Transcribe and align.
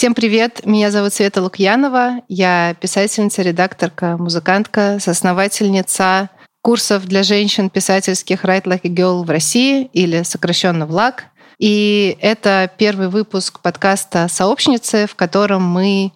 Всем 0.00 0.14
привет, 0.14 0.64
меня 0.64 0.90
зовут 0.90 1.12
Света 1.12 1.42
Лукьянова, 1.42 2.22
я 2.26 2.74
писательница, 2.80 3.42
редакторка, 3.42 4.16
музыкантка, 4.16 4.96
соосновательница 4.98 6.30
курсов 6.62 7.04
для 7.04 7.22
женщин 7.22 7.68
писательских 7.68 8.46
Write 8.46 8.64
Like 8.64 8.80
a 8.84 8.88
Girl 8.88 9.24
в 9.24 9.28
России 9.28 9.90
или 9.92 10.22
сокращенно 10.22 10.86
ВЛАГ. 10.86 11.26
И 11.58 12.16
это 12.22 12.70
первый 12.78 13.10
выпуск 13.10 13.60
подкаста 13.60 14.28
«Сообщницы», 14.28 15.06
в 15.06 15.16
котором 15.16 15.64
мы 15.64 16.12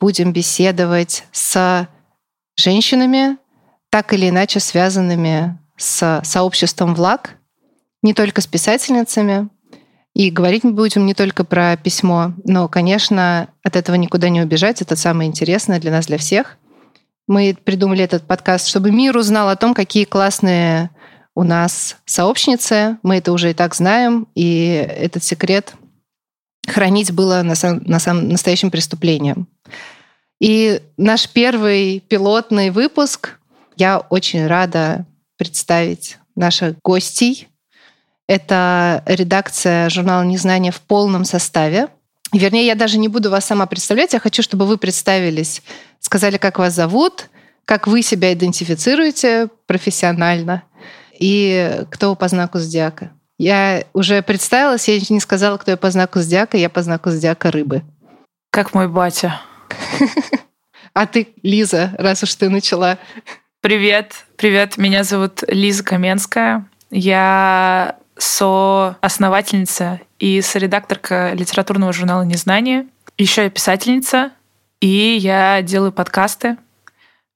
будем 0.00 0.32
беседовать 0.32 1.22
с 1.30 1.86
женщинами, 2.56 3.36
так 3.88 4.12
или 4.14 4.30
иначе 4.30 4.58
связанными 4.58 5.56
с 5.76 6.22
сообществом 6.24 6.92
ВЛАГ, 6.96 7.36
не 8.02 8.14
только 8.14 8.40
с 8.40 8.48
писательницами. 8.48 9.48
И 10.18 10.30
говорить 10.30 10.64
мы 10.64 10.72
будем 10.72 11.06
не 11.06 11.14
только 11.14 11.44
про 11.44 11.78
письмо, 11.78 12.34
но, 12.44 12.68
конечно, 12.68 13.48
от 13.62 13.76
этого 13.76 13.96
никуда 13.96 14.28
не 14.28 14.42
убежать. 14.42 14.82
Это 14.82 14.96
самое 14.96 15.30
интересное 15.30 15.80
для 15.80 15.92
нас, 15.92 16.08
для 16.08 16.18
всех— 16.18 16.58
мы 17.28 17.54
придумали 17.62 18.02
этот 18.02 18.26
подкаст, 18.26 18.66
чтобы 18.66 18.90
мир 18.90 19.16
узнал 19.16 19.50
о 19.50 19.56
том, 19.56 19.74
какие 19.74 20.04
классные 20.04 20.90
у 21.34 21.44
нас 21.44 21.98
сообщницы. 22.06 22.96
Мы 23.02 23.16
это 23.16 23.32
уже 23.32 23.50
и 23.50 23.54
так 23.54 23.74
знаем, 23.74 24.26
и 24.34 24.86
этот 24.98 25.22
секрет 25.22 25.74
хранить 26.66 27.12
было 27.12 27.42
на, 27.42 27.54
сам, 27.54 27.82
на 27.84 27.98
самом 27.98 28.30
настоящим 28.30 28.70
преступлением. 28.70 29.46
И 30.40 30.80
наш 30.96 31.28
первый 31.28 32.00
пилотный 32.00 32.70
выпуск 32.70 33.38
я 33.76 33.98
очень 33.98 34.46
рада 34.46 35.04
представить 35.36 36.16
наших 36.34 36.76
гостей. 36.82 37.48
Это 38.28 39.02
редакция 39.06 39.88
журнала 39.88 40.22
«Незнание» 40.22 40.70
в 40.70 40.80
полном 40.82 41.24
составе. 41.24 41.88
Вернее, 42.32 42.66
я 42.66 42.74
даже 42.74 42.98
не 42.98 43.08
буду 43.08 43.30
вас 43.30 43.46
сама 43.46 43.64
представлять, 43.66 44.12
я 44.12 44.20
хочу, 44.20 44.42
чтобы 44.42 44.66
вы 44.66 44.76
представились, 44.76 45.62
сказали, 45.98 46.36
как 46.36 46.58
вас 46.58 46.74
зовут, 46.74 47.30
как 47.64 47.86
вы 47.86 48.02
себя 48.02 48.34
идентифицируете 48.34 49.48
профессионально 49.66 50.62
и 51.18 51.84
кто 51.90 52.10
вы 52.10 52.16
по 52.16 52.28
знаку 52.28 52.58
зодиака. 52.58 53.12
Я 53.38 53.84
уже 53.94 54.20
представилась, 54.20 54.88
я 54.88 55.00
не 55.08 55.20
сказала, 55.20 55.56
кто 55.56 55.70
я 55.70 55.76
по 55.78 55.90
знаку 55.90 56.20
зодиака, 56.20 56.58
я 56.58 56.68
по 56.68 56.82
знаку 56.82 57.10
зодиака 57.10 57.50
рыбы. 57.50 57.82
Как 58.50 58.74
мой 58.74 58.88
батя. 58.88 59.40
А 60.94 61.06
ты, 61.06 61.28
Лиза, 61.44 61.94
раз 61.96 62.24
уж 62.24 62.34
ты 62.34 62.48
начала. 62.48 62.98
Привет, 63.60 64.24
привет, 64.36 64.78
меня 64.78 65.04
зовут 65.04 65.44
Лиза 65.46 65.84
Каменская. 65.84 66.66
Я 66.90 67.98
соосновательница 68.18 70.00
и 70.18 70.40
соредакторка 70.40 71.32
литературного 71.32 71.92
журнала 71.92 72.22
«Незнание». 72.22 72.86
Еще 73.16 73.44
я 73.44 73.50
писательница, 73.50 74.32
и 74.80 75.16
я 75.20 75.62
делаю 75.62 75.92
подкасты 75.92 76.56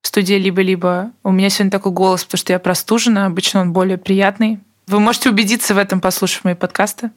в 0.03 0.09
студии 0.09 0.35
«Либо-либо». 0.35 1.13
У 1.23 1.31
меня 1.31 1.49
сегодня 1.49 1.71
такой 1.71 1.93
голос, 1.93 2.25
потому 2.25 2.39
что 2.39 2.53
я 2.53 2.59
простужена, 2.59 3.27
обычно 3.27 3.61
он 3.61 3.73
более 3.73 3.99
приятный. 3.99 4.61
Вы 4.89 5.01
можете 5.01 5.31
убедиться 5.31 5.75
в 5.75 5.79
этом, 5.79 6.01
послушав 6.01 6.45
мои 6.45 6.55
подкасты. 6.55 7.13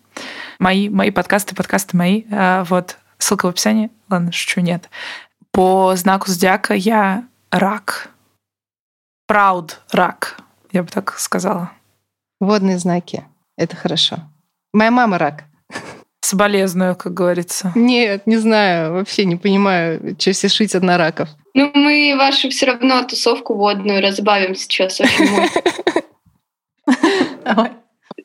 Мои, 0.59 0.87
мои 0.89 1.11
подкасты, 1.11 1.55
подкасты 1.55 1.97
мои. 1.97 2.23
А, 2.31 2.63
вот, 2.65 2.97
ссылка 3.17 3.47
в 3.47 3.49
описании. 3.49 3.91
Ладно, 4.09 4.31
шучу, 4.31 4.61
нет. 4.61 4.89
По 5.51 5.95
знаку 5.95 6.29
зодиака 6.29 6.73
я 6.73 7.23
рак. 7.51 8.09
Прауд 9.27 9.81
рак, 9.91 10.37
я 10.71 10.83
бы 10.83 10.89
так 10.89 11.17
сказала. 11.17 11.71
Водные 12.39 12.77
знаки. 12.77 13.25
Это 13.57 13.75
хорошо. 13.75 14.17
Моя 14.73 14.91
мама 14.91 15.17
рак. 15.17 15.45
Соболезную, 16.21 16.95
как 16.95 17.13
говорится. 17.13 17.71
Нет, 17.75 18.25
не 18.25 18.37
знаю, 18.37 18.93
вообще 18.93 19.25
не 19.25 19.35
понимаю, 19.35 20.15
что 20.19 20.31
все 20.31 20.49
шить 20.49 20.73
на 20.73 20.97
раков. 20.97 21.29
Ну, 21.53 21.71
мы 21.73 22.15
вашу 22.17 22.49
все 22.49 22.65
равно 22.65 23.03
тусовку 23.03 23.53
водную 23.53 24.01
разбавим 24.01 24.55
сейчас 24.55 24.99
очень. 24.99 25.29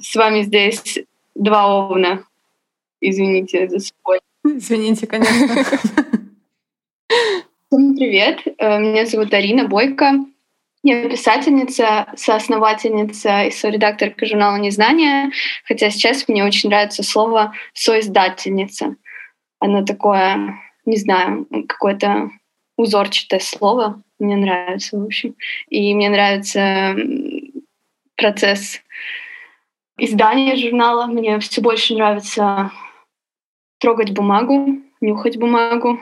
С 0.01 0.15
вами 0.17 0.43
здесь 0.43 0.99
два 1.35 1.67
овна. 1.69 2.25
Извините 3.01 3.69
за 3.69 3.79
спой. 3.79 4.21
Извините, 4.45 5.07
конечно. 5.07 5.65
Всем 7.69 7.95
привет. 7.95 8.41
Э, 8.59 8.79
меня 8.81 9.07
зовут 9.07 9.33
Арина 9.35 9.69
Бойко. 9.69 10.25
Я 10.83 11.09
писательница, 11.11 12.07
соосновательница 12.17 13.45
и 13.45 13.51
соредакторка 13.51 14.25
журнала 14.25 14.57
«Незнание», 14.57 15.31
хотя 15.65 15.91
сейчас 15.91 16.27
мне 16.27 16.43
очень 16.43 16.71
нравится 16.71 17.03
слово 17.03 17.55
«соиздательница». 17.75 18.97
Оно 19.59 19.85
такое, 19.85 20.59
не 20.87 20.97
знаю, 20.97 21.47
какое-то 21.69 22.31
узорчатое 22.79 23.41
слово. 23.41 24.03
Мне 24.19 24.37
нравится, 24.37 24.99
в 24.99 25.05
общем. 25.05 25.35
И 25.69 25.95
мне 25.95 26.09
нравится 26.09 26.97
процесс 28.17 28.81
издания 29.99 30.57
журнала. 30.57 31.07
Мне 31.07 31.39
все 31.41 31.61
больше 31.61 31.95
нравится 31.95 32.73
трогать 33.79 34.13
бумагу, 34.13 34.79
нюхать 35.03 35.37
бумагу 35.37 36.01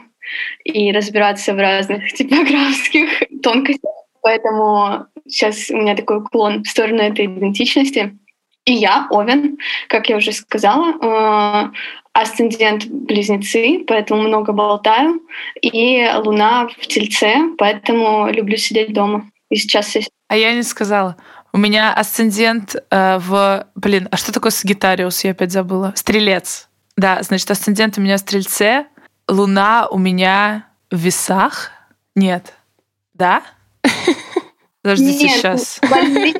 и 0.62 0.93
разбираться 0.93 1.53
в 1.55 1.59
разных 1.59 2.12
типографских 2.12 3.09
тонкостях. 3.43 3.97
Поэтому 4.22 5.06
сейчас 5.26 5.70
у 5.70 5.76
меня 5.76 5.94
такой 5.96 6.18
уклон 6.18 6.64
в 6.64 6.68
сторону 6.68 7.02
этой 7.02 7.26
идентичности. 7.26 8.18
И 8.64 8.72
я 8.72 9.06
Овен, 9.10 9.58
как 9.88 10.10
я 10.10 10.16
уже 10.16 10.32
сказала, 10.32 10.92
э, 11.00 11.70
асцендент 12.12 12.86
близнецы, 12.86 13.84
поэтому 13.86 14.22
много 14.22 14.52
болтаю, 14.52 15.22
и 15.62 16.06
Луна 16.16 16.68
в 16.68 16.86
Тельце, 16.86 17.54
поэтому 17.56 18.28
люблю 18.30 18.56
сидеть 18.58 18.92
дома. 18.92 19.30
И 19.48 19.56
сейчас 19.56 19.96
А 20.28 20.36
я 20.36 20.52
не 20.52 20.62
сказала. 20.62 21.16
У 21.52 21.56
меня 21.56 21.94
асцендент 21.94 22.76
э, 22.90 23.18
в... 23.18 23.66
Блин, 23.74 24.08
а 24.10 24.18
что 24.18 24.32
такое 24.32 24.52
Сагитариус? 24.52 25.24
Я 25.24 25.30
опять 25.30 25.50
забыла. 25.50 25.94
Стрелец. 25.96 26.68
Да, 26.96 27.22
значит, 27.22 27.50
асцендент 27.50 27.96
у 27.96 28.02
меня 28.02 28.16
в 28.16 28.20
Стрельце, 28.20 28.86
Луна 29.28 29.88
у 29.90 29.98
меня 29.98 30.66
в 30.90 30.96
Весах. 30.96 31.70
Нет. 32.14 32.54
Да? 33.14 33.42
Подождите, 34.83 35.25
Нет, 35.25 35.37
сейчас. 35.37 35.81
Во 35.83 36.00
льве. 36.00 36.34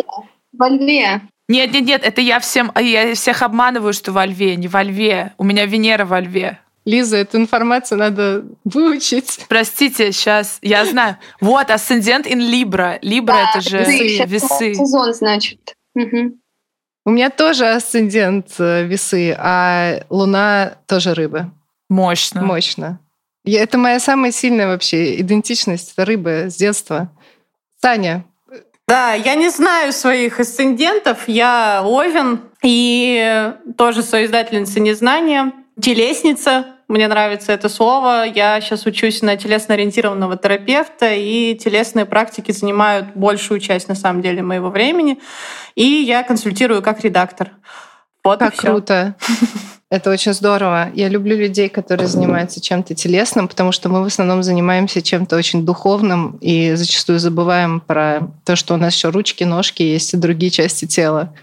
Во 0.53 0.69
льве. 0.69 1.22
Нет, 1.49 1.72
нет, 1.72 1.87
нет, 1.87 2.03
это 2.04 2.21
я 2.21 2.41
всем, 2.41 2.71
я 2.78 3.15
всех 3.15 3.43
обманываю, 3.43 3.93
что 3.93 4.12
во 4.12 4.26
льве, 4.26 4.56
не 4.56 4.69
во 4.69 4.82
льве. 4.82 5.32
У 5.38 5.44
меня 5.44 5.65
Венера 5.65 6.04
во 6.04 6.21
льве. 6.21 6.59
Лиза, 6.84 7.19
эту 7.19 7.37
информацию 7.37 7.99
надо 7.99 8.44
выучить. 8.65 9.44
Простите, 9.49 10.12
сейчас, 10.12 10.59
я 10.62 10.87
знаю. 10.87 11.19
Вот, 11.41 11.71
асцендент 11.71 12.26
in 12.26 12.41
Libra. 12.50 12.99
Libra 13.03 13.26
да, 13.26 13.50
это 13.50 13.60
же 13.60 13.78
весы. 13.78 14.25
весы. 14.25 14.75
Сезон, 14.75 15.12
значит. 15.12 15.75
Угу. 15.94 16.38
У 17.05 17.10
меня 17.10 17.31
тоже 17.31 17.69
асцендент 17.69 18.55
э, 18.59 18.84
весы, 18.84 19.34
а 19.38 20.03
Луна 20.09 20.78
тоже 20.87 21.15
рыбы. 21.15 21.50
Мощно. 21.88 22.43
Мощно. 22.43 23.00
Я, 23.44 23.62
это 23.62 23.78
моя 23.78 24.00
самая 24.00 24.32
сильная 24.32 24.66
вообще 24.66 25.20
идентичность, 25.20 25.93
это 25.93 26.05
рыбы 26.05 26.47
с 26.50 26.56
детства. 26.56 27.10
Таня. 27.80 28.24
Да, 28.86 29.12
я 29.12 29.34
не 29.34 29.50
знаю 29.50 29.92
своих 29.92 30.40
асцендентов. 30.40 31.28
Я 31.28 31.82
Овен 31.84 32.40
и 32.62 33.52
тоже 33.76 34.02
соиздательница 34.02 34.80
незнания. 34.80 35.52
Телесница, 35.80 36.66
мне 36.88 37.06
нравится 37.06 37.52
это 37.52 37.69
слово. 37.69 38.25
Я 38.25 38.60
сейчас 38.62 38.86
учусь 38.86 39.20
на 39.20 39.36
телесно-ориентированного 39.36 40.38
терапевта, 40.38 41.12
и 41.12 41.54
телесные 41.54 42.06
практики 42.06 42.50
занимают 42.50 43.14
большую 43.14 43.60
часть, 43.60 43.88
на 43.88 43.94
самом 43.94 44.22
деле, 44.22 44.42
моего 44.42 44.70
времени. 44.70 45.20
И 45.74 45.84
я 45.84 46.22
консультирую 46.22 46.82
как 46.82 47.04
редактор. 47.04 47.50
Вот 48.24 48.38
как 48.38 48.56
круто. 48.56 49.16
Это 49.90 50.11
очень 50.11 50.35
здорово. 50.35 50.90
Я 50.94 51.08
люблю 51.08 51.35
людей, 51.35 51.70
которые 51.70 52.08
занимаются 52.08 52.61
чем-то 52.61 52.94
телесным, 52.94 53.49
потому 53.49 53.73
что 53.73 53.88
мы 53.88 54.02
в 54.02 54.06
основном 54.06 54.43
занимаемся 54.43 55.00
чем-то 55.00 55.35
очень 55.35 55.64
духовным 55.64 56.37
и 56.43 56.75
зачастую 56.75 57.19
забываем 57.19 57.81
про 57.81 58.29
то, 58.44 58.55
что 58.55 58.75
у 58.75 58.76
нас 58.76 58.94
еще 58.94 59.08
ручки, 59.08 59.44
ножки 59.44 59.82
есть 59.82 60.12
и 60.12 60.19
другие 60.19 60.50
части 60.50 60.85
тела. 60.85 61.35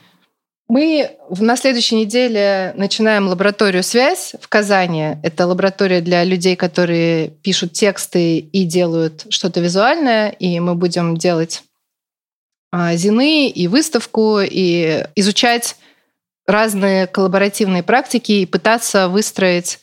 Мы 0.67 1.11
на 1.29 1.57
следующей 1.57 1.95
неделе 1.95 2.73
начинаем 2.75 3.27
лабораторию 3.27 3.83
«Связь» 3.83 4.33
в 4.39 4.47
Казани. 4.47 5.17
Это 5.23 5.45
лаборатория 5.45 6.01
для 6.01 6.23
людей, 6.23 6.55
которые 6.55 7.29
пишут 7.29 7.73
тексты 7.73 8.37
и 8.39 8.63
делают 8.63 9.25
что-то 9.29 9.59
визуальное. 9.59 10.29
И 10.29 10.59
мы 10.59 10.73
будем 10.73 11.17
делать 11.17 11.63
а, 12.71 12.95
зины 12.95 13.47
и 13.47 13.67
выставку, 13.67 14.39
и 14.41 15.05
изучать 15.15 15.77
разные 16.47 17.07
коллаборативные 17.07 17.83
практики 17.83 18.31
и 18.31 18.45
пытаться 18.45 19.09
выстроить 19.09 19.79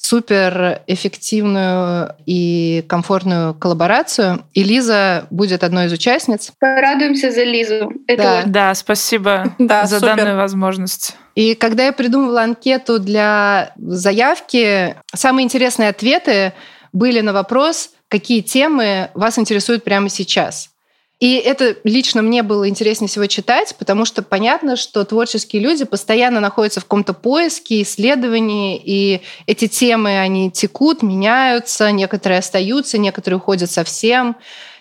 супер 0.00 0.82
эффективную 0.86 2.14
и 2.24 2.84
комфортную 2.88 3.52
коллаборацию. 3.54 4.44
И 4.54 4.62
Лиза 4.62 5.26
будет 5.30 5.64
одной 5.64 5.86
из 5.86 5.92
участниц. 5.92 6.52
Порадуемся 6.60 7.32
за 7.32 7.42
Лизу. 7.42 7.92
Это 8.06 8.22
да. 8.22 8.42
да, 8.46 8.74
спасибо 8.74 9.54
да, 9.58 9.86
за 9.86 9.98
супер. 9.98 10.16
данную 10.16 10.36
возможность. 10.36 11.16
И 11.34 11.54
когда 11.54 11.86
я 11.86 11.92
придумывала 11.92 12.42
анкету 12.42 13.00
для 13.00 13.72
заявки, 13.76 14.96
самые 15.14 15.44
интересные 15.44 15.88
ответы 15.88 16.52
были 16.92 17.20
на 17.20 17.32
вопрос, 17.32 17.90
какие 18.08 18.40
темы 18.40 19.10
вас 19.14 19.38
интересуют 19.38 19.82
прямо 19.84 20.08
сейчас. 20.08 20.70
И 21.20 21.34
это 21.34 21.76
лично 21.82 22.22
мне 22.22 22.44
было 22.44 22.68
интереснее 22.68 23.08
всего 23.08 23.26
читать, 23.26 23.74
потому 23.76 24.04
что 24.04 24.22
понятно, 24.22 24.76
что 24.76 25.04
творческие 25.04 25.60
люди 25.60 25.84
постоянно 25.84 26.38
находятся 26.38 26.80
в 26.80 26.84
каком-то 26.84 27.12
поиске, 27.12 27.82
исследовании, 27.82 28.80
и 28.82 29.20
эти 29.46 29.66
темы, 29.66 30.20
они 30.20 30.50
текут, 30.52 31.02
меняются, 31.02 31.90
некоторые 31.90 32.38
остаются, 32.38 32.98
некоторые 32.98 33.38
уходят 33.38 33.68
совсем. 33.70 34.36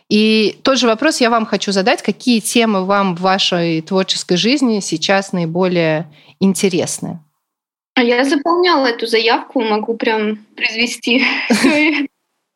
И 0.10 0.60
тот 0.62 0.78
же 0.78 0.86
вопрос 0.88 1.22
я 1.22 1.32
вам 1.32 1.48
хочу 1.48 1.72
задать. 1.72 2.04
Какие 2.04 2.40
темы 2.40 2.86
вам 2.86 3.16
в 3.16 3.22
вашей 3.22 3.82
творческой 3.82 4.38
жизни 4.38 4.80
сейчас 4.80 5.34
наиболее 5.34 6.06
интересны? 6.40 7.20
А 7.96 8.04
я 8.04 8.24
заполняла 8.24 8.86
эту 8.86 9.08
заявку, 9.08 9.64
могу 9.64 9.98
прям 9.98 10.46
произвести 10.56 11.26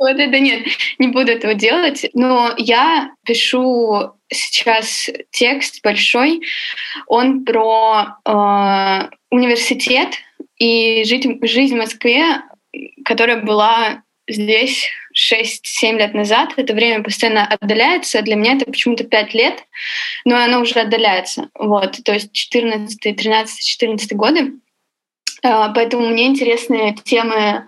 Вот 0.01 0.17
это 0.19 0.39
нет, 0.39 0.65
не 0.97 1.09
буду 1.09 1.31
этого 1.31 1.53
делать. 1.53 2.09
Но 2.15 2.55
я 2.57 3.11
пишу 3.23 4.13
сейчас 4.33 5.11
текст 5.29 5.83
большой. 5.83 6.41
Он 7.05 7.45
про 7.45 8.17
э, 8.25 9.09
университет 9.29 10.15
и 10.57 11.03
жизнь, 11.03 11.37
жизнь 11.43 11.75
в 11.75 11.77
Москве, 11.77 12.41
которая 13.05 13.43
была 13.43 14.01
здесь 14.27 14.89
6-7 15.15 15.99
лет 15.99 16.15
назад. 16.15 16.53
Это 16.57 16.73
время 16.73 17.03
постоянно 17.03 17.45
отдаляется. 17.45 18.23
Для 18.23 18.35
меня 18.35 18.55
это 18.55 18.65
почему-то 18.65 19.03
5 19.03 19.33
лет, 19.35 19.63
но 20.25 20.35
оно 20.35 20.61
уже 20.61 20.79
отдаляется. 20.79 21.51
Вот, 21.53 21.99
то 22.03 22.11
есть 22.11 22.31
14, 22.31 22.99
13, 23.15 23.63
14 23.63 24.13
годы. 24.13 24.53
Э, 25.43 25.67
поэтому 25.75 26.07
мне 26.07 26.25
интересны 26.25 26.95
темы 27.03 27.67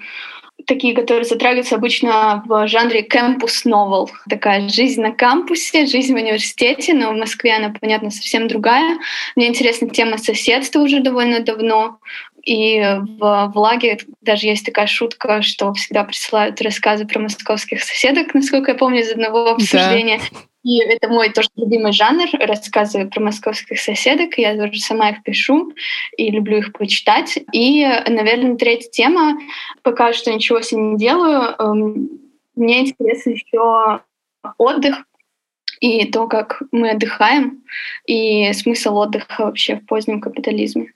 такие, 0.65 0.95
которые 0.95 1.25
затрагиваются 1.25 1.75
обычно 1.75 2.44
в 2.45 2.68
жанре 2.68 3.06
campus 3.07 3.65
novel. 3.65 4.10
Такая 4.30 4.68
жизнь 4.69 5.01
на 5.01 5.12
кампусе, 5.12 5.86
жизнь 5.86 6.13
в 6.13 6.18
университете, 6.18 6.94
но 6.94 7.12
в 7.12 7.18
Москве 7.18 7.56
она, 7.56 7.74
понятно, 7.80 8.12
совсем 8.12 8.48
другая. 8.48 8.98
Мне 9.36 9.48
интересна 9.48 9.89
тема 9.89 10.18
соседства 10.18 10.80
уже 10.80 11.00
довольно 11.00 11.39
давно. 11.39 12.00
И 12.44 12.81
в 12.81 13.51
влаге 13.56 14.00
даже 14.21 14.48
есть 14.48 14.65
такая 14.65 14.88
шутка, 14.88 15.42
что 15.42 15.74
всегда 15.74 16.04
присылают 16.04 16.62
рассказы 16.62 17.06
про 17.06 17.19
московских 17.19 17.81
соседок, 17.81 18.33
насколько 18.33 18.71
я 18.71 18.77
помню, 18.77 19.00
из 19.00 19.12
одного 19.12 19.51
обсуждения. 19.51 20.19
Да. 20.31 20.39
И 20.63 20.80
это 20.80 21.10
мой 21.10 21.30
тоже 21.30 21.50
любимый 21.56 21.92
жанр, 21.92 22.27
рассказы 22.39 23.06
про 23.07 23.21
московских 23.21 23.80
соседок. 23.80 24.38
Я 24.38 24.56
тоже 24.56 24.80
сама 24.80 25.10
их 25.10 25.24
пишу 25.24 25.74
и 26.18 26.31
люблю 26.31 26.60
их 26.60 26.71
почитать. 26.71 27.38
И, 27.51 27.86
наверное, 28.07 28.56
третья 28.56 28.89
тема. 28.89 29.38
Пока 29.81 30.13
что 30.13 30.33
ничего 30.33 30.62
с 30.62 30.71
ней 30.71 30.81
не 30.81 30.98
делаю. 30.98 31.56
Эм, 31.60 32.10
мне 32.56 32.81
интересно 32.81 33.31
еще 33.31 34.01
отдых 34.57 35.04
и 35.80 36.06
то, 36.10 36.27
как 36.27 36.62
мы 36.71 36.92
отдыхаем, 36.92 37.63
и 38.06 38.54
смысл 38.54 38.95
отдыха 38.95 39.44
вообще 39.44 39.75
в 39.75 39.86
позднем 39.86 40.21
капитализме. 40.21 40.94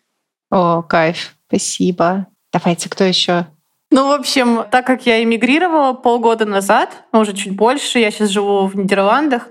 О, 0.49 0.81
кайф. 0.81 1.35
Спасибо. 1.47 2.27
Давайте, 2.53 2.89
кто 2.89 3.03
еще? 3.03 3.47
Ну, 3.89 4.07
в 4.07 4.11
общем, 4.11 4.65
так 4.69 4.85
как 4.85 5.05
я 5.05 5.23
эмигрировала 5.23 5.93
полгода 5.93 6.45
назад, 6.45 7.05
уже 7.13 7.33
чуть 7.33 7.55
больше, 7.55 7.99
я 7.99 8.11
сейчас 8.11 8.29
живу 8.29 8.65
в 8.67 8.75
Нидерландах, 8.75 9.47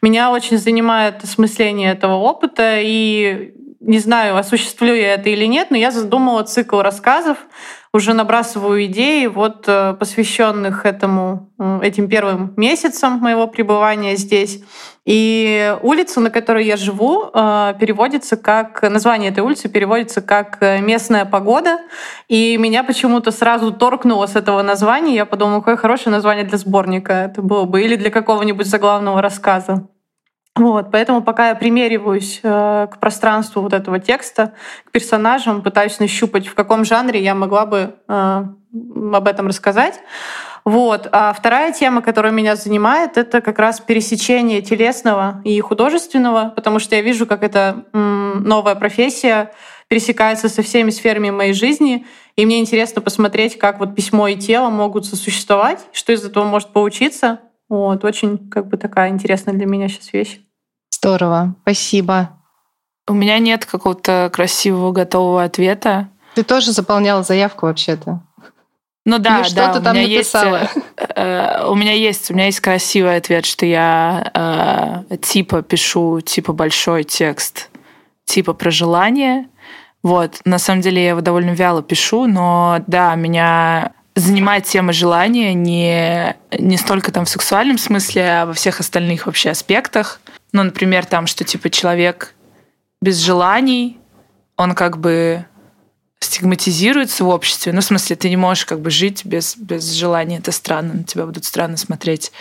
меня 0.00 0.30
очень 0.30 0.56
занимает 0.56 1.22
осмысление 1.22 1.92
этого 1.92 2.14
опыта, 2.14 2.78
и 2.80 3.54
не 3.80 3.98
знаю, 3.98 4.38
осуществлю 4.38 4.94
я 4.94 5.14
это 5.14 5.28
или 5.28 5.44
нет, 5.44 5.70
но 5.70 5.76
я 5.76 5.90
задумала 5.90 6.42
цикл 6.44 6.80
рассказов 6.80 7.36
уже 7.94 8.12
набрасываю 8.12 8.86
идеи, 8.86 9.26
вот 9.26 9.64
э, 9.68 9.94
посвященных 9.94 10.84
этому, 10.84 11.52
этим 11.80 12.08
первым 12.08 12.52
месяцам 12.56 13.20
моего 13.20 13.46
пребывания 13.46 14.16
здесь. 14.16 14.64
И 15.04 15.76
улица, 15.82 16.20
на 16.20 16.30
которой 16.30 16.64
я 16.64 16.76
живу, 16.76 17.30
э, 17.32 17.74
переводится 17.78 18.36
как... 18.36 18.82
Название 18.82 19.30
этой 19.30 19.40
улицы 19.40 19.68
переводится 19.68 20.22
как 20.22 20.60
«местная 20.60 21.24
погода». 21.24 21.78
И 22.28 22.56
меня 22.56 22.84
почему-то 22.84 23.30
сразу 23.30 23.72
торкнуло 23.72 24.26
с 24.26 24.36
этого 24.36 24.62
названия. 24.62 25.14
Я 25.14 25.26
подумала, 25.26 25.58
какое 25.58 25.76
хорошее 25.76 26.12
название 26.12 26.44
для 26.44 26.58
сборника 26.58 27.12
это 27.12 27.42
было 27.42 27.64
бы. 27.64 27.82
Или 27.82 27.96
для 27.96 28.10
какого-нибудь 28.10 28.66
заглавного 28.66 29.20
рассказа. 29.20 29.88
Вот, 30.56 30.92
поэтому 30.92 31.20
пока 31.20 31.48
я 31.48 31.56
примериваюсь 31.56 32.38
э, 32.44 32.86
к 32.88 33.00
пространству 33.00 33.60
вот 33.60 33.72
этого 33.72 33.98
текста, 33.98 34.52
к 34.84 34.92
персонажам, 34.92 35.62
пытаюсь 35.62 35.98
нащупать, 35.98 36.46
в 36.46 36.54
каком 36.54 36.84
жанре 36.84 37.20
я 37.20 37.34
могла 37.34 37.66
бы 37.66 37.96
э, 38.06 38.44
об 39.12 39.26
этом 39.26 39.48
рассказать. 39.48 40.00
Вот. 40.64 41.08
А 41.12 41.32
вторая 41.34 41.72
тема, 41.72 42.00
которая 42.00 42.32
меня 42.32 42.56
занимает, 42.56 43.18
это 43.18 43.42
как 43.42 43.58
раз 43.58 43.80
пересечение 43.80 44.62
телесного 44.62 45.42
и 45.44 45.60
художественного, 45.60 46.52
потому 46.56 46.78
что 46.78 46.96
я 46.96 47.02
вижу, 47.02 47.26
как 47.26 47.42
эта 47.42 47.84
новая 47.92 48.74
профессия 48.74 49.52
пересекается 49.88 50.48
со 50.48 50.62
всеми 50.62 50.90
сферами 50.90 51.30
моей 51.30 51.52
жизни, 51.52 52.06
и 52.36 52.46
мне 52.46 52.60
интересно 52.60 53.02
посмотреть, 53.02 53.58
как 53.58 53.78
вот 53.78 53.94
письмо 53.94 54.28
и 54.28 54.36
тело 54.36 54.70
могут 54.70 55.04
сосуществовать, 55.04 55.80
что 55.92 56.12
из 56.12 56.24
этого 56.24 56.44
может 56.44 56.70
получиться. 56.70 57.40
Вот, 57.68 58.04
очень 58.04 58.50
как 58.50 58.66
бы 58.68 58.76
такая 58.76 59.10
интересная 59.10 59.54
для 59.54 59.66
меня 59.66 59.88
сейчас 59.88 60.12
вещь. 60.12 60.40
Здорово, 60.90 61.54
спасибо. 61.62 62.30
У 63.06 63.12
меня 63.12 63.38
нет 63.38 63.66
какого-то 63.66 64.30
красивого 64.32 64.92
готового 64.92 65.42
ответа. 65.42 66.08
Ты 66.34 66.42
тоже 66.42 66.72
заполняла 66.72 67.22
заявку 67.22 67.66
вообще-то. 67.66 68.22
Ну 69.04 69.18
да, 69.18 69.40
Или 69.40 69.54
да. 69.54 69.70
Что 69.70 69.78
ты 69.78 69.84
там 69.84 69.96
написала? 69.96 70.60
Есть, 70.60 70.76
э, 70.96 71.12
э, 71.16 71.66
у 71.66 71.74
меня 71.74 71.92
есть, 71.92 72.30
у 72.30 72.34
меня 72.34 72.46
есть 72.46 72.60
красивый 72.60 73.16
ответ, 73.16 73.44
что 73.44 73.66
я 73.66 75.04
э, 75.10 75.16
типа 75.18 75.62
пишу 75.62 76.20
типа 76.22 76.52
большой 76.52 77.04
текст, 77.04 77.68
типа 78.24 78.54
про 78.54 78.70
желание. 78.70 79.48
Вот, 80.02 80.40
на 80.44 80.58
самом 80.58 80.80
деле 80.80 81.02
я 81.02 81.10
его 81.10 81.20
довольно 81.20 81.50
вяло 81.50 81.82
пишу, 81.82 82.26
но 82.26 82.82
да, 82.86 83.14
меня 83.14 83.92
занимает 84.14 84.64
тема 84.64 84.92
желания 84.92 85.54
не, 85.54 86.36
не 86.58 86.76
столько 86.76 87.10
там 87.10 87.24
в 87.24 87.28
сексуальном 87.28 87.78
смысле, 87.78 88.22
а 88.22 88.46
во 88.46 88.52
всех 88.52 88.80
остальных 88.80 89.26
вообще 89.26 89.50
аспектах. 89.50 90.20
Ну, 90.52 90.62
например, 90.62 91.04
там, 91.04 91.26
что 91.26 91.44
типа 91.44 91.68
человек 91.68 92.34
без 93.02 93.18
желаний, 93.18 93.98
он 94.56 94.74
как 94.74 94.98
бы 94.98 95.46
стигматизируется 96.24 97.24
в 97.24 97.28
обществе. 97.28 97.72
Ну, 97.72 97.80
в 97.80 97.84
смысле, 97.84 98.16
ты 98.16 98.28
не 98.28 98.36
можешь 98.36 98.66
как 98.66 98.80
бы 98.80 98.90
жить 98.90 99.24
без, 99.24 99.56
без 99.56 99.90
желания. 99.92 100.38
Это 100.38 100.52
странно, 100.52 100.94
на 100.94 101.04
тебя 101.04 101.26
будут 101.26 101.44
странно 101.44 101.76
смотреть. 101.76 102.32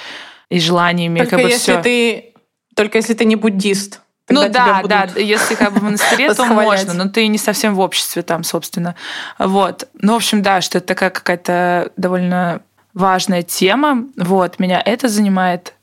И 0.49 0.59
желаниями 0.59 1.19
Только 1.19 1.37
как 1.37 1.45
бы 1.45 1.49
если 1.49 1.71
все. 1.73 1.81
ты 1.81 2.33
Только 2.75 2.97
если 2.97 3.13
ты 3.13 3.25
не 3.25 3.35
буддист. 3.35 4.01
Ну 4.29 4.47
да, 4.49 4.81
да, 4.85 5.09
если 5.17 5.55
как 5.55 5.73
бы 5.73 5.79
в 5.81 5.83
монастыре, 5.83 6.33
то 6.35 6.45
можно, 6.45 6.93
но 6.93 7.09
ты 7.09 7.27
не 7.27 7.37
совсем 7.37 7.75
в 7.75 7.79
обществе 7.79 8.21
там, 8.21 8.43
собственно. 8.43 8.95
Вот. 9.37 9.87
Ну, 9.95 10.13
в 10.13 10.15
общем, 10.15 10.41
да, 10.41 10.61
что 10.61 10.77
это 10.77 10.87
такая 10.87 11.09
какая-то 11.09 11.91
довольно 11.97 12.61
важная 12.93 13.43
тема. 13.43 14.05
Вот, 14.15 14.59
меня 14.59 14.81
это 14.83 15.09
занимает. 15.09 15.73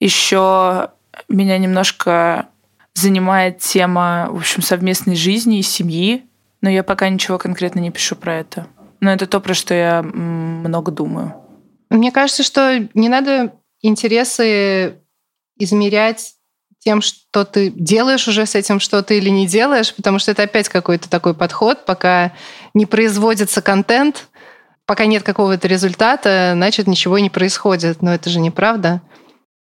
Еще 0.00 0.90
меня 1.28 1.58
немножко 1.58 2.48
занимает 2.94 3.58
тема, 3.58 4.28
в 4.30 4.36
общем, 4.36 4.62
совместной 4.62 5.16
жизни 5.16 5.58
и 5.58 5.62
семьи, 5.62 6.24
но 6.64 6.70
я 6.70 6.82
пока 6.82 7.10
ничего 7.10 7.36
конкретно 7.36 7.80
не 7.80 7.90
пишу 7.90 8.16
про 8.16 8.36
это. 8.36 8.66
Но 9.00 9.12
это 9.12 9.26
то, 9.26 9.38
про 9.40 9.52
что 9.52 9.74
я 9.74 10.00
много 10.02 10.90
думаю. 10.90 11.34
Мне 11.90 12.10
кажется, 12.10 12.42
что 12.42 12.88
не 12.94 13.10
надо 13.10 13.52
интересы 13.82 15.02
измерять 15.58 16.36
тем, 16.78 17.02
что 17.02 17.44
ты 17.44 17.68
делаешь 17.68 18.26
уже 18.28 18.46
с 18.46 18.54
этим 18.54 18.80
что-то 18.80 19.12
или 19.12 19.28
не 19.28 19.46
делаешь, 19.46 19.94
потому 19.94 20.18
что 20.18 20.30
это 20.30 20.44
опять 20.44 20.70
какой-то 20.70 21.10
такой 21.10 21.34
подход, 21.34 21.84
пока 21.84 22.32
не 22.72 22.86
производится 22.86 23.60
контент, 23.60 24.28
пока 24.86 25.04
нет 25.04 25.22
какого-то 25.22 25.68
результата, 25.68 26.52
значит, 26.54 26.86
ничего 26.86 27.18
не 27.18 27.28
происходит. 27.28 28.00
Но 28.00 28.14
это 28.14 28.30
же 28.30 28.40
неправда. 28.40 29.02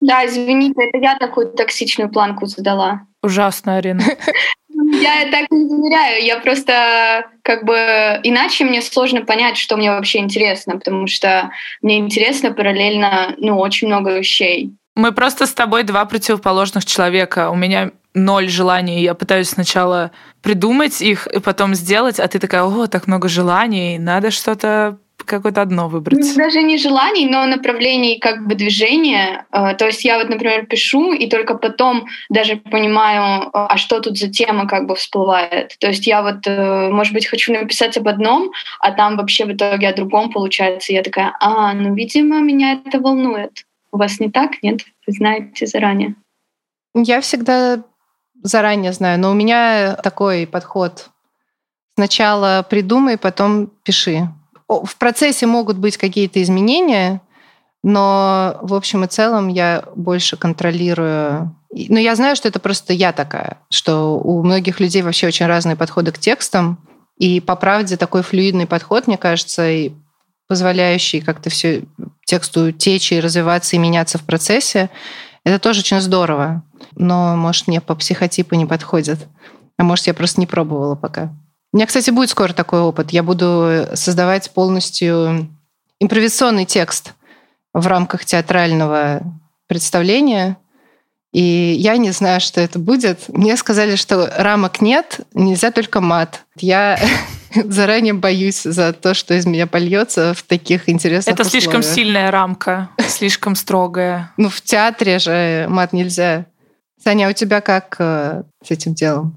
Да, 0.02 0.26
извините, 0.26 0.82
это 0.82 0.98
я 0.98 1.18
такую 1.18 1.48
токсичную 1.54 2.10
планку 2.10 2.46
задала. 2.46 3.08
Ужасно, 3.24 3.78
Арина. 3.78 4.04
Я 4.92 5.30
так 5.30 5.52
не 5.52 5.68
замеряю, 5.68 6.24
я 6.24 6.40
просто 6.40 7.28
как 7.44 7.64
бы 7.64 7.76
иначе 8.24 8.66
мне 8.66 8.82
сложно 8.82 9.22
понять, 9.22 9.58
что 9.58 9.78
мне 9.78 9.92
вообще 9.92 10.20
интересно, 10.20 10.78
потому 10.78 11.08
что 11.08 11.52
мне 11.82 12.00
интересно 12.00 12.52
параллельно, 12.52 13.36
ну, 13.38 13.60
очень 13.60 13.88
много 13.88 14.18
вещей. 14.18 14.74
Мы 14.96 15.12
просто 15.12 15.46
с 15.46 15.54
тобой 15.54 15.84
два 15.84 16.06
противоположных 16.06 16.86
человека. 16.86 17.52
У 17.52 17.56
меня 17.56 17.92
ноль 18.14 18.50
желаний. 18.50 19.02
Я 19.02 19.14
пытаюсь 19.14 19.50
сначала 19.50 20.12
придумать 20.42 21.02
их 21.02 21.28
и 21.28 21.40
потом 21.40 21.76
сделать, 21.76 22.20
а 22.20 22.28
ты 22.28 22.40
такая, 22.40 22.64
о, 22.64 22.88
так 22.88 23.08
много 23.08 23.30
желаний, 23.30 24.00
надо 24.00 24.32
что-то 24.32 24.98
какое-то 25.30 25.62
одно 25.62 25.88
выбрать. 25.88 26.20
Ну, 26.20 26.36
даже 26.36 26.62
не 26.62 26.78
желаний, 26.78 27.26
но 27.26 27.46
направлений 27.46 28.20
как 28.20 28.48
бы 28.48 28.56
движения. 28.56 29.46
Э, 29.52 29.74
то 29.76 29.86
есть 29.86 30.04
я 30.04 30.18
вот, 30.18 30.30
например, 30.30 30.66
пишу, 30.66 31.14
и 31.14 31.28
только 31.28 31.56
потом 31.56 32.08
даже 32.30 32.58
понимаю, 32.58 33.50
а 33.54 33.78
что 33.78 34.00
тут 34.00 34.18
за 34.18 34.30
тема 34.30 34.68
как 34.68 34.86
бы 34.86 34.96
всплывает. 34.96 35.76
То 35.80 35.88
есть 35.88 36.08
я 36.08 36.22
вот, 36.22 36.46
э, 36.46 36.90
может 36.90 37.14
быть, 37.14 37.28
хочу 37.28 37.54
написать 37.54 37.98
об 37.98 38.08
одном, 38.08 38.52
а 38.80 38.92
там 38.92 39.18
вообще 39.18 39.46
в 39.46 39.54
итоге 39.54 39.88
о 39.88 39.96
другом 39.96 40.32
получается. 40.32 40.94
Я 40.94 41.04
такая, 41.04 41.36
а, 41.40 41.74
ну, 41.74 41.94
видимо, 41.94 42.42
меня 42.42 42.82
это 42.86 43.00
волнует. 43.00 43.66
У 43.92 43.98
вас 43.98 44.20
не 44.20 44.30
так? 44.30 44.62
Нет? 44.62 44.82
Вы 45.08 45.14
знаете 45.14 45.66
заранее? 45.66 46.16
Я 46.94 47.22
всегда 47.22 47.84
заранее 48.44 48.94
знаю, 48.94 49.20
но 49.20 49.32
у 49.32 49.34
меня 49.34 49.96
такой 49.96 50.48
подход. 50.48 51.10
Сначала 51.96 52.66
придумай, 52.68 53.18
потом 53.18 53.68
пиши. 53.84 54.30
В 54.70 54.96
процессе 54.98 55.48
могут 55.48 55.78
быть 55.78 55.98
какие-то 55.98 56.42
изменения, 56.44 57.22
но 57.84 58.60
в 58.62 58.76
общем 58.76 59.04
и 59.04 59.08
целом 59.08 59.48
я 59.48 59.84
больше 59.96 60.38
контролирую. 60.38 61.56
Но 61.72 62.00
я 62.00 62.16
знаю, 62.16 62.36
что 62.36 62.48
это 62.48 62.60
просто 62.60 62.94
я 62.94 63.12
такая, 63.12 63.58
что 63.70 64.20
у 64.20 64.44
многих 64.44 64.80
людей 64.80 65.02
вообще 65.02 65.28
очень 65.28 65.48
разные 65.48 65.76
подходы 65.76 66.12
к 66.12 66.20
текстам. 66.20 66.78
И 67.18 67.42
по 67.42 67.56
правде 67.56 67.98
такой 67.98 68.22
флюидный 68.22 68.68
подход, 68.68 69.08
мне 69.08 69.18
кажется, 69.18 69.70
и 69.70 69.92
позволяющий 70.48 71.20
как-то 71.22 71.50
все 71.50 71.84
тексту 72.26 72.72
течь 72.72 73.12
и 73.12 73.20
развиваться 73.20 73.76
и 73.76 73.80
меняться 73.80 74.18
в 74.18 74.24
процессе, 74.24 74.90
это 75.44 75.60
тоже 75.60 75.80
очень 75.82 76.00
здорово. 76.00 76.64
Но, 76.96 77.36
может, 77.36 77.68
мне 77.68 77.82
по 77.82 77.96
психотипу 77.96 78.56
не 78.56 78.66
подходит. 78.66 79.28
А 79.78 79.84
может, 79.84 80.08
я 80.08 80.14
просто 80.14 80.40
не 80.40 80.48
пробовала 80.48 80.96
пока. 80.96 81.34
У 81.72 81.78
меня, 81.78 81.86
кстати, 81.86 82.10
будет 82.10 82.30
скоро 82.30 82.54
такой 82.54 82.82
опыт. 82.82 83.12
Я 83.12 83.22
буду 83.22 83.88
создавать 83.94 84.50
полностью 84.52 85.50
импровизационный 86.00 86.66
текст 86.66 87.14
в 87.74 87.86
рамках 87.86 88.26
театрального 88.26 89.22
представления. 89.68 90.58
И 91.32 91.76
я 91.78 91.98
не 91.98 92.10
знаю, 92.10 92.42
что 92.42 92.60
это 92.60 92.80
будет. 92.80 93.30
Мне 93.30 93.56
сказали, 93.56 93.96
что 93.96 94.34
рамок 94.36 94.82
нет, 94.82 95.22
нельзя 95.36 95.70
только 95.70 96.02
мат. 96.02 96.46
Я 96.56 97.00
заранее 97.56 98.14
боюсь 98.16 98.64
за 98.64 98.94
то, 98.94 99.14
что 99.14 99.36
из 99.36 99.46
меня 99.46 99.68
польется 99.68 100.34
в 100.34 100.42
таких 100.42 100.90
интересных 100.90 101.36
Это 101.36 101.44
условиях. 101.44 101.64
слишком 101.64 101.84
сильная 101.84 102.32
рамка, 102.32 102.90
слишком 103.08 103.56
строгая. 103.56 104.34
Ну, 104.38 104.50
в 104.50 104.62
театре 104.62 105.20
же 105.20 105.68
мат 105.70 105.94
нельзя. 105.94 106.46
Саня, 107.04 107.28
а 107.28 107.30
у 107.30 107.34
тебя 107.34 107.62
как 107.62 107.96
э, 108.00 108.44
с 108.66 108.72
этим 108.72 108.96
делом? 108.96 109.36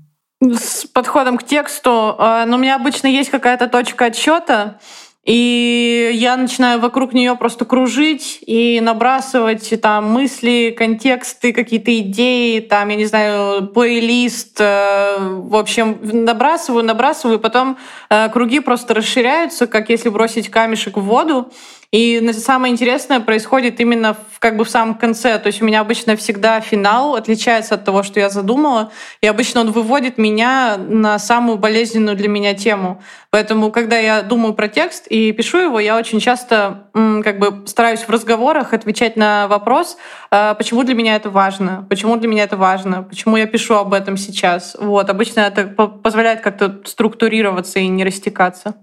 С 0.50 0.86
подходом 0.86 1.38
к 1.38 1.44
тексту, 1.44 2.16
э, 2.18 2.44
ну, 2.46 2.56
у 2.56 2.58
меня 2.58 2.74
обычно 2.74 3.06
есть 3.06 3.30
какая-то 3.30 3.68
точка 3.68 4.06
отсчета, 4.06 4.80
и 5.24 6.10
я 6.14 6.36
начинаю 6.36 6.80
вокруг 6.80 7.12
нее 7.12 7.36
просто 7.36 7.64
кружить 7.64 8.40
и 8.44 8.80
набрасывать 8.80 9.80
там 9.80 10.10
мысли, 10.10 10.74
контексты, 10.76 11.52
какие-то 11.52 11.96
идеи, 12.00 12.58
там, 12.58 12.88
я 12.88 12.96
не 12.96 13.04
знаю, 13.04 13.68
плейлист. 13.68 14.60
Э, 14.60 15.18
в 15.20 15.54
общем, 15.54 16.00
набрасываю, 16.02 16.84
набрасываю, 16.84 17.38
потом 17.38 17.78
э, 18.10 18.28
круги 18.30 18.58
просто 18.58 18.94
расширяются, 18.94 19.68
как 19.68 19.90
если 19.90 20.08
бросить 20.08 20.50
камешек 20.50 20.96
в 20.96 21.02
воду. 21.02 21.52
И 21.92 22.32
самое 22.32 22.72
интересное 22.72 23.20
происходит 23.20 23.78
именно 23.78 24.14
в, 24.14 24.38
как 24.38 24.56
бы 24.56 24.64
в 24.64 24.70
самом 24.70 24.94
конце. 24.94 25.38
То 25.38 25.48
есть 25.48 25.60
у 25.60 25.66
меня 25.66 25.80
обычно 25.80 26.16
всегда 26.16 26.58
финал 26.62 27.16
отличается 27.16 27.74
от 27.74 27.84
того, 27.84 28.02
что 28.02 28.18
я 28.18 28.30
задумала. 28.30 28.90
И 29.20 29.26
обычно 29.26 29.60
он 29.60 29.72
выводит 29.72 30.16
меня 30.16 30.78
на 30.78 31.18
самую 31.18 31.58
болезненную 31.58 32.16
для 32.16 32.30
меня 32.30 32.54
тему. 32.54 33.02
Поэтому, 33.28 33.70
когда 33.70 33.98
я 33.98 34.22
думаю 34.22 34.54
про 34.54 34.68
текст 34.68 35.06
и 35.06 35.32
пишу 35.32 35.58
его, 35.58 35.80
я 35.80 35.98
очень 35.98 36.18
часто 36.18 36.88
как 36.94 37.38
бы 37.38 37.66
стараюсь 37.66 38.00
в 38.00 38.08
разговорах 38.08 38.72
отвечать 38.72 39.16
на 39.16 39.46
вопрос, 39.48 39.98
а, 40.30 40.54
почему 40.54 40.84
для 40.84 40.94
меня 40.94 41.16
это 41.16 41.28
важно, 41.28 41.86
почему 41.90 42.16
для 42.16 42.28
меня 42.28 42.44
это 42.44 42.56
важно, 42.56 43.02
почему 43.02 43.36
я 43.36 43.46
пишу 43.46 43.74
об 43.74 43.92
этом 43.92 44.16
сейчас. 44.16 44.76
Вот. 44.80 45.10
Обычно 45.10 45.40
это 45.40 45.64
позволяет 45.66 46.40
как-то 46.40 46.80
структурироваться 46.86 47.80
и 47.80 47.88
не 47.88 48.02
растекаться. 48.02 48.76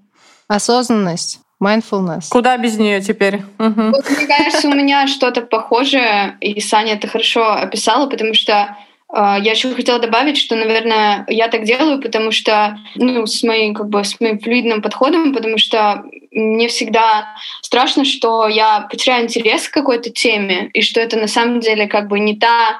Осознанность. 0.48 1.39
Mindfulness. 1.62 2.30
Куда 2.30 2.58
без 2.58 2.78
нее 2.78 3.01
теперь? 3.01 3.42
Угу. 3.60 3.92
Вот, 3.92 4.10
мне 4.10 4.28
кажется, 4.28 4.68
у 4.68 4.74
меня 4.74 5.08
что-то 5.08 5.42
похожее, 5.42 6.38
и 6.39 6.60
Саня 6.62 6.94
это 6.94 7.08
хорошо 7.08 7.51
описала, 7.51 8.10
потому 8.10 8.34
что 8.34 8.78
э, 9.13 9.36
я 9.42 9.51
еще 9.51 9.74
хотела 9.74 10.00
добавить, 10.00 10.38
что, 10.38 10.56
наверное, 10.56 11.25
я 11.28 11.50
так 11.50 11.63
делаю, 11.63 12.01
потому 12.01 12.32
что, 12.32 12.78
ну, 12.96 13.25
с 13.25 13.44
моим, 13.44 13.74
как 13.74 13.89
бы, 13.89 14.06
с 14.06 14.20
моим 14.22 14.39
флюидным 14.39 14.82
подходом, 14.82 15.34
потому 15.34 15.58
что 15.58 16.06
мне 16.32 16.70
всегда 16.70 17.36
страшно, 17.62 18.06
что 18.06 18.48
я 18.48 18.88
потеряю 18.89 19.25
интерес 19.25 19.68
к 19.68 19.74
какой-то 19.74 20.12
теме, 20.12 20.70
и 20.74 20.82
что 20.82 21.01
это 21.01 21.18
на 21.18 21.28
самом 21.28 21.60
деле 21.60 21.88
как 21.88 22.08
бы 22.08 22.20
не 22.20 22.38
та 22.38 22.80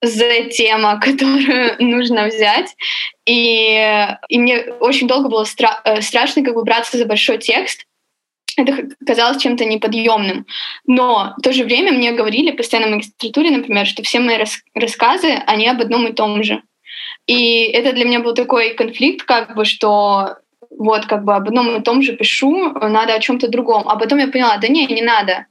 за 0.00 0.44
тема, 0.44 0.98
которую 1.02 1.76
нужно 1.78 2.26
взять. 2.26 2.74
И, 3.26 4.08
и 4.28 4.38
мне 4.38 4.60
очень 4.80 5.08
долго 5.08 5.28
было 5.28 5.44
стра- 5.44 5.80
э, 5.84 6.00
страшно 6.00 6.42
как 6.42 6.54
бы 6.54 6.64
браться 6.64 6.96
за 6.96 7.04
большой 7.04 7.36
текст, 7.36 7.84
это 8.56 8.88
казалось 9.06 9.42
чем-то 9.42 9.64
неподъемным. 9.64 10.46
Но 10.86 11.34
в 11.36 11.42
то 11.42 11.52
же 11.52 11.64
время 11.64 11.92
мне 11.92 12.12
говорили 12.12 12.50
постоянно 12.50 12.88
в 12.88 12.94
магистратуре, 12.94 13.50
например, 13.50 13.86
что 13.86 14.02
все 14.02 14.20
мои 14.20 14.36
рас 14.36 14.58
рассказы, 14.74 15.42
они 15.46 15.68
об 15.68 15.80
одном 15.80 16.06
и 16.06 16.12
том 16.12 16.42
же. 16.42 16.62
И 17.26 17.64
это 17.64 17.92
для 17.92 18.04
меня 18.04 18.20
был 18.20 18.34
такой 18.34 18.74
конфликт, 18.74 19.24
как 19.26 19.54
бы, 19.56 19.64
что 19.64 20.36
вот 20.70 21.06
как 21.06 21.24
бы 21.24 21.34
об 21.34 21.48
одном 21.48 21.76
и 21.76 21.82
том 21.82 22.02
же 22.02 22.14
пишу, 22.16 22.72
надо 22.72 23.14
о 23.14 23.20
чем-то 23.20 23.48
другом. 23.48 23.88
А 23.88 23.96
потом 23.96 24.18
я 24.18 24.28
поняла, 24.28 24.56
да 24.58 24.68
не, 24.68 24.86
не 24.86 25.02
надо 25.02 25.46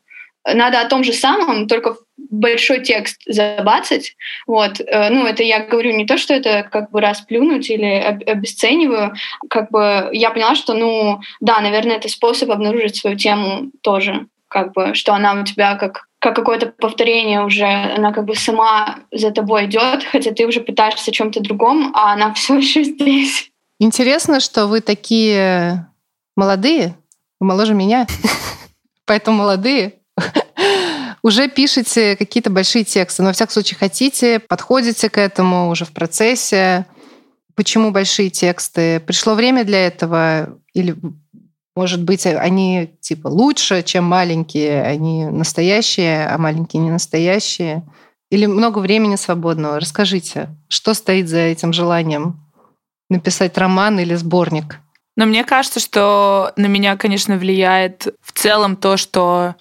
надо 0.46 0.82
о 0.82 0.88
том 0.88 1.04
же 1.04 1.14
самом, 1.14 1.68
только 1.68 1.96
большой 2.18 2.82
текст 2.82 3.22
забацать. 3.26 4.16
Вот. 4.48 4.82
Э, 4.82 5.10
ну, 5.10 5.26
это 5.26 5.44
я 5.44 5.66
говорю 5.66 5.96
не 5.96 6.06
то, 6.06 6.18
что 6.18 6.34
это 6.34 6.68
как 6.70 6.92
бы 6.92 7.02
расплюнуть 7.02 7.70
или 7.70 7.86
обесцениваю. 7.86 9.14
Как 9.50 9.72
бы 9.72 10.10
я 10.12 10.32
поняла, 10.32 10.56
что, 10.56 10.74
ну, 10.74 11.22
да, 11.40 11.62
наверное, 11.62 11.98
это 11.98 12.10
способ 12.10 12.52
обнаружить 12.52 12.96
свою 12.96 13.16
тему 13.16 13.72
тоже. 13.82 14.28
Как 14.48 14.74
бы, 14.74 14.94
что 14.94 15.14
она 15.14 15.34
у 15.34 15.44
тебя 15.44 15.76
как 15.76 16.08
как 16.20 16.38
какое-то 16.38 16.68
повторение 16.68 17.44
уже, 17.44 17.66
она 17.66 18.14
как 18.14 18.24
бы 18.24 18.34
сама 18.34 19.00
за 19.12 19.32
тобой 19.32 19.66
идет, 19.66 20.06
хотя 20.06 20.32
ты 20.32 20.48
уже 20.48 20.62
пытаешься 20.62 21.12
о 21.12 21.14
чем-то 21.14 21.42
другом, 21.42 21.92
а 21.94 22.14
она 22.14 22.34
все 22.34 22.58
еще 22.60 22.84
здесь. 22.84 23.52
Интересно, 23.78 24.40
что 24.40 24.68
вы 24.68 24.80
такие 24.80 25.86
молодые, 26.38 26.96
моложе 27.42 27.74
меня, 27.74 28.08
поэтому 29.06 29.40
молодые, 29.40 29.96
уже 31.24 31.48
пишете 31.48 32.16
какие-то 32.18 32.50
большие 32.50 32.84
тексты, 32.84 33.24
но 33.24 33.30
во 33.30 33.34
всяком 33.34 33.54
случае 33.54 33.78
хотите, 33.78 34.40
подходите 34.40 35.10
к 35.10 35.18
этому 35.18 35.70
уже 35.70 35.86
в 35.86 35.92
процессе. 35.92 36.86
Почему 37.56 37.92
большие 37.92 38.30
тексты? 38.30 39.00
Пришло 39.00 39.34
время 39.34 39.64
для 39.64 39.88
этого? 39.88 40.60
Или, 40.74 40.96
может 41.76 42.04
быть, 42.04 42.26
они 42.26 42.98
типа 43.00 43.30
лучше, 43.30 43.84
чем 43.84 44.04
маленькие, 44.04 44.84
они 44.84 45.26
настоящие, 45.26 46.28
а 46.28 46.38
маленькие 46.38 46.84
не 46.84 46.92
настоящие? 46.92 47.84
Или 48.30 48.46
много 48.46 48.80
времени 48.80 49.16
свободного? 49.16 49.80
Расскажите, 49.80 50.50
что 50.68 50.94
стоит 50.94 51.30
за 51.30 51.38
этим 51.40 51.72
желанием 51.72 52.44
написать 53.10 53.58
роман 53.58 54.00
или 54.00 54.16
сборник? 54.16 54.80
Но 55.16 55.26
мне 55.26 55.44
кажется, 55.44 55.80
что 55.80 56.52
на 56.58 56.66
меня, 56.66 56.98
конечно, 56.98 57.38
влияет 57.38 58.08
в 58.22 58.32
целом 58.32 58.76
то, 58.76 58.98
что 58.98 59.56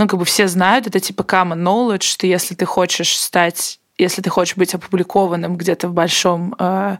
ну, 0.00 0.08
как 0.08 0.18
бы 0.18 0.24
все 0.24 0.48
знают, 0.48 0.86
это 0.86 0.98
типа 0.98 1.20
common 1.20 1.62
knowledge, 1.62 2.04
что 2.04 2.26
если 2.26 2.54
ты 2.54 2.64
хочешь 2.64 3.18
стать, 3.18 3.80
если 3.98 4.22
ты 4.22 4.30
хочешь 4.30 4.56
быть 4.56 4.74
опубликованным 4.74 5.58
где-то 5.58 5.88
в 5.88 5.92
большом, 5.92 6.54
э, 6.58 6.96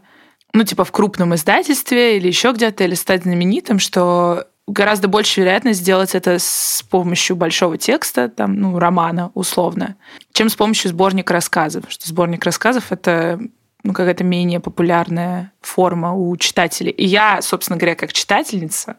ну, 0.53 0.63
типа 0.63 0.85
в 0.85 0.91
крупном 0.91 1.33
издательстве 1.33 2.17
или 2.17 2.27
еще 2.27 2.51
где-то, 2.51 2.83
или 2.83 2.93
стать 2.93 3.23
знаменитым, 3.23 3.79
что 3.79 4.45
гораздо 4.67 5.07
больше 5.07 5.41
вероятность 5.41 5.79
сделать 5.79 6.13
это 6.13 6.37
с 6.37 6.85
помощью 6.91 7.35
большого 7.35 7.79
текста, 7.79 8.29
там, 8.29 8.53
ну, 8.53 8.77
романа 8.77 9.31
условно, 9.33 9.95
чем 10.31 10.49
с 10.49 10.55
помощью 10.55 10.91
сборника 10.91 11.33
рассказов. 11.33 11.85
Что 11.87 12.07
сборник 12.07 12.45
рассказов— 12.45 12.87
это 12.91 13.39
ну, 13.83 13.93
какая-то 13.93 14.23
менее 14.23 14.59
популярная 14.59 15.53
форма 15.59 16.13
у 16.13 16.37
читателей. 16.37 16.91
И 16.91 17.05
я, 17.07 17.41
собственно 17.41 17.79
говоря, 17.79 17.95
как 17.95 18.13
читательница, 18.13 18.97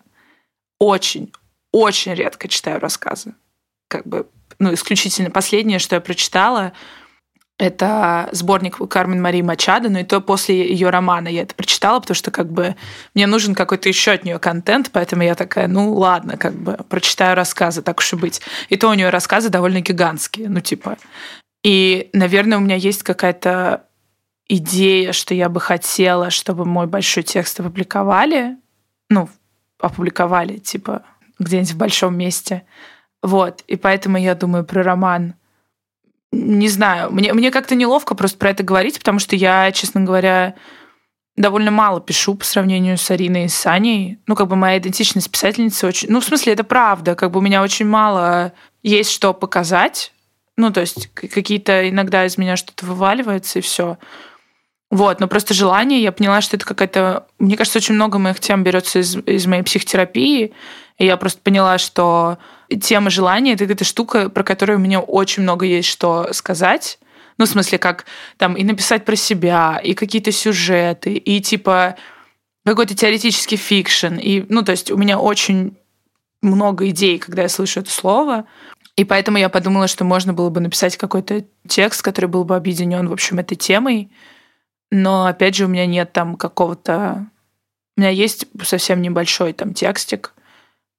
очень, 0.81 1.33
очень 1.71 2.15
редко 2.15 2.49
читаю 2.49 2.81
рассказы 2.81 3.35
как 3.93 4.07
бы, 4.07 4.27
ну, 4.59 4.73
исключительно 4.73 5.31
последнее, 5.31 5.79
что 5.79 5.95
я 5.97 6.01
прочитала, 6.01 6.73
это 7.59 8.31
сборник 8.33 8.79
Кармен 8.89 9.21
Марии 9.21 9.43
Мачадо, 9.43 9.91
но 9.91 10.01
и 10.01 10.05
то 10.05 10.23
после 10.23 10.67
ее 10.67 10.89
романа 10.89 11.29
я 11.29 11.43
это 11.43 11.55
прочитала, 11.55 12.01
потому 12.01 12.15
что 12.15 12.31
как 12.31 12.51
бы 12.51 12.75
мне 13.15 13.27
нужен 13.27 13.55
какой-то 13.55 13.89
еще 13.89 14.13
от 14.13 14.25
нее 14.25 14.39
контент, 14.39 14.91
поэтому 14.93 15.23
я 15.23 15.35
такая, 15.35 15.69
ну 15.69 15.93
ладно, 15.93 16.39
как 16.39 16.55
бы 16.55 16.79
прочитаю 16.89 17.37
рассказы, 17.37 17.83
так 17.83 17.99
уж 17.99 18.15
и 18.15 18.17
быть. 18.17 18.41
И 18.71 18.77
то 18.77 18.89
у 18.89 18.95
нее 18.95 19.11
рассказы 19.11 19.51
довольно 19.51 19.81
гигантские, 19.81 20.49
ну 20.49 20.61
типа. 20.61 20.97
И, 21.63 22.09
наверное, 22.15 22.59
у 22.59 22.63
меня 22.63 22.77
есть 22.77 23.03
какая-то 23.03 23.85
идея, 24.49 25.13
что 25.13 25.35
я 25.35 25.49
бы 25.49 25.61
хотела, 25.61 26.31
чтобы 26.31 26.65
мой 26.65 26.87
большой 26.87 27.23
текст 27.23 27.61
опубликовали, 27.61 28.57
ну, 29.09 29.29
опубликовали, 29.79 30.57
типа, 30.57 31.03
где-нибудь 31.39 31.73
в 31.73 31.77
большом 31.77 32.17
месте. 32.17 32.65
Вот. 33.23 33.63
И 33.69 33.77
поэтому 33.77 34.19
я 34.19 34.35
думаю 34.35 34.65
про 34.65 34.83
роман. 34.83 35.35
Не 36.33 36.69
знаю, 36.69 37.13
мне, 37.13 37.33
мне 37.33 37.51
как-то 37.51 37.75
неловко 37.75 38.15
просто 38.15 38.39
про 38.39 38.51
это 38.51 38.63
говорить, 38.63 38.99
потому 38.99 39.19
что 39.19 39.37
я, 39.37 39.71
честно 39.73 40.01
говоря, 40.01 40.55
довольно 41.37 41.71
мало 41.71 42.01
пишу 42.01 42.35
по 42.35 42.45
сравнению 42.45 42.99
с 42.99 43.11
Ариной 43.11 43.45
и 43.45 43.49
с 43.49 43.55
Саней. 43.55 44.19
Ну, 44.27 44.35
как 44.35 44.49
бы 44.49 44.57
моя 44.57 44.79
идентичность 44.79 45.31
писательницы 45.31 45.87
очень... 45.87 46.09
Ну, 46.11 46.21
в 46.21 46.25
смысле, 46.25 46.55
это 46.55 46.65
правда. 46.65 47.15
Как 47.15 47.31
бы 47.31 47.39
у 47.39 47.43
меня 47.43 47.63
очень 47.63 47.87
мало 47.87 48.53
есть 48.83 49.11
что 49.11 49.35
показать. 49.35 50.13
Ну, 50.57 50.71
то 50.71 50.81
есть 50.81 51.13
какие-то 51.15 51.89
иногда 51.89 52.25
из 52.27 52.37
меня 52.37 52.57
что-то 52.57 52.87
вываливается, 52.87 53.59
и 53.59 53.63
все. 53.63 53.99
Вот, 54.91 55.21
но 55.21 55.29
просто 55.29 55.55
желание, 55.55 56.03
я 56.03 56.13
поняла, 56.13 56.43
что 56.43 56.57
это 56.57 56.67
какая-то... 56.67 57.27
Мне 57.39 57.57
кажется, 57.57 57.79
очень 57.79 57.95
много 57.95 58.19
моих 58.19 58.41
тем 58.41 58.63
берется 58.63 58.99
из, 58.99 59.17
из 59.17 59.47
моей 59.47 59.63
психотерапии, 59.63 60.53
и 60.99 61.07
я 61.07 61.17
просто 61.17 61.41
поняла, 61.41 61.79
что 61.79 62.37
тема 62.81 63.11
желания— 63.11 63.53
это 63.55 63.65
какая-то 63.65 63.85
штука, 63.85 64.29
про 64.29 64.45
которую 64.45 64.79
у 64.79 64.83
меня 64.83 65.01
очень 65.01 65.43
много 65.43 65.67
есть 65.67 65.89
что 65.89 66.33
сказать. 66.33 66.99
Ну, 67.39 67.47
в 67.47 67.49
смысле, 67.49 67.79
как 67.79 68.05
там 68.37 68.55
и 68.55 68.65
написать 68.65 69.05
про 69.05 69.17
себя, 69.17 69.81
и 69.83 69.95
какие-то 69.95 70.33
сюжеты, 70.33 71.15
и 71.15 71.41
типа 71.41 71.97
какой-то 72.65 72.95
теоретический 72.95 73.57
fiction. 73.57 74.15
И, 74.15 74.45
ну, 74.49 74.63
то 74.63 74.73
есть 74.73 74.91
у 74.91 74.97
меня 74.97 75.19
очень 75.19 75.77
много 76.43 76.89
идей, 76.89 77.19
когда 77.19 77.43
я 77.43 77.49
слышу 77.49 77.81
это 77.81 77.91
слово. 77.91 78.45
И 78.97 79.05
поэтому 79.05 79.39
я 79.39 79.49
подумала, 79.49 79.89
что 79.89 80.05
можно 80.05 80.35
было 80.35 80.51
бы 80.51 80.61
написать 80.61 80.97
какой-то 80.97 81.45
текст, 81.67 82.03
который 82.03 82.27
был 82.27 82.45
бы 82.45 82.57
объединен, 82.57 83.09
в 83.09 83.13
общем, 83.13 83.39
этой 83.39 83.55
темой. 83.55 84.13
Но, 84.91 85.25
опять 85.25 85.55
же, 85.55 85.65
у 85.65 85.69
меня 85.69 85.87
нет 85.87 86.13
там 86.13 86.37
какого-то... 86.37 87.27
У 87.97 88.01
меня 88.01 88.11
есть 88.11 88.47
совсем 88.63 89.01
небольшой 89.01 89.53
там 89.55 89.73
текстик 89.73 90.35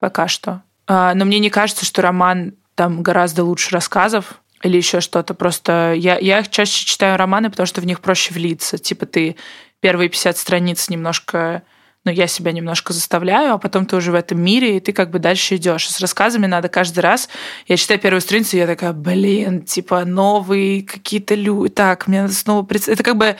пока 0.00 0.28
что. 0.28 0.63
А, 0.86 1.14
но 1.14 1.24
мне 1.24 1.38
не 1.38 1.50
кажется, 1.50 1.84
что 1.84 2.02
роман 2.02 2.54
там 2.74 3.02
гораздо 3.02 3.44
лучше 3.44 3.70
рассказов 3.72 4.40
или 4.62 4.76
еще 4.76 5.00
что-то. 5.00 5.34
Просто 5.34 5.94
я, 5.96 6.18
я 6.18 6.42
чаще 6.42 6.84
читаю 6.84 7.16
романы, 7.16 7.50
потому 7.50 7.66
что 7.66 7.80
в 7.80 7.86
них 7.86 8.00
проще 8.00 8.32
влиться. 8.34 8.78
Типа 8.78 9.06
ты 9.06 9.36
первые 9.80 10.08
50 10.08 10.36
страниц 10.36 10.88
немножко 10.88 11.62
но 12.04 12.10
я 12.10 12.26
себя 12.26 12.52
немножко 12.52 12.92
заставляю, 12.92 13.54
а 13.54 13.58
потом 13.58 13.86
ты 13.86 13.96
уже 13.96 14.12
в 14.12 14.14
этом 14.14 14.40
мире, 14.40 14.76
и 14.76 14.80
ты 14.80 14.92
как 14.92 15.10
бы 15.10 15.18
дальше 15.18 15.56
идешь. 15.56 15.88
С 15.88 16.00
рассказами 16.00 16.46
надо 16.46 16.68
каждый 16.68 17.00
раз. 17.00 17.30
Я 17.66 17.76
читаю 17.76 17.98
первую 17.98 18.20
страницу, 18.20 18.56
и 18.56 18.60
я 18.60 18.66
такая, 18.66 18.92
блин, 18.92 19.62
типа 19.62 20.04
новые 20.04 20.82
какие-то 20.82 21.34
люди. 21.34 21.72
Так, 21.72 22.06
мне 22.06 22.22
надо 22.22 22.34
снова... 22.34 22.66
Это 22.70 23.02
как 23.02 23.16
бы 23.16 23.36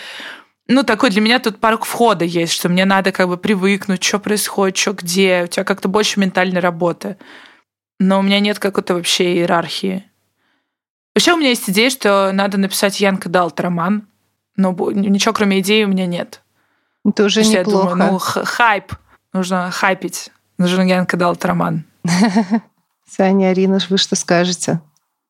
ну, 0.67 0.83
такой 0.83 1.11
для 1.11 1.21
меня 1.21 1.39
тут 1.41 1.61
парк 1.61 1.85
входа 1.85 2.25
есть, 2.25 2.53
что 2.53 2.69
мне 2.69 2.87
надо 2.87 3.13
как 3.13 3.29
бы 3.29 3.37
привыкнуть, 3.37 4.03
что 4.03 4.19
происходит, 4.19 4.77
что 4.77 4.93
где. 4.93 5.45
У 5.45 5.47
тебя 5.47 5.65
как-то 5.65 5.89
больше 5.89 6.19
ментальной 6.19 6.61
работы. 6.61 7.19
Но 8.01 8.19
у 8.19 8.23
меня 8.23 8.41
нет 8.41 8.59
какой-то 8.59 8.95
вообще 8.95 9.35
иерархии. 9.35 10.05
Вообще 11.15 11.35
у 11.35 11.37
меня 11.37 11.51
есть 11.51 11.69
идея, 11.69 11.91
что 11.91 12.33
надо 12.33 12.59
написать 12.59 13.01
Янка 13.01 13.29
Далт 13.29 13.61
роман, 13.61 14.09
но 14.57 14.73
ничего 14.93 15.33
кроме 15.35 15.61
идеи 15.61 15.85
у 15.85 15.89
меня 15.89 16.07
нет. 16.07 16.43
Это 17.05 17.25
уже 17.25 17.43
Потому 17.43 17.61
неплохо. 17.61 17.89
Я 17.89 17.95
думаю, 17.95 18.13
ну, 18.13 18.19
хайп. 18.19 18.93
Нужно 19.33 19.71
хайпить. 19.71 20.31
Нужен 20.59 20.87
Янка 20.87 21.17
Далт 21.17 21.45
роман. 21.45 21.85
Саня, 23.09 23.51
Арина, 23.51 23.79
вы 23.91 23.99
что 23.99 24.17
скажете? 24.17 24.81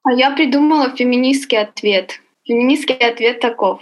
А 0.04 0.12
я 0.12 0.30
придумала 0.30 0.94
феминистский 0.94 1.60
ответ. 1.60 2.20
Феминистский 2.44 2.94
ответ 2.94 3.40
таков. 3.40 3.80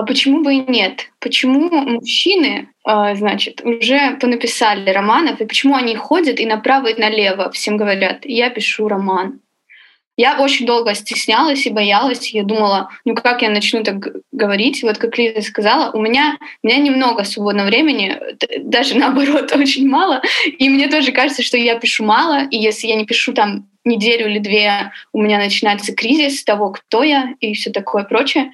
А 0.00 0.02
почему 0.02 0.42
бы 0.42 0.54
и 0.54 0.64
нет? 0.66 1.10
Почему 1.18 1.68
мужчины, 1.68 2.70
а, 2.84 3.14
значит, 3.14 3.60
уже 3.62 4.16
понаписали 4.18 4.88
романов, 4.88 5.42
и 5.42 5.44
почему 5.44 5.74
они 5.74 5.94
ходят 5.94 6.40
и 6.40 6.46
направо, 6.46 6.86
и 6.86 6.98
налево 6.98 7.50
всем 7.50 7.76
говорят, 7.76 8.24
я 8.24 8.48
пишу 8.48 8.88
роман. 8.88 9.40
Я 10.20 10.38
очень 10.38 10.66
долго 10.66 10.94
стеснялась 10.94 11.64
и 11.64 11.70
боялась. 11.70 12.28
Я 12.34 12.42
думала, 12.42 12.90
ну 13.06 13.14
как 13.14 13.40
я 13.40 13.48
начну 13.48 13.82
так 13.82 14.06
говорить? 14.32 14.82
Вот 14.82 14.98
как 14.98 15.16
Лиза 15.16 15.40
сказала, 15.40 15.92
у 15.92 16.02
меня, 16.02 16.36
у 16.62 16.66
меня 16.66 16.76
немного 16.76 17.24
свободного 17.24 17.68
времени, 17.68 18.20
даже 18.58 18.98
наоборот, 18.98 19.50
очень 19.56 19.88
мало. 19.88 20.20
И 20.58 20.68
мне 20.68 20.88
тоже 20.88 21.12
кажется, 21.12 21.42
что 21.42 21.56
я 21.56 21.78
пишу 21.78 22.04
мало. 22.04 22.46
И 22.50 22.58
если 22.58 22.88
я 22.88 22.96
не 22.96 23.06
пишу 23.06 23.32
там 23.32 23.70
неделю 23.86 24.28
или 24.28 24.40
две, 24.40 24.92
у 25.14 25.22
меня 25.22 25.38
начинается 25.38 25.94
кризис 25.94 26.44
того, 26.44 26.72
кто 26.72 27.02
я 27.02 27.32
и 27.40 27.54
все 27.54 27.70
такое 27.70 28.04
прочее. 28.04 28.52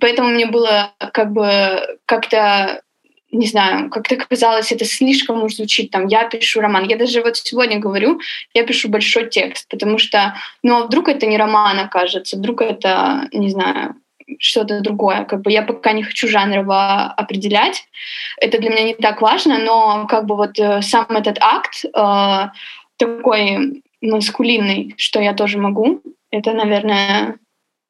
Поэтому 0.00 0.28
мне 0.28 0.46
было 0.46 0.92
как 1.12 1.32
бы 1.32 1.98
как-то 2.06 2.82
не 3.30 3.46
знаю, 3.46 3.90
как-то 3.90 4.16
казалось, 4.16 4.72
это 4.72 4.84
слишком 4.84 5.42
уж 5.42 5.56
звучит, 5.56 5.90
там, 5.90 6.06
я 6.06 6.24
пишу 6.24 6.60
роман. 6.60 6.84
Я 6.88 6.96
даже 6.96 7.22
вот 7.22 7.36
сегодня 7.36 7.78
говорю, 7.78 8.20
я 8.54 8.64
пишу 8.64 8.88
большой 8.88 9.28
текст, 9.28 9.68
потому 9.68 9.98
что, 9.98 10.34
ну, 10.62 10.76
а 10.76 10.84
вдруг 10.84 11.08
это 11.08 11.26
не 11.26 11.36
роман 11.36 11.78
окажется, 11.78 12.36
вдруг 12.36 12.62
это, 12.62 13.28
не 13.32 13.50
знаю, 13.50 13.96
что-то 14.38 14.80
другое. 14.80 15.24
Как 15.24 15.42
бы 15.42 15.50
я 15.52 15.62
пока 15.62 15.92
не 15.92 16.02
хочу 16.02 16.28
жанрово 16.28 17.04
определять. 17.04 17.84
Это 18.40 18.58
для 18.58 18.70
меня 18.70 18.84
не 18.84 18.94
так 18.94 19.22
важно, 19.22 19.58
но 19.58 20.06
как 20.06 20.26
бы 20.26 20.36
вот 20.36 20.58
э, 20.58 20.82
сам 20.82 21.06
этот 21.08 21.38
акт 21.40 21.84
э, 21.84 22.48
такой 22.96 23.82
маскулинный, 24.00 24.94
что 24.96 25.20
я 25.20 25.34
тоже 25.34 25.58
могу, 25.58 26.02
это, 26.30 26.52
наверное, 26.52 27.38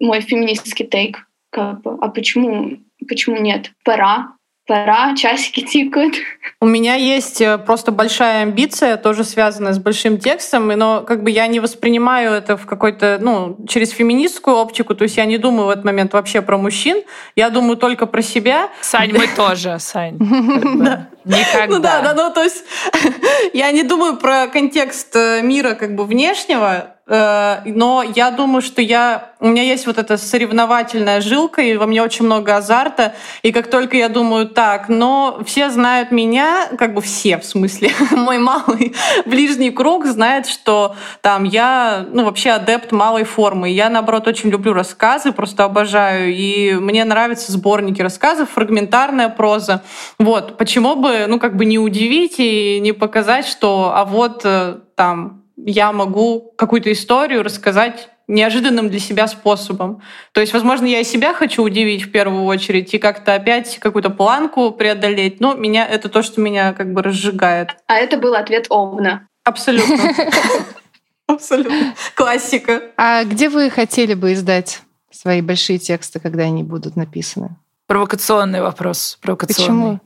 мой 0.01 0.21
феминистский 0.21 0.87
тейк. 0.87 1.27
Как 1.51 1.83
бы, 1.83 1.97
а 2.01 2.09
почему, 2.09 2.79
почему 3.09 3.39
нет? 3.39 3.73
Пора 3.85 4.38
пора, 4.69 5.17
часики 5.17 5.63
тикают. 5.63 6.15
У 6.61 6.67
меня 6.67 6.95
есть 6.95 7.41
э, 7.41 7.57
просто 7.57 7.91
большая 7.91 8.43
амбиция, 8.43 8.99
тоже 8.99 9.25
связанная 9.25 9.73
с 9.73 9.79
большим 9.79 10.19
текстом, 10.19 10.69
но 10.69 11.01
как 11.01 11.23
бы 11.23 11.31
я 11.31 11.47
не 11.47 11.59
воспринимаю 11.59 12.33
это 12.33 12.57
в 12.57 12.67
какой-то, 12.67 13.19
ну, 13.21 13.57
через 13.67 13.91
феминистскую 13.91 14.57
оптику, 14.57 14.95
то 14.95 15.05
есть 15.05 15.17
я 15.17 15.25
не 15.25 15.39
думаю 15.39 15.67
в 15.67 15.71
этот 15.71 15.85
момент 15.85 16.13
вообще 16.13 16.43
про 16.43 16.59
мужчин, 16.59 17.03
я 17.35 17.49
думаю 17.49 17.77
только 17.77 18.07
про 18.07 18.21
себя. 18.21 18.69
Сань, 18.83 19.13
мы 19.13 19.27
тоже, 19.37 19.79
Сань. 19.81 20.19
Никогда. 21.25 21.67
Ну 21.69 21.79
да, 21.81 22.01
да, 22.01 22.15
ну 22.15 22.33
то 22.33 22.43
есть 22.43 22.65
я 23.53 23.73
не 23.73 23.83
думаю 23.83 24.17
про 24.17 24.49
контекст 24.49 25.17
э, 25.17 25.41
мира 25.43 25.75
как 25.75 25.95
бы 25.95 26.05
внешнего, 26.05 26.97
но 27.09 28.05
я 28.15 28.31
думаю, 28.31 28.61
что 28.61 28.83
я, 28.83 29.33
у 29.41 29.49
меня 29.49 29.63
есть 29.63 29.87
вот 29.87 29.97
эта 29.97 30.19
соревновательная 30.19 31.23
жилка, 31.23 31.63
и 31.63 31.77
во 31.77 31.87
мне 31.87 32.03
очень 32.03 32.27
много 32.27 32.57
азарта. 32.57 33.15
И 33.43 33.51
как 33.51 33.71
только 33.71 33.97
я 33.97 34.09
думаю, 34.09 34.47
так, 34.49 34.89
но 34.89 35.41
все 35.47 35.71
знают 35.71 36.11
меня, 36.11 36.69
как 36.77 36.93
бы 36.93 37.01
все, 37.01 37.39
в 37.39 37.45
смысле, 37.45 37.93
мой 38.11 38.39
малый 38.39 38.95
ближний 39.25 39.71
круг 39.71 40.07
знает, 40.07 40.47
что 40.47 40.97
там 41.23 41.45
я, 41.45 42.05
ну, 42.11 42.25
вообще 42.25 42.51
адепт 42.51 42.93
малой 42.93 43.25
формы. 43.25 43.71
Я, 43.71 43.89
наоборот, 43.89 44.29
очень 44.29 44.51
люблю 44.51 44.73
рассказы, 44.73 45.33
просто 45.33 45.65
обожаю. 45.65 46.35
И 46.35 46.75
мне 46.75 47.05
нравятся 47.05 47.53
сборники 47.53 48.03
рассказов, 48.03 48.51
фрагментарная 48.51 49.31
проза. 49.31 49.83
Вот, 50.19 50.59
почему 50.59 50.97
бы, 50.97 51.27
ну, 51.27 51.39
как 51.39 51.57
бы 51.57 51.65
не 51.65 51.79
удивить 51.79 52.35
и 52.39 52.81
не 52.81 52.93
показать, 52.93 53.47
что, 53.47 53.93
а 53.95 54.05
вот 54.05 54.43
э, 54.45 54.79
там 54.95 55.38
я 55.65 55.93
могу 55.93 56.53
какую-то 56.57 56.93
историю 56.93 57.43
рассказать 57.43 58.09
неожиданным 58.29 58.91
для 58.91 59.01
себя 59.01 59.27
способом. 59.27 60.03
То 60.33 60.41
есть, 60.41 60.53
возможно, 60.53 60.85
я 60.85 61.01
и 61.01 61.05
себя 61.05 61.33
хочу 61.33 61.63
удивить 61.63 62.03
в 62.03 62.13
первую 62.13 62.45
очередь 62.45 62.93
и 62.93 62.99
как-то 62.99 63.35
опять 63.35 63.79
какую-то 63.79 64.11
планку 64.11 64.71
преодолеть. 64.71 65.41
Но 65.41 65.55
меня 65.55 65.87
это 65.87 66.09
то, 66.09 66.23
что 66.23 66.41
меня 66.41 66.75
как 66.75 66.93
бы 66.93 67.03
разжигает. 67.03 67.71
А 67.87 67.97
это 67.97 68.19
был 68.19 68.35
ответ 68.35 68.67
Овна. 68.69 69.27
Абсолютно. 69.45 69.97
Абсолютно. 71.27 71.95
Классика. 72.15 72.83
А 72.97 73.25
где 73.25 73.49
вы 73.49 73.71
хотели 73.71 74.15
бы 74.15 74.35
издать 74.35 74.83
свои 75.11 75.41
большие 75.41 75.79
тексты, 75.79 76.21
когда 76.21 76.45
они 76.45 76.63
будут 76.63 76.97
написаны? 76.97 77.57
Провокационный 77.87 78.61
вопрос. 78.61 79.19
Провокационный. 79.23 80.01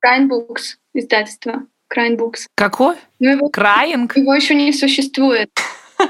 Почему? 0.00 0.28
Books 0.28 0.76
издательство. 0.92 1.62
Crying 1.94 2.16
Books. 2.16 2.46
Какой? 2.54 2.96
Ну, 3.20 3.30
его, 3.30 3.50
Crying? 3.50 4.10
Его 4.14 4.34
еще 4.34 4.54
не 4.54 4.72
существует. 4.72 5.50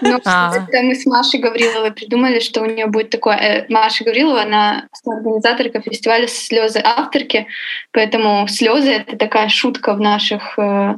Но 0.00 0.20
а. 0.24 0.52
это 0.56 0.82
мы 0.82 0.94
с 0.94 1.04
Машей 1.06 1.40
Гавриловой 1.40 1.92
придумали, 1.92 2.40
что 2.40 2.62
у 2.62 2.66
нее 2.66 2.86
будет 2.86 3.10
такое. 3.10 3.36
Э, 3.36 3.66
Маша 3.68 4.04
Гаврилова, 4.04 4.42
она 4.42 4.88
организаторка 5.04 5.80
фестиваля 5.80 6.26
«Слезы 6.26 6.80
авторки», 6.82 7.46
поэтому 7.92 8.46
«Слезы»— 8.48 8.90
это 8.92 9.16
такая 9.16 9.48
шутка 9.48 9.94
в 9.94 10.00
наших 10.00 10.58
э, 10.58 10.94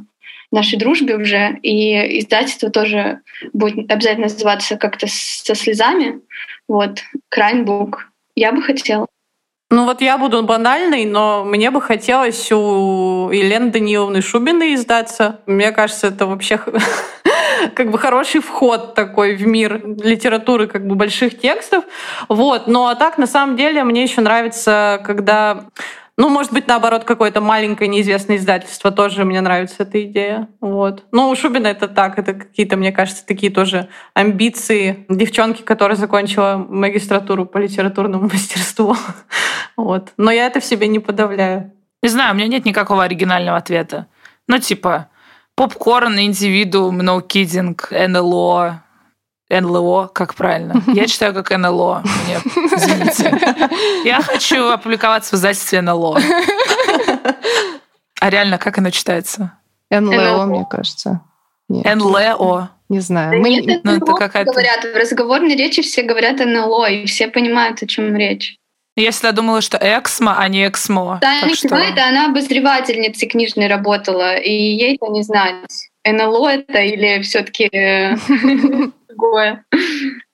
нашей 0.51 0.79
дружбе 0.79 1.15
уже, 1.15 1.59
и 1.61 2.19
издательство 2.19 2.69
тоже 2.69 3.21
будет 3.53 3.91
обязательно 3.91 4.27
называться 4.27 4.77
как-то 4.77 5.07
со 5.09 5.55
слезами. 5.55 6.21
Вот, 6.67 6.99
Book. 7.35 7.95
Я 8.35 8.51
бы 8.51 8.61
хотела. 8.61 9.07
Ну 9.69 9.83
вот 9.83 9.99
я 9.99 10.17
буду 10.17 10.41
банальной, 10.43 11.03
но 11.03 11.43
мне 11.43 11.71
бы 11.71 11.81
хотелось 11.81 12.49
у 12.53 13.29
Елены 13.31 13.69
Даниловны 13.69 14.21
Шубиной 14.21 14.75
издаться. 14.75 15.41
Мне 15.45 15.73
кажется, 15.73 16.07
это 16.07 16.25
вообще 16.25 16.57
как 17.75 17.91
бы 17.91 17.97
хороший 17.97 18.39
вход 18.39 18.95
такой 18.95 19.35
в 19.35 19.45
мир 19.45 19.81
литературы 19.85 20.67
как 20.67 20.87
бы 20.87 20.95
больших 20.95 21.37
текстов. 21.37 21.83
Вот. 22.29 22.67
Ну 22.67 22.87
а 22.87 22.95
так, 22.95 23.17
на 23.17 23.27
самом 23.27 23.57
деле, 23.57 23.83
мне 23.83 24.03
еще 24.03 24.21
нравится, 24.21 25.01
когда 25.05 25.65
Ну, 26.19 26.29
может 26.29 26.51
быть, 26.51 26.67
наоборот, 26.67 27.03
какое-то 27.03 27.41
маленькое 27.41 27.87
неизвестное 27.87 28.37
издательство 28.37 28.91
тоже 28.91 29.23
мне 29.23 29.39
нравится 29.39 29.83
эта 29.83 30.03
идея. 30.03 30.49
Вот. 30.59 31.05
Ну, 31.11 31.29
у 31.29 31.35
Шубина 31.35 31.67
это 31.67 31.87
так, 31.87 32.17
это 32.17 32.33
какие-то, 32.33 32.75
мне 32.75 32.91
кажется, 32.91 33.23
такие 33.23 33.51
тоже 33.51 33.87
амбиции 34.15 35.05
девчонки, 35.09 35.61
которая 35.61 35.95
закончила 35.95 36.65
магистратуру 36.67 37.45
по 37.45 37.59
литературному 37.59 38.23
мастерству. 38.33 38.95
Вот. 39.75 40.13
Но 40.17 40.31
я 40.31 40.47
это 40.47 40.59
в 40.59 40.65
себе 40.65 40.87
не 40.87 40.97
подавляю. 40.97 41.71
Не 42.01 42.09
знаю, 42.09 42.33
у 42.33 42.37
меня 42.37 42.47
нет 42.47 42.65
никакого 42.65 43.03
оригинального 43.03 43.57
ответа. 43.57 44.07
Ну, 44.47 44.57
типа, 44.57 45.09
попкорн, 45.53 46.19
индивидуум, 46.19 47.01
no 47.01 47.21
kidding, 47.21 47.77
НЛО, 48.07 48.83
НЛО, 49.49 50.09
как 50.13 50.35
правильно? 50.35 50.81
Я 50.87 51.07
читаю 51.07 51.33
как 51.33 51.49
НЛО. 51.51 52.03
Мне, 52.25 52.37
извините. 52.75 53.37
Я 54.03 54.21
хочу 54.21 54.69
опубликоваться 54.69 55.35
в 55.35 55.39
издательстве 55.39 55.81
НЛО. 55.81 56.19
А 58.19 58.29
реально, 58.29 58.57
как 58.57 58.77
оно 58.77 58.89
читается? 58.89 59.53
НЛО, 59.89 60.45
мне 60.45 60.65
кажется. 60.69 61.21
НЛО. 61.69 62.71
Не 62.89 62.99
знаю. 63.01 63.31
Да 63.31 63.37
Мы... 63.37 63.49
нет, 63.49 63.83
ну, 63.83 63.97
это 63.97 64.13
какая-то... 64.13 64.51
говорят. 64.51 64.83
В 64.83 64.95
разговорной 64.95 65.55
речи 65.55 65.81
все 65.81 66.03
говорят 66.03 66.39
НЛО, 66.39 66.89
и 66.89 67.05
все 67.05 67.27
понимают, 67.27 67.83
о 67.83 67.87
чем 67.87 68.15
речь. 68.15 68.57
Я 68.95 69.11
всегда 69.11 69.31
думала, 69.31 69.61
что 69.61 69.77
Эксмо, 69.77 70.39
а 70.39 70.47
не 70.47 70.67
Эксмо. 70.67 71.19
Да, 71.21 71.41
не 71.41 71.53
что... 71.53 71.75
это 71.75 72.07
она 72.07 72.27
обозревательницей 72.27 73.27
книжной 73.27 73.67
работала, 73.67 74.37
и 74.37 74.51
ей 74.51 74.95
это 74.95 75.11
не 75.11 75.21
знать. 75.21 75.89
НЛО 76.03 76.47
это 76.47 76.79
или 76.79 77.21
все 77.21 77.43
таки 77.43 77.69
э, 77.71 78.15
другое? 79.17 79.65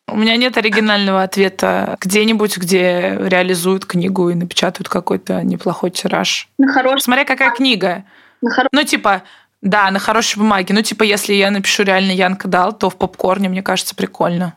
У 0.08 0.18
меня 0.18 0.36
нет 0.36 0.58
оригинального 0.58 1.24
ответа. 1.24 1.98
Где-нибудь, 2.02 2.58
где 2.58 3.18
реализуют 3.20 3.86
книгу 3.86 4.30
и 4.30 4.36
напечатают 4.36 4.90
какой-то 4.90 5.42
неплохой 5.44 5.90
тираж. 5.92 6.50
На 6.58 6.72
хорош... 6.72 7.02
Смотря 7.02 7.26
какая 7.26 7.52
книга. 7.52 8.04
На 8.42 8.52
хоро... 8.52 8.68
Ну, 8.72 8.84
типа, 8.84 9.24
да, 9.62 9.90
на 9.92 10.00
хорошей 10.00 10.38
бумаге. 10.38 10.74
Ну, 10.74 10.82
типа, 10.82 11.04
если 11.04 11.34
я 11.34 11.50
напишу 11.50 11.84
реально 11.84 12.12
Янка 12.12 12.48
Дал, 12.48 12.74
то 12.74 12.90
в 12.90 12.98
попкорне, 12.98 13.50
мне 13.50 13.64
кажется, 13.64 13.96
прикольно. 13.96 14.56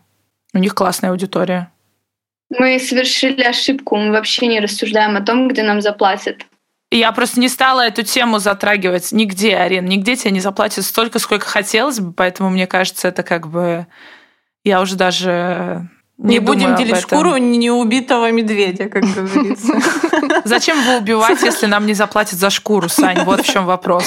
У 0.52 0.58
них 0.58 0.74
классная 0.74 1.10
аудитория. 1.10 1.70
Мы 2.50 2.78
совершили 2.78 3.42
ошибку. 3.42 3.96
Мы 3.96 4.10
вообще 4.10 4.48
не 4.48 4.60
рассуждаем 4.60 5.16
о 5.16 5.22
том, 5.22 5.48
где 5.48 5.62
нам 5.62 5.80
заплатят. 5.80 6.44
Я 6.90 7.10
просто 7.12 7.40
не 7.40 7.48
стала 7.48 7.80
эту 7.86 8.02
тему 8.02 8.38
затрагивать 8.38 9.10
нигде, 9.10 9.56
Арин. 9.56 9.86
Нигде 9.86 10.16
тебе 10.16 10.30
не 10.30 10.40
заплатят 10.40 10.84
столько, 10.84 11.18
сколько 11.18 11.46
хотелось 11.46 11.98
бы, 11.98 12.12
поэтому 12.12 12.50
мне 12.50 12.66
кажется, 12.66 13.08
это 13.08 13.22
как 13.22 13.48
бы... 13.48 13.86
Я 14.66 14.80
уже 14.80 14.96
даже 14.96 15.88
не, 16.18 16.34
не 16.34 16.38
будем 16.40 16.74
делить 16.74 16.96
шкуру 16.96 17.36
неубитого 17.36 18.32
медведя, 18.32 18.88
как 18.88 19.04
говорится. 19.04 19.74
Зачем 20.44 20.80
его 20.80 20.98
убивать, 20.98 21.40
если 21.40 21.66
нам 21.66 21.86
не 21.86 21.94
заплатят 21.94 22.40
за 22.40 22.50
шкуру, 22.50 22.88
Сань? 22.88 23.22
Вот 23.22 23.42
в 23.42 23.46
чем 23.46 23.64
вопрос. 23.64 24.04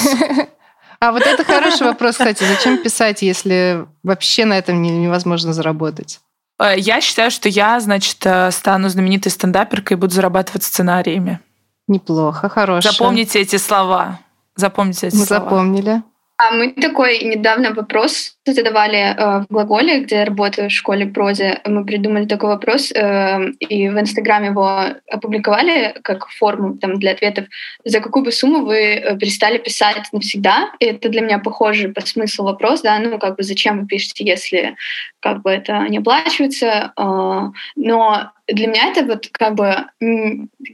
А 0.99 1.13
вот 1.13 1.21
это 1.21 1.45
хороший 1.45 1.87
вопрос, 1.87 2.17
кстати. 2.17 2.43
Зачем 2.43 2.77
писать, 2.77 3.21
если 3.21 3.85
вообще 4.03 4.43
на 4.43 4.57
этом 4.57 4.81
невозможно 4.81 5.53
заработать? 5.53 6.19
Э, 6.61 6.73
я 6.77 6.99
считаю, 6.99 7.31
что 7.31 7.47
я, 7.47 7.79
значит, 7.79 8.17
э, 8.25 8.51
стану 8.51 8.89
знаменитой 8.89 9.31
стендаперкой 9.31 9.95
и 9.95 9.97
буду 9.97 10.13
зарабатывать 10.13 10.63
сценариями. 10.63 11.39
Неплохо, 11.87 12.49
хорошо. 12.49 12.91
Запомните 12.91 13.39
эти 13.39 13.55
слова. 13.55 14.19
Запомните 14.57 15.07
эти 15.07 15.15
Мы 15.15 15.25
слова. 15.25 15.45
запомнили. 15.45 16.03
А 16.35 16.51
мы 16.51 16.71
такой 16.73 17.19
недавно 17.19 17.73
вопрос 17.73 18.35
задавали 18.53 18.97
э, 18.97 19.39
в 19.41 19.45
глаголе, 19.49 20.01
где 20.01 20.17
я 20.17 20.25
работаю 20.25 20.69
в 20.69 20.73
школе 20.73 21.05
прозе. 21.05 21.59
Мы 21.65 21.85
придумали 21.85 22.25
такой 22.25 22.49
вопрос 22.49 22.91
э, 22.91 23.51
и 23.59 23.89
в 23.89 23.99
Инстаграме 23.99 24.47
его 24.47 24.85
опубликовали 25.09 25.95
как 26.03 26.27
форму 26.29 26.77
там, 26.77 26.99
для 26.99 27.11
ответов. 27.11 27.45
За 27.85 27.99
какую 27.99 28.25
бы 28.25 28.31
сумму 28.31 28.65
вы 28.65 28.77
э, 28.77 29.17
перестали 29.17 29.57
писать 29.57 30.07
навсегда? 30.11 30.71
И 30.79 30.85
это 30.85 31.09
для 31.09 31.21
меня 31.21 31.39
похоже 31.39 31.89
по 31.89 32.01
смыслу 32.01 32.45
вопрос, 32.45 32.81
да, 32.81 32.99
ну 32.99 33.19
как 33.19 33.37
бы 33.37 33.43
зачем 33.43 33.81
вы 33.81 33.87
пишете, 33.87 34.25
если 34.25 34.75
как 35.19 35.41
бы 35.41 35.51
это 35.51 35.87
не 35.89 35.97
оплачивается. 35.97 36.93
Э, 36.97 37.51
но 37.75 38.31
для 38.53 38.67
меня 38.67 38.91
это 38.91 39.05
вот 39.05 39.27
как 39.31 39.55
бы, 39.55 39.75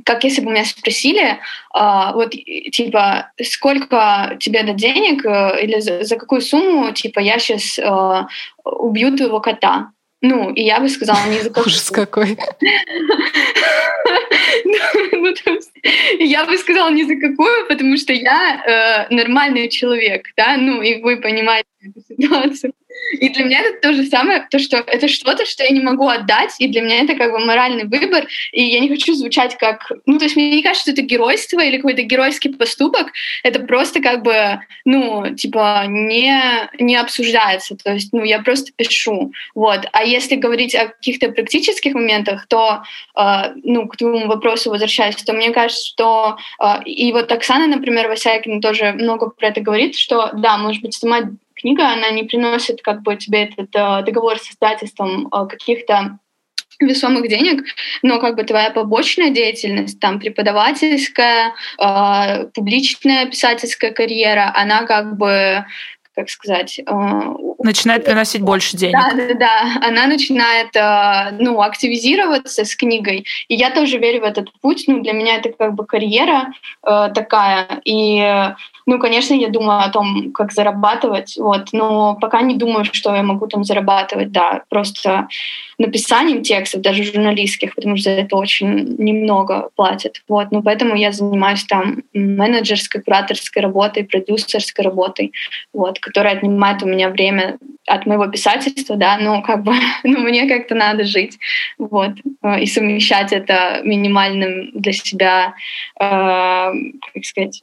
как 0.05 0.23
если 0.23 0.41
бы 0.41 0.51
меня 0.51 0.65
спросили, 0.65 1.39
а, 1.73 2.13
вот 2.13 2.31
типа, 2.31 3.31
сколько 3.43 4.37
тебе 4.39 4.63
дать 4.63 4.77
денег 4.77 5.25
э, 5.25 5.63
или 5.63 5.79
за, 5.79 6.03
за 6.03 6.15
какую 6.15 6.41
сумму, 6.41 6.91
типа, 6.91 7.19
я 7.19 7.39
сейчас 7.39 7.63
а, 7.79 8.27
убью 8.63 9.15
твоего 9.15 9.39
кота. 9.39 9.91
Ну, 10.21 10.51
и 10.51 10.61
я 10.61 10.79
бы 10.79 10.89
сказала, 10.89 11.19
не 11.27 11.39
за 11.39 11.49
какую. 11.49 11.65
Ужас 11.67 11.89
какой. 11.91 12.37
Ну, 14.63 15.33
я 16.19 16.45
бы 16.45 16.57
сказала 16.57 16.89
не 16.89 17.03
за 17.03 17.15
какую, 17.15 17.67
потому 17.67 17.97
что 17.97 18.13
я 18.13 19.07
э, 19.09 19.13
нормальный 19.13 19.69
человек, 19.69 20.27
да, 20.37 20.57
ну, 20.57 20.81
и 20.81 21.01
вы 21.01 21.17
понимаете 21.17 21.67
эту 21.81 22.01
ситуацию. 22.07 22.73
И 23.19 23.29
для 23.29 23.45
меня 23.45 23.61
это 23.61 23.79
то 23.81 23.93
же 23.93 24.05
самое, 24.05 24.47
то, 24.49 24.59
что 24.59 24.77
это 24.77 25.07
что-то, 25.07 25.45
что 25.45 25.63
я 25.63 25.69
не 25.69 25.79
могу 25.79 26.07
отдать, 26.07 26.55
и 26.59 26.67
для 26.67 26.81
меня 26.81 27.03
это 27.03 27.15
как 27.15 27.31
бы 27.31 27.39
моральный 27.39 27.85
выбор, 27.85 28.27
и 28.51 28.63
я 28.63 28.79
не 28.79 28.89
хочу 28.89 29.13
звучать 29.13 29.57
как... 29.57 29.91
Ну, 30.05 30.17
то 30.17 30.25
есть 30.25 30.35
мне 30.35 30.51
не 30.51 30.63
кажется, 30.63 30.83
что 30.83 30.91
это 30.91 31.01
геройство 31.01 31.59
или 31.59 31.77
какой-то 31.77 32.01
геройский 32.01 32.53
поступок, 32.53 33.11
это 33.43 33.59
просто 33.59 34.01
как 34.01 34.23
бы, 34.23 34.59
ну, 34.85 35.35
типа, 35.35 35.85
не, 35.87 36.69
не 36.79 36.95
обсуждается, 36.95 37.75
то 37.75 37.93
есть, 37.93 38.11
ну, 38.13 38.23
я 38.23 38.41
просто 38.41 38.71
пишу, 38.75 39.31
вот. 39.53 39.81
А 39.91 40.03
если 40.03 40.35
говорить 40.35 40.75
о 40.75 40.87
каких-то 40.87 41.29
практических 41.31 41.93
моментах, 41.93 42.47
то, 42.47 42.83
э, 43.17 43.53
ну, 43.63 43.87
к 43.87 43.97
твоему 43.97 44.27
вопросу 44.27 44.69
возвращаясь, 44.69 45.15
то 45.15 45.33
мне 45.33 45.51
кажется, 45.51 45.85
что... 45.85 46.37
Э, 46.61 46.83
и 46.85 47.11
вот 47.11 47.31
Оксана, 47.31 47.67
например, 47.67 48.07
Васякина 48.07 48.61
тоже 48.61 48.93
много 48.93 49.29
про 49.29 49.47
это 49.47 49.61
говорит, 49.61 49.95
что, 49.95 50.31
да, 50.33 50.57
может 50.57 50.81
быть, 50.81 50.93
сама 50.93 51.21
книга, 51.55 51.89
она 51.91 52.09
не 52.11 52.23
приносит 52.23 52.81
как 52.81 53.01
бы 53.01 53.15
тебе 53.15 53.45
этот 53.45 53.69
э, 53.75 54.03
договор 54.05 54.37
с 54.37 54.51
издательством 54.51 55.27
э, 55.27 55.47
каких-то 55.47 56.19
весомых 56.79 57.27
денег, 57.29 57.63
но 58.01 58.19
как 58.19 58.35
бы 58.35 58.43
твоя 58.43 58.69
побочная 58.69 59.29
деятельность, 59.29 59.99
там 59.99 60.19
преподавательская, 60.19 61.53
э, 61.79 62.45
публичная 62.53 63.27
писательская 63.27 63.91
карьера, 63.91 64.51
она 64.55 64.83
как 64.83 65.17
бы 65.17 65.65
как 66.15 66.29
сказать... 66.29 66.79
Э, 66.79 67.35
начинает 67.59 68.05
приносить 68.05 68.41
больше 68.41 68.77
денег. 68.77 68.93
Да, 68.93 69.13
да, 69.13 69.33
да. 69.33 69.87
Она 69.87 70.07
начинает 70.07 70.75
э, 70.75 71.37
ну, 71.39 71.61
активизироваться 71.61 72.63
с 72.63 72.75
книгой. 72.75 73.25
И 73.47 73.55
я 73.55 73.71
тоже 73.71 73.97
верю 73.97 74.21
в 74.21 74.23
этот 74.23 74.51
путь. 74.61 74.85
Ну, 74.87 75.01
для 75.01 75.13
меня 75.13 75.35
это 75.37 75.51
как 75.51 75.73
бы 75.73 75.85
карьера 75.85 76.53
э, 76.83 77.09
такая. 77.13 77.81
И 77.83 78.53
ну, 78.85 78.99
конечно, 78.99 79.33
я 79.33 79.49
думаю 79.49 79.79
о 79.79 79.89
том, 79.89 80.31
как 80.31 80.51
зарабатывать, 80.51 81.37
вот, 81.37 81.69
но 81.71 82.15
пока 82.21 82.41
не 82.41 82.55
думаю, 82.55 82.85
что 82.85 83.15
я 83.15 83.23
могу 83.23 83.47
там 83.47 83.63
зарабатывать, 83.63 84.31
да, 84.31 84.61
просто 84.69 85.27
написанием 85.77 86.43
текстов, 86.43 86.81
даже 86.81 87.03
журналистских, 87.03 87.75
потому 87.75 87.97
что 87.97 88.11
за 88.11 88.21
это 88.21 88.35
очень 88.35 88.95
немного 88.97 89.69
платят, 89.75 90.21
вот, 90.27 90.51
но 90.51 90.61
поэтому 90.61 90.95
я 90.95 91.11
занимаюсь 91.11 91.63
там 91.65 92.03
менеджерской, 92.13 93.01
кураторской 93.01 93.61
работой, 93.61 94.03
продюсерской 94.03 94.85
работой, 94.85 95.31
вот, 95.73 95.99
которая 95.99 96.37
отнимает 96.37 96.83
у 96.83 96.87
меня 96.87 97.09
время 97.09 97.57
от 97.87 98.05
моего 98.05 98.27
писательства, 98.27 98.95
да, 98.95 99.17
но 99.17 99.41
как 99.41 99.63
бы, 99.63 99.73
ну, 100.03 100.19
мне 100.19 100.47
как-то 100.47 100.75
надо 100.75 101.03
жить, 101.03 101.37
вот, 101.77 102.11
э, 102.43 102.61
и 102.61 102.65
совмещать 102.65 103.31
это 103.31 103.81
минимальным 103.83 104.71
для 104.73 104.91
себя, 104.91 105.53
э, 105.99 106.03
как 106.03 107.23
сказать, 107.23 107.61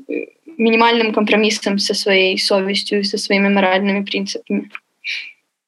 минимальным 0.59 1.13
компромиссом 1.13 1.79
со 1.79 1.95
своей 1.95 2.39
совестью 2.39 3.01
и 3.01 3.05
со 3.05 3.19
своими 3.19 3.49
моральными 3.49 4.05
принципами. 4.05 4.71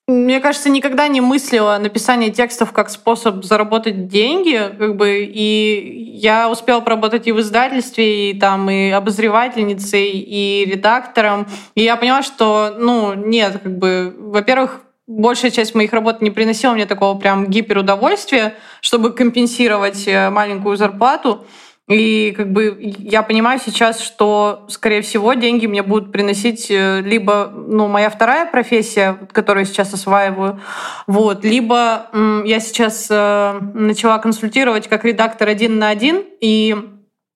Мне 0.07 0.41
кажется, 0.41 0.69
никогда 0.69 1.09
не 1.09 1.23
мыслила 1.23 1.79
написание 1.81 2.31
текстов 2.31 2.73
как 2.73 2.91
способ 2.91 3.43
заработать 3.43 4.07
деньги, 4.07 4.61
как 4.79 4.97
бы, 4.97 5.25
и 5.25 6.13
я 6.19 6.51
успела 6.51 6.81
поработать 6.81 7.27
и 7.27 7.33
в 7.33 7.41
издательстве, 7.41 8.31
и 8.31 8.39
там 8.39 8.69
и 8.69 8.91
обозревательницей, 8.91 10.11
и 10.11 10.67
редактором, 10.67 11.47
и 11.75 11.83
я 11.83 11.97
поняла, 11.97 12.23
что, 12.23 12.75
ну, 12.79 13.15
нет, 13.15 13.61
как 13.63 13.79
бы, 13.79 14.15
во-первых, 14.19 14.83
большая 15.07 15.51
часть 15.51 15.75
моих 15.75 15.95
работ 15.95 16.21
не 16.21 16.31
приносила 16.31 16.75
мне 16.75 16.85
такого 16.85 17.19
прям 17.19 17.47
гиперудовольствия, 17.47 18.57
чтобы 18.83 19.13
компенсировать 19.13 20.07
э, 20.07 20.29
маленькую 20.29 20.77
зарплату. 20.77 21.47
И 21.87 22.33
как 22.35 22.51
бы 22.51 22.77
я 22.81 23.23
понимаю 23.23 23.61
сейчас, 23.63 24.01
что, 24.01 24.65
скорее 24.69 25.03
всего, 25.03 25.35
деньги 25.35 25.67
мне 25.67 25.83
будут 25.83 26.13
приносить 26.13 26.71
э, 26.71 27.03
либо 27.03 27.53
ну, 27.55 27.89
моя 27.89 28.09
вторая 28.09 28.47
профессия, 28.47 29.19
которую 29.33 29.67
я 29.67 29.71
сейчас 29.71 29.93
осваиваю, 29.93 30.61
вот, 31.07 31.45
либо 31.45 32.07
я 32.47 32.61
сейчас 32.61 33.09
э, 33.11 33.61
начала 33.75 34.17
консультировать 34.19 34.89
как 34.89 35.05
редактор 35.05 35.49
один 35.49 35.79
на 35.79 35.91
один, 35.91 36.25
и 36.41 36.75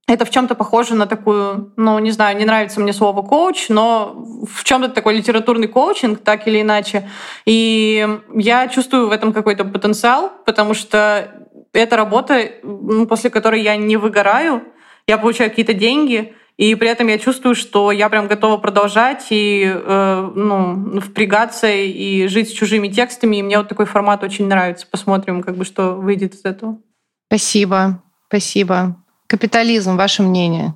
это 0.09 0.25
в 0.25 0.31
чем-то 0.31 0.55
похоже 0.55 0.95
на 0.95 1.07
такую, 1.07 1.75
ну, 1.77 1.99
не 1.99 2.11
знаю, 2.11 2.39
не 2.39 2.47
нравится 2.47 2.81
мне 2.81 2.95
слово 2.95 3.21
коуч, 3.21 3.69
но 3.69 4.15
в 4.51 4.65
чем-то 4.65 4.89
такой 4.89 5.15
литературный 5.15 5.69
коучинг, 5.69 6.21
так 6.21 6.49
или 6.49 6.63
иначе. 6.63 7.11
И 7.45 8.09
я 8.35 8.69
чувствую 8.69 9.09
в 9.09 9.13
этом 9.13 9.35
какой-то 9.35 9.67
потенциал, 9.67 10.33
потому 10.47 10.73
что 10.73 11.48
это 11.73 11.97
работа, 11.97 12.53
ну, 12.63 13.07
после 13.07 13.31
которой 13.31 13.63
я 13.63 13.77
не 13.77 13.97
выгораю, 13.97 14.63
я 15.07 15.19
получаю 15.19 15.51
какие-то 15.51 15.75
деньги, 15.75 16.35
и 16.59 16.75
при 16.75 16.89
этом 16.89 17.07
я 17.07 17.19
чувствую, 17.19 17.55
что 17.55 17.93
я 17.93 18.09
прям 18.09 18.27
готова 18.27 18.57
продолжать 18.57 19.27
и 19.31 19.63
э, 19.65 20.33
ну, 20.35 21.01
впрягаться 21.01 21.71
и 21.71 22.27
жить 22.27 22.49
с 22.49 22.53
чужими 22.53 22.89
текстами. 22.89 23.37
И 23.37 23.43
мне 23.45 23.59
вот 23.59 23.69
такой 23.69 23.87
формат 23.87 24.25
очень 24.25 24.49
нравится. 24.49 24.85
Посмотрим, 24.91 25.41
как 25.43 25.57
бы, 25.57 25.65
что 25.65 25.95
выйдет 25.95 26.35
из 26.35 26.45
этого. 26.45 26.81
Спасибо. 27.29 28.03
Спасибо. 28.27 28.97
Капитализм, 29.29 29.97
ваше 29.97 30.25
мнение? 30.25 30.75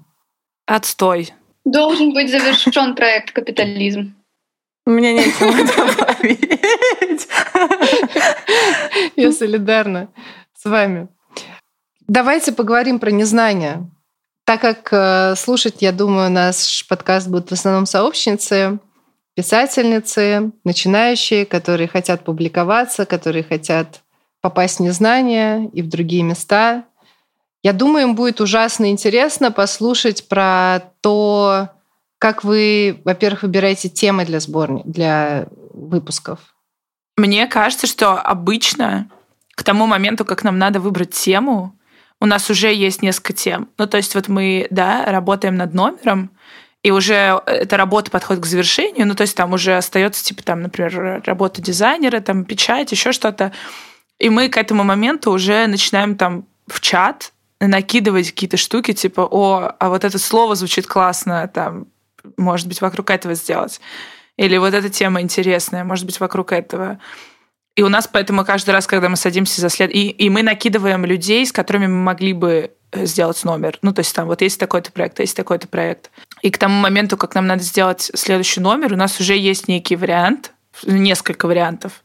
Отстой. 0.66 1.34
Должен 1.64 2.12
быть 2.12 2.30
завершен 2.30 2.94
проект 2.94 3.32
«Капитализм». 3.32 4.14
У 4.86 4.90
меня 4.90 5.12
нечего 5.12 5.52
добавить. 5.52 7.28
Я 9.16 9.32
солидарна 9.32 10.08
с 10.62 10.64
вами. 10.64 11.08
Давайте 12.06 12.52
поговорим 12.52 13.00
про 13.00 13.10
незнание. 13.10 13.90
Так 14.44 14.60
как 14.60 14.88
э, 14.92 15.34
слушать, 15.36 15.76
я 15.80 15.90
думаю, 15.92 16.30
наш 16.30 16.86
подкаст 16.88 17.28
будут 17.28 17.50
в 17.50 17.52
основном 17.52 17.86
сообщницы, 17.86 18.78
писательницы, 19.34 20.52
начинающие, 20.62 21.46
которые 21.46 21.88
хотят 21.88 22.24
публиковаться, 22.24 23.06
которые 23.06 23.42
хотят 23.42 24.02
попасть 24.40 24.78
в 24.78 24.82
незнание 24.82 25.68
и 25.72 25.82
в 25.82 25.88
другие 25.88 26.22
места. 26.22 26.84
Я 27.64 27.72
думаю, 27.72 28.08
им 28.08 28.14
будет 28.14 28.40
ужасно 28.40 28.90
интересно 28.90 29.50
послушать 29.50 30.28
про 30.28 30.80
то, 31.00 31.70
как 32.18 32.44
вы, 32.44 33.00
во-первых, 33.04 33.42
выбираете 33.42 33.88
темы 33.88 34.24
для 34.24 34.38
сборни, 34.38 34.82
для 34.84 35.48
выпусков. 35.72 36.38
Мне 37.16 37.48
кажется, 37.48 37.88
что 37.88 38.20
обычно 38.20 39.08
к 39.62 39.64
тому 39.64 39.86
моменту, 39.86 40.24
как 40.24 40.42
нам 40.42 40.58
надо 40.58 40.80
выбрать 40.80 41.12
тему, 41.12 41.72
у 42.18 42.26
нас 42.26 42.50
уже 42.50 42.74
есть 42.74 43.00
несколько 43.00 43.32
тем. 43.32 43.68
Ну, 43.78 43.86
то 43.86 43.96
есть 43.96 44.16
вот 44.16 44.26
мы, 44.26 44.66
да, 44.70 45.04
работаем 45.06 45.54
над 45.54 45.72
номером, 45.72 46.30
и 46.82 46.90
уже 46.90 47.40
эта 47.46 47.76
работа 47.76 48.10
подходит 48.10 48.42
к 48.42 48.46
завершению, 48.46 49.06
ну, 49.06 49.14
то 49.14 49.20
есть 49.20 49.36
там 49.36 49.52
уже 49.52 49.76
остается, 49.76 50.24
типа, 50.24 50.42
там, 50.42 50.62
например, 50.62 51.22
работа 51.24 51.62
дизайнера, 51.62 52.18
там, 52.18 52.44
печать, 52.44 52.90
еще 52.90 53.12
что-то. 53.12 53.52
И 54.18 54.30
мы 54.30 54.48
к 54.48 54.56
этому 54.56 54.82
моменту 54.82 55.30
уже 55.30 55.68
начинаем 55.68 56.16
там 56.16 56.44
в 56.66 56.80
чат 56.80 57.32
накидывать 57.60 58.32
какие-то 58.32 58.56
штуки, 58.56 58.92
типа, 58.92 59.20
о, 59.20 59.76
а 59.78 59.88
вот 59.90 60.02
это 60.02 60.18
слово 60.18 60.56
звучит 60.56 60.88
классно, 60.88 61.46
там, 61.46 61.86
может 62.36 62.66
быть, 62.66 62.80
вокруг 62.80 63.10
этого 63.10 63.34
сделать. 63.34 63.80
Или 64.36 64.56
вот 64.56 64.74
эта 64.74 64.90
тема 64.90 65.20
интересная, 65.20 65.84
может 65.84 66.04
быть, 66.04 66.18
вокруг 66.18 66.50
этого. 66.50 66.98
И 67.74 67.82
у 67.82 67.88
нас 67.88 68.06
поэтому 68.06 68.44
каждый 68.44 68.70
раз, 68.70 68.86
когда 68.86 69.08
мы 69.08 69.16
садимся 69.16 69.60
за 69.60 69.70
след... 69.70 69.90
И, 69.94 70.10
и 70.10 70.28
мы 70.28 70.42
накидываем 70.42 71.04
людей, 71.06 71.46
с 71.46 71.52
которыми 71.52 71.86
мы 71.86 72.02
могли 72.02 72.34
бы 72.34 72.72
э, 72.90 73.06
сделать 73.06 73.42
номер. 73.44 73.78
Ну, 73.80 73.94
то 73.94 74.00
есть 74.00 74.14
там 74.14 74.26
вот 74.26 74.42
есть 74.42 74.60
такой-то 74.60 74.92
проект, 74.92 75.20
есть 75.20 75.36
такой-то 75.36 75.68
проект. 75.68 76.10
И 76.42 76.50
к 76.50 76.58
тому 76.58 76.78
моменту, 76.78 77.16
как 77.16 77.34
нам 77.34 77.46
надо 77.46 77.62
сделать 77.62 78.10
следующий 78.14 78.60
номер, 78.60 78.92
у 78.92 78.96
нас 78.96 79.18
уже 79.20 79.36
есть 79.36 79.68
некий 79.68 79.96
вариант, 79.96 80.52
несколько 80.84 81.46
вариантов. 81.46 82.04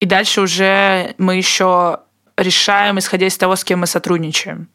И 0.00 0.06
дальше 0.06 0.40
уже 0.40 1.14
мы 1.18 1.36
еще 1.36 2.00
решаем, 2.38 2.98
исходя 2.98 3.26
из 3.26 3.36
того, 3.36 3.56
с 3.56 3.64
кем 3.64 3.80
мы 3.80 3.86
сотрудничаем. 3.86 4.68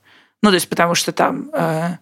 Ну, 0.43 0.49
то 0.49 0.55
есть 0.55 0.69
потому 0.69 0.93
что 0.93 1.11
там... 1.11 1.49
Э, 1.53 1.97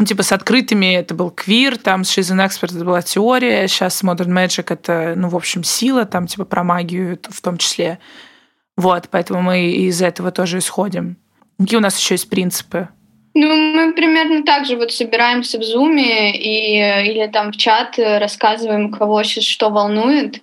ну, 0.00 0.06
типа 0.06 0.22
с 0.22 0.32
открытыми 0.32 0.94
это 0.94 1.14
был 1.14 1.30
квир, 1.30 1.76
там 1.76 2.04
с 2.04 2.16
She's 2.16 2.34
an 2.34 2.42
Expert 2.42 2.74
это 2.74 2.86
была 2.86 3.02
теория, 3.02 3.68
сейчас 3.68 4.02
Modern 4.02 4.28
Magic 4.28 4.72
это, 4.72 5.12
ну, 5.14 5.28
в 5.28 5.36
общем, 5.36 5.62
сила, 5.62 6.06
там 6.06 6.26
типа 6.26 6.46
про 6.46 6.64
магию 6.64 7.18
в 7.28 7.42
том 7.42 7.58
числе. 7.58 7.98
Вот, 8.78 9.08
поэтому 9.10 9.42
мы 9.42 9.72
из 9.72 10.00
этого 10.00 10.30
тоже 10.30 10.56
исходим. 10.56 11.18
Какие 11.58 11.76
у 11.76 11.82
нас 11.82 11.98
еще 11.98 12.14
есть 12.14 12.30
принципы? 12.30 12.88
Ну, 13.34 13.54
мы 13.54 13.92
примерно 13.92 14.42
так 14.42 14.64
же 14.64 14.76
вот 14.76 14.90
собираемся 14.90 15.58
в 15.58 15.62
зуме 15.62 16.34
и, 16.34 17.10
или 17.10 17.26
там 17.26 17.52
в 17.52 17.58
чат 17.58 17.98
рассказываем, 17.98 18.90
кого 18.90 19.22
сейчас 19.22 19.44
что 19.44 19.68
волнует 19.68 20.40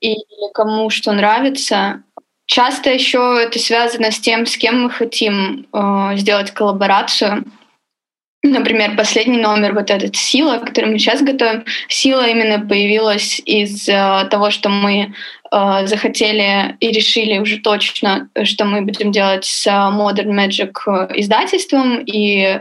и 0.00 0.16
кому 0.54 0.88
что 0.88 1.12
нравится. 1.12 2.04
Часто 2.46 2.88
еще 2.90 3.38
это 3.38 3.58
связано 3.58 4.10
с 4.10 4.18
тем, 4.18 4.46
с 4.46 4.56
кем 4.56 4.84
мы 4.84 4.90
хотим 4.90 5.66
э, 5.74 6.16
сделать 6.16 6.52
коллаборацию. 6.52 7.44
Например, 8.44 8.96
последний 8.96 9.38
номер, 9.38 9.74
вот 9.74 9.90
этот 9.90 10.14
«Сила», 10.14 10.58
который 10.58 10.90
мы 10.90 10.98
сейчас 10.98 11.22
готовим, 11.22 11.64
«Сила» 11.88 12.28
именно 12.28 12.64
появилась 12.64 13.40
из 13.44 13.88
э, 13.88 14.28
того, 14.30 14.50
что 14.50 14.68
мы 14.68 15.12
э, 15.50 15.86
захотели 15.86 16.76
и 16.78 16.92
решили 16.92 17.38
уже 17.38 17.58
точно, 17.58 18.28
что 18.44 18.64
мы 18.64 18.82
будем 18.82 19.10
делать 19.10 19.44
с 19.44 19.66
Modern 19.66 20.30
Magic 20.30 20.72
издательством, 21.16 22.00
и 22.04 22.60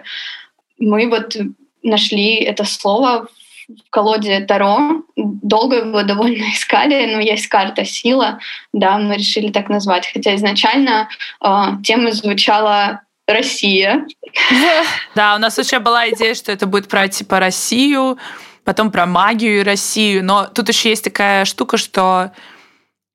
мы 0.79 1.09
вот 1.09 1.37
нашли 1.83 2.35
это 2.37 2.63
слово 2.63 3.27
в 3.67 3.89
колоде 3.91 4.39
Таро. 4.39 5.03
Долго 5.15 5.77
его 5.77 6.01
довольно 6.01 6.43
искали, 6.53 7.05
но 7.13 7.19
есть 7.19 7.47
карта 7.49 7.85
«Сила», 7.85 8.39
да, 8.73 8.97
мы 8.97 9.17
решили 9.17 9.51
так 9.51 9.69
назвать. 9.69 10.09
Хотя 10.11 10.33
изначально 10.33 11.07
э, 11.39 11.65
тема 11.83 12.13
звучала 12.13 13.01
Россия. 13.27 14.05
Да, 15.15 15.35
у 15.35 15.39
нас 15.39 15.57
вообще 15.57 15.79
была 15.79 16.09
идея, 16.09 16.33
что 16.33 16.51
это 16.51 16.65
будет 16.65 16.87
про 16.87 17.07
типа 17.07 17.39
Россию, 17.39 18.17
потом 18.63 18.91
про 18.91 19.05
магию 19.05 19.59
и 19.59 19.63
Россию. 19.63 20.23
Но 20.23 20.45
тут 20.45 20.69
еще 20.69 20.89
есть 20.89 21.03
такая 21.03 21.45
штука, 21.45 21.77
что 21.77 22.31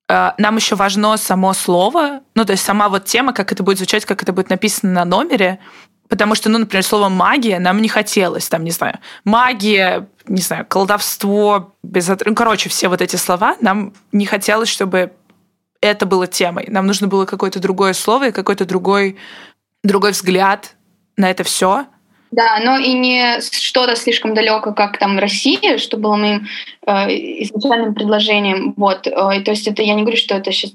э, 0.09 0.31
нам 0.39 0.57
еще 0.57 0.75
важно 0.75 1.17
само 1.17 1.53
слово, 1.53 2.21
ну, 2.35 2.45
то 2.45 2.53
есть 2.53 2.65
сама 2.65 2.89
вот 2.89 3.05
тема, 3.05 3.33
как 3.33 3.53
это 3.53 3.63
будет 3.63 3.79
звучать, 3.79 4.05
как 4.05 4.23
это 4.23 4.33
будет 4.33 4.51
написано 4.51 4.93
на 4.93 5.05
номере, 5.05 5.59
потому 6.09 6.35
что, 6.35 6.51
ну, 6.51 6.59
например, 6.59 6.83
слово 6.83 7.09
магия 7.09 7.59
нам 7.59 7.81
не 7.81 7.89
хотелось, 7.89 8.49
там, 8.49 8.65
не 8.65 8.71
знаю, 8.71 8.99
магия, 9.25 10.09
не 10.27 10.43
знаю, 10.43 10.67
колдовство, 10.67 11.75
без... 11.83 12.09
ну, 12.09 12.35
короче, 12.35 12.69
все 12.69 12.89
вот 12.89 13.01
эти 13.01 13.17
слова, 13.17 13.57
нам 13.61 13.95
не 14.11 14.27
хотелось, 14.27 14.69
чтобы 14.69 15.13
это 15.83 16.07
было 16.07 16.27
темой. 16.27 16.67
Нам 16.69 16.87
нужно 16.87 17.09
было 17.09 17.27
какое-то 17.27 17.59
другое 17.59 17.93
слово 17.93 18.29
и 18.29 18.33
какой-то 18.33 18.65
другой 18.65 19.19
другой 19.83 20.13
взгляд 20.13 20.77
на 21.17 21.31
это 21.31 21.45
все. 21.45 21.87
Да, 22.33 22.61
но 22.65 22.79
и 22.79 22.95
не 22.95 23.43
что-то 23.43 23.95
слишком 23.95 24.33
далеко, 24.33 24.73
как 24.73 24.99
там 24.99 25.19
Россия, 25.19 25.77
что 25.77 25.99
было 25.99 26.17
моим 26.17 26.47
э, 26.87 26.93
изначальным 27.43 27.95
предложением. 27.95 28.73
Вот, 28.79 29.07
э, 29.07 29.11
то 29.11 29.51
есть 29.51 29.69
это 29.69 29.83
я 29.83 29.95
не 29.95 30.01
говорю, 30.01 30.17
что 30.17 30.35
это 30.37 30.51
сейчас 30.51 30.73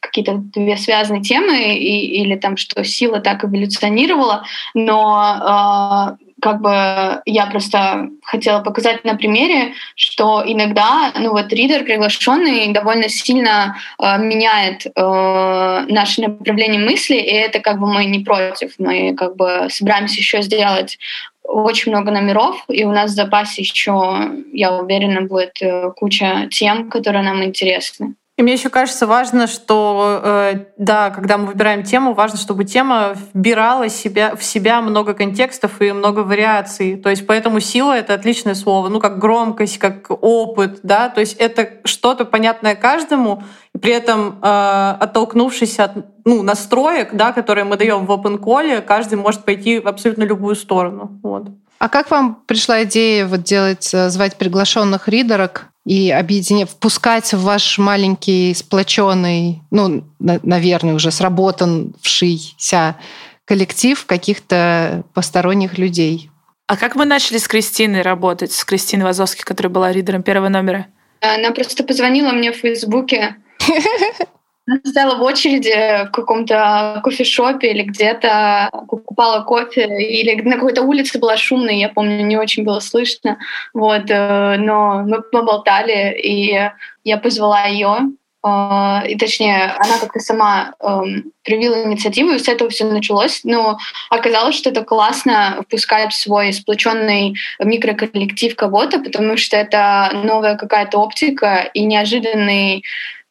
какие-то 0.00 0.34
две 0.34 0.76
связанные 0.76 1.22
темы 1.22 1.76
и, 1.76 2.20
или 2.20 2.36
там 2.36 2.58
что 2.58 2.84
сила 2.84 3.20
так 3.20 3.42
эволюционировала, 3.42 4.44
но 4.74 6.16
э, 6.20 6.27
как 6.40 6.60
бы 6.60 7.22
я 7.26 7.46
просто 7.46 8.10
хотела 8.22 8.60
показать 8.60 9.04
на 9.04 9.16
примере, 9.16 9.74
что 9.94 10.42
иногда, 10.46 11.12
ну 11.18 11.30
вот 11.30 11.52
ридер 11.52 11.84
приглашенный 11.84 12.72
довольно 12.72 13.08
сильно 13.08 13.76
э, 14.00 14.18
меняет 14.18 14.86
э, 14.86 15.84
наше 15.88 16.22
направление 16.22 16.80
мысли, 16.80 17.16
и 17.16 17.32
это 17.32 17.60
как 17.60 17.78
бы 17.78 17.86
мы 17.86 18.04
не 18.04 18.20
против, 18.20 18.74
мы 18.78 19.14
как 19.14 19.36
бы 19.36 19.68
собираемся 19.70 20.20
еще 20.20 20.42
сделать 20.42 20.98
очень 21.42 21.92
много 21.92 22.10
номеров, 22.10 22.62
и 22.68 22.84
у 22.84 22.92
нас 22.92 23.12
в 23.12 23.14
запасе 23.14 23.62
еще, 23.62 24.30
я 24.52 24.76
уверена, 24.76 25.22
будет 25.22 25.60
э, 25.60 25.90
куча 25.96 26.48
тем, 26.50 26.90
которые 26.90 27.22
нам 27.22 27.42
интересны. 27.42 28.14
И 28.38 28.42
мне 28.42 28.52
еще 28.52 28.68
кажется 28.68 29.08
важно, 29.08 29.48
что 29.48 30.20
э, 30.22 30.66
да, 30.76 31.10
когда 31.10 31.38
мы 31.38 31.46
выбираем 31.46 31.82
тему, 31.82 32.14
важно, 32.14 32.38
чтобы 32.38 32.64
тема 32.64 33.16
вбирала 33.34 33.88
себя, 33.88 34.36
в 34.36 34.44
себя 34.44 34.80
много 34.80 35.12
контекстов 35.12 35.82
и 35.82 35.90
много 35.90 36.20
вариаций. 36.20 36.96
То 36.96 37.10
есть 37.10 37.26
поэтому 37.26 37.58
сила— 37.58 37.92
это 37.98 38.14
отличное 38.14 38.54
слово. 38.54 38.90
Ну, 38.90 39.00
как 39.00 39.18
громкость, 39.18 39.78
как 39.78 40.06
опыт, 40.22 40.78
да. 40.84 41.08
То 41.08 41.18
есть 41.18 41.36
это 41.36 41.68
что-то 41.82 42.24
понятное 42.24 42.76
каждому, 42.76 43.42
при 43.82 43.92
этом 43.92 44.38
э, 44.40 44.96
оттолкнувшись 45.00 45.80
от 45.80 45.96
ну, 46.24 46.44
настроек, 46.44 47.14
да, 47.14 47.32
которые 47.32 47.64
мы 47.64 47.76
даем 47.76 48.06
в 48.06 48.10
open 48.12 48.38
call, 48.38 48.80
каждый 48.82 49.16
может 49.16 49.44
пойти 49.44 49.80
в 49.80 49.88
абсолютно 49.88 50.22
любую 50.22 50.54
сторону. 50.54 51.18
Вот. 51.24 51.48
А 51.78 51.88
как 51.88 52.10
вам 52.10 52.42
пришла 52.46 52.82
идея 52.84 53.26
вот 53.26 53.44
делать, 53.44 53.92
э, 53.94 54.10
звать 54.10 54.36
приглашенных 54.36 55.08
ридерок 55.08 55.66
и 55.84 56.10
объединять, 56.10 56.68
впускать 56.70 57.32
в 57.32 57.42
ваш 57.42 57.78
маленький 57.78 58.52
сплоченный, 58.54 59.62
ну, 59.70 60.04
на, 60.18 60.40
наверное, 60.42 60.94
уже 60.94 61.10
сработанвшийся 61.10 62.96
коллектив 63.44 64.04
каких-то 64.04 65.04
посторонних 65.14 65.78
людей? 65.78 66.30
А 66.66 66.76
как 66.76 66.96
мы 66.96 67.06
начали 67.06 67.38
с 67.38 67.48
Кристиной 67.48 68.02
работать, 68.02 68.52
с 68.52 68.64
Кристиной 68.64 69.04
Вазовской, 69.04 69.44
которая 69.44 69.72
была 69.72 69.92
ридером 69.92 70.22
первого 70.22 70.48
номера? 70.48 70.86
Она 71.20 71.52
просто 71.52 71.84
позвонила 71.84 72.32
мне 72.32 72.52
в 72.52 72.56
Фейсбуке 72.56 73.36
Она 74.68 74.80
стояла 74.84 75.16
в 75.16 75.22
очереди 75.22 76.04
в 76.04 76.10
каком-то 76.10 77.00
кофешопе 77.02 77.70
или 77.70 77.84
где-то 77.84 78.68
покупала 78.86 79.42
кофе, 79.42 79.86
или 79.98 80.42
на 80.42 80.56
какой-то 80.56 80.82
улице 80.82 81.18
была 81.18 81.38
шумно, 81.38 81.70
я 81.70 81.88
помню, 81.88 82.22
не 82.22 82.36
очень 82.36 82.64
было 82.64 82.80
слышно. 82.80 83.38
Вот, 83.72 84.10
э, 84.10 84.56
но 84.58 85.04
мы 85.04 85.22
поболтали, 85.22 86.14
и 86.22 86.70
я 87.04 87.16
позвала 87.16 87.64
ее, 87.64 88.10
а, 88.40 89.02
и 89.08 89.16
точнее, 89.16 89.74
она 89.78 89.98
как-то 89.98 90.20
сама 90.20 90.74
эм, 90.80 91.32
привила 91.42 91.82
инициативу, 91.84 92.30
и 92.30 92.38
с 92.38 92.48
этого 92.48 92.70
все 92.70 92.84
началось. 92.84 93.40
Но 93.42 93.78
оказалось, 94.10 94.54
что 94.54 94.70
это 94.70 94.84
классно 94.84 95.62
впускать 95.64 96.12
в 96.12 96.16
свой 96.16 96.52
сплоченный 96.52 97.34
микроколлектив 97.58 98.54
кого-то, 98.54 99.00
потому 99.00 99.36
что 99.36 99.56
это 99.56 100.10
новая 100.12 100.56
какая-то 100.56 100.98
оптика 100.98 101.68
и 101.74 101.84
неожиданный 101.84 102.84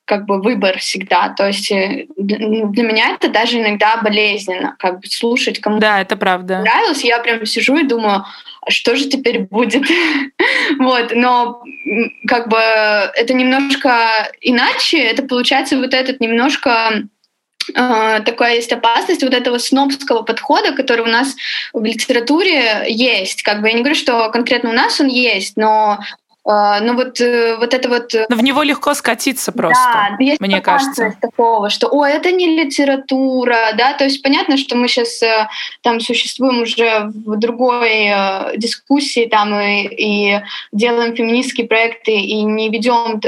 как 0.08 0.26
бы 0.26 0.42
выбор 0.42 0.80
всегда. 0.80 1.30
То 1.30 1.48
есть 1.48 1.70
э, 1.72 2.08
для 2.16 2.84
меня 2.84 3.12
это 3.12 3.30
даже 3.30 3.60
иногда 3.60 3.98
болезненно, 3.98 4.76
как 4.80 5.02
бы 5.02 5.08
слушать 5.08 5.60
кому 5.60 5.80
Да, 5.80 6.02
это 6.02 6.16
правда. 6.16 6.62
Нравилось, 6.62 7.04
я 7.04 7.20
прям 7.20 7.46
сижу 7.46 7.76
и 7.76 7.84
думаю, 7.84 8.24
а 8.62 8.72
что 8.72 8.96
же 8.96 9.10
теперь 9.10 9.40
будет? 9.40 9.84
вот, 10.80 11.12
но 11.14 11.62
как 12.26 12.48
бы 12.48 12.58
это 12.58 13.34
немножко 13.34 14.32
иначе, 14.42 14.98
это 15.04 15.24
получается 15.24 15.78
вот 15.78 15.94
этот 15.94 16.20
немножко 16.20 17.04
Uh, 17.76 18.22
такая 18.24 18.56
есть 18.56 18.72
опасность 18.72 19.24
вот 19.24 19.34
этого 19.34 19.58
снобского 19.58 20.22
подхода, 20.22 20.72
который 20.72 21.02
у 21.02 21.10
нас 21.10 21.36
в 21.74 21.84
литературе 21.84 22.86
есть. 22.88 23.44
Как 23.44 23.60
бы 23.60 23.68
я 23.68 23.74
не 23.74 23.82
говорю, 23.82 23.94
что 23.94 24.30
конкретно 24.30 24.70
у 24.70 24.74
нас 24.74 25.02
он 25.02 25.08
есть, 25.08 25.58
но 25.58 26.00
ну 26.48 26.96
вот, 26.96 27.20
э, 27.20 27.58
вот 27.58 27.74
это 27.74 27.90
вот... 27.90 28.16
Э, 28.16 28.26
Но 28.30 28.38
в 28.38 28.44
него 28.44 28.64
легко 28.64 28.94
скатиться 28.94 29.52
просто, 29.52 29.84
да, 29.94 30.16
есть 30.18 30.40
мне 30.40 30.62
кажется. 30.62 31.14
такого, 31.20 31.70
что, 31.70 31.90
о, 31.90 32.06
это 32.06 32.32
не 32.32 32.48
литература, 32.48 33.74
да, 33.78 33.92
то 33.94 34.06
есть 34.06 34.24
понятно, 34.24 34.56
что 34.56 34.78
мы 34.78 34.88
сейчас 34.88 35.22
э, 35.22 35.50
там 35.82 36.00
существуем 36.00 36.62
уже 36.62 37.12
в 37.26 37.38
другой 37.38 38.14
дискуссии 38.56 39.26
там 39.26 39.60
и, 39.60 39.88
и 39.88 40.42
делаем 40.72 41.18
феминистские 41.18 41.68
проекты 41.68 42.12
и 42.12 42.42
не 42.44 42.70
ведем 42.70 43.20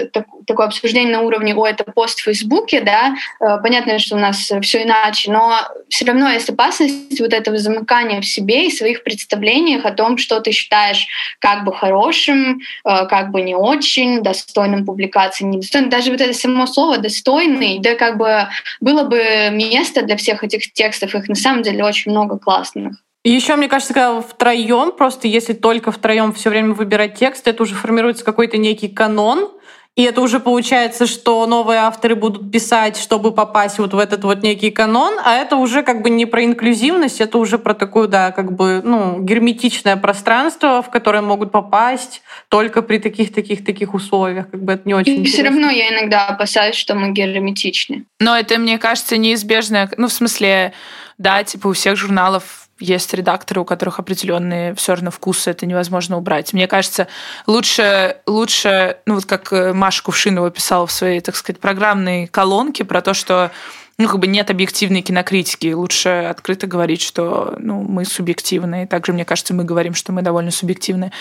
такое 0.48 0.68
обсуждение 0.68 1.18
на 1.18 1.22
уровне, 1.22 1.54
о, 1.54 1.68
это 1.68 1.84
пост 1.84 2.20
в 2.20 2.24
Фейсбуке, 2.24 2.80
да, 2.80 3.16
понятно, 3.62 4.00
что 4.00 4.16
у 4.16 4.20
нас 4.20 4.50
все 4.62 4.84
иначе, 4.84 5.30
но 5.30 5.56
все 5.90 6.06
равно 6.06 6.30
есть 6.30 6.50
опасность 6.50 7.20
вот 7.20 7.34
этого 7.34 7.58
замыкания 7.58 8.22
в 8.22 8.26
себе 8.26 8.68
и 8.68 8.72
своих 8.72 9.04
представлениях 9.04 9.86
о 9.86 9.92
том, 9.92 10.18
что 10.18 10.40
ты 10.40 10.52
считаешь 10.52 11.06
как 11.40 11.66
бы 11.66 11.74
хорошим, 11.74 12.62
как 13.10 13.32
бы 13.32 13.42
не 13.42 13.56
очень, 13.56 14.22
достойным 14.22 14.86
публикации, 14.86 15.44
недостойным. 15.44 15.90
Даже 15.90 16.12
вот 16.12 16.22
это 16.22 16.34
само 16.34 16.66
слово 16.68 16.98
«достойный», 16.98 17.80
да, 17.80 17.96
как 17.96 18.18
бы 18.18 18.48
было 18.80 19.04
бы 19.04 19.50
место 19.52 20.04
для 20.04 20.16
всех 20.16 20.44
этих 20.44 20.72
текстов, 20.72 21.16
их 21.16 21.28
на 21.28 21.36
самом 21.36 21.64
деле 21.64 21.84
очень 21.84 22.12
много 22.12 22.38
классных. 22.38 22.98
Еще, 23.26 23.58
мне 23.58 23.68
кажется, 23.68 23.94
когда 23.94 24.22
втроем, 24.22 24.94
просто 24.94 25.28
если 25.28 25.54
только 25.54 25.92
втроем 25.92 26.32
все 26.32 26.50
время 26.50 26.74
выбирать 26.74 27.16
текст, 27.16 27.48
это 27.48 27.64
уже 27.64 27.76
формируется 27.76 28.24
какой-то 28.24 28.58
некий 28.58 28.88
канон, 28.88 29.52
и 30.00 30.04
это 30.04 30.22
уже 30.22 30.40
получается, 30.40 31.08
что 31.08 31.46
новые 31.46 31.80
авторы 31.80 32.16
будут 32.16 32.54
писать, 32.54 32.96
чтобы 32.96 33.34
попасть 33.34 33.80
вот 33.80 33.94
в 33.94 34.00
этот 34.00 34.24
вот 34.24 34.42
некий 34.44 34.72
канон, 34.72 35.16
а 35.26 35.36
это 35.36 35.58
уже 35.58 35.84
как 35.84 36.02
бы 36.02 36.10
не 36.10 36.26
про 36.26 36.46
инклюзивность, 36.46 37.20
это 37.20 37.38
уже 37.38 37.58
про 37.58 37.74
такое, 37.74 38.08
да, 38.08 38.32
как 38.32 38.54
бы, 38.54 38.82
ну, 38.82 39.20
герметичное 39.20 39.98
пространство, 39.98 40.82
в 40.82 40.90
которое 40.90 41.22
могут 41.22 41.52
попасть 41.52 42.22
только 42.48 42.82
при 42.82 43.00
таких-таких-таких 43.00 43.94
условиях. 43.94 44.50
Как 44.50 44.64
бы 44.64 44.72
это 44.72 44.84
не 44.86 44.94
очень 44.94 45.22
И 45.22 45.26
все 45.26 45.44
равно 45.44 45.70
я 45.70 45.90
иногда 45.90 46.28
опасаюсь, 46.28 46.78
что 46.78 46.96
мы 46.96 47.12
герметичны. 47.12 48.06
Но 48.22 48.38
это, 48.38 48.58
мне 48.58 48.78
кажется, 48.78 49.18
неизбежно. 49.18 49.90
Ну, 49.98 50.08
в 50.08 50.14
смысле, 50.14 50.72
да, 51.18 51.44
типа 51.44 51.68
у 51.68 51.74
всех 51.74 51.98
журналов 51.98 52.69
есть 52.80 53.14
редакторы, 53.14 53.62
у 53.62 53.66
которых 53.66 54.00
определенные 54.00 54.74
все 54.76 54.94
равно 54.94 55.12
вкусы, 55.12 55.52
это 55.52 55.66
невозможно 55.66 56.18
убрать. 56.18 56.54
Мне 56.54 56.68
кажется, 56.68 57.08
лучше, 57.48 58.18
лучше 58.26 58.98
ну 59.06 59.16
вот 59.16 59.26
как 59.26 59.52
э, 59.52 59.74
Маша 59.74 60.04
Кувшинова 60.04 60.52
писала 60.52 60.88
в 60.88 60.92
своей, 60.92 61.20
так 61.20 61.36
сказать, 61.36 61.60
программной 61.60 62.28
колонке 62.28 62.86
про 62.86 63.02
то, 63.02 63.14
что 63.14 63.52
ну, 63.98 64.08
как 64.08 64.20
бы 64.20 64.28
нет 64.28 64.50
объективной 64.50 65.02
кинокритики. 65.02 65.74
Лучше 65.74 66.10
открыто 66.10 66.68
говорить, 66.68 67.02
что 67.02 67.56
ну, 67.60 67.82
мы 67.82 68.06
субъективны. 68.06 68.84
И 68.84 68.88
также, 68.88 69.12
мне 69.12 69.26
кажется, 69.26 69.54
мы 69.54 69.66
говорим, 69.66 69.94
что 69.94 70.14
мы 70.14 70.22
довольно 70.22 70.52
субъективны. 70.52 71.12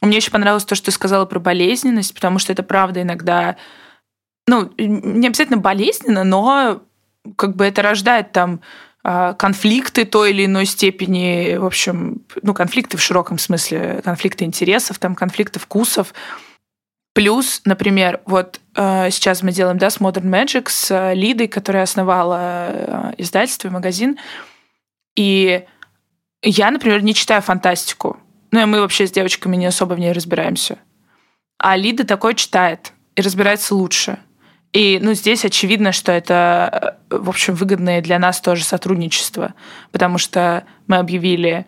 Мне 0.00 0.16
еще 0.16 0.32
понравилось 0.32 0.64
то, 0.64 0.74
что 0.74 0.86
ты 0.86 0.90
сказала 0.90 1.24
про 1.24 1.38
болезненность, 1.38 2.14
потому 2.14 2.40
что 2.40 2.52
это 2.52 2.64
правда 2.64 3.02
иногда 3.02 3.56
ну, 4.48 4.72
не 4.76 5.26
обязательно 5.28 5.58
болезненно, 5.58 6.24
но 6.24 6.82
как 7.36 7.56
бы 7.56 7.64
это 7.64 7.82
рождает 7.82 8.32
там 8.32 8.60
конфликты 9.38 10.04
той 10.04 10.30
или 10.30 10.46
иной 10.46 10.66
степени, 10.66 11.56
в 11.56 11.64
общем, 11.64 12.22
ну, 12.42 12.54
конфликты 12.54 12.96
в 12.96 13.02
широком 13.02 13.38
смысле, 13.38 14.00
конфликты 14.04 14.44
интересов, 14.44 14.98
там, 14.98 15.14
конфликты 15.14 15.60
вкусов. 15.60 16.12
Плюс, 17.14 17.62
например, 17.64 18.20
вот 18.26 18.60
э, 18.74 19.10
сейчас 19.10 19.42
мы 19.42 19.52
делаем, 19.52 19.78
да, 19.78 19.90
с 19.90 19.98
Modern 19.98 20.24
Magic, 20.24 20.68
с 20.68 20.90
э, 20.90 21.14
Лидой, 21.14 21.46
которая 21.46 21.84
основала 21.84 22.68
э, 22.68 23.12
издательство 23.18 23.68
и 23.68 23.70
магазин. 23.70 24.18
И 25.16 25.64
я, 26.42 26.70
например, 26.70 27.02
не 27.02 27.14
читаю 27.14 27.42
фантастику. 27.42 28.18
Ну, 28.50 28.60
и 28.60 28.64
мы 28.64 28.80
вообще 28.80 29.06
с 29.06 29.12
девочками 29.12 29.56
не 29.56 29.66
особо 29.66 29.94
в 29.94 29.98
ней 29.98 30.12
разбираемся. 30.12 30.78
А 31.58 31.76
Лида 31.76 32.04
такое 32.04 32.34
читает 32.34 32.92
и 33.14 33.22
разбирается 33.22 33.74
лучше. 33.74 34.18
И 34.72 34.98
ну, 35.00 35.14
здесь 35.14 35.44
очевидно, 35.44 35.92
что 35.92 36.12
это, 36.12 36.98
э, 37.10 37.16
в 37.16 37.28
общем, 37.28 37.54
выгодное 37.54 38.02
для 38.02 38.18
нас 38.18 38.40
тоже 38.40 38.64
сотрудничество, 38.64 39.54
потому 39.92 40.18
что 40.18 40.64
мы 40.86 40.96
объявили 40.96 41.66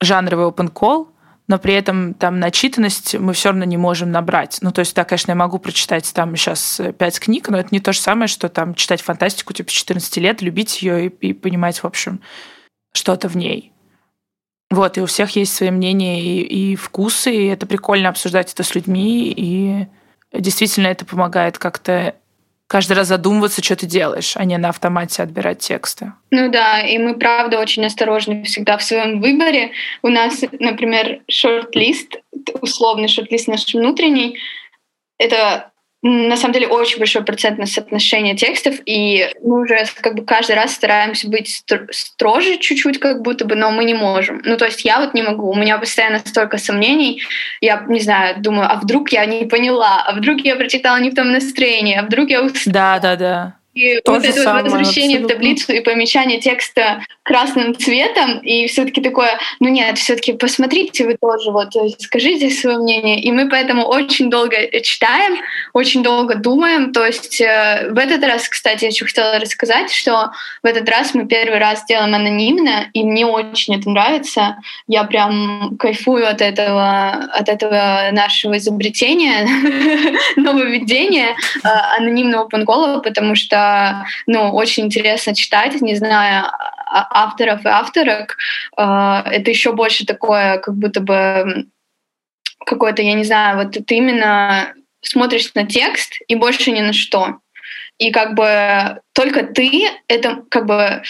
жанровый 0.00 0.46
open 0.46 0.72
call, 0.72 1.08
но 1.46 1.58
при 1.58 1.74
этом 1.74 2.14
там 2.14 2.38
начитанность 2.38 3.16
мы 3.16 3.32
все 3.32 3.48
равно 3.48 3.64
не 3.64 3.76
можем 3.76 4.10
набрать. 4.12 4.58
Ну, 4.62 4.70
то 4.70 4.80
есть, 4.80 4.94
да, 4.94 5.04
конечно, 5.04 5.32
я 5.32 5.36
могу 5.36 5.58
прочитать 5.58 6.10
там 6.14 6.36
сейчас 6.36 6.80
пять 6.96 7.18
книг, 7.18 7.48
но 7.48 7.58
это 7.58 7.68
не 7.72 7.80
то 7.80 7.92
же 7.92 7.98
самое, 7.98 8.28
что 8.28 8.48
там 8.48 8.74
читать 8.74 9.02
фантастику 9.02 9.52
типа 9.52 9.70
14 9.70 10.16
лет, 10.18 10.42
любить 10.42 10.80
ее 10.80 11.06
и, 11.06 11.08
и 11.08 11.32
понимать, 11.32 11.82
в 11.82 11.86
общем, 11.86 12.20
что-то 12.92 13.28
в 13.28 13.36
ней. 13.36 13.72
Вот, 14.70 14.96
и 14.96 15.00
у 15.00 15.06
всех 15.06 15.34
есть 15.34 15.52
свои 15.52 15.72
мнения 15.72 16.22
и, 16.22 16.72
и 16.72 16.76
вкусы, 16.76 17.34
и 17.34 17.46
это 17.46 17.66
прикольно 17.66 18.08
обсуждать 18.08 18.52
это 18.52 18.62
с 18.62 18.76
людьми, 18.76 19.32
и 19.36 19.88
действительно 20.32 20.86
это 20.86 21.04
помогает 21.04 21.58
как-то 21.58 22.14
каждый 22.70 22.92
раз 22.92 23.08
задумываться, 23.08 23.64
что 23.64 23.74
ты 23.74 23.86
делаешь, 23.86 24.36
а 24.36 24.44
не 24.44 24.56
на 24.56 24.68
автомате 24.68 25.24
отбирать 25.24 25.58
тексты. 25.58 26.12
Ну 26.30 26.52
да, 26.52 26.80
и 26.80 26.98
мы, 26.98 27.18
правда, 27.18 27.58
очень 27.58 27.84
осторожны 27.84 28.44
всегда 28.44 28.78
в 28.78 28.84
своем 28.84 29.20
выборе. 29.20 29.72
У 30.02 30.08
нас, 30.08 30.44
например, 30.52 31.20
шорт-лист, 31.28 32.20
условный 32.60 33.08
шорт-лист 33.08 33.48
наш 33.48 33.74
внутренний, 33.74 34.38
это 35.18 35.69
на 36.02 36.36
самом 36.36 36.54
деле 36.54 36.66
очень 36.66 36.98
большое 36.98 37.24
процентное 37.24 37.66
соотношение 37.66 38.34
текстов, 38.34 38.76
и 38.86 39.28
мы 39.42 39.62
уже 39.62 39.84
как 40.00 40.14
бы 40.14 40.24
каждый 40.24 40.56
раз 40.56 40.72
стараемся 40.72 41.28
быть 41.28 41.62
строже 41.90 42.56
чуть-чуть, 42.58 42.98
как 42.98 43.20
будто 43.20 43.44
бы, 43.44 43.54
но 43.54 43.70
мы 43.70 43.84
не 43.84 43.94
можем. 43.94 44.40
Ну, 44.44 44.56
то 44.56 44.64
есть 44.64 44.84
я 44.84 45.00
вот 45.00 45.12
не 45.12 45.22
могу, 45.22 45.50
у 45.50 45.56
меня 45.56 45.78
постоянно 45.78 46.20
столько 46.20 46.56
сомнений, 46.56 47.22
я, 47.60 47.84
не 47.86 48.00
знаю, 48.00 48.36
думаю, 48.40 48.68
а 48.70 48.76
вдруг 48.76 49.10
я 49.12 49.26
не 49.26 49.44
поняла, 49.44 50.02
а 50.06 50.14
вдруг 50.14 50.40
я 50.40 50.56
прочитала 50.56 50.98
не 50.98 51.10
в 51.10 51.14
том 51.14 51.32
настроении, 51.32 51.96
а 51.96 52.02
вдруг 52.02 52.30
я 52.30 52.42
устала. 52.42 52.72
Да, 52.72 52.98
да, 52.98 53.16
да. 53.16 53.59
И 53.74 54.00
То 54.00 54.12
вот 54.12 54.24
это 54.24 54.42
самое, 54.42 54.64
возвращение 54.64 55.18
абсолютно. 55.18 55.28
в 55.28 55.36
таблицу 55.36 55.72
и 55.72 55.80
помечание 55.80 56.40
текста 56.40 57.04
красным 57.22 57.76
цветом, 57.76 58.38
и 58.38 58.66
все-таки 58.66 59.00
такое, 59.00 59.38
ну 59.60 59.68
нет, 59.68 59.96
все-таки 59.96 60.32
посмотрите 60.32 61.06
вы 61.06 61.16
тоже, 61.16 61.52
вот 61.52 61.68
скажите 62.00 62.50
свое 62.50 62.78
мнение. 62.78 63.20
И 63.20 63.30
мы 63.30 63.48
поэтому 63.48 63.84
очень 63.84 64.28
долго 64.28 64.56
читаем, 64.82 65.36
очень 65.72 66.02
долго 66.02 66.34
думаем. 66.34 66.92
То 66.92 67.06
есть 67.06 67.40
э, 67.40 67.90
в 67.90 67.98
этот 67.98 68.24
раз, 68.24 68.48
кстати, 68.48 68.84
я 68.84 68.88
еще 68.88 69.04
хотела 69.04 69.38
рассказать, 69.38 69.92
что 69.92 70.32
в 70.64 70.66
этот 70.66 70.88
раз 70.88 71.14
мы 71.14 71.26
первый 71.26 71.60
раз 71.60 71.84
делаем 71.84 72.12
анонимно, 72.12 72.86
и 72.92 73.04
мне 73.04 73.24
очень 73.24 73.76
это 73.76 73.88
нравится. 73.88 74.56
Я 74.88 75.04
прям 75.04 75.76
кайфую 75.78 76.28
от 76.28 76.40
этого, 76.40 77.10
от 77.32 77.48
этого 77.48 78.08
нашего 78.10 78.56
изобретения, 78.56 79.46
нововведения 80.36 81.36
э, 81.62 81.68
анонимного 81.96 82.48
пангола, 82.48 82.98
потому 82.98 83.36
что 83.36 83.60
ну, 84.26 84.50
очень 84.52 84.86
интересно 84.86 85.34
читать, 85.34 85.80
не 85.80 85.94
зная 85.94 86.50
авторов 86.90 87.64
и 87.64 87.68
авторок. 87.68 88.36
А, 88.76 89.22
это 89.30 89.50
еще 89.50 89.72
больше 89.72 90.04
такое, 90.04 90.58
как 90.58 90.74
будто 90.76 91.00
бы 91.00 91.66
какое-то, 92.66 93.02
я 93.02 93.14
не 93.14 93.24
знаю, 93.24 93.58
вот 93.58 93.72
ты 93.86 93.96
именно 93.96 94.74
смотришь 95.02 95.54
на 95.54 95.66
текст 95.66 96.20
и 96.28 96.34
больше 96.34 96.70
ни 96.70 96.80
на 96.80 96.92
что. 96.92 97.38
И 97.98 98.10
как 98.10 98.34
бы 98.34 99.00
только 99.12 99.44
ты, 99.44 99.88
это 100.08 100.42
как 100.48 100.66
бы 100.66 101.02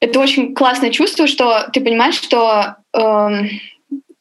это 0.00 0.18
очень 0.18 0.54
классное 0.54 0.90
чувство, 0.90 1.26
что 1.26 1.68
ты 1.72 1.80
понимаешь, 1.80 2.14
что 2.14 2.76
эм, 2.94 3.50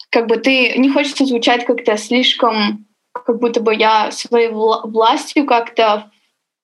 как 0.09 0.27
бы 0.27 0.37
ты 0.37 0.77
не 0.77 0.89
хочется 0.89 1.25
звучать 1.25 1.65
как-то 1.65 1.97
слишком, 1.97 2.85
как 3.13 3.39
будто 3.39 3.61
бы 3.61 3.73
я 3.73 4.11
своей 4.11 4.49
властью 4.49 5.45
как-то 5.45 6.11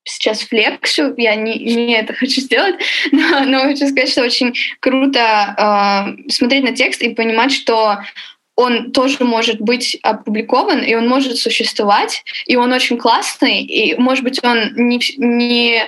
сейчас 0.05 0.41
флексу, 0.41 1.13
я 1.17 1.35
не, 1.35 1.57
не 1.57 1.93
это 1.93 2.13
хочу 2.13 2.39
сделать, 2.39 2.75
но, 3.11 3.41
но 3.41 3.59
хочу 3.61 3.87
сказать, 3.87 4.09
что 4.09 4.23
очень 4.23 4.53
круто 4.79 6.15
э, 6.27 6.31
смотреть 6.31 6.63
на 6.63 6.75
текст 6.75 7.01
и 7.01 7.13
понимать, 7.13 7.51
что 7.51 7.97
он 8.55 8.91
тоже 8.91 9.23
может 9.25 9.59
быть 9.59 9.97
опубликован, 10.01 10.81
и 10.81 10.95
он 10.95 11.09
может 11.09 11.37
существовать, 11.37 12.23
и 12.45 12.55
он 12.55 12.71
очень 12.71 12.97
классный, 12.97 13.63
и, 13.63 13.95
может 13.95 14.23
быть, 14.23 14.41
он 14.43 14.73
не, 14.75 15.01
не, 15.17 15.83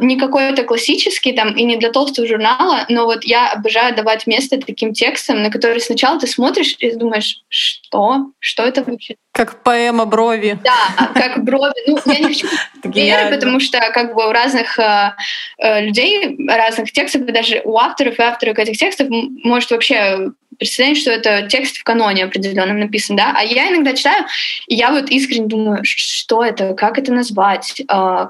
не 0.00 0.18
какой-то 0.18 0.62
классический 0.64 1.32
там 1.32 1.52
и 1.54 1.64
не 1.64 1.76
для 1.76 1.90
толстого 1.90 2.26
журнала, 2.26 2.86
но 2.88 3.06
вот 3.06 3.24
я 3.24 3.50
обожаю 3.52 3.94
давать 3.94 4.26
место 4.26 4.58
таким 4.58 4.92
текстам, 4.92 5.42
на 5.42 5.50
которые 5.50 5.80
сначала 5.80 6.18
ты 6.18 6.26
смотришь 6.26 6.76
и 6.78 6.90
думаешь, 6.92 7.42
что? 7.48 8.30
Что 8.38 8.64
это 8.64 8.82
вообще? 8.84 9.16
Как 9.32 9.62
поэма 9.62 10.06
«Брови». 10.06 10.58
Да, 10.64 11.10
как 11.14 11.44
«Брови». 11.44 11.74
Ну, 11.86 11.98
я 12.06 12.18
не 12.20 12.28
хочу 12.28 12.46
примеры, 12.82 13.30
потому 13.30 13.60
что 13.60 13.78
как 13.92 14.14
бы 14.14 14.28
у 14.28 14.32
разных 14.32 14.78
э, 14.78 15.12
э, 15.58 15.84
людей, 15.84 16.36
разных 16.48 16.90
текстов, 16.92 17.26
даже 17.26 17.60
у 17.64 17.76
авторов 17.76 18.18
и 18.18 18.22
авторов 18.22 18.58
этих 18.58 18.78
текстов 18.78 19.08
может 19.10 19.70
вообще 19.70 20.30
представление, 20.58 21.00
что 21.00 21.10
это 21.10 21.46
текст 21.48 21.76
в 21.76 21.84
каноне 21.84 22.24
определенном 22.24 22.80
написан, 22.80 23.16
да, 23.16 23.34
а 23.36 23.42
я 23.42 23.70
иногда 23.70 23.94
читаю, 23.94 24.26
и 24.66 24.74
я 24.74 24.90
вот 24.90 25.10
искренне 25.10 25.46
думаю, 25.46 25.80
что 25.84 26.44
это, 26.44 26.74
как 26.74 26.98
это 26.98 27.12
назвать, 27.12 27.80
э, 27.80 28.26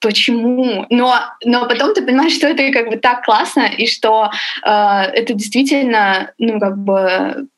почему, 0.00 0.86
но, 0.90 1.20
но 1.44 1.66
потом 1.66 1.94
ты 1.94 2.02
понимаешь, 2.02 2.34
что 2.34 2.48
это 2.48 2.70
как 2.72 2.90
бы 2.90 2.96
так 2.96 3.24
классно, 3.24 3.66
и 3.76 3.86
что 3.86 4.30
э, 4.64 4.70
это 4.70 5.34
действительно, 5.34 6.32
ну, 6.38 6.60
как 6.60 6.78
бы 6.78 7.48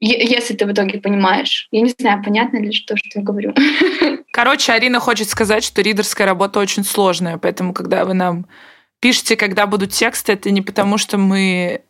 если 0.00 0.54
ты 0.54 0.66
в 0.66 0.72
итоге 0.72 1.00
понимаешь. 1.00 1.68
Я 1.70 1.80
не 1.80 1.94
знаю, 1.98 2.22
понятно 2.22 2.58
ли 2.58 2.72
что, 2.72 2.96
что 2.96 3.18
я 3.18 3.22
говорю. 3.22 3.54
Короче, 4.30 4.72
Арина 4.72 5.00
хочет 5.00 5.28
сказать, 5.28 5.64
что 5.64 5.82
ридерская 5.82 6.26
работа 6.26 6.60
очень 6.60 6.84
сложная, 6.84 7.38
поэтому 7.38 7.72
когда 7.72 8.04
вы 8.04 8.14
нам 8.14 8.46
пишете, 9.00 9.36
когда 9.36 9.66
будут 9.66 9.92
тексты, 9.92 10.32
это 10.32 10.50
не 10.50 10.62
потому, 10.62 10.98
что 10.98 11.18
мы 11.18 11.82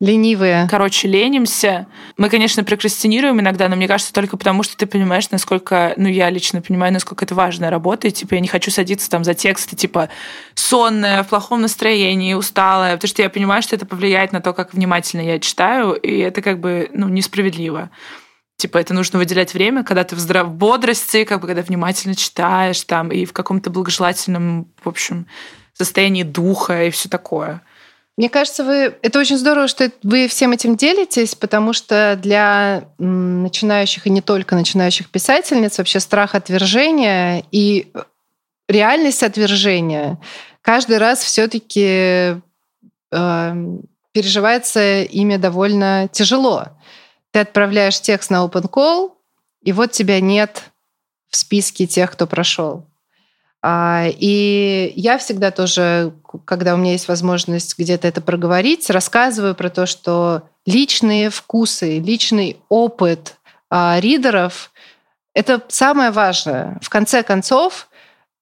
Ленивые. 0.00 0.68
Короче, 0.70 1.08
ленимся. 1.08 1.88
Мы, 2.16 2.30
конечно, 2.30 2.62
прокрастинируем 2.62 3.40
иногда, 3.40 3.68
но 3.68 3.74
мне 3.74 3.88
кажется, 3.88 4.12
только 4.12 4.36
потому, 4.36 4.62
что 4.62 4.76
ты 4.76 4.86
понимаешь, 4.86 5.28
насколько, 5.30 5.92
ну, 5.96 6.06
я 6.06 6.30
лично 6.30 6.62
понимаю, 6.62 6.92
насколько 6.92 7.24
это 7.24 7.34
важная 7.34 7.68
работа, 7.68 8.06
и, 8.06 8.12
типа, 8.12 8.34
я 8.34 8.40
не 8.40 8.46
хочу 8.46 8.70
садиться 8.70 9.10
там 9.10 9.24
за 9.24 9.34
тексты, 9.34 9.74
типа, 9.74 10.08
сонная, 10.54 11.24
в 11.24 11.28
плохом 11.28 11.62
настроении, 11.62 12.34
усталая, 12.34 12.94
потому 12.94 13.08
что 13.08 13.22
я 13.22 13.28
понимаю, 13.28 13.60
что 13.60 13.74
это 13.74 13.86
повлияет 13.86 14.30
на 14.30 14.40
то, 14.40 14.52
как 14.52 14.72
внимательно 14.72 15.22
я 15.22 15.40
читаю, 15.40 15.94
и 15.94 16.18
это 16.18 16.42
как 16.42 16.60
бы, 16.60 16.88
ну, 16.94 17.08
несправедливо. 17.08 17.90
Типа, 18.56 18.78
это 18.78 18.94
нужно 18.94 19.18
выделять 19.18 19.52
время, 19.52 19.82
когда 19.82 20.04
ты 20.04 20.14
в 20.14 20.20
здрав 20.20 20.48
бодрости, 20.52 21.24
как 21.24 21.40
бы, 21.40 21.48
когда 21.48 21.62
внимательно 21.62 22.14
читаешь 22.14 22.82
там, 22.84 23.10
и 23.10 23.24
в 23.24 23.32
каком-то 23.32 23.70
благожелательном, 23.70 24.68
в 24.80 24.88
общем, 24.88 25.26
состоянии 25.72 26.22
духа 26.22 26.84
и 26.84 26.90
все 26.90 27.08
такое. 27.08 27.62
Мне 28.18 28.28
кажется, 28.28 28.64
вы 28.64 28.96
это 29.00 29.20
очень 29.20 29.38
здорово, 29.38 29.68
что 29.68 29.92
вы 30.02 30.26
всем 30.26 30.50
этим 30.50 30.76
делитесь, 30.76 31.36
потому 31.36 31.72
что 31.72 32.18
для 32.20 32.88
начинающих 32.98 34.08
и 34.08 34.10
не 34.10 34.20
только 34.20 34.56
начинающих 34.56 35.08
писательниц 35.08 35.78
вообще 35.78 36.00
страх 36.00 36.34
отвержения 36.34 37.44
и 37.52 37.92
реальность 38.68 39.22
отвержения 39.22 40.18
каждый 40.62 40.98
раз 40.98 41.22
все-таки 41.22 42.40
э, 43.12 43.52
переживается 44.10 45.02
ими 45.02 45.36
довольно 45.36 46.08
тяжело. 46.10 46.64
Ты 47.30 47.38
отправляешь 47.38 48.00
текст 48.00 48.30
на 48.30 48.44
open 48.44 48.68
call, 48.68 49.12
и 49.62 49.70
вот 49.70 49.92
тебя 49.92 50.20
нет 50.20 50.64
в 51.30 51.36
списке 51.36 51.86
тех, 51.86 52.10
кто 52.10 52.26
прошел. 52.26 52.84
А, 53.60 54.06
и 54.06 54.92
я 54.94 55.18
всегда 55.18 55.50
тоже, 55.50 56.12
когда 56.44 56.74
у 56.74 56.76
меня 56.76 56.92
есть 56.92 57.08
возможность 57.08 57.78
где-то 57.78 58.06
это 58.06 58.20
проговорить, 58.20 58.88
рассказываю 58.90 59.54
про 59.54 59.68
то, 59.68 59.86
что 59.86 60.42
личные 60.64 61.30
вкусы, 61.30 61.98
личный 61.98 62.58
опыт 62.68 63.36
а, 63.70 63.98
ридеров— 64.00 64.70
это 65.34 65.62
самое 65.68 66.10
важное. 66.10 66.78
В 66.82 66.88
конце 66.88 67.22
концов, 67.22 67.88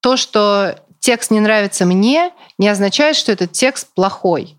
то, 0.01 0.17
что 0.17 0.79
текст 0.99 1.31
не 1.31 1.41
нравится 1.41 1.87
мне, 1.87 2.33
не 2.59 2.69
означает, 2.69 3.17
что 3.17 3.33
этот 3.33 3.53
текст 3.53 3.89
плохой. 3.95 4.57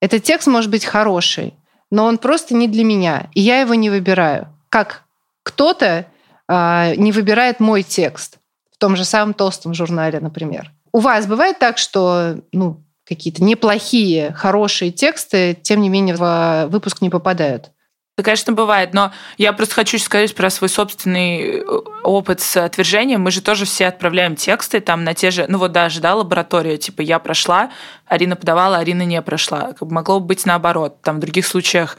Этот 0.00 0.22
текст 0.22 0.48
может 0.48 0.70
быть 0.70 0.84
хороший, 0.84 1.54
но 1.90 2.04
он 2.04 2.18
просто 2.18 2.54
не 2.54 2.68
для 2.68 2.84
меня, 2.84 3.30
и 3.32 3.40
я 3.40 3.60
его 3.60 3.74
не 3.74 3.88
выбираю. 3.88 4.48
Как 4.68 5.04
кто-то 5.42 6.06
э, 6.48 6.94
не 6.96 7.12
выбирает 7.12 7.60
мой 7.60 7.82
текст 7.82 8.38
том 8.84 8.96
же 8.96 9.06
самом 9.06 9.32
толстом 9.32 9.72
журнале, 9.72 10.20
например. 10.20 10.70
У 10.92 10.98
вас 10.98 11.26
бывает 11.26 11.58
так, 11.58 11.78
что 11.78 12.36
ну, 12.52 12.84
какие-то 13.08 13.42
неплохие, 13.42 14.30
хорошие 14.32 14.90
тексты, 14.90 15.56
тем 15.62 15.80
не 15.80 15.88
менее, 15.88 16.14
в 16.14 16.66
выпуск 16.68 17.00
не 17.00 17.08
попадают? 17.08 17.70
Да, 18.18 18.22
конечно, 18.22 18.52
бывает, 18.52 18.92
но 18.92 19.10
я 19.38 19.54
просто 19.54 19.74
хочу 19.74 19.98
сказать 19.98 20.34
про 20.34 20.50
свой 20.50 20.68
собственный 20.68 21.60
э, 21.60 21.62
опыт 22.02 22.42
с 22.42 22.58
отвержением. 22.58 23.22
Мы 23.22 23.30
же 23.30 23.40
тоже 23.40 23.64
все 23.64 23.86
отправляем 23.86 24.36
тексты 24.36 24.80
там 24.80 25.02
на 25.02 25.14
те 25.14 25.30
же, 25.30 25.46
ну 25.48 25.56
вот 25.56 25.72
даже, 25.72 26.02
да, 26.02 26.14
лаборатория, 26.14 26.76
типа 26.76 27.00
я 27.00 27.18
прошла, 27.18 27.70
Арина 28.06 28.36
подавала, 28.36 28.76
Арина 28.76 29.06
не 29.06 29.22
прошла. 29.22 29.72
Как 29.72 29.88
бы 29.88 29.94
могло 29.94 30.20
быть 30.20 30.44
наоборот. 30.44 31.00
Там 31.00 31.16
в 31.16 31.20
других 31.20 31.46
случаях, 31.46 31.96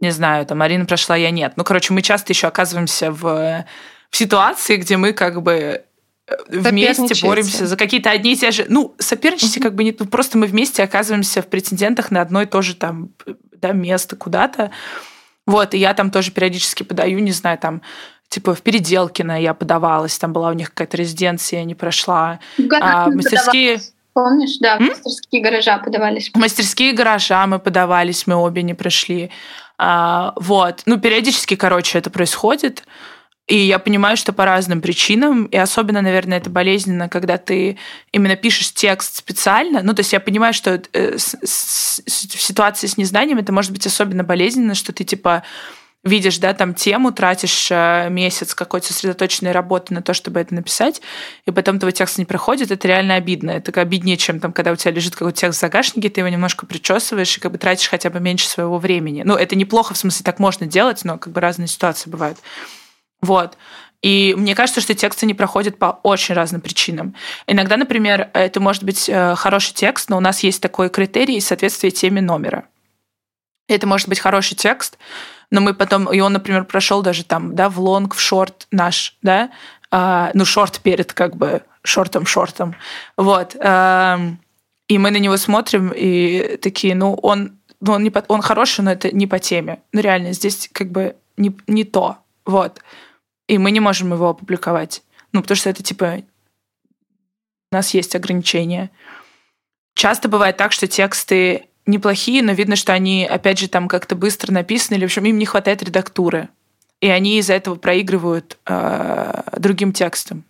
не 0.00 0.12
знаю, 0.12 0.46
там 0.46 0.62
Арина 0.62 0.86
прошла, 0.86 1.14
я 1.14 1.30
нет. 1.30 1.52
Ну, 1.56 1.64
короче, 1.64 1.92
мы 1.92 2.00
часто 2.00 2.32
еще 2.32 2.46
оказываемся 2.46 3.12
в, 3.12 3.66
в 4.08 4.16
ситуации, 4.16 4.78
где 4.78 4.96
мы 4.96 5.12
как 5.12 5.42
бы 5.42 5.84
вместе 6.48 7.26
боремся 7.26 7.66
за 7.66 7.76
какие-то 7.76 8.10
одни 8.10 8.32
и 8.32 8.36
те 8.36 8.50
же... 8.50 8.66
Ну, 8.68 8.94
соперничайте 8.98 9.60
угу. 9.60 9.68
как 9.68 9.74
бы 9.74 9.84
не... 9.84 9.96
Ну, 9.98 10.06
просто 10.06 10.38
мы 10.38 10.46
вместе 10.46 10.82
оказываемся 10.82 11.42
в 11.42 11.46
претендентах 11.46 12.10
на 12.10 12.20
одно 12.20 12.42
и 12.42 12.46
то 12.46 12.62
же 12.62 12.74
там 12.74 13.10
да, 13.60 13.72
место 13.72 14.16
куда-то. 14.16 14.70
Вот, 15.46 15.74
и 15.74 15.78
я 15.78 15.94
там 15.94 16.10
тоже 16.10 16.30
периодически 16.30 16.82
подаю, 16.82 17.18
не 17.18 17.32
знаю, 17.32 17.58
там, 17.58 17.82
типа 18.28 18.54
в 18.54 18.62
Переделкино 18.62 19.40
я 19.40 19.54
подавалась, 19.54 20.18
там 20.18 20.32
была 20.32 20.50
у 20.50 20.52
них 20.52 20.70
какая-то 20.70 20.96
резиденция, 20.96 21.60
я 21.60 21.64
не 21.64 21.74
прошла. 21.74 22.38
А, 22.80 23.08
мастерские... 23.10 23.80
Помнишь, 24.14 24.58
да, 24.60 24.76
М? 24.76 24.88
мастерские 24.88 25.42
гаража 25.42 25.78
подавались. 25.78 26.30
Мастерские 26.34 26.92
гаража 26.92 27.46
мы 27.46 27.58
подавались, 27.58 28.26
мы 28.26 28.34
обе 28.34 28.62
не 28.62 28.74
прошли. 28.74 29.30
А, 29.78 30.34
вот. 30.36 30.82
Ну, 30.86 31.00
периодически, 31.00 31.56
короче, 31.56 31.98
это 31.98 32.10
происходит. 32.10 32.84
И 33.48 33.56
я 33.56 33.78
понимаю, 33.78 34.16
что 34.16 34.32
по 34.32 34.44
разным 34.44 34.80
причинам, 34.80 35.46
и 35.46 35.56
особенно, 35.56 36.00
наверное, 36.00 36.38
это 36.38 36.48
болезненно, 36.48 37.08
когда 37.08 37.38
ты 37.38 37.76
именно 38.12 38.36
пишешь 38.36 38.72
текст 38.72 39.16
специально. 39.16 39.82
Ну, 39.82 39.94
то 39.94 40.00
есть 40.00 40.12
я 40.12 40.20
понимаю, 40.20 40.54
что 40.54 40.80
э, 40.92 41.16
в 41.16 41.50
ситуации 41.50 42.86
с 42.86 42.96
незнанием 42.96 43.38
это 43.38 43.52
может 43.52 43.72
быть 43.72 43.86
особенно 43.86 44.22
болезненно, 44.22 44.74
что 44.74 44.92
ты 44.92 45.02
типа 45.02 45.42
видишь, 46.04 46.38
да, 46.38 46.52
там 46.52 46.74
тему, 46.74 47.12
тратишь 47.12 47.68
э, 47.70 48.08
месяц 48.10 48.54
какой-то 48.54 48.88
сосредоточенной 48.88 49.52
работы 49.52 49.94
на 49.94 50.02
то, 50.02 50.14
чтобы 50.14 50.40
это 50.40 50.54
написать, 50.54 51.00
и 51.46 51.50
потом 51.50 51.78
твой 51.78 51.92
текст 51.92 52.18
не 52.18 52.24
проходит, 52.24 52.70
это 52.70 52.88
реально 52.88 53.14
обидно. 53.14 53.50
Это 53.50 53.80
обиднее, 53.80 54.16
чем 54.16 54.40
там, 54.40 54.52
когда 54.52 54.72
у 54.72 54.76
тебя 54.76 54.92
лежит 54.92 55.14
какой-то 55.14 55.38
текст 55.38 55.58
в 55.58 55.60
загашнике, 55.60 56.08
ты 56.08 56.20
его 56.20 56.28
немножко 56.28 56.66
причесываешь 56.66 57.36
и 57.36 57.40
как 57.40 57.52
бы 57.52 57.58
тратишь 57.58 57.88
хотя 57.88 58.10
бы 58.10 58.20
меньше 58.20 58.48
своего 58.48 58.78
времени. 58.78 59.22
Ну, 59.24 59.34
это 59.34 59.54
неплохо, 59.54 59.94
в 59.94 59.98
смысле, 59.98 60.24
так 60.24 60.38
можно 60.38 60.66
делать, 60.66 61.04
но 61.04 61.18
как 61.18 61.32
бы 61.32 61.40
разные 61.40 61.68
ситуации 61.68 62.10
бывают. 62.10 62.38
Вот. 63.22 63.56
И 64.02 64.34
мне 64.36 64.56
кажется, 64.56 64.80
что 64.80 64.94
тексты 64.94 65.26
не 65.26 65.34
проходят 65.34 65.78
по 65.78 66.00
очень 66.02 66.34
разным 66.34 66.60
причинам. 66.60 67.14
Иногда, 67.46 67.76
например, 67.76 68.30
это 68.34 68.58
может 68.58 68.82
быть 68.82 69.08
э, 69.08 69.36
хороший 69.36 69.74
текст, 69.74 70.10
но 70.10 70.16
у 70.16 70.20
нас 70.20 70.40
есть 70.40 70.60
такой 70.60 70.90
критерий 70.90 71.40
соответствия 71.40 71.92
теме 71.92 72.20
номера. 72.20 72.64
Это 73.68 73.86
может 73.86 74.08
быть 74.08 74.18
хороший 74.18 74.56
текст, 74.56 74.98
но 75.50 75.60
мы 75.60 75.72
потом, 75.72 76.12
и 76.12 76.18
он, 76.18 76.32
например, 76.32 76.64
прошел 76.64 77.00
даже 77.00 77.24
там, 77.24 77.54
да, 77.54 77.68
в 77.68 77.78
лонг, 77.78 78.14
в 78.14 78.20
шорт 78.20 78.66
наш, 78.72 79.16
да, 79.22 79.50
а, 79.92 80.32
ну, 80.34 80.44
шорт 80.44 80.80
перед 80.80 81.12
как 81.12 81.36
бы 81.36 81.62
шортом-шортом, 81.84 82.74
вот. 83.16 83.54
А, 83.60 84.18
и 84.88 84.98
мы 84.98 85.12
на 85.12 85.18
него 85.18 85.36
смотрим 85.36 85.92
и 85.94 86.56
такие, 86.56 86.96
ну, 86.96 87.14
он, 87.14 87.56
ну, 87.80 87.92
он, 87.92 88.02
не 88.02 88.10
по, 88.10 88.24
он 88.26 88.42
хороший, 88.42 88.80
но 88.80 88.90
это 88.90 89.12
не 89.12 89.28
по 89.28 89.38
теме. 89.38 89.80
Ну, 89.92 90.00
реально, 90.00 90.32
здесь 90.32 90.68
как 90.72 90.90
бы 90.90 91.14
не, 91.36 91.56
не 91.68 91.84
то, 91.84 92.18
вот 92.44 92.80
и 93.52 93.58
мы 93.58 93.70
не 93.70 93.80
можем 93.80 94.14
его 94.14 94.30
опубликовать. 94.30 95.02
Ну, 95.32 95.42
потому 95.42 95.56
что 95.56 95.68
это 95.68 95.82
типа 95.82 96.22
у 97.70 97.74
нас 97.74 97.92
есть 97.92 98.16
ограничения. 98.16 98.90
Часто 99.94 100.30
бывает 100.30 100.56
так, 100.56 100.72
что 100.72 100.86
тексты 100.86 101.66
неплохие, 101.84 102.42
но 102.42 102.52
видно, 102.52 102.76
что 102.76 102.94
они, 102.94 103.26
опять 103.26 103.58
же, 103.58 103.68
там 103.68 103.88
как-то 103.88 104.16
быстро 104.16 104.52
написаны, 104.52 104.96
или, 104.96 105.02
в 105.02 105.08
общем, 105.08 105.26
им 105.26 105.36
не 105.36 105.44
хватает 105.44 105.82
редактуры. 105.82 106.48
И 107.02 107.08
они 107.08 107.38
из-за 107.38 107.52
этого 107.52 107.74
проигрывают 107.74 108.56
э, 108.64 109.42
другим 109.58 109.92
текстам. 109.92 110.44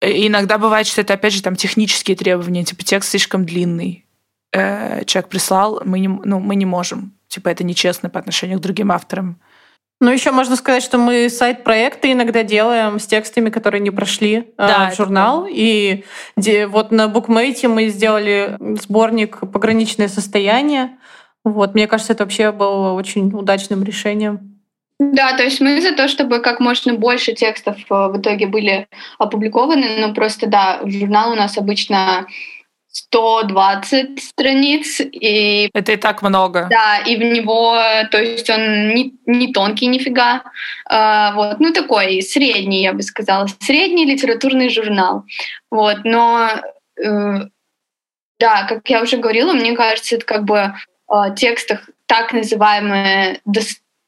И 0.00 0.28
иногда 0.28 0.58
бывает, 0.58 0.86
что 0.86 1.00
это, 1.00 1.14
опять 1.14 1.32
же, 1.32 1.42
там 1.42 1.56
технические 1.56 2.16
требования, 2.16 2.62
типа 2.62 2.84
текст 2.84 3.10
слишком 3.10 3.44
длинный. 3.44 4.06
Э, 4.52 5.04
человек 5.06 5.28
прислал, 5.28 5.82
мы 5.84 5.98
не, 5.98 6.06
ну, 6.06 6.38
мы 6.38 6.54
не 6.54 6.66
можем. 6.66 7.14
Типа 7.26 7.48
это 7.48 7.64
нечестно 7.64 8.10
по 8.10 8.20
отношению 8.20 8.58
к 8.58 8.62
другим 8.62 8.92
авторам. 8.92 9.40
Ну, 9.98 10.10
еще 10.10 10.30
можно 10.30 10.56
сказать, 10.56 10.82
что 10.82 10.98
мы 10.98 11.30
сайт-проекты 11.30 12.12
иногда 12.12 12.42
делаем 12.42 12.98
с 12.98 13.06
текстами, 13.06 13.48
которые 13.48 13.80
не 13.80 13.90
прошли 13.90 14.34
э, 14.36 14.44
да, 14.58 14.90
в 14.90 14.96
журнал. 14.96 15.46
И 15.48 16.04
где, 16.36 16.66
вот 16.66 16.90
на 16.92 17.08
букмейте 17.08 17.68
мы 17.68 17.88
сделали 17.88 18.56
сборник 18.80 19.40
«Пограничное 19.50 20.08
состояние». 20.08 20.98
Вот, 21.44 21.74
мне 21.74 21.86
кажется, 21.86 22.12
это 22.12 22.24
вообще 22.24 22.52
было 22.52 22.92
очень 22.92 23.32
удачным 23.32 23.84
решением. 23.84 24.56
Да, 24.98 25.36
то 25.36 25.42
есть 25.42 25.60
мы 25.60 25.80
за 25.80 25.94
то, 25.94 26.08
чтобы 26.08 26.40
как 26.40 26.58
можно 26.58 26.94
больше 26.94 27.32
текстов 27.32 27.76
э, 27.90 28.08
в 28.08 28.18
итоге 28.18 28.46
были 28.46 28.88
опубликованы, 29.18 29.98
но 30.00 30.14
просто, 30.14 30.46
да, 30.46 30.80
журнал 30.84 31.32
у 31.32 31.36
нас 31.36 31.56
обычно 31.56 32.26
120 32.96 34.22
страниц. 34.22 35.00
И, 35.00 35.68
Это 35.74 35.92
и 35.92 35.96
так 35.96 36.22
много. 36.22 36.66
Да, 36.70 36.98
и 36.98 37.16
в 37.16 37.20
него, 37.20 37.76
то 38.10 38.18
есть 38.18 38.48
он 38.48 38.94
не, 38.94 39.12
не 39.26 39.52
тонкий 39.52 39.86
нифига, 39.86 40.42
а, 40.88 41.32
вот, 41.34 41.60
ну 41.60 41.72
такой 41.72 42.22
средний, 42.22 42.82
я 42.82 42.92
бы 42.92 43.02
сказала, 43.02 43.46
средний 43.60 44.06
литературный 44.06 44.70
журнал. 44.70 45.24
Вот, 45.70 45.98
но 46.04 46.48
э, 47.02 47.38
да, 48.40 48.66
как 48.66 48.88
я 48.88 49.02
уже 49.02 49.18
говорила, 49.18 49.52
мне 49.52 49.76
кажется, 49.76 50.16
это 50.16 50.24
как 50.24 50.44
бы 50.44 50.72
э, 51.12 51.34
текстах 51.36 51.90
так 52.06 52.32
называемые 52.32 53.40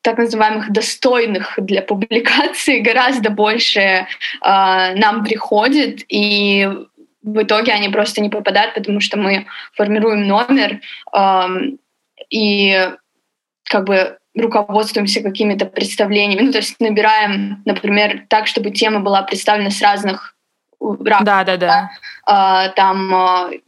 так 0.00 0.16
называемых 0.16 0.72
достойных 0.72 1.58
для 1.58 1.82
публикации 1.82 2.78
гораздо 2.88 3.28
больше 3.28 3.80
э, 3.80 4.06
нам 4.40 5.24
приходит, 5.24 6.04
и 6.08 6.68
в 7.32 7.42
итоге 7.42 7.72
они 7.72 7.88
просто 7.88 8.20
не 8.20 8.28
попадают, 8.28 8.74
потому 8.74 9.00
что 9.00 9.18
мы 9.18 9.46
формируем 9.74 10.26
номер 10.26 10.80
э, 11.14 11.46
и 12.30 12.90
как 13.64 13.84
бы 13.84 14.18
руководствуемся 14.34 15.22
какими-то 15.22 15.66
представлениями. 15.66 16.42
Ну, 16.42 16.52
то 16.52 16.58
есть 16.58 16.76
набираем, 16.80 17.62
например, 17.64 18.24
так, 18.28 18.46
чтобы 18.46 18.70
тема 18.70 19.00
была 19.00 19.22
представлена 19.22 19.70
с 19.70 19.82
разных 19.82 20.34
ракурсов. 20.80 21.24
Да, 21.24 21.44
да, 21.44 21.56
да. 21.56 21.90
Э, 22.26 22.70
там, 22.74 23.14
э, 23.14 23.60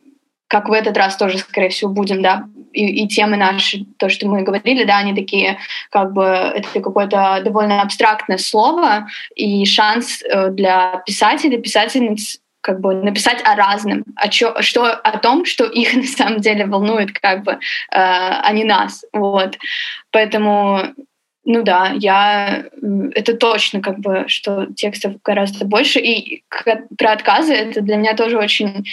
как 0.49 0.69
в 0.69 0.73
этот 0.73 0.97
раз 0.97 1.17
тоже, 1.17 1.39
скорее 1.39 1.69
всего, 1.69 1.91
будем, 1.91 2.23
да, 2.23 2.45
и, 2.73 3.05
и 3.05 3.09
темы 3.09 3.37
наши, 3.37 3.85
то, 3.99 4.09
что 4.09 4.29
мы 4.29 4.43
говорили, 4.43 4.85
да, 4.85 4.99
они 4.99 5.15
такие, 5.15 5.59
как 5.91 6.13
бы, 6.13 6.25
это 6.25 6.81
какое-то 6.81 7.41
довольно 7.45 7.83
абстрактное 7.83 8.39
слово, 8.39 9.09
и 9.35 9.65
шанс 9.65 10.23
э, 10.23 10.51
для 10.51 11.03
писателей, 11.07 11.59
писательниц 11.59 12.41
как 12.61 12.81
бы 12.81 12.95
написать 12.95 13.43
о 13.45 13.55
разном, 13.57 14.05
о, 14.17 14.29
чё, 14.29 14.61
что, 14.63 14.85
о 14.93 15.19
том, 15.19 15.45
что 15.45 15.65
их 15.81 15.95
на 15.95 16.05
самом 16.05 16.41
деле 16.41 16.67
волнует, 16.67 17.13
как 17.13 17.43
бы, 17.45 17.53
э, 17.53 17.59
а 17.93 18.53
не 18.53 18.65
нас. 18.65 19.05
Вот. 19.13 19.57
Поэтому, 20.13 20.95
ну 21.45 21.62
да, 21.62 21.93
я 21.97 22.66
это 23.14 23.34
точно 23.34 23.80
как 23.80 23.99
бы, 23.99 24.24
что 24.28 24.66
текстов 24.76 25.14
гораздо 25.24 25.64
больше. 25.64 25.99
И 25.99 26.45
про 26.99 27.12
отказы 27.12 27.55
это 27.55 27.80
для 27.80 27.97
меня 27.97 28.14
тоже 28.14 28.36
очень 28.36 28.84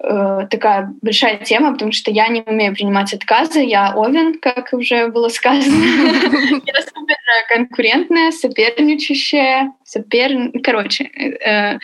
э, 0.00 0.46
такая 0.50 0.92
большая 1.00 1.38
тема, 1.38 1.72
потому 1.72 1.92
что 1.92 2.10
я 2.10 2.28
не 2.28 2.42
умею 2.42 2.74
принимать 2.74 3.14
отказы. 3.14 3.60
Я 3.60 3.94
овен, 3.96 4.38
как 4.38 4.74
уже 4.74 5.08
было 5.08 5.28
сказано. 5.28 5.74
Я 6.66 6.82
супер 6.82 7.16
конкурентная, 7.48 8.30
соперничающая, 8.30 9.72
сопер... 9.84 10.50
Короче, 10.62 11.04
э, 11.04 11.78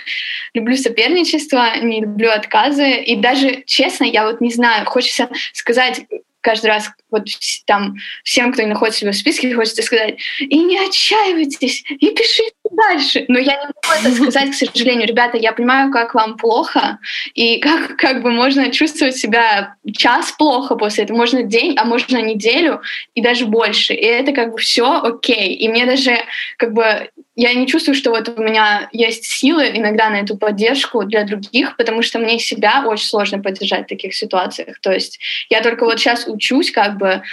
люблю 0.52 0.76
соперничество, 0.76 1.78
не 1.80 2.02
люблю 2.02 2.30
отказы. 2.30 2.96
И 3.00 3.16
даже, 3.16 3.62
честно, 3.64 4.04
я 4.04 4.26
вот 4.26 4.40
не 4.40 4.50
знаю, 4.50 4.84
хочется 4.86 5.30
сказать 5.52 6.04
каждый 6.42 6.66
раз 6.66 6.90
вот 7.12 7.26
там 7.66 7.96
всем, 8.24 8.52
кто 8.52 8.66
находится 8.66 8.98
в 8.98 9.00
себе 9.00 9.12
в 9.12 9.16
списке, 9.16 9.54
хочется 9.54 9.82
сказать, 9.82 10.16
и 10.40 10.58
не 10.58 10.78
отчаивайтесь, 10.78 11.84
и 11.88 12.10
пишите 12.10 12.52
дальше. 12.70 13.24
Но 13.28 13.38
я 13.38 13.52
не 13.52 13.66
могу 13.66 14.00
это 14.00 14.14
сказать, 14.14 14.50
к 14.50 14.54
сожалению. 14.54 15.06
Ребята, 15.06 15.36
я 15.36 15.52
понимаю, 15.52 15.92
как 15.92 16.14
вам 16.14 16.36
плохо, 16.36 16.98
и 17.34 17.58
как, 17.58 17.96
как 17.96 18.22
бы 18.22 18.30
можно 18.30 18.70
чувствовать 18.70 19.16
себя 19.16 19.76
час 19.96 20.32
плохо 20.32 20.74
после 20.74 21.04
этого, 21.04 21.18
можно 21.18 21.42
день, 21.42 21.74
а 21.76 21.84
можно 21.84 22.18
неделю, 22.20 22.82
и 23.14 23.20
даже 23.20 23.46
больше. 23.46 23.94
И 23.94 24.04
это 24.04 24.32
как 24.32 24.52
бы 24.52 24.58
все 24.58 25.00
окей. 25.00 25.54
И 25.54 25.68
мне 25.68 25.86
даже 25.86 26.16
как 26.56 26.72
бы 26.72 27.10
я 27.34 27.54
не 27.54 27.66
чувствую, 27.66 27.94
что 27.94 28.10
вот 28.10 28.28
у 28.28 28.42
меня 28.42 28.88
есть 28.92 29.24
силы 29.24 29.70
иногда 29.74 30.10
на 30.10 30.16
эту 30.16 30.36
поддержку 30.36 31.04
для 31.04 31.24
других, 31.24 31.76
потому 31.76 32.02
что 32.02 32.18
мне 32.18 32.38
себя 32.38 32.84
очень 32.86 33.06
сложно 33.06 33.38
поддержать 33.38 33.84
в 33.84 33.88
таких 33.88 34.14
ситуациях. 34.14 34.78
То 34.80 34.92
есть 34.92 35.18
я 35.48 35.62
только 35.62 35.84
вот 35.84 35.98
сейчас 35.98 36.26
учусь 36.26 36.70
как 36.70 36.98
бы 36.98 37.01
э, 37.06 37.24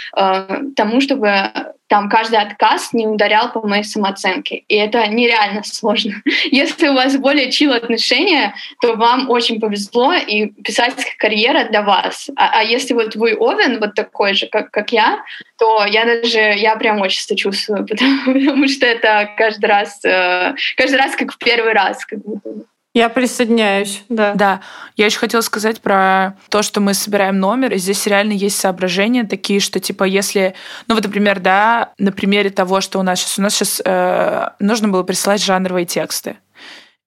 тому, 0.76 1.00
чтобы 1.00 1.50
там 1.90 2.08
каждый 2.08 2.38
отказ 2.38 2.92
не 2.92 3.08
ударял 3.08 3.52
по 3.52 3.66
моей 3.66 3.82
самооценке. 3.82 4.62
И 4.68 4.76
это 4.76 5.06
нереально 5.08 5.62
сложно. 5.64 6.22
Если 6.50 6.88
у 6.88 6.94
вас 6.94 7.16
более 7.16 7.50
чил 7.50 7.72
отношения, 7.72 8.54
то 8.80 8.94
вам 8.94 9.28
очень 9.28 9.60
повезло, 9.60 10.14
и 10.14 10.46
писательская 10.46 11.16
карьера 11.18 11.64
для 11.68 11.82
вас. 11.82 12.30
А, 12.36 12.60
а 12.60 12.62
если 12.62 12.94
вот 12.94 13.16
вы 13.16 13.34
овен, 13.36 13.80
вот 13.80 13.94
такой 13.94 14.34
же, 14.34 14.46
как, 14.46 14.70
как 14.70 14.92
я, 14.92 15.24
то 15.58 15.84
я 15.84 16.04
даже, 16.04 16.38
я 16.38 16.76
прям 16.76 17.00
очень 17.00 17.22
сочувствую, 17.22 17.84
потому, 17.84 18.24
потому 18.24 18.68
что 18.68 18.86
это 18.86 19.28
каждый 19.36 19.66
раз, 19.66 20.04
э, 20.04 20.54
каждый 20.76 20.96
раз 20.96 21.16
как 21.16 21.32
в 21.32 21.38
первый 21.38 21.72
раз. 21.72 22.06
Как 22.06 22.20
будто. 22.20 22.50
Я 22.92 23.08
присоединяюсь, 23.08 24.02
да. 24.08 24.34
Да. 24.34 24.60
Я 24.96 25.06
еще 25.06 25.18
хотела 25.18 25.42
сказать 25.42 25.80
про 25.80 26.36
то, 26.48 26.62
что 26.62 26.80
мы 26.80 26.94
собираем 26.94 27.38
номер, 27.38 27.74
и 27.74 27.78
здесь 27.78 28.04
реально 28.06 28.32
есть 28.32 28.58
соображения 28.58 29.22
такие, 29.24 29.60
что 29.60 29.78
типа 29.78 30.04
если, 30.04 30.54
ну 30.88 30.96
вот, 30.96 31.04
например, 31.04 31.38
да, 31.38 31.92
на 31.98 32.10
примере 32.10 32.50
того, 32.50 32.80
что 32.80 32.98
у 32.98 33.02
нас 33.02 33.20
сейчас, 33.20 33.38
у 33.38 33.42
нас 33.42 33.54
сейчас 33.54 33.80
э, 33.84 34.48
нужно 34.58 34.88
было 34.88 35.04
присылать 35.04 35.40
жанровые 35.40 35.86
тексты. 35.86 36.38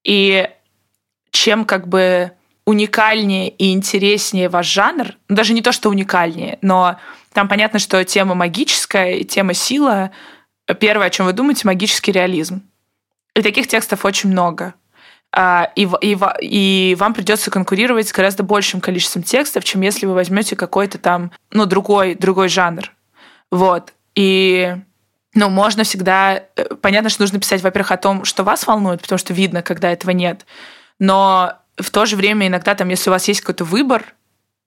И 0.05 0.49
чем 1.31 1.65
как 1.65 1.89
бы 1.89 2.31
уникальнее 2.65 3.49
и 3.49 3.73
интереснее 3.73 4.47
ваш 4.47 4.67
жанр, 4.67 5.17
ну, 5.27 5.35
даже 5.35 5.53
не 5.53 5.61
то, 5.61 5.73
что 5.73 5.89
уникальнее, 5.89 6.59
но 6.61 6.97
там 7.33 7.49
понятно, 7.49 7.79
что 7.79 8.01
тема 8.05 8.35
магическая 8.35 9.15
и 9.15 9.25
тема 9.25 9.53
сила. 9.53 10.11
Первое, 10.79 11.07
о 11.07 11.09
чем 11.09 11.25
вы 11.25 11.33
думаете, 11.33 11.67
магический 11.67 12.13
реализм. 12.13 12.61
И 13.35 13.41
таких 13.41 13.67
текстов 13.67 14.05
очень 14.05 14.29
много. 14.29 14.75
А, 15.35 15.71
и, 15.75 15.89
и, 16.01 16.17
и 16.41 16.95
вам 16.95 17.15
придется 17.15 17.49
конкурировать 17.49 18.07
с 18.07 18.13
гораздо 18.13 18.43
большим 18.43 18.79
количеством 18.79 19.23
текстов, 19.23 19.63
чем 19.63 19.81
если 19.81 20.05
вы 20.05 20.13
возьмете 20.13 20.55
какой-то 20.55 20.99
там, 20.99 21.31
ну, 21.49 21.65
другой, 21.65 22.13
другой 22.13 22.49
жанр. 22.49 22.91
Вот. 23.49 23.93
И 24.13 24.75
ну, 25.33 25.49
можно 25.49 25.83
всегда... 25.83 26.43
Э, 26.55 26.75
понятно, 26.79 27.09
что 27.09 27.23
нужно 27.23 27.39
писать, 27.39 27.63
во-первых, 27.63 27.91
о 27.91 27.97
том, 27.97 28.25
что 28.25 28.43
вас 28.43 28.67
волнует, 28.67 29.01
потому 29.01 29.17
что 29.17 29.33
видно, 29.33 29.63
когда 29.63 29.91
этого 29.91 30.11
нет. 30.11 30.45
Но 30.99 31.53
в 31.77 31.89
то 31.89 32.05
же 32.05 32.15
время 32.15 32.45
иногда 32.45 32.75
там, 32.75 32.89
если 32.89 33.09
у 33.09 33.13
вас 33.13 33.27
есть 33.27 33.41
какой-то 33.41 33.63
выбор, 33.63 34.13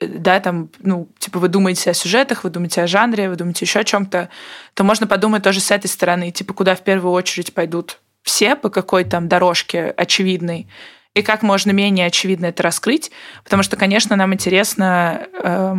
э, 0.00 0.06
да, 0.08 0.40
там, 0.40 0.70
ну, 0.80 1.08
типа 1.20 1.38
вы 1.38 1.46
думаете 1.46 1.90
о 1.90 1.94
сюжетах, 1.94 2.42
вы 2.42 2.50
думаете 2.50 2.82
о 2.82 2.88
жанре, 2.88 3.30
вы 3.30 3.36
думаете 3.36 3.64
еще 3.64 3.78
о 3.78 3.84
чем-то, 3.84 4.30
то 4.74 4.84
можно 4.84 5.06
подумать 5.06 5.44
тоже 5.44 5.60
с 5.60 5.70
этой 5.70 5.86
стороны, 5.86 6.32
типа, 6.32 6.54
куда 6.54 6.74
в 6.74 6.82
первую 6.82 7.12
очередь 7.12 7.54
пойдут 7.54 8.00
все 8.26 8.56
по 8.56 8.68
какой 8.68 9.04
там 9.04 9.28
дорожке 9.28 9.84
очевидной, 9.84 10.66
и 11.14 11.22
как 11.22 11.42
можно 11.42 11.70
менее 11.70 12.06
очевидно 12.06 12.46
это 12.46 12.62
раскрыть, 12.62 13.10
потому 13.44 13.62
что, 13.62 13.76
конечно, 13.76 14.16
нам 14.16 14.34
интересно 14.34 15.28
э, 15.42 15.74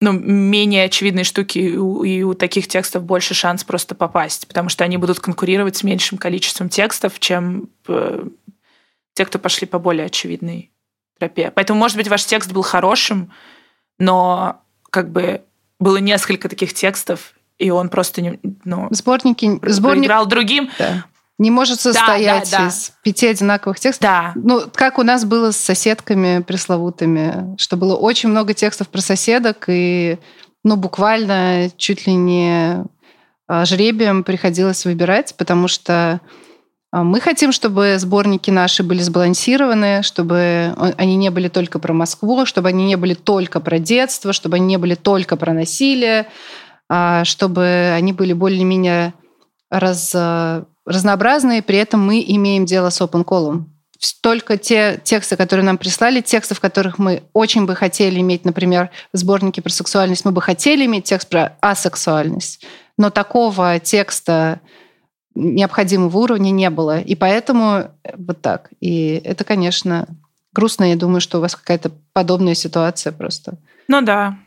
ну, 0.00 0.12
менее 0.12 0.84
очевидные 0.84 1.24
штуки, 1.24 1.58
и 1.58 1.76
у, 1.76 2.04
и 2.04 2.22
у 2.22 2.34
таких 2.34 2.68
текстов 2.68 3.02
больше 3.02 3.34
шанс 3.34 3.64
просто 3.64 3.96
попасть, 3.96 4.46
потому 4.46 4.68
что 4.68 4.84
они 4.84 4.96
будут 4.96 5.18
конкурировать 5.18 5.76
с 5.76 5.82
меньшим 5.82 6.18
количеством 6.18 6.68
текстов, 6.68 7.18
чем 7.18 7.68
э, 7.88 8.24
те, 9.14 9.26
кто 9.26 9.38
пошли 9.40 9.66
по 9.66 9.80
более 9.80 10.06
очевидной 10.06 10.70
тропе. 11.18 11.50
Поэтому, 11.52 11.80
может 11.80 11.96
быть, 11.96 12.08
ваш 12.08 12.24
текст 12.24 12.52
был 12.52 12.62
хорошим, 12.62 13.32
но 13.98 14.62
как 14.88 15.10
бы 15.10 15.42
было 15.80 15.96
несколько 15.96 16.48
таких 16.48 16.74
текстов, 16.74 17.34
и 17.58 17.70
он 17.70 17.88
просто 17.88 18.22
не, 18.22 18.38
ну, 18.64 18.86
сборники, 18.92 19.58
сборник... 19.68 20.04
играл 20.04 20.26
другим. 20.26 20.70
Да 20.78 21.04
не 21.38 21.50
может 21.50 21.80
состоять 21.80 22.50
да, 22.50 22.58
да, 22.58 22.64
да. 22.64 22.68
из 22.68 22.92
пяти 23.02 23.26
одинаковых 23.26 23.80
текстов. 23.80 24.08
Да. 24.08 24.32
Ну, 24.36 24.62
как 24.72 24.98
у 24.98 25.02
нас 25.02 25.24
было 25.24 25.50
с 25.50 25.56
соседками 25.56 26.42
пресловутыми, 26.42 27.56
что 27.58 27.76
было 27.76 27.96
очень 27.96 28.28
много 28.28 28.54
текстов 28.54 28.88
про 28.88 29.00
соседок, 29.00 29.64
и 29.68 30.18
ну, 30.62 30.76
буквально 30.76 31.70
чуть 31.76 32.06
ли 32.06 32.14
не 32.14 32.84
а, 33.48 33.64
жребием 33.64 34.22
приходилось 34.22 34.84
выбирать, 34.84 35.34
потому 35.36 35.66
что 35.66 36.20
а, 36.92 37.02
мы 37.02 37.20
хотим, 37.20 37.50
чтобы 37.50 37.96
сборники 37.98 38.50
наши 38.50 38.84
были 38.84 39.02
сбалансированы, 39.02 40.02
чтобы 40.02 40.74
они 40.96 41.16
не 41.16 41.30
были 41.30 41.48
только 41.48 41.80
про 41.80 41.92
Москву, 41.92 42.46
чтобы 42.46 42.68
они 42.68 42.84
не 42.84 42.96
были 42.96 43.14
только 43.14 43.58
про 43.58 43.80
детство, 43.80 44.32
чтобы 44.32 44.56
они 44.56 44.66
не 44.66 44.76
были 44.76 44.94
только 44.94 45.36
про 45.36 45.52
насилие, 45.52 46.28
а, 46.88 47.24
чтобы 47.24 47.92
они 47.92 48.12
были 48.12 48.32
более-менее 48.32 49.14
раз 49.68 50.14
разнообразные, 50.86 51.62
при 51.62 51.78
этом 51.78 52.04
мы 52.04 52.24
имеем 52.26 52.64
дело 52.66 52.90
с 52.90 53.00
open 53.00 53.24
call. 53.24 53.64
Только 54.20 54.58
те 54.58 55.00
тексты, 55.02 55.36
которые 55.36 55.64
нам 55.64 55.78
прислали, 55.78 56.20
тексты, 56.20 56.54
в 56.54 56.60
которых 56.60 56.98
мы 56.98 57.22
очень 57.32 57.64
бы 57.64 57.74
хотели 57.74 58.20
иметь, 58.20 58.44
например, 58.44 58.90
в 59.12 59.16
сборнике 59.16 59.62
про 59.62 59.70
сексуальность, 59.70 60.24
мы 60.24 60.32
бы 60.32 60.42
хотели 60.42 60.84
иметь 60.84 61.04
текст 61.04 61.28
про 61.28 61.56
асексуальность, 61.60 62.64
но 62.98 63.10
такого 63.10 63.78
текста 63.78 64.60
необходимого 65.34 66.16
уровня 66.18 66.50
не 66.50 66.70
было. 66.70 67.00
И 67.00 67.14
поэтому 67.14 67.90
вот 68.16 68.40
так. 68.40 68.70
И 68.80 69.20
это, 69.24 69.44
конечно, 69.44 70.06
грустно. 70.52 70.84
Я 70.84 70.96
думаю, 70.96 71.20
что 71.20 71.38
у 71.38 71.40
вас 71.40 71.56
какая-то 71.56 71.90
подобная 72.12 72.54
ситуация 72.54 73.12
просто. 73.12 73.58
Ну 73.88 74.00
да. 74.00 74.38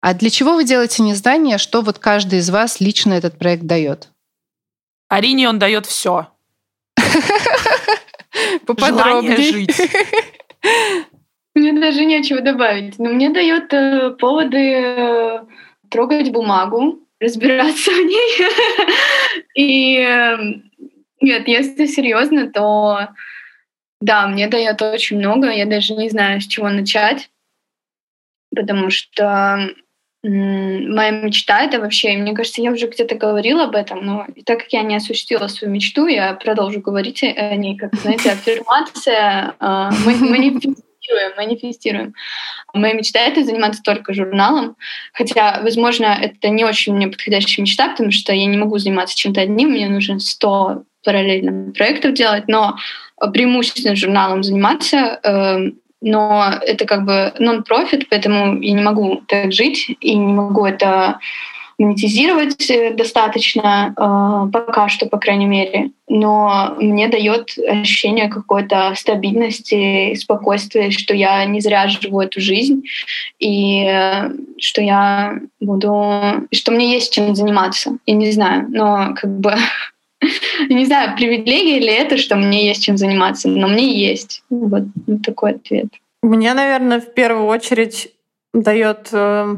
А 0.00 0.14
для 0.14 0.30
чего 0.30 0.54
вы 0.54 0.64
делаете 0.64 1.02
незнание? 1.02 1.58
Что 1.58 1.82
вот 1.82 1.98
каждый 1.98 2.38
из 2.38 2.50
вас 2.50 2.80
лично 2.80 3.14
этот 3.14 3.38
проект 3.38 3.64
дает? 3.64 4.08
Арине 5.14 5.48
он 5.48 5.58
дает 5.60 5.86
все. 5.86 6.28
Поподробнее. 8.66 9.36
жить. 9.36 9.80
Мне 11.54 11.72
даже 11.72 12.04
нечего 12.04 12.40
добавить. 12.40 12.98
Но 12.98 13.10
мне 13.10 13.30
дает 13.30 13.72
э, 13.72 14.10
поводы 14.18 14.58
э, 14.58 15.44
трогать 15.88 16.32
бумагу, 16.32 16.98
разбираться 17.20 17.92
в 17.92 18.04
ней. 18.04 18.48
И 19.54 19.98
э, 19.98 20.36
нет, 21.20 21.46
если 21.46 21.86
серьезно, 21.86 22.50
то 22.50 23.08
да, 24.00 24.26
мне 24.26 24.48
дает 24.48 24.82
очень 24.82 25.18
много. 25.18 25.48
Я 25.50 25.66
даже 25.66 25.94
не 25.94 26.10
знаю, 26.10 26.40
с 26.40 26.46
чего 26.48 26.68
начать, 26.70 27.30
потому 28.54 28.90
что 28.90 29.70
моя 30.28 31.10
мечта 31.10 31.62
это 31.62 31.80
вообще, 31.80 32.16
мне 32.16 32.34
кажется, 32.34 32.62
я 32.62 32.72
уже 32.72 32.86
где-то 32.86 33.14
говорила 33.14 33.64
об 33.64 33.74
этом, 33.74 34.04
но 34.04 34.26
так 34.46 34.60
как 34.60 34.72
я 34.72 34.82
не 34.82 34.96
осуществила 34.96 35.48
свою 35.48 35.72
мечту, 35.72 36.06
я 36.06 36.32
продолжу 36.34 36.80
говорить 36.80 37.22
о 37.22 37.54
ней, 37.56 37.76
как, 37.76 37.94
знаете, 37.94 38.32
аффирмация, 38.32 39.54
а, 39.60 39.90
манифестируем, 40.06 41.32
манифестируем. 41.36 42.14
Моя 42.72 42.94
мечта— 42.94 43.20
это 43.20 43.44
заниматься 43.44 43.82
только 43.82 44.14
журналом, 44.14 44.76
хотя, 45.12 45.60
возможно, 45.62 46.18
это 46.20 46.48
не 46.48 46.64
очень 46.64 46.94
мне 46.94 47.08
подходящая 47.08 47.62
мечта, 47.62 47.90
потому 47.90 48.10
что 48.10 48.32
я 48.32 48.46
не 48.46 48.56
могу 48.56 48.78
заниматься 48.78 49.16
чем-то 49.16 49.42
одним, 49.42 49.70
мне 49.70 49.88
нужно 49.88 50.18
100 50.18 50.84
параллельных 51.04 51.74
проектов 51.74 52.14
делать, 52.14 52.48
но 52.48 52.76
преимущественно 53.32 53.94
журналом 53.94 54.42
заниматься 54.42 55.20
эм, 55.22 55.78
но 56.04 56.52
это 56.60 56.84
как 56.84 57.04
бы 57.04 57.32
нон-профит, 57.38 58.08
поэтому 58.10 58.60
я 58.60 58.72
не 58.72 58.82
могу 58.82 59.22
так 59.26 59.52
жить 59.52 59.96
и 60.00 60.14
не 60.14 60.32
могу 60.32 60.66
это 60.66 61.18
монетизировать 61.78 62.70
достаточно, 62.96 63.94
э, 63.96 64.50
пока 64.52 64.88
что, 64.88 65.06
по 65.06 65.18
крайней 65.18 65.46
мере. 65.46 65.90
Но 66.08 66.76
мне 66.78 67.08
дает 67.08 67.56
ощущение 67.66 68.28
какой-то 68.28 68.92
стабильности, 68.94 70.14
спокойствия, 70.14 70.90
что 70.90 71.14
я 71.14 71.44
не 71.46 71.60
зря 71.60 71.88
живу 71.88 72.20
эту 72.20 72.40
жизнь, 72.40 72.82
и 73.40 73.84
э, 73.86 74.30
что 74.58 74.82
я 74.82 75.40
буду... 75.60 76.46
что 76.52 76.70
мне 76.70 76.92
есть 76.92 77.12
чем 77.12 77.34
заниматься. 77.34 77.96
Я 78.06 78.14
не 78.14 78.30
знаю, 78.30 78.66
но 78.68 79.14
как 79.16 79.30
бы 79.40 79.54
не 80.68 80.84
знаю, 80.86 81.16
привилегия 81.16 81.78
ли 81.78 81.92
это, 81.92 82.16
что 82.16 82.36
мне 82.36 82.66
есть 82.68 82.84
чем 82.84 82.96
заниматься, 82.96 83.48
но 83.48 83.68
мне 83.68 83.92
есть. 83.92 84.42
Вот, 84.50 84.84
такой 85.24 85.52
ответ. 85.52 85.86
Мне, 86.22 86.54
наверное, 86.54 87.00
в 87.00 87.12
первую 87.12 87.46
очередь 87.46 88.12
дает 88.52 89.08
э, 89.12 89.56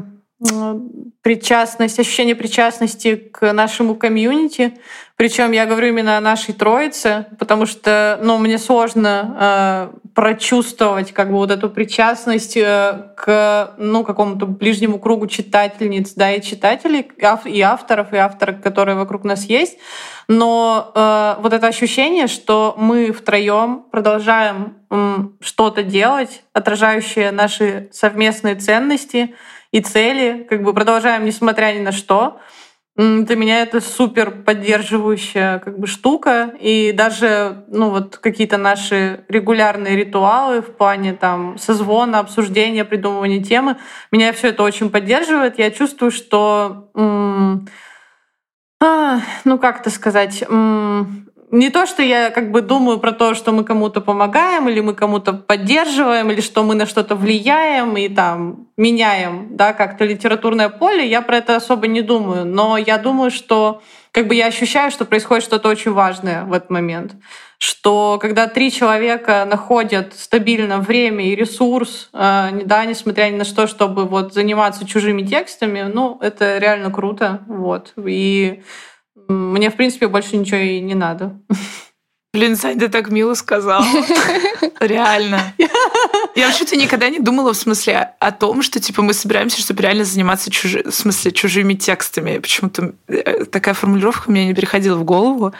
причастность, 1.21 1.99
ощущение 1.99 2.35
причастности 2.35 3.15
к 3.15 3.53
нашему 3.53 3.95
комьюнити. 3.95 4.73
Причем 5.15 5.51
я 5.51 5.65
говорю 5.65 5.89
именно 5.89 6.17
о 6.17 6.21
нашей 6.21 6.53
троице, 6.53 7.25
потому 7.39 7.65
что 7.65 8.19
ну, 8.21 8.37
мне 8.37 8.57
сложно 8.57 9.91
э, 9.93 10.06
прочувствовать 10.17 11.11
как 11.11 11.29
бы 11.29 11.35
вот 11.35 11.51
эту 11.51 11.69
причастность 11.69 12.57
э, 12.57 13.11
к 13.15 13.75
ну, 13.77 14.03
какому-то 14.03 14.47
ближнему 14.47 14.97
кругу 14.97 15.27
читательниц 15.27 16.13
да, 16.15 16.31
и 16.31 16.41
читателей, 16.41 17.07
и 17.45 17.61
авторов, 17.61 18.11
и 18.11 18.17
авторов, 18.17 18.59
которые 18.59 18.95
вокруг 18.95 19.23
нас 19.25 19.45
есть. 19.45 19.77
Но 20.27 20.91
э, 20.95 21.35
вот 21.39 21.53
это 21.53 21.67
ощущение, 21.67 22.25
что 22.25 22.73
мы 22.79 23.11
втроем 23.11 23.85
продолжаем 23.91 24.77
э, 24.89 25.17
что-то 25.39 25.83
делать, 25.83 26.41
отражающее 26.51 27.29
наши 27.29 27.87
совместные 27.93 28.55
ценности 28.55 29.35
и 29.71 29.81
цели, 29.81 30.47
как 30.49 30.63
бы 30.63 30.73
продолжаем, 30.73 31.25
несмотря 31.25 31.71
ни 31.73 31.83
на 31.83 31.91
что. 31.91 32.39
Для 32.97 33.35
меня 33.35 33.61
это 33.61 33.79
супер 33.79 34.31
поддерживающая 34.31 35.59
как 35.59 35.77
бы 35.77 35.85
штука. 35.85 36.53
И 36.59 36.91
даже 36.93 37.63
ну, 37.67 37.91
вот 37.91 38.17
какие-то 38.17 38.57
наши 38.57 39.23
регулярные 39.29 39.95
ритуалы 39.95 40.61
в 40.61 40.75
плане 40.75 41.13
там 41.13 41.59
созвона, 41.59 42.17
обсуждения, 42.17 42.85
придумывания 42.85 43.43
темы, 43.43 43.77
меня 44.11 44.33
все 44.33 44.47
это 44.47 44.63
очень 44.63 44.89
поддерживает. 44.89 45.59
Я 45.59 45.69
чувствую, 45.69 46.09
что 46.09 46.89
м- 46.95 47.67
а, 48.81 49.19
ну 49.45 49.59
как 49.59 49.81
это 49.81 49.91
сказать, 49.91 50.43
не 51.49 51.69
то, 51.69 51.85
что 51.85 52.03
я 52.03 52.29
как 52.29 52.51
бы 52.51 52.61
думаю 52.61 52.99
про 52.99 53.13
то, 53.13 53.33
что 53.33 53.53
мы 53.53 53.63
кому-то 53.63 54.01
помогаем, 54.01 54.67
или 54.67 54.81
мы 54.81 54.93
кому-то 54.93 55.33
поддерживаем, 55.33 56.29
или 56.29 56.41
что 56.41 56.63
мы 56.63 56.75
на 56.75 56.85
что-то 56.85 57.15
влияем 57.15 57.95
и 57.95 58.09
там 58.09 58.67
меняем, 58.75 59.55
да, 59.55 59.71
как-то 59.73 60.03
литературное 60.03 60.69
поле, 60.69 61.07
я 61.07 61.21
про 61.21 61.37
это 61.37 61.55
особо 61.55 61.87
не 61.87 62.01
думаю. 62.01 62.45
Но 62.45 62.77
я 62.77 62.97
думаю, 62.97 63.31
что 63.31 63.81
как 64.11 64.27
бы 64.27 64.35
я 64.35 64.47
ощущаю, 64.47 64.91
что 64.91 65.05
происходит 65.05 65.45
что-то 65.45 65.69
очень 65.69 65.91
важное 65.91 66.43
в 66.43 66.51
этот 66.51 66.69
момент. 66.69 67.13
Что 67.59 68.19
когда 68.21 68.47
три 68.47 68.71
человека 68.71 69.45
находят 69.49 70.13
стабильно 70.15 70.79
время 70.79 71.25
и 71.25 71.35
ресурс, 71.35 72.09
э, 72.13 72.61
да, 72.65 72.85
несмотря 72.85 73.29
ни 73.29 73.37
на 73.37 73.45
что, 73.45 73.67
чтобы 73.67 74.05
вот 74.05 74.33
заниматься 74.33 74.85
чужими 74.85 75.21
текстами, 75.23 75.83
ну, 75.83 76.17
это 76.21 76.57
реально 76.57 76.91
круто. 76.91 77.41
Вот. 77.47 77.93
И 77.97 78.63
мне, 79.27 79.69
в 79.69 79.75
принципе, 79.75 80.07
больше 80.07 80.37
ничего 80.37 80.57
и 80.57 80.79
не 80.79 80.95
надо. 80.95 81.39
Блин, 82.33 82.55
Сань, 82.55 82.77
ты 82.77 82.89
так 82.89 83.09
мило 83.09 83.33
сказала. 83.33 83.85
Реально. 84.79 85.53
Я 86.35 86.47
вообще-то 86.47 86.75
никогда 86.75 87.09
не 87.09 87.19
думала 87.19 87.53
в 87.53 87.57
смысле 87.57 88.13
о 88.19 88.31
том, 88.31 88.61
что 88.61 88.79
типа 88.79 89.01
мы 89.01 89.13
собираемся, 89.13 89.59
чтобы 89.59 89.81
реально 89.81 90.03
заниматься 90.03 90.51
чужи, 90.51 90.83
в 90.83 90.93
смысле 90.93 91.31
чужими 91.31 91.73
текстами. 91.73 92.37
Почему-то 92.37 92.93
э, 93.07 93.45
такая 93.45 93.73
формулировка 93.73 94.29
мне 94.29 94.45
не 94.45 94.53
переходила 94.53 94.97
в 94.97 95.03
голову. 95.03 95.53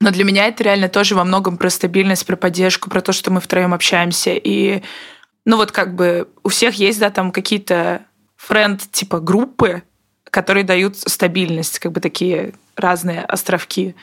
Но 0.00 0.10
для 0.12 0.22
меня 0.24 0.46
это 0.46 0.62
реально 0.62 0.88
тоже 0.88 1.16
во 1.16 1.24
многом 1.24 1.56
про 1.56 1.70
стабильность, 1.70 2.24
про 2.24 2.36
поддержку, 2.36 2.88
про 2.88 3.00
то, 3.00 3.12
что 3.12 3.32
мы 3.32 3.40
втроем 3.40 3.74
общаемся. 3.74 4.30
И, 4.34 4.82
ну 5.44 5.56
вот 5.56 5.72
как 5.72 5.96
бы 5.96 6.28
у 6.44 6.50
всех 6.50 6.74
есть, 6.74 7.00
да, 7.00 7.10
там 7.10 7.32
какие-то 7.32 8.02
френд 8.36 8.82
типа 8.92 9.18
группы, 9.18 9.82
которые 10.36 10.64
дают 10.64 10.98
стабильность, 10.98 11.78
как 11.78 11.92
бы 11.92 12.00
такие 12.02 12.52
разные 12.76 13.22
островки. 13.22 13.96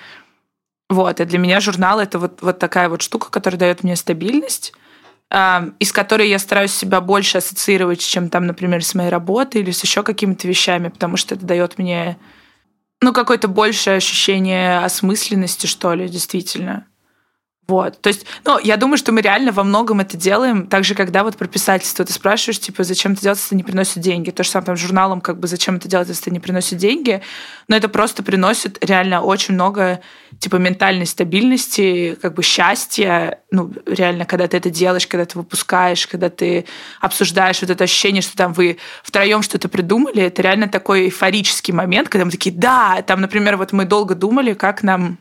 Вот, 0.90 1.20
и 1.20 1.26
для 1.26 1.38
меня 1.38 1.60
журнал 1.60 2.00
это 2.00 2.18
вот, 2.18 2.42
вот 2.42 2.58
такая 2.58 2.90
вот 2.90 3.04
штука, 3.04 3.30
которая 3.30 3.60
дает 3.60 3.84
мне 3.84 3.96
стабильность, 3.96 4.74
э, 5.30 5.70
из 5.78 5.92
которой 5.92 6.28
я 6.28 6.40
стараюсь 6.40 6.74
себя 6.74 7.02
больше 7.02 7.38
ассоциировать, 7.38 8.00
чем 8.00 8.30
там, 8.30 8.48
например, 8.48 8.84
с 8.84 8.96
моей 8.96 9.12
работой 9.12 9.62
или 9.62 9.70
с 9.70 9.84
еще 9.84 10.02
какими-то 10.02 10.48
вещами, 10.48 10.88
потому 10.88 11.18
что 11.18 11.36
это 11.36 11.46
дает 11.46 11.78
мне 11.78 12.18
ну, 13.00 13.14
какое-то 13.14 13.48
большее 13.48 13.98
ощущение 13.98 14.80
осмысленности, 14.80 15.68
что 15.68 15.94
ли, 15.94 16.08
действительно. 16.08 16.88
Вот. 17.66 18.02
То 18.02 18.10
есть, 18.10 18.26
ну, 18.44 18.60
я 18.60 18.76
думаю, 18.76 18.98
что 18.98 19.14
мы 19.14 19.22
реально 19.22 19.54
во 19.54 19.64
многом 19.64 20.02
это 20.02 20.18
делаем. 20.18 20.68
Также, 20.68 20.96
когда 20.96 21.24
вот 21.24 21.38
про 21.38 21.48
писательство 21.48 22.04
ты 22.04 22.12
спрашиваешь, 22.12 22.60
типа, 22.60 22.84
зачем 22.84 23.14
это 23.14 23.22
делать, 23.22 23.38
если 23.38 23.50
это 23.50 23.56
не 23.56 23.64
приносит 23.64 24.00
деньги. 24.00 24.32
То 24.32 24.44
же 24.44 24.50
самое 24.50 24.66
там 24.66 24.76
журналом, 24.76 25.22
как 25.22 25.40
бы, 25.40 25.48
зачем 25.48 25.78
это 25.78 25.88
делать, 25.88 26.10
если 26.10 26.24
это 26.24 26.32
не 26.32 26.42
приносит 26.42 26.78
деньги. 26.78 27.22
Но 27.70 27.78
это 27.78 27.88
просто 27.88 28.22
приносит 28.22 28.84
реально 28.84 29.22
очень 29.22 29.54
много, 29.54 30.02
типа, 30.40 30.58
ментальной 30.58 31.06
стабильности, 31.06 32.18
как 32.22 32.34
бы 32.34 32.44
счастья. 32.44 33.40
Ну, 33.50 33.72
реально, 33.86 34.26
когда 34.26 34.50
ты 34.50 34.58
это 34.58 34.70
делаешь, 34.70 35.08
когда 35.08 35.24
ты 35.24 35.38
выпускаешь, 35.38 36.06
когда 36.06 36.30
ты 36.30 36.66
обсуждаешь 37.00 37.62
вот 37.62 37.70
это 37.70 37.86
ощущение, 37.86 38.22
что 38.22 38.36
там 38.36 38.52
вы 38.52 38.78
втроем 39.04 39.42
что-то 39.42 39.70
придумали, 39.70 40.22
это 40.24 40.42
реально 40.42 40.68
такой 40.68 41.06
эйфорический 41.06 41.74
момент, 41.74 42.10
когда 42.10 42.26
мы 42.26 42.32
такие, 42.32 42.54
да, 42.54 43.02
там, 43.08 43.22
например, 43.22 43.56
вот 43.56 43.72
мы 43.72 43.86
долго 43.86 44.16
думали, 44.16 44.54
как 44.54 44.84
нам 44.84 45.18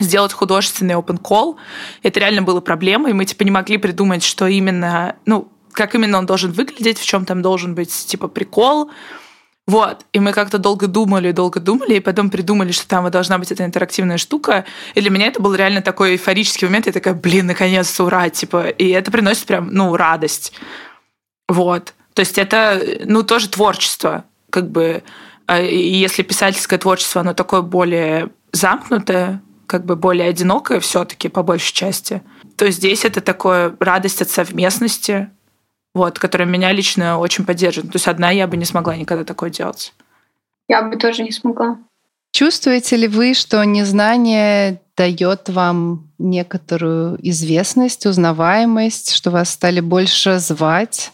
сделать 0.00 0.32
художественный 0.32 0.94
open 0.94 1.20
call. 1.20 1.56
Это 2.02 2.20
реально 2.20 2.42
было 2.42 2.60
проблемой. 2.60 3.12
Мы 3.12 3.24
типа 3.24 3.42
не 3.42 3.50
могли 3.50 3.78
придумать, 3.78 4.22
что 4.22 4.46
именно, 4.46 5.16
ну, 5.26 5.50
как 5.72 5.94
именно 5.94 6.18
он 6.18 6.26
должен 6.26 6.52
выглядеть, 6.52 6.98
в 6.98 7.06
чем 7.06 7.24
там 7.24 7.42
должен 7.42 7.74
быть 7.74 7.90
типа 7.90 8.28
прикол. 8.28 8.90
Вот. 9.66 10.06
И 10.14 10.20
мы 10.20 10.32
как-то 10.32 10.56
долго 10.58 10.86
думали, 10.86 11.30
долго 11.32 11.60
думали, 11.60 11.96
и 11.96 12.00
потом 12.00 12.30
придумали, 12.30 12.72
что 12.72 12.88
там 12.88 13.10
должна 13.10 13.38
быть 13.38 13.52
эта 13.52 13.64
интерактивная 13.66 14.16
штука. 14.16 14.64
И 14.94 15.00
для 15.00 15.10
меня 15.10 15.26
это 15.26 15.42
был 15.42 15.54
реально 15.54 15.82
такой 15.82 16.12
эйфорический 16.12 16.66
момент. 16.66 16.86
Я 16.86 16.92
такая, 16.92 17.12
блин, 17.12 17.46
наконец-то, 17.46 18.04
ура, 18.04 18.30
типа. 18.30 18.68
И 18.68 18.88
это 18.88 19.10
приносит 19.10 19.44
прям, 19.44 19.68
ну, 19.70 19.94
радость. 19.94 20.54
Вот. 21.48 21.92
То 22.14 22.20
есть 22.20 22.38
это, 22.38 22.80
ну, 23.04 23.22
тоже 23.22 23.48
творчество. 23.48 24.24
Как 24.48 24.70
бы, 24.70 25.02
а, 25.46 25.60
и 25.60 25.96
если 25.98 26.22
писательское 26.22 26.78
творчество, 26.78 27.20
оно 27.20 27.34
такое 27.34 27.60
более 27.60 28.30
замкнутое, 28.52 29.42
как 29.68 29.84
бы 29.84 29.94
более 29.94 30.28
одинокая 30.28 30.80
все-таки 30.80 31.28
по 31.28 31.42
большей 31.44 31.72
части, 31.72 32.22
то 32.56 32.68
здесь 32.70 33.04
это 33.04 33.20
такое 33.20 33.76
радость 33.78 34.22
от 34.22 34.30
совместности, 34.30 35.30
вот, 35.94 36.18
которая 36.18 36.48
меня 36.48 36.72
лично 36.72 37.18
очень 37.18 37.44
поддерживает. 37.44 37.92
То 37.92 37.96
есть 37.96 38.08
одна 38.08 38.30
я 38.30 38.48
бы 38.48 38.56
не 38.56 38.64
смогла 38.64 38.96
никогда 38.96 39.24
такое 39.24 39.50
делать. 39.50 39.92
Я 40.68 40.82
бы 40.82 40.96
тоже 40.96 41.22
не 41.22 41.32
смогла. 41.32 41.78
Чувствуете 42.32 42.96
ли 42.96 43.08
вы, 43.08 43.34
что 43.34 43.62
незнание 43.64 44.80
дает 44.96 45.48
вам 45.48 46.10
некоторую 46.18 47.18
известность, 47.28 48.06
узнаваемость, 48.06 49.12
что 49.12 49.30
вас 49.30 49.50
стали 49.50 49.80
больше 49.80 50.38
звать? 50.38 51.12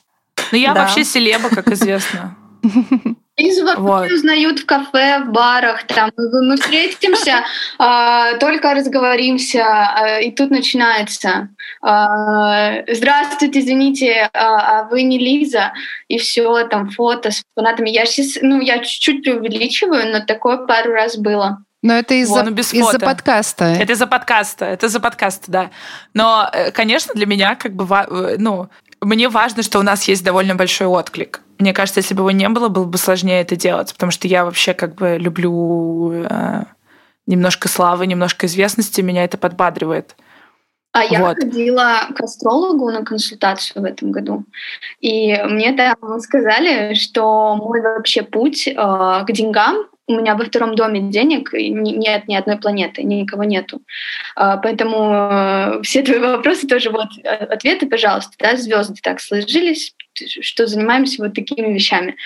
Ну, 0.53 0.59
я 0.59 0.75
да. 0.75 0.83
вообще 0.83 1.05
селеба, 1.05 1.49
как 1.51 1.69
известно. 1.69 2.37
Из 3.37 3.61
вот. 3.61 4.13
узнают 4.13 4.61
в 4.61 4.67
кафе, 4.67 5.25
в 5.25 5.33
барах, 5.33 5.85
там 5.89 6.11
мы 6.17 6.57
встретимся, 6.57 7.45
э, 7.81 8.37
только 8.41 8.75
разговоримся, 8.75 9.59
э, 9.59 10.25
и 10.25 10.31
тут 10.31 10.51
начинается. 10.51 11.49
Э, 11.83 12.85
Здравствуйте, 12.95 13.59
извините, 13.59 14.31
а 14.33 14.85
вы 14.85 15.03
не 15.03 15.19
Лиза? 15.19 15.73
И 16.07 16.19
все, 16.19 16.65
там 16.69 16.91
фото 16.91 17.33
с 17.33 17.43
фанатами. 17.57 17.91
Я 17.91 18.07
сейчас, 18.07 18.41
ну, 18.41 18.61
я 18.61 18.79
чуть-чуть 18.79 19.25
преувеличиваю, 19.25 20.13
но 20.13 20.25
такое 20.25 20.59
пару 20.59 20.93
раз 20.93 21.17
было. 21.17 21.59
Но 21.85 21.93
это 21.93 22.15
из-за 22.15 22.45
ну, 22.45 22.55
из 22.57 22.99
подкаста. 22.99 23.65
Это 23.65 23.93
из-за 23.93 24.07
подкаста, 24.07 24.65
это 24.65 24.87
из-за 24.87 25.01
подкаста, 25.01 25.51
да. 25.51 25.71
Но, 26.15 26.49
э, 26.51 26.71
конечно, 26.71 27.13
для 27.15 27.27
меня 27.27 27.57
как 27.57 27.75
бы, 27.75 27.85
э, 27.85 28.37
ну, 28.39 28.69
мне 29.03 29.29
важно, 29.29 29.63
что 29.63 29.81
у 29.81 29.83
нас 29.83 30.09
есть 30.09 30.25
довольно 30.25 30.55
большой 30.55 30.87
отклик. 30.87 31.44
Мне 31.59 31.73
кажется, 31.73 32.01
если 32.01 32.15
бы 32.15 32.21
его 32.21 32.31
не 32.31 32.49
было, 32.49 32.69
было 32.69 32.85
бы 32.85 32.99
сложнее 32.99 33.41
это 33.41 33.57
делать, 33.57 33.93
потому 33.93 34.11
что 34.13 34.29
я 34.29 34.45
вообще 34.45 34.75
как 34.75 34.95
бы 34.95 35.17
люблю 35.19 36.13
э, 36.13 36.65
немножко 37.27 37.69
славы, 37.69 38.07
немножко 38.07 38.47
известности, 38.47 39.01
меня 39.01 39.25
это 39.25 39.39
подбадривает. 39.39 40.17
А 40.93 41.03
я 41.05 41.21
вот. 41.21 41.37
ходила 41.37 42.03
к 42.15 42.21
астрологу 42.21 42.89
на 42.91 43.05
консультацию 43.05 43.83
в 43.83 43.85
этом 43.85 44.13
году, 44.13 44.45
и 45.01 45.37
мне 45.43 45.73
там 45.73 46.21
сказали, 46.21 46.95
что 46.95 47.57
мой 47.57 47.81
вообще 47.81 48.23
путь 48.23 48.69
э, 48.69 48.75
к 48.75 49.27
деньгам 49.33 49.89
у 50.07 50.15
меня 50.15 50.35
во 50.35 50.45
втором 50.45 50.75
доме 50.75 51.01
денег 51.01 51.53
нет 51.53 52.29
ни 52.29 52.35
одной 52.35 52.59
планеты, 52.59 53.03
никого 53.03 53.45
нету. 53.45 53.81
А, 54.37 54.59
поэтому 54.59 55.13
э, 55.13 55.83
все 55.83 56.03
твои 56.03 56.19
вопросы 56.19 56.67
тоже 56.67 56.91
вот 56.91 57.09
э, 57.23 57.29
ответы, 57.29 57.87
пожалуйста. 57.87 58.33
Да, 58.39 58.57
звезды 58.57 59.01
так 59.03 59.21
сложились, 59.21 59.95
что 60.13 60.67
занимаемся 60.67 61.23
вот 61.23 61.35
такими 61.35 61.73
вещами, 61.73 62.17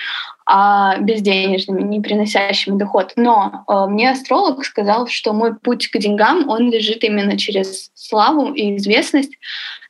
а 0.45 0.97
безденежными, 0.97 1.81
не 1.81 2.01
приносящими 2.01 2.77
доход. 2.77 3.13
Но 3.15 3.63
э, 3.67 3.85
мне 3.89 4.11
астролог 4.11 4.65
сказал, 4.65 5.07
что 5.07 5.31
мой 5.31 5.55
путь 5.55 5.87
к 5.87 5.97
деньгам, 5.97 6.49
он 6.49 6.71
лежит 6.71 7.03
именно 7.05 7.37
через 7.37 7.91
славу 7.95 8.53
и 8.53 8.75
известность, 8.75 9.37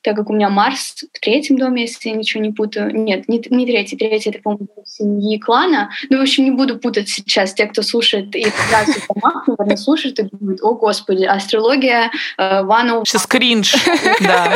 так 0.02 0.16
как 0.16 0.30
у 0.30 0.34
меня 0.34 0.50
Марс 0.50 1.04
в 1.14 1.20
третьем 1.20 1.58
доме, 1.58 1.84
если 1.84 2.10
я 2.10 2.16
ничего 2.16 2.42
не 2.42 2.52
путаю. 2.52 2.96
Нет, 2.96 3.28
не, 3.28 3.42
не 3.50 3.66
третий, 3.66 3.98
третий, 3.98 4.30
это, 4.30 4.40
по-моему, 4.40 4.70
семьи 4.86 5.38
клана. 5.40 5.92
Ну, 6.10 6.18
в 6.20 6.22
общем, 6.22 6.46
не 6.46 6.52
буду 6.52 6.78
путать 6.78 7.10
сейчас. 7.10 7.54
Те, 7.54 7.66
кто 7.66 7.82
слушает 7.82 8.36
и 8.36 8.46
раз 8.72 8.88
домах, 9.14 9.48
наверное, 9.48 9.78
слушают 9.78 10.20
и 10.20 10.24
думают, 10.24 10.62
о, 10.62 10.76
господи, 10.76 11.24
астрология, 11.24 12.12
э, 12.38 12.64
one 12.64 13.04
Сейчас 13.06 13.28
кринж, 13.28 13.76
да 14.22 14.54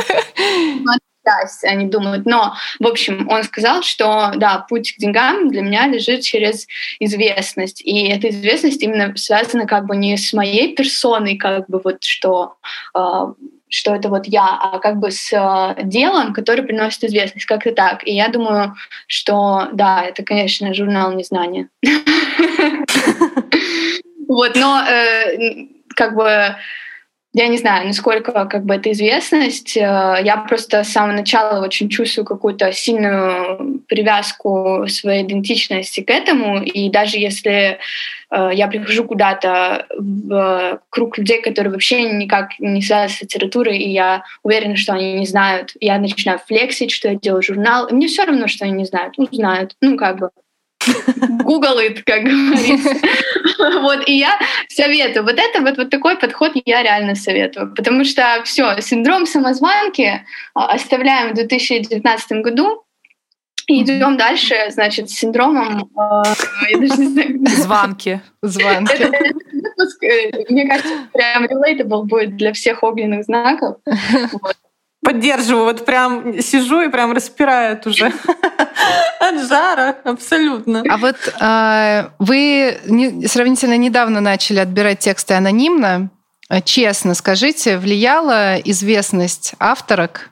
счастье, 1.26 1.70
они 1.70 1.86
думают. 1.86 2.26
Но, 2.26 2.54
в 2.80 2.88
общем, 2.88 3.28
он 3.30 3.44
сказал, 3.44 3.82
что, 3.82 4.34
да, 4.36 4.66
путь 4.68 4.94
к 4.94 5.00
деньгам 5.00 5.50
для 5.50 5.62
меня 5.62 5.88
лежит 5.88 6.22
через 6.22 6.68
известность. 7.00 7.82
И 7.82 8.08
эта 8.08 8.30
известность 8.30 8.82
именно 8.82 9.16
связана 9.16 9.66
как 9.66 9.86
бы 9.86 9.96
не 9.96 10.18
с 10.18 10.34
моей 10.34 10.76
персоной, 10.76 11.38
как 11.38 11.70
бы 11.70 11.80
вот 11.84 12.04
что 12.04 12.56
э, 12.96 13.00
что 13.74 13.96
это 13.96 14.10
вот 14.10 14.26
я, 14.28 14.58
а 14.62 14.80
как 14.80 14.98
бы 14.98 15.12
с 15.12 15.34
э, 15.34 15.84
делом, 15.84 16.34
который 16.34 16.64
приносит 16.64 17.04
известность, 17.04 17.46
как-то 17.46 17.72
так. 17.72 18.08
И 18.08 18.14
я 18.14 18.30
думаю, 18.30 18.76
что 19.08 19.70
да, 19.74 20.04
это, 20.04 20.24
конечно, 20.24 20.74
журнал 20.74 21.14
незнания. 21.14 21.70
Вот, 24.26 24.56
но 24.56 24.82
э, 24.88 25.68
как 25.96 26.16
бы 26.16 26.56
я 27.36 27.48
не 27.48 27.58
знаю, 27.58 27.88
насколько 27.88 28.46
как 28.46 28.64
бы 28.64 28.76
это 28.76 28.92
известность. 28.92 29.76
Э, 29.76 30.18
я 30.24 30.46
просто 30.48 30.84
с 30.84 30.90
самого 30.90 31.18
начала 31.18 31.64
очень 31.64 31.90
чувствую 31.90 32.26
какую-то 32.26 32.72
сильную 32.72 33.82
привязку 33.88 34.86
своей 34.88 35.24
идентичности 35.24 36.02
к 36.02 36.12
этому. 36.12 36.62
И 36.62 36.90
даже 36.90 37.18
если 37.18 37.80
я 38.52 38.68
прихожу 38.68 39.06
куда-то 39.06 39.86
в 39.98 40.82
круг 40.90 41.18
людей, 41.18 41.42
которые 41.42 41.72
вообще 41.72 42.04
никак 42.04 42.60
не 42.60 42.82
связаны 42.82 43.10
с 43.10 43.22
литературой, 43.22 43.78
и 43.78 43.90
я 43.90 44.24
уверена, 44.44 44.76
что 44.76 44.94
они 44.94 45.14
не 45.14 45.26
знают, 45.26 45.72
я 45.80 45.98
начинаю 46.00 46.40
флексить, 46.40 46.92
что 46.92 47.10
я 47.10 47.16
делаю 47.16 47.44
журнал. 47.44 47.88
И 47.88 47.94
мне 47.94 48.08
все 48.08 48.26
равно, 48.26 48.48
что 48.48 48.66
они 48.66 48.74
не 48.74 48.86
знают. 48.86 49.14
Узнают. 49.18 49.76
Ну, 49.82 49.98
как 49.98 50.20
бы. 50.20 50.30
Google 51.44 51.80
it, 51.80 52.02
как 52.06 52.24
говорится. 52.24 52.96
Вот, 53.82 54.08
и 54.08 54.18
я 54.18 54.38
советую. 54.68 55.24
Вот 55.24 55.38
это 55.38 55.62
вот, 55.62 55.78
вот 55.78 55.90
такой 55.90 56.18
подход 56.18 56.52
я 56.66 56.84
реально 56.84 57.16
советую. 57.16 57.74
Потому 57.74 58.04
что 58.04 58.42
все, 58.44 58.82
синдром 58.82 59.26
самозванки 59.26 60.26
а, 60.54 60.74
оставляем 60.74 61.32
в 61.32 61.36
2019 61.36 62.32
году, 62.44 62.83
и 63.68 63.82
идем 63.82 64.18
дальше, 64.18 64.56
значит, 64.70 65.10
с 65.10 65.14
синдромом... 65.14 65.90
Э, 65.98 66.24
Званки. 67.48 68.22
Званки. 68.42 69.04
Э, 70.04 70.44
мне 70.50 70.68
кажется, 70.68 70.94
прям 71.14 71.46
relatable 71.46 72.04
будет 72.04 72.36
для 72.36 72.54
всех 72.54 72.84
огненных 72.84 73.24
знаков. 73.24 73.78
Поддерживаю, 75.04 75.66
вот 75.66 75.86
прям 75.86 76.42
сижу 76.42 76.82
и 76.82 76.90
прям 76.90 77.12
распирает 77.12 77.86
уже 77.86 78.14
от 79.20 79.48
жара, 79.48 79.98
абсолютно. 80.04 80.84
А 80.90 80.98
вот 80.98 81.18
э, 81.40 82.10
вы 82.20 82.78
сравнительно 83.28 83.78
недавно 83.78 84.22
начали 84.22 84.60
отбирать 84.60 85.00
тексты 85.00 85.34
анонимно. 85.34 86.10
Честно 86.66 87.16
скажите, 87.16 87.78
влияла 87.78 88.58
известность 88.60 89.54
авторок, 89.60 90.30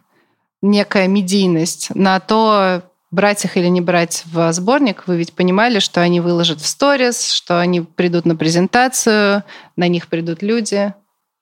некая 0.61 1.07
медийность 1.07 1.93
на 1.95 2.19
то, 2.19 2.83
брать 3.11 3.43
их 3.45 3.57
или 3.57 3.67
не 3.67 3.81
брать 3.81 4.23
в 4.25 4.51
сборник, 4.53 5.03
вы 5.05 5.17
ведь 5.17 5.33
понимали, 5.33 5.79
что 5.79 6.01
они 6.01 6.21
выложат 6.21 6.61
в 6.61 6.65
сторис, 6.65 7.31
что 7.31 7.59
они 7.59 7.81
придут 7.81 8.25
на 8.25 8.35
презентацию, 8.35 9.43
на 9.75 9.87
них 9.87 10.07
придут 10.07 10.41
люди. 10.41 10.93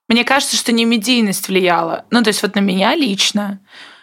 Мне 0.08 0.24
кажется, 0.24 0.58
что 0.58 0.72
не 0.72 0.86
медийность 0.86 1.48
влияла. 1.48 2.06
Ну, 2.10 2.24
то 2.24 2.30
есть 2.30 2.42
вот 2.42 2.56
на 2.56 2.60
меня 2.60 2.96
лично 2.96 3.60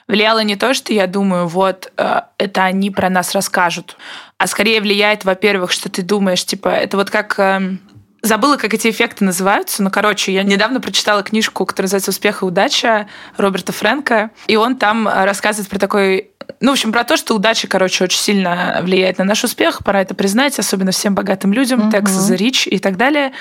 влияло 0.07 0.45
не 0.45 0.55
то, 0.55 0.73
что 0.73 0.93
я 0.93 1.09
думаю, 1.09 1.49
вот 1.49 1.93
э, 1.97 2.21
это 2.39 2.63
они 2.63 2.93
про 2.93 3.11
нас 3.11 3.35
расскажут, 3.35 3.97
а 4.39 4.47
скорее 4.47 4.81
влияет, 4.81 5.25
во-первых, 5.25 5.73
что 5.73 5.91
ты 5.91 6.03
думаешь, 6.03 6.45
типа, 6.45 6.69
это 6.69 6.97
вот 6.97 7.11
как... 7.11 7.39
Э, 7.39 7.77
забыла, 8.23 8.57
как 8.57 8.75
эти 8.75 8.91
эффекты 8.91 9.25
называются. 9.25 9.85
Ну, 9.85 9.91
короче, 9.91 10.33
я 10.33 10.43
недавно 10.43 10.81
прочитала 10.81 11.23
книжку, 11.23 11.65
которая 11.65 11.87
называется 11.87 12.11
«Успех 12.11 12.43
и 12.43 12.45
удача» 12.45 13.07
Роберта 13.37 13.73
Фрэнка, 13.73 14.31
и 14.49 14.57
он 14.57 14.77
там 14.77 15.07
рассказывает 15.07 15.69
про 15.69 15.79
такой 15.79 16.33
ну, 16.61 16.71
в 16.71 16.73
общем, 16.73 16.93
про 16.93 17.05
то, 17.05 17.17
что 17.17 17.35
удача, 17.35 17.69
короче, 17.69 18.05
очень 18.05 18.19
сильно 18.19 18.81
влияет 18.83 19.19
на 19.19 19.25
наш 19.25 19.45
успех, 19.45 19.85
пора 19.85 20.03
это 20.03 20.15
признать, 20.15 20.59
особенно 20.59 20.91
всем 20.91 21.15
богатым 21.15 21.53
людям, 21.53 21.89
uh-huh. 21.89 21.93
Texas 21.93 22.33
the 22.33 22.37
Rich 22.37 22.69
и 22.69 22.79
так 22.79 22.97
далее. 22.97 23.33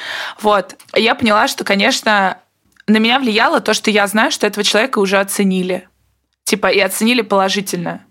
Вот. 0.41 0.75
Я 0.93 1.15
поняла, 1.15 1.47
что, 1.47 1.63
конечно, 1.63 2.37
на 2.87 2.97
меня 2.97 3.19
влияло 3.19 3.61
то, 3.61 3.73
что 3.73 3.91
я 3.91 4.05
знаю, 4.07 4.31
что 4.31 4.47
этого 4.47 4.63
человека 4.63 4.99
уже 4.99 5.19
оценили. 5.19 5.87
Типа, 6.43 6.67
и 6.67 6.79
оценили 6.79 7.21
положительно. 7.21 8.01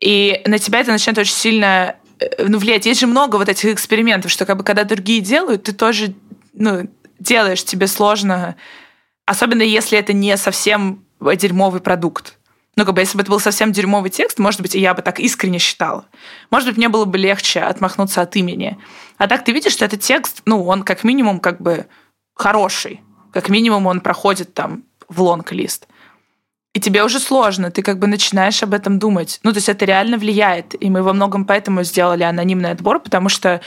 И 0.00 0.42
на 0.46 0.58
тебя 0.58 0.80
это 0.80 0.92
начинает 0.92 1.18
очень 1.18 1.34
сильно 1.34 1.96
э, 2.20 2.44
ну, 2.46 2.58
влиять. 2.58 2.86
Есть 2.86 3.00
же 3.00 3.06
много 3.06 3.36
вот 3.36 3.48
этих 3.48 3.66
экспериментов, 3.72 4.30
что 4.30 4.46
как 4.46 4.56
бы 4.58 4.64
когда 4.64 4.84
другие 4.84 5.20
делают, 5.20 5.64
ты 5.64 5.72
тоже 5.72 6.14
ну, 6.52 6.88
делаешь, 7.18 7.64
тебе 7.64 7.86
сложно. 7.86 8.56
Особенно 9.26 9.62
если 9.62 9.98
это 9.98 10.12
не 10.12 10.36
совсем 10.36 11.04
дерьмовый 11.20 11.80
продукт. 11.80 12.38
Ну, 12.76 12.84
как 12.84 12.94
бы, 12.94 13.00
если 13.00 13.16
бы 13.16 13.22
это 13.22 13.30
был 13.30 13.40
совсем 13.40 13.72
дерьмовый 13.72 14.10
текст, 14.10 14.38
может 14.38 14.60
быть, 14.60 14.74
и 14.74 14.80
я 14.80 14.94
бы 14.94 15.02
так 15.02 15.20
искренне 15.20 15.58
считала. 15.58 16.06
Может 16.50 16.68
быть, 16.68 16.76
мне 16.76 16.88
было 16.88 17.04
бы 17.04 17.18
легче 17.18 17.60
отмахнуться 17.60 18.20
от 18.20 18.34
имени. 18.36 18.78
А 19.16 19.28
так 19.28 19.44
ты 19.44 19.52
видишь, 19.52 19.72
что 19.72 19.84
этот 19.84 20.00
текст, 20.00 20.42
ну, 20.44 20.64
он 20.64 20.82
как 20.82 21.04
минимум 21.04 21.38
как 21.38 21.60
бы 21.60 21.86
хороший. 22.34 23.00
Как 23.32 23.48
минимум 23.48 23.86
он 23.86 24.00
проходит 24.00 24.54
там 24.54 24.84
в 25.08 25.22
лонг-лист. 25.22 25.86
И 26.74 26.80
тебе 26.80 27.04
уже 27.04 27.20
сложно, 27.20 27.70
ты 27.70 27.82
как 27.82 28.00
бы 28.00 28.08
начинаешь 28.08 28.62
об 28.64 28.74
этом 28.74 28.98
думать. 28.98 29.38
Ну, 29.44 29.52
то 29.52 29.58
есть 29.58 29.68
это 29.68 29.84
реально 29.84 30.18
влияет. 30.18 30.80
И 30.82 30.90
мы 30.90 31.02
во 31.02 31.12
многом 31.12 31.46
поэтому 31.46 31.84
сделали 31.84 32.24
анонимный 32.24 32.72
отбор, 32.72 32.98
потому 32.98 33.28
что, 33.28 33.60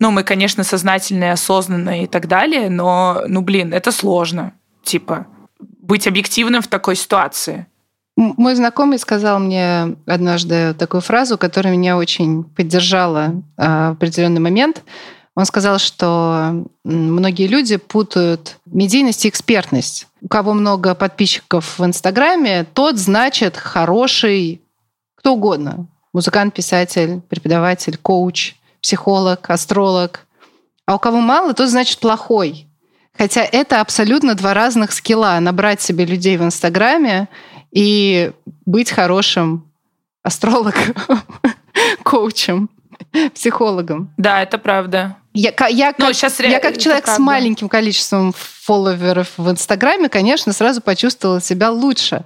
ну, 0.00 0.10
мы, 0.10 0.24
конечно, 0.24 0.64
сознательные, 0.64 1.32
осознанные 1.32 2.04
и 2.04 2.06
так 2.08 2.26
далее, 2.26 2.68
но, 2.68 3.22
ну, 3.28 3.42
блин, 3.42 3.72
это 3.72 3.92
сложно. 3.92 4.54
Типа, 4.82 5.28
быть 5.60 6.08
объективным 6.08 6.60
в 6.60 6.66
такой 6.66 6.96
ситуации. 6.96 7.66
Мой 8.20 8.54
знакомый 8.54 8.98
сказал 8.98 9.38
мне 9.38 9.96
однажды 10.06 10.74
такую 10.74 11.00
фразу, 11.00 11.38
которая 11.38 11.74
меня 11.74 11.96
очень 11.96 12.44
поддержала 12.44 13.32
а, 13.56 13.90
в 13.90 13.92
определенный 13.94 14.42
момент. 14.42 14.82
Он 15.34 15.46
сказал, 15.46 15.78
что 15.78 16.66
многие 16.84 17.46
люди 17.46 17.78
путают 17.78 18.58
медийность 18.66 19.24
и 19.24 19.30
экспертность. 19.30 20.06
У 20.20 20.28
кого 20.28 20.52
много 20.52 20.94
подписчиков 20.94 21.78
в 21.78 21.84
Инстаграме, 21.86 22.66
тот 22.74 22.98
значит 22.98 23.56
хороший 23.56 24.60
кто 25.14 25.32
угодно. 25.32 25.86
Музыкант, 26.12 26.52
писатель, 26.52 27.22
преподаватель, 27.26 27.96
коуч, 27.96 28.54
психолог, 28.82 29.48
астролог. 29.48 30.26
А 30.84 30.96
у 30.96 30.98
кого 30.98 31.20
мало, 31.20 31.54
тот 31.54 31.70
значит 31.70 32.00
плохой. 32.00 32.66
Хотя 33.16 33.42
это 33.42 33.80
абсолютно 33.80 34.34
два 34.34 34.52
разных 34.52 34.92
скилла. 34.92 35.38
Набрать 35.40 35.80
себе 35.80 36.04
людей 36.04 36.36
в 36.36 36.42
Инстаграме 36.42 37.28
и 37.72 38.32
быть 38.66 38.90
хорошим 38.90 39.70
астрологом. 40.22 40.94
коучем, 42.02 42.68
психологом. 43.34 44.12
Да, 44.16 44.42
это 44.42 44.58
правда. 44.58 45.16
Я, 45.32 45.54
я, 45.68 45.94
ну, 45.96 46.06
как, 46.06 46.14
сейчас 46.14 46.40
я 46.40 46.58
как 46.58 46.76
человек 46.76 47.06
с 47.06 47.18
маленьким 47.18 47.68
количеством 47.68 48.34
фолловеров 48.36 49.28
в 49.36 49.48
Инстаграме, 49.48 50.08
конечно, 50.08 50.52
сразу 50.52 50.80
почувствовала 50.80 51.40
себя 51.40 51.70
лучше. 51.70 52.24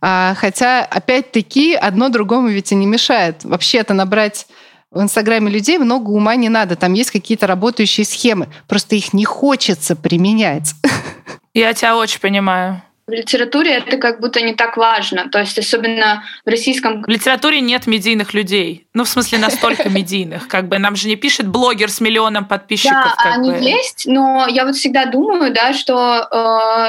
А, 0.00 0.34
хотя, 0.36 0.84
опять-таки, 0.84 1.74
одно 1.74 2.10
другому 2.10 2.48
ведь 2.48 2.70
и 2.70 2.76
не 2.76 2.86
мешает. 2.86 3.44
Вообще-то 3.44 3.92
набрать 3.92 4.46
в 4.92 5.02
Инстаграме 5.02 5.50
людей 5.50 5.78
много 5.78 6.10
ума 6.10 6.36
не 6.36 6.48
надо. 6.48 6.76
Там 6.76 6.92
есть 6.92 7.10
какие-то 7.10 7.48
работающие 7.48 8.06
схемы. 8.06 8.48
Просто 8.68 8.94
их 8.94 9.12
не 9.12 9.24
хочется 9.24 9.96
применять. 9.96 10.74
Я 11.54 11.74
тебя 11.74 11.96
очень 11.96 12.20
понимаю. 12.20 12.82
В 13.06 13.12
литературе 13.12 13.72
это 13.72 13.98
как 13.98 14.18
будто 14.20 14.40
не 14.40 14.54
так 14.54 14.78
важно. 14.78 15.28
То 15.28 15.38
есть 15.38 15.58
особенно 15.58 16.24
в 16.46 16.48
российском... 16.48 17.02
В 17.02 17.08
литературе 17.08 17.60
нет 17.60 17.86
медийных 17.86 18.32
людей. 18.32 18.86
Ну, 18.94 19.04
в 19.04 19.08
смысле, 19.08 19.38
настолько 19.38 19.88
медийных. 19.90 20.48
Как 20.48 20.68
бы 20.68 20.78
нам 20.78 20.96
же 20.96 21.08
не 21.08 21.16
пишет 21.16 21.46
блогер 21.46 21.90
с 21.90 22.00
миллионом 22.00 22.46
подписчиков. 22.46 23.14
Да, 23.22 23.32
они 23.34 23.50
бы. 23.50 23.58
есть, 23.58 24.06
но 24.06 24.46
я 24.48 24.64
вот 24.64 24.76
всегда 24.76 25.04
думаю, 25.04 25.52
да, 25.52 25.74
что 25.74 26.28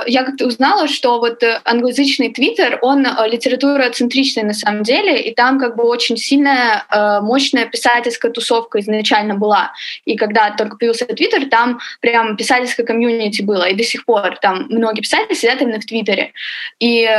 э, 0.05 0.09
я 0.09 0.23
как-то 0.23 0.45
узнала, 0.47 0.87
что 0.87 1.19
вот 1.19 1.43
англоязычный 1.65 2.31
твиттер, 2.31 2.79
он 2.81 3.05
э, 3.05 3.27
литературоцентричный 3.27 4.43
на 4.43 4.53
самом 4.53 4.83
деле, 4.83 5.19
и 5.21 5.35
там 5.35 5.59
как 5.59 5.75
бы 5.75 5.83
очень 5.83 6.15
сильная, 6.15 6.85
э, 6.91 7.19
мощная 7.19 7.65
писательская 7.65 8.31
тусовка 8.31 8.79
изначально 8.79 9.35
была. 9.35 9.73
И 10.05 10.15
когда 10.15 10.51
только 10.51 10.77
появился 10.77 11.05
твиттер, 11.07 11.49
там 11.49 11.79
прям 11.99 12.37
писательское 12.37 12.85
комьюнити 12.85 13.41
было, 13.41 13.67
и 13.67 13.75
до 13.75 13.83
сих 13.83 14.05
пор 14.05 14.37
там 14.41 14.67
многие 14.69 15.01
писатели 15.01 15.35
сидят 15.35 15.61
именно 15.61 15.81
в 15.81 15.85
твиттере 15.85 16.04
Твиттере. 16.05 16.33
И 16.79 17.09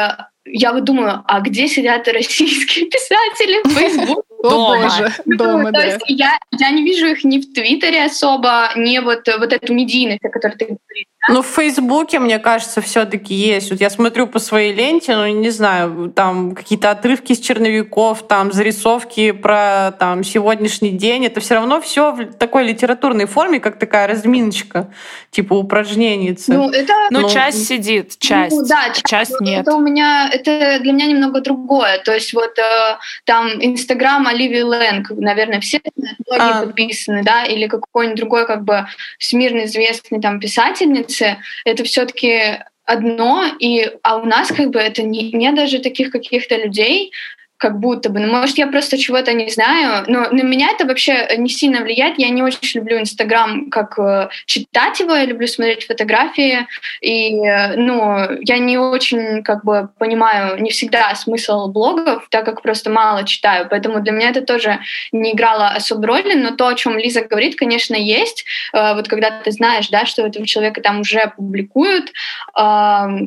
я 0.49 0.73
вот 0.73 0.85
думаю, 0.85 1.23
а 1.27 1.41
где 1.41 1.67
сидят 1.69 2.09
российские 2.13 2.87
писатели 2.87 3.63
в 3.65 3.73
Facebook? 3.73 4.26
Дома. 4.43 4.91
Дома, 5.27 5.73
То 5.73 5.81
есть 5.81 6.05
я, 6.09 6.39
я 6.59 6.71
не 6.71 6.83
вижу 6.83 7.07
их 7.07 7.25
ни 7.25 7.39
в 7.39 7.53
Твиттере 7.53 8.05
особо, 8.05 8.71
ни 8.77 8.99
вот, 8.99 9.27
вот 9.39 9.53
эту 9.53 9.73
медийность, 9.73 10.25
о 10.25 10.29
которой 10.29 10.57
ты 10.57 10.65
говоришь. 10.65 11.07
Ну, 11.29 11.43
в 11.43 11.47
Фейсбуке, 11.47 12.21
мне 12.21 12.39
кажется, 12.39 12.81
все-таки 12.81 13.35
есть. 13.35 13.71
Вот 13.73 13.81
я 13.81 13.91
смотрю 13.91 14.29
по 14.29 14.39
своей 14.39 14.73
ленте, 14.73 15.17
ну, 15.17 15.27
не 15.27 15.51
знаю, 15.51 16.13
там 16.15 16.55
какие-то 16.55 16.93
отрывки 16.93 17.33
с 17.33 17.41
черновиков, 17.41 18.23
там 18.29 18.53
зарисовки 18.53 19.33
про 19.33 19.93
там 19.99 20.23
сегодняшний 20.23 20.91
день. 20.91 21.27
Это 21.27 21.41
все 21.41 21.55
равно 21.55 21.81
все 21.81 22.13
в 22.13 22.27
такой 22.35 22.65
литературной 22.65 23.27
форме, 23.27 23.59
как 23.59 23.79
такая 23.79 24.07
разминочка, 24.07 24.89
типа 25.31 25.55
упражнение. 25.55 26.37
Ну, 26.47 26.71
это... 26.71 26.93
Ну, 27.11 27.23
ну, 27.23 27.29
часть 27.29 27.67
сидит, 27.67 28.13
ну, 28.23 28.29
часть. 28.29 28.57
Ну, 28.57 28.65
да, 28.65 28.91
часть, 28.91 29.07
часть 29.07 29.41
нет. 29.41 29.63
Это 29.63 29.75
у 29.75 29.81
меня, 29.81 30.31
это 30.33 30.79
для 30.81 30.93
меня 30.93 31.07
немного 31.07 31.41
другое. 31.41 31.99
То 32.05 32.15
есть 32.15 32.33
вот 32.35 32.57
э, 32.57 32.99
там 33.25 33.49
Инстаграм 33.61 34.26
Оливии 34.27 34.61
Лэнг, 34.61 35.11
наверное, 35.11 35.61
все 35.61 35.81
многие 36.27 36.59
а. 36.59 36.63
подписаны, 36.67 37.23
да, 37.23 37.45
или 37.45 37.67
какой-нибудь 37.67 38.19
другой 38.19 38.47
как 38.47 38.65
бы 38.65 38.87
всемирно 39.19 39.65
известный 39.65 40.21
там 40.21 40.41
писательница, 40.41 41.07
границы, 41.07 41.39
это 41.65 41.85
все-таки 41.85 42.59
одно, 42.85 43.45
и, 43.59 43.91
а 44.03 44.17
у 44.17 44.25
нас 44.25 44.49
как 44.49 44.71
бы 44.71 44.79
это 44.79 45.03
не, 45.03 45.33
не 45.33 45.53
даже 45.53 45.81
таких 45.81 46.11
каких-то 46.11 46.57
людей, 46.57 47.13
как 47.59 47.79
будто 47.81 48.11
бы. 48.11 48.21
Ну, 48.21 48.29
может, 48.29 48.59
я 48.59 48.67
просто 48.67 48.99
чего-то 48.99 49.33
не 49.33 49.51
знаю, 49.51 50.05
но 50.09 50.29
на 50.31 50.43
меня 50.43 50.71
это 50.71 50.85
вообще 50.85 51.29
не 51.39 51.49
сильно 51.49 51.81
влияет. 51.81 52.19
Я 52.19 52.29
не 52.29 52.43
очень 52.43 52.81
люблю 52.81 52.99
Инстаграм, 52.99 53.71
как 53.71 53.99
э, 53.99 54.29
читать 54.47 55.01
его, 55.01 55.15
я 55.15 55.25
люблю 55.25 55.47
смотреть 55.47 55.87
фотографии, 55.87 56.67
и, 57.01 57.37
э, 57.39 57.77
ну, 57.77 58.41
я 58.41 58.59
не 58.59 58.79
очень, 58.79 59.43
как 59.43 59.65
бы, 59.65 59.89
понимаю 59.99 60.61
не 60.63 60.71
всегда 60.71 61.15
смысл 61.15 61.69
блогов, 61.69 62.27
так 62.31 62.45
как 62.45 62.63
просто 62.63 62.91
мало 62.91 63.25
читаю, 63.25 63.67
поэтому 63.71 64.01
для 64.01 64.13
меня 64.13 64.31
это 64.31 64.43
тоже 64.43 64.81
не 65.13 65.33
играло 65.33 65.69
особой 65.69 66.07
роли, 66.07 66.35
но 66.35 66.51
то, 66.51 66.69
о 66.69 66.75
чем 66.75 66.99
Лиза 66.99 67.23
говорит, 67.23 67.57
конечно, 67.57 67.95
есть. 67.95 68.45
Э, 68.73 68.95
вот 68.95 69.09
когда 69.09 69.31
ты 69.31 69.51
знаешь, 69.51 69.89
да, 69.89 70.05
что 70.05 70.27
этого 70.27 70.47
человека 70.47 70.81
там 70.83 71.01
уже 71.01 71.33
публикуют, 71.37 72.11
э, 72.11 72.11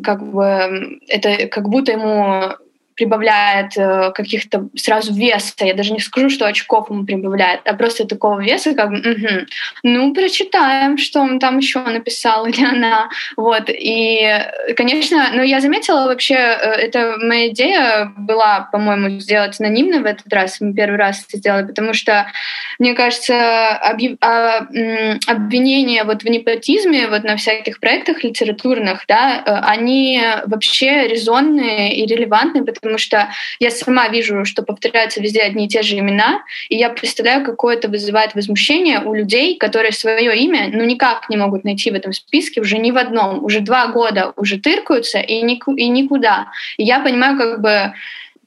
как 0.04 0.24
бы 0.24 1.00
это 1.08 1.48
как 1.48 1.70
будто 1.70 1.92
ему 1.92 2.56
прибавляет 3.00 3.78
э, 3.78 4.12
каких-то 4.14 4.68
сразу 4.76 5.14
веса. 5.14 5.54
Я 5.62 5.74
даже 5.74 5.94
не 5.94 6.02
скажу, 6.02 6.30
что 6.30 6.46
очков 6.46 6.90
ему 6.90 7.06
прибавляет, 7.06 7.62
а 7.64 7.74
просто 7.74 8.06
такого 8.06 8.42
веса, 8.42 8.76
как 8.76 8.90
угу. 8.90 9.46
ну, 9.84 10.14
прочитаем, 10.14 10.98
что 10.98 11.22
он 11.22 11.40
там 11.40 11.60
еще 11.60 11.80
написал 11.80 12.46
или 12.46 12.62
она. 12.66 13.10
Вот. 13.38 13.70
И, 13.70 14.30
конечно, 14.76 15.30
ну, 15.34 15.44
я 15.44 15.62
заметила 15.62 16.08
вообще, 16.08 16.36
э, 16.36 16.72
это 16.88 17.16
моя 17.22 17.48
идея 17.48 18.12
была, 18.18 18.68
по-моему, 18.70 19.22
сделать 19.22 19.58
анонимно 19.62 20.02
в 20.02 20.06
этот 20.06 20.32
раз. 20.34 20.60
Мы 20.60 20.74
первый 20.74 20.98
раз 20.98 21.26
это 21.26 21.38
сделали, 21.38 21.68
потому 21.68 21.94
что, 21.94 22.28
мне 22.80 22.94
кажется, 22.96 23.78
объ... 23.78 24.18
а, 24.20 24.68
обвинения 25.28 26.04
вот 26.04 26.24
в 26.24 26.30
непотизме 26.30 27.08
вот 27.08 27.24
на 27.24 27.38
всяких 27.38 27.80
проектах 27.80 28.26
литературных, 28.26 29.06
да, 29.08 29.42
э, 29.46 29.52
они 29.70 30.22
вообще 30.48 31.08
резонные 31.08 31.96
и 31.96 32.06
релевантные, 32.06 32.66
потому 32.66 32.89
потому 32.90 32.98
что 32.98 33.30
я 33.60 33.70
сама 33.70 34.10
вижу, 34.10 34.46
что 34.46 34.64
повторяются 34.64 35.22
везде 35.22 35.42
одни 35.42 35.66
и 35.66 35.68
те 35.68 35.84
же 35.84 35.96
имена, 36.00 36.42
и 36.70 36.76
я 36.76 36.90
представляю, 36.90 37.46
какое 37.46 37.76
это 37.76 37.88
вызывает 37.88 38.34
возмущение 38.34 39.00
у 39.00 39.14
людей, 39.14 39.58
которые 39.58 39.92
свое 39.92 40.36
имя 40.36 40.70
ну 40.74 40.84
никак 40.84 41.30
не 41.30 41.38
могут 41.38 41.64
найти 41.64 41.92
в 41.92 41.94
этом 41.94 42.14
списке 42.14 42.62
уже 42.62 42.80
ни 42.80 42.90
в 42.90 42.98
одном, 42.98 43.44
уже 43.44 43.60
два 43.60 43.88
года 43.88 44.34
уже 44.38 44.58
тыркаются 44.58 45.20
и, 45.20 45.42
нику, 45.44 45.76
и 45.76 45.88
никуда. 45.88 46.48
И 46.78 46.84
я 46.84 47.00
понимаю, 47.00 47.38
как 47.38 47.62
бы 47.62 47.94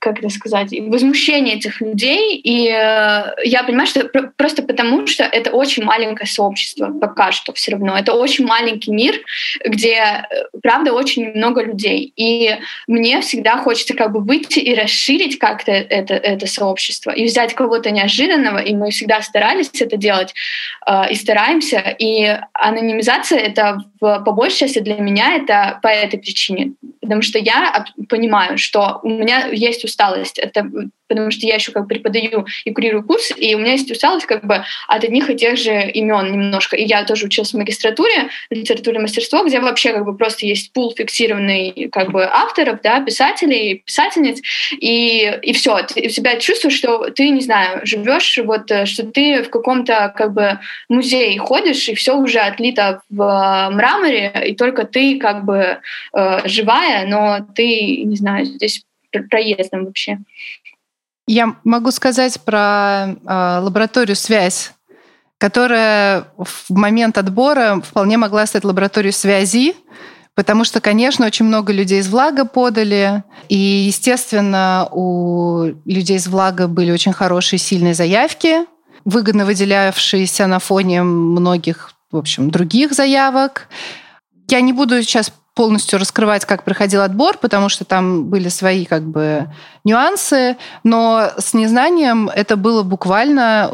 как 0.02 0.18
это 0.18 0.30
сказать, 0.30 0.70
возмущение 0.72 1.54
этих 1.54 1.80
людей. 1.80 2.34
И 2.34 2.66
э, 2.66 3.34
я 3.44 3.62
понимаю, 3.64 3.86
что 3.86 4.04
просто 4.36 4.64
потому, 4.64 5.06
что 5.06 5.22
это 5.22 5.52
очень 5.52 5.84
маленькое 5.84 6.26
сообщество 6.26 6.88
пока 7.00 7.30
что 7.30 7.52
все 7.52 7.70
равно. 7.70 7.96
Это 7.96 8.12
очень 8.12 8.44
маленький 8.44 8.90
мир, 8.90 9.20
где, 9.64 10.26
э, 10.28 10.58
правда, 10.60 10.92
очень 10.92 11.30
много 11.30 11.62
людей. 11.62 12.12
И 12.16 12.50
мне 12.88 13.20
всегда 13.20 13.58
хочется 13.58 13.94
как 13.94 14.10
бы 14.10 14.18
выйти 14.18 14.58
и 14.58 14.74
расширить 14.74 15.38
как-то 15.38 15.70
это, 15.70 16.14
это 16.14 16.48
сообщество, 16.48 17.12
и 17.12 17.24
взять 17.24 17.54
кого-то 17.54 17.92
неожиданного, 17.92 18.58
и 18.58 18.74
мы 18.74 18.90
всегда 18.90 19.22
старались 19.22 19.70
это 19.80 19.96
делать, 19.96 20.34
э, 20.84 21.12
и 21.12 21.14
стараемся. 21.14 21.94
И 21.96 22.38
анонимизация— 22.54 23.38
это 23.40 23.78
по 24.02 24.32
большей 24.32 24.58
части 24.58 24.80
для 24.80 24.96
меня 24.96 25.36
это 25.36 25.78
по 25.80 25.86
этой 25.86 26.18
причине. 26.18 26.74
Потому 27.00 27.22
что 27.22 27.38
я 27.38 27.84
понимаю, 28.08 28.58
что 28.58 28.98
у 29.04 29.08
меня 29.08 29.46
есть 29.46 29.84
усталость. 29.84 30.40
Это 30.40 30.68
потому 31.12 31.30
что 31.30 31.46
я 31.46 31.56
еще 31.56 31.72
как 31.72 31.88
преподаю 31.88 32.46
и 32.64 32.72
курирую 32.72 33.04
курс, 33.04 33.32
и 33.36 33.54
у 33.54 33.58
меня 33.58 33.72
есть 33.72 33.90
усталость 33.90 34.26
как 34.26 34.44
бы 34.44 34.64
от 34.88 35.04
одних 35.04 35.28
и 35.28 35.36
тех 35.36 35.58
же 35.58 35.90
имен 35.90 36.32
немножко. 36.32 36.76
И 36.76 36.84
я 36.84 37.04
тоже 37.04 37.26
училась 37.26 37.52
в 37.52 37.58
магистратуре, 37.58 38.28
литературное 38.50 39.02
мастерство, 39.02 39.44
где 39.44 39.60
вообще 39.60 39.92
как 39.92 40.04
бы 40.04 40.16
просто 40.16 40.46
есть 40.46 40.72
пул 40.72 40.94
фиксированный 40.96 41.88
как 41.92 42.12
бы 42.12 42.24
авторов, 42.24 42.80
да, 42.82 43.00
писателей, 43.00 43.82
писательниц, 43.84 44.40
и, 44.72 45.38
и 45.42 45.52
все. 45.52 45.82
Ты 45.82 46.08
себя 46.08 46.36
чувствуешь, 46.36 46.76
что 46.76 47.10
ты, 47.10 47.28
не 47.28 47.40
знаю, 47.40 47.80
живешь, 47.84 48.38
вот, 48.44 48.70
э, 48.70 48.86
что 48.86 49.04
ты 49.04 49.42
в 49.42 49.50
каком-то 49.50 50.12
как 50.16 50.32
бы 50.32 50.58
музее 50.88 51.38
ходишь, 51.38 51.88
и 51.88 51.94
все 51.94 52.16
уже 52.16 52.38
отлито 52.38 53.02
в 53.10 53.22
э, 53.22 53.74
мраморе, 53.74 54.32
и 54.46 54.54
только 54.54 54.84
ты 54.84 55.18
как 55.18 55.44
бы 55.44 55.78
э, 56.16 56.48
живая, 56.48 57.06
но 57.06 57.46
ты, 57.54 58.02
не 58.04 58.16
знаю, 58.16 58.46
здесь 58.46 58.82
проездом 59.20 59.86
вообще. 59.86 60.18
Я 61.26 61.56
могу 61.64 61.90
сказать 61.90 62.40
про 62.40 63.06
э, 63.06 63.58
лабораторию 63.62 64.16
«Связь», 64.16 64.72
которая 65.38 66.28
в 66.36 66.70
момент 66.70 67.18
отбора 67.18 67.82
вполне 67.84 68.16
могла 68.16 68.46
стать 68.46 68.64
лабораторией 68.64 69.12
связи, 69.12 69.74
потому 70.34 70.64
что, 70.64 70.80
конечно, 70.80 71.26
очень 71.26 71.46
много 71.46 71.72
людей 71.72 72.00
из 72.00 72.08
Влага 72.08 72.44
подали, 72.44 73.24
и, 73.48 73.56
естественно, 73.56 74.88
у 74.90 75.64
людей 75.84 76.16
из 76.16 76.28
Влага 76.28 76.68
были 76.68 76.92
очень 76.92 77.12
хорошие, 77.12 77.58
сильные 77.58 77.94
заявки, 77.94 78.66
выгодно 79.04 79.44
выделявшиеся 79.44 80.46
на 80.46 80.58
фоне 80.58 81.02
многих, 81.02 81.92
в 82.10 82.16
общем, 82.16 82.50
других 82.50 82.92
заявок. 82.92 83.68
Я 84.48 84.60
не 84.60 84.72
буду 84.72 85.02
сейчас 85.02 85.32
полностью 85.54 85.98
раскрывать, 85.98 86.44
как 86.44 86.64
проходил 86.64 87.02
отбор, 87.02 87.36
потому 87.36 87.68
что 87.68 87.84
там 87.84 88.24
были 88.24 88.48
свои 88.48 88.84
как 88.84 89.02
бы 89.02 89.52
нюансы, 89.84 90.56
но 90.82 91.30
с 91.38 91.52
незнанием 91.52 92.28
это 92.28 92.56
было 92.56 92.82
буквально 92.82 93.70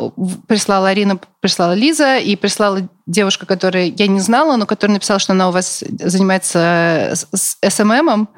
прислала 0.48 0.88
Арина, 0.88 1.18
прислала 1.40 1.74
Лиза 1.74 2.18
и 2.18 2.34
прислала 2.34 2.88
девушка, 3.06 3.46
которая 3.46 3.84
я 3.86 4.06
не 4.08 4.20
знала, 4.20 4.56
но 4.56 4.66
которая 4.66 4.94
написала, 4.94 5.20
что 5.20 5.32
она 5.32 5.48
у 5.48 5.52
вас 5.52 5.84
занимается 6.00 7.12
с 7.12 7.56
СММом. 7.66 8.28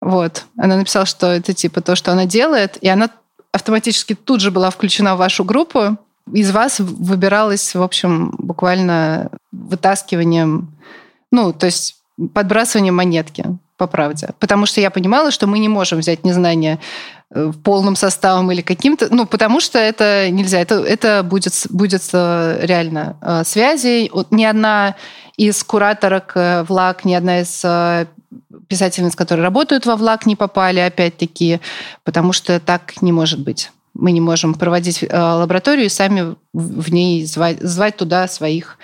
Вот. 0.00 0.44
Она 0.56 0.76
написала, 0.76 1.06
что 1.06 1.26
это 1.26 1.52
типа 1.52 1.80
то, 1.80 1.96
что 1.96 2.12
она 2.12 2.26
делает, 2.26 2.76
и 2.80 2.88
она 2.88 3.10
автоматически 3.50 4.14
тут 4.14 4.40
же 4.40 4.50
была 4.50 4.70
включена 4.70 5.16
в 5.16 5.18
вашу 5.18 5.42
группу. 5.42 5.96
Из 6.32 6.50
вас 6.52 6.78
выбиралась, 6.78 7.74
в 7.74 7.82
общем, 7.82 8.34
буквально 8.38 9.30
вытаскиванием 9.52 10.76
ну, 11.32 11.52
то 11.52 11.66
есть 11.66 11.96
подбрасывание 12.32 12.92
монетки. 12.92 13.44
по 13.76 13.86
правде. 13.86 14.30
Потому 14.38 14.66
что 14.66 14.80
я 14.80 14.90
понимала, 14.90 15.30
что 15.30 15.46
мы 15.46 15.58
не 15.58 15.68
можем 15.68 15.98
взять 15.98 16.24
незнание 16.24 16.78
э, 17.30 17.52
полным 17.62 17.96
составом 17.96 18.50
или 18.50 18.62
каким-то, 18.62 19.08
ну, 19.14 19.26
потому 19.26 19.60
что 19.60 19.78
это 19.78 20.30
нельзя, 20.30 20.60
это, 20.60 20.76
это 20.76 21.22
будет, 21.22 21.52
будет 21.70 22.02
э, 22.12 22.58
реально 22.62 23.16
э, 23.20 23.44
связи. 23.44 24.10
Ни 24.30 24.44
одна 24.44 24.96
из 25.36 25.62
кураторок 25.62 26.32
ВЛАГ, 26.34 27.04
ни 27.04 27.12
одна 27.12 27.40
из 27.40 27.62
писательниц, 28.68 29.14
которые 29.14 29.44
работают 29.44 29.84
во 29.84 29.96
ВЛАГ, 29.96 30.24
не 30.24 30.36
попали, 30.36 30.80
опять-таки, 30.80 31.60
потому 32.04 32.32
что 32.32 32.58
так 32.58 33.02
не 33.02 33.12
может 33.12 33.40
быть. 33.40 33.70
Мы 33.92 34.12
не 34.12 34.20
можем 34.22 34.54
проводить 34.54 35.04
лабораторию 35.12 35.86
и 35.86 35.90
сами 35.90 36.36
в 36.54 36.92
ней 36.92 37.26
звать, 37.26 37.60
звать 37.60 37.96
туда 37.96 38.28
своих 38.28 38.78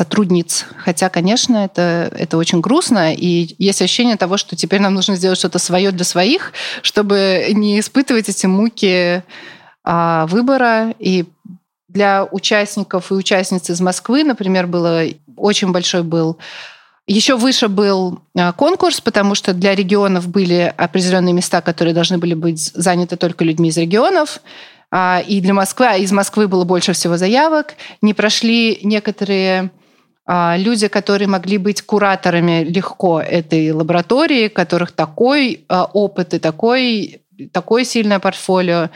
сотрудниц. 0.00 0.64
Хотя, 0.78 1.10
конечно, 1.10 1.58
это, 1.58 2.10
это 2.16 2.38
очень 2.38 2.62
грустно, 2.62 3.14
и 3.14 3.54
есть 3.58 3.82
ощущение 3.82 4.16
того, 4.16 4.38
что 4.38 4.56
теперь 4.56 4.80
нам 4.80 4.94
нужно 4.94 5.14
сделать 5.14 5.38
что-то 5.38 5.58
свое 5.58 5.90
для 5.90 6.06
своих, 6.06 6.54
чтобы 6.80 7.48
не 7.52 7.78
испытывать 7.78 8.30
эти 8.30 8.46
муки 8.46 9.22
а, 9.84 10.26
выбора. 10.26 10.94
И 10.98 11.26
для 11.88 12.24
участников 12.24 13.10
и 13.10 13.14
участниц 13.14 13.68
из 13.68 13.82
Москвы, 13.82 14.24
например, 14.24 14.66
было 14.66 15.02
очень 15.36 15.70
большой 15.70 16.02
был 16.02 16.38
еще 17.06 17.36
выше 17.36 17.68
был 17.68 18.20
а, 18.38 18.52
конкурс, 18.52 19.02
потому 19.02 19.34
что 19.34 19.52
для 19.52 19.74
регионов 19.74 20.28
были 20.28 20.72
определенные 20.78 21.34
места, 21.34 21.60
которые 21.60 21.92
должны 21.92 22.16
были 22.16 22.34
быть 22.34 22.72
заняты 22.74 23.16
только 23.16 23.44
людьми 23.44 23.68
из 23.68 23.76
регионов. 23.76 24.40
А, 24.90 25.22
и 25.26 25.42
для 25.42 25.52
Москвы, 25.52 25.86
а 25.86 25.96
из 25.96 26.10
Москвы 26.10 26.48
было 26.48 26.64
больше 26.64 26.94
всего 26.94 27.18
заявок. 27.18 27.74
Не 28.00 28.14
прошли 28.14 28.78
некоторые 28.82 29.70
люди, 30.56 30.88
которые 30.88 31.26
могли 31.28 31.58
быть 31.58 31.82
кураторами 31.82 32.62
легко 32.62 33.20
этой 33.20 33.72
лаборатории, 33.72 34.48
которых 34.48 34.92
такой 34.92 35.64
а, 35.68 35.84
опыт 35.84 36.34
и 36.34 36.38
такой 36.38 37.22
такое 37.52 37.84
сильное 37.84 38.18
портфолио. 38.18 38.90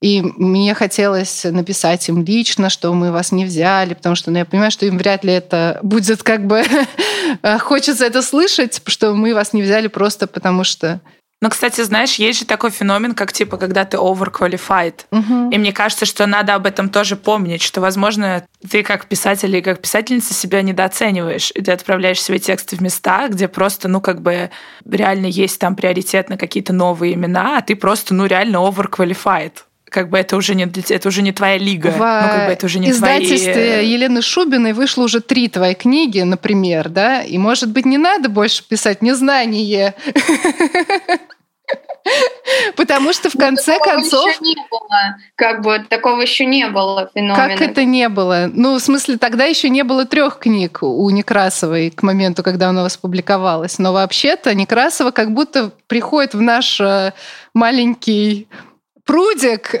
И 0.00 0.22
мне 0.22 0.72
хотелось 0.74 1.44
написать 1.44 2.08
им 2.08 2.24
лично, 2.24 2.70
что 2.70 2.92
мы 2.94 3.12
вас 3.12 3.32
не 3.32 3.44
взяли, 3.44 3.94
потому 3.94 4.14
что 4.14 4.30
ну, 4.30 4.38
я 4.38 4.44
понимаю, 4.46 4.70
что 4.70 4.86
им 4.86 4.96
вряд 4.96 5.24
ли 5.24 5.32
это 5.32 5.78
будет 5.82 6.22
как 6.22 6.46
бы... 6.46 6.62
Хочется 7.60 8.06
это 8.06 8.22
слышать, 8.22 8.80
что 8.86 9.14
мы 9.14 9.34
вас 9.34 9.52
не 9.52 9.62
взяли 9.62 9.88
просто 9.88 10.26
потому 10.26 10.64
что 10.64 11.00
но, 11.40 11.48
кстати, 11.48 11.80
знаешь, 11.80 12.16
есть 12.16 12.40
же 12.40 12.44
такой 12.44 12.70
феномен, 12.70 13.14
как 13.14 13.32
типа, 13.32 13.56
когда 13.56 13.86
ты 13.86 13.96
overqualified. 13.96 15.06
Угу. 15.10 15.50
И 15.50 15.58
мне 15.58 15.72
кажется, 15.72 16.04
что 16.04 16.26
надо 16.26 16.54
об 16.54 16.66
этом 16.66 16.90
тоже 16.90 17.16
помнить, 17.16 17.62
что, 17.62 17.80
возможно, 17.80 18.46
ты 18.68 18.82
как 18.82 19.06
писатель 19.06 19.48
или 19.48 19.62
как 19.62 19.80
писательница 19.80 20.34
себя 20.34 20.60
недооцениваешь, 20.60 21.50
и 21.54 21.62
ты 21.62 21.72
отправляешь 21.72 22.20
свои 22.20 22.38
тексты 22.38 22.76
в 22.76 22.80
места, 22.80 23.28
где 23.28 23.48
просто, 23.48 23.88
ну, 23.88 24.02
как 24.02 24.20
бы 24.20 24.50
реально 24.84 25.26
есть 25.26 25.58
там 25.58 25.76
приоритет 25.76 26.28
на 26.28 26.36
какие-то 26.36 26.74
новые 26.74 27.14
имена, 27.14 27.58
а 27.58 27.62
ты 27.62 27.74
просто, 27.74 28.12
ну, 28.12 28.26
реально 28.26 28.56
overqualified 28.56 29.52
как 29.90 30.08
бы 30.08 30.18
это 30.18 30.36
уже 30.36 30.54
не 30.54 30.64
это 30.64 31.08
уже 31.08 31.22
не 31.22 31.32
твоя 31.32 31.58
лига. 31.58 31.90
В 31.90 31.98
ну, 31.98 31.98
как 31.98 32.46
бы 32.46 32.52
это 32.52 32.66
уже 32.66 32.78
не 32.78 32.90
издательстве 32.90 33.52
твои... 33.52 33.86
Елены 33.86 34.22
Шубиной 34.22 34.72
вышло 34.72 35.04
уже 35.04 35.20
три 35.20 35.48
твои 35.48 35.74
книги, 35.74 36.20
например, 36.20 36.88
да, 36.88 37.22
и 37.22 37.36
может 37.38 37.70
быть 37.70 37.84
не 37.84 37.98
надо 37.98 38.28
больше 38.28 38.66
писать 38.66 39.02
незнание. 39.02 39.94
Потому 42.76 43.12
что 43.12 43.30
в 43.30 43.34
ну, 43.34 43.40
конце 43.40 43.74
такого 43.74 43.94
концов... 43.94 44.30
Еще 44.30 44.40
не 44.40 44.56
было. 44.70 45.16
Как 45.34 45.62
бы 45.62 45.84
такого 45.88 46.20
еще 46.20 46.46
не 46.46 46.66
было 46.68 47.10
феномена. 47.14 47.36
Как 47.36 47.60
это 47.60 47.84
не 47.84 48.08
было? 48.08 48.50
Ну, 48.52 48.74
в 48.74 48.80
смысле, 48.80 49.18
тогда 49.18 49.44
еще 49.44 49.68
не 49.68 49.84
было 49.84 50.06
трех 50.06 50.38
книг 50.38 50.78
у 50.82 51.08
Некрасовой 51.10 51.90
к 51.90 52.02
моменту, 52.02 52.42
когда 52.42 52.70
она 52.70 52.82
вас 52.82 52.96
Но 53.78 53.92
вообще-то 53.92 54.54
Некрасова 54.54 55.10
как 55.10 55.32
будто 55.32 55.72
приходит 55.86 56.34
в 56.34 56.40
наш 56.40 56.80
э, 56.80 57.12
маленький 57.54 58.48
прудик 59.04 59.74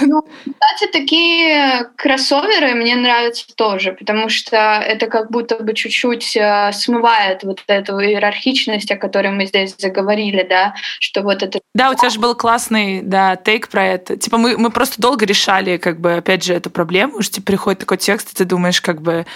Ну, 0.00 0.22
кстати, 0.22 0.90
такие 0.90 1.90
кроссоверы 1.96 2.74
мне 2.74 2.96
нравятся 2.96 3.44
тоже, 3.54 3.92
потому 3.92 4.30
что 4.30 4.56
это 4.56 5.06
как 5.06 5.30
будто 5.30 5.56
бы 5.56 5.74
чуть-чуть 5.74 6.34
э, 6.36 6.72
смывает 6.72 7.42
вот 7.42 7.62
эту 7.66 8.00
иерархичность, 8.00 8.90
о 8.90 8.96
которой 8.96 9.32
мы 9.32 9.46
здесь 9.46 9.74
заговорили, 9.76 10.46
да, 10.48 10.74
что 10.98 11.22
вот 11.22 11.42
это... 11.42 11.60
Да, 11.74 11.90
у 11.90 11.94
тебя 11.94 12.08
же 12.08 12.20
был 12.20 12.34
классный, 12.34 13.02
да, 13.02 13.36
тейк 13.36 13.68
про 13.68 13.84
это. 13.84 14.16
Типа 14.16 14.38
мы, 14.38 14.56
мы 14.56 14.70
просто 14.70 15.00
долго 15.00 15.26
решали, 15.26 15.76
как 15.76 16.00
бы, 16.00 16.14
опять 16.14 16.42
же, 16.42 16.54
эту 16.54 16.70
проблему, 16.70 17.20
что 17.20 17.34
тебе 17.34 17.44
приходит 17.44 17.80
такой 17.80 17.98
текст, 17.98 18.32
и 18.32 18.36
ты 18.36 18.44
думаешь, 18.46 18.80
как 18.80 19.02
бы, 19.02 19.26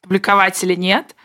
публиковать 0.00 0.62
или 0.62 0.74
нет. 0.74 1.16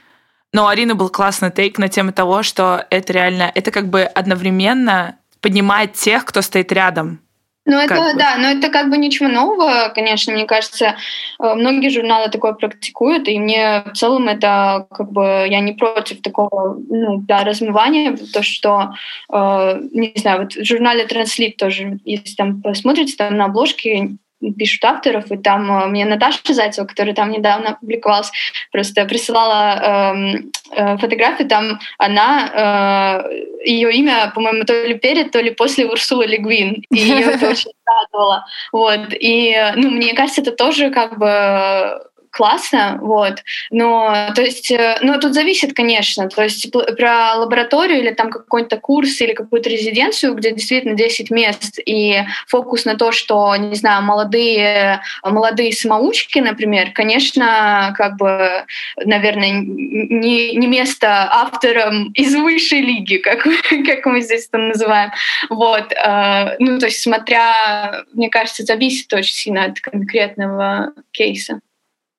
Но 0.52 0.64
у 0.64 0.68
Арины 0.68 0.96
был 0.96 1.10
классный 1.10 1.52
тейк 1.52 1.78
на 1.78 1.90
тему 1.90 2.12
того, 2.12 2.42
что 2.42 2.86
это 2.90 3.14
реально, 3.14 3.52
это 3.54 3.70
как 3.70 3.90
бы 3.90 4.02
одновременно 4.02 5.18
поднимает 5.48 5.94
тех, 5.94 6.26
кто 6.26 6.42
стоит 6.42 6.74
рядом. 6.74 7.20
Ну, 7.64 7.78
это, 7.78 7.96
бы. 7.96 8.18
да, 8.18 8.38
но 8.38 8.48
это 8.50 8.70
как 8.70 8.90
бы 8.90 8.98
ничего 8.98 9.30
нового, 9.30 9.92
конечно, 9.96 10.34
мне 10.34 10.46
кажется, 10.46 10.96
э, 11.40 11.54
многие 11.54 11.90
журналы 11.90 12.30
такое 12.30 12.52
практикуют, 12.54 13.30
и 13.30 13.40
мне 13.40 13.84
в 13.86 13.94
целом 13.94 14.28
это, 14.28 14.88
как 14.92 15.12
бы, 15.12 15.46
я 15.50 15.62
не 15.62 15.72
против 15.74 16.22
такого, 16.22 16.78
ну, 16.90 17.18
да, 17.28 17.46
размывания, 17.46 18.18
то, 18.34 18.44
что, 18.44 18.92
э, 19.32 19.82
не 19.92 20.14
знаю, 20.16 20.42
вот 20.42 20.54
в 20.54 20.66
журнале 20.66 21.06
Транслит 21.06 21.56
тоже, 21.56 22.00
если 22.04 22.36
там 22.36 22.62
посмотрите, 22.62 23.16
там 23.18 23.38
на 23.38 23.46
обложке 23.46 24.18
пишут 24.58 24.84
авторов, 24.86 25.32
и 25.32 25.38
там 25.38 25.72
э, 25.72 25.88
мне 25.88 26.06
Наташа 26.06 26.54
Зайцева, 26.54 26.86
которая 26.86 27.16
там 27.16 27.32
недавно 27.32 27.72
опубликовалась, 27.72 28.32
просто 28.72 29.06
присылала 29.06 30.14
э, 30.16 30.38
э, 30.72 30.98
фотографию, 30.98 31.48
там 31.48 31.80
она, 31.98 33.24
э, 33.24 33.70
ее 33.70 33.92
имя, 33.94 34.32
по-моему, 34.34 34.64
то 34.64 34.74
ли 34.86 34.96
перед, 34.96 35.32
то 35.32 35.40
ли 35.40 35.52
после 35.52 35.86
Урсулы 35.86 36.26
Легвин, 36.26 36.84
и 36.92 36.98
ее 36.98 37.26
это 37.26 37.50
очень 37.52 37.72
радовало. 37.86 38.46
Вот. 38.72 39.08
И, 39.12 39.56
ну, 39.76 39.90
мне 39.90 40.14
кажется, 40.14 40.42
это 40.42 40.52
тоже 40.52 40.90
как 40.92 41.18
бы 41.18 42.00
классно, 42.32 43.00
вот. 43.02 43.44
Но, 43.72 44.32
то 44.36 44.42
есть, 44.42 44.72
э, 44.72 44.98
ну, 45.02 45.20
тут 45.20 45.34
зависит, 45.34 45.74
конечно, 45.74 46.30
то 46.30 46.44
есть 46.44 46.72
про 46.72 47.36
лабораторию 47.36 48.00
или 48.00 48.12
там 48.12 48.30
какой-то 48.30 48.78
курс 48.78 49.20
или 49.22 49.34
какую-то 49.34 49.70
резиденцию, 49.70 50.36
где 50.36 50.52
действительно 50.52 50.96
10 50.96 51.32
мест 51.32 51.80
и 51.86 52.22
фокус 52.48 52.86
на 52.86 52.96
то, 52.96 53.12
что, 53.12 53.56
не 53.56 53.76
знаю, 53.76 54.04
молодые, 54.04 55.02
молодые 55.24 55.74
самоучки, 55.74 56.40
например, 56.40 56.92
конечно, 56.92 57.94
как 57.98 58.18
бы, 58.18 58.66
наверное, 59.04 59.52
не, 59.52 60.56
не 60.56 60.68
место 60.68 61.30
авторам 61.32 62.12
из 62.14 62.36
высшей 62.36 62.82
лиги, 62.82 63.18
как, 63.18 63.44
как 63.86 64.06
мы 64.06 64.22
здесь 64.22 64.48
это 64.48 64.58
называем. 64.58 65.12
Вот. 65.50 65.92
Э, 65.94 66.56
ну, 66.60 66.80
то 66.80 66.86
есть, 66.88 67.02
смотря, 67.02 68.04
мне 68.14 68.30
кажется, 68.30 68.64
зависит 68.64 69.12
очень 69.14 69.34
сильно 69.34 69.66
от 69.66 69.80
конкретного 69.80 70.94
кейса. 71.12 71.60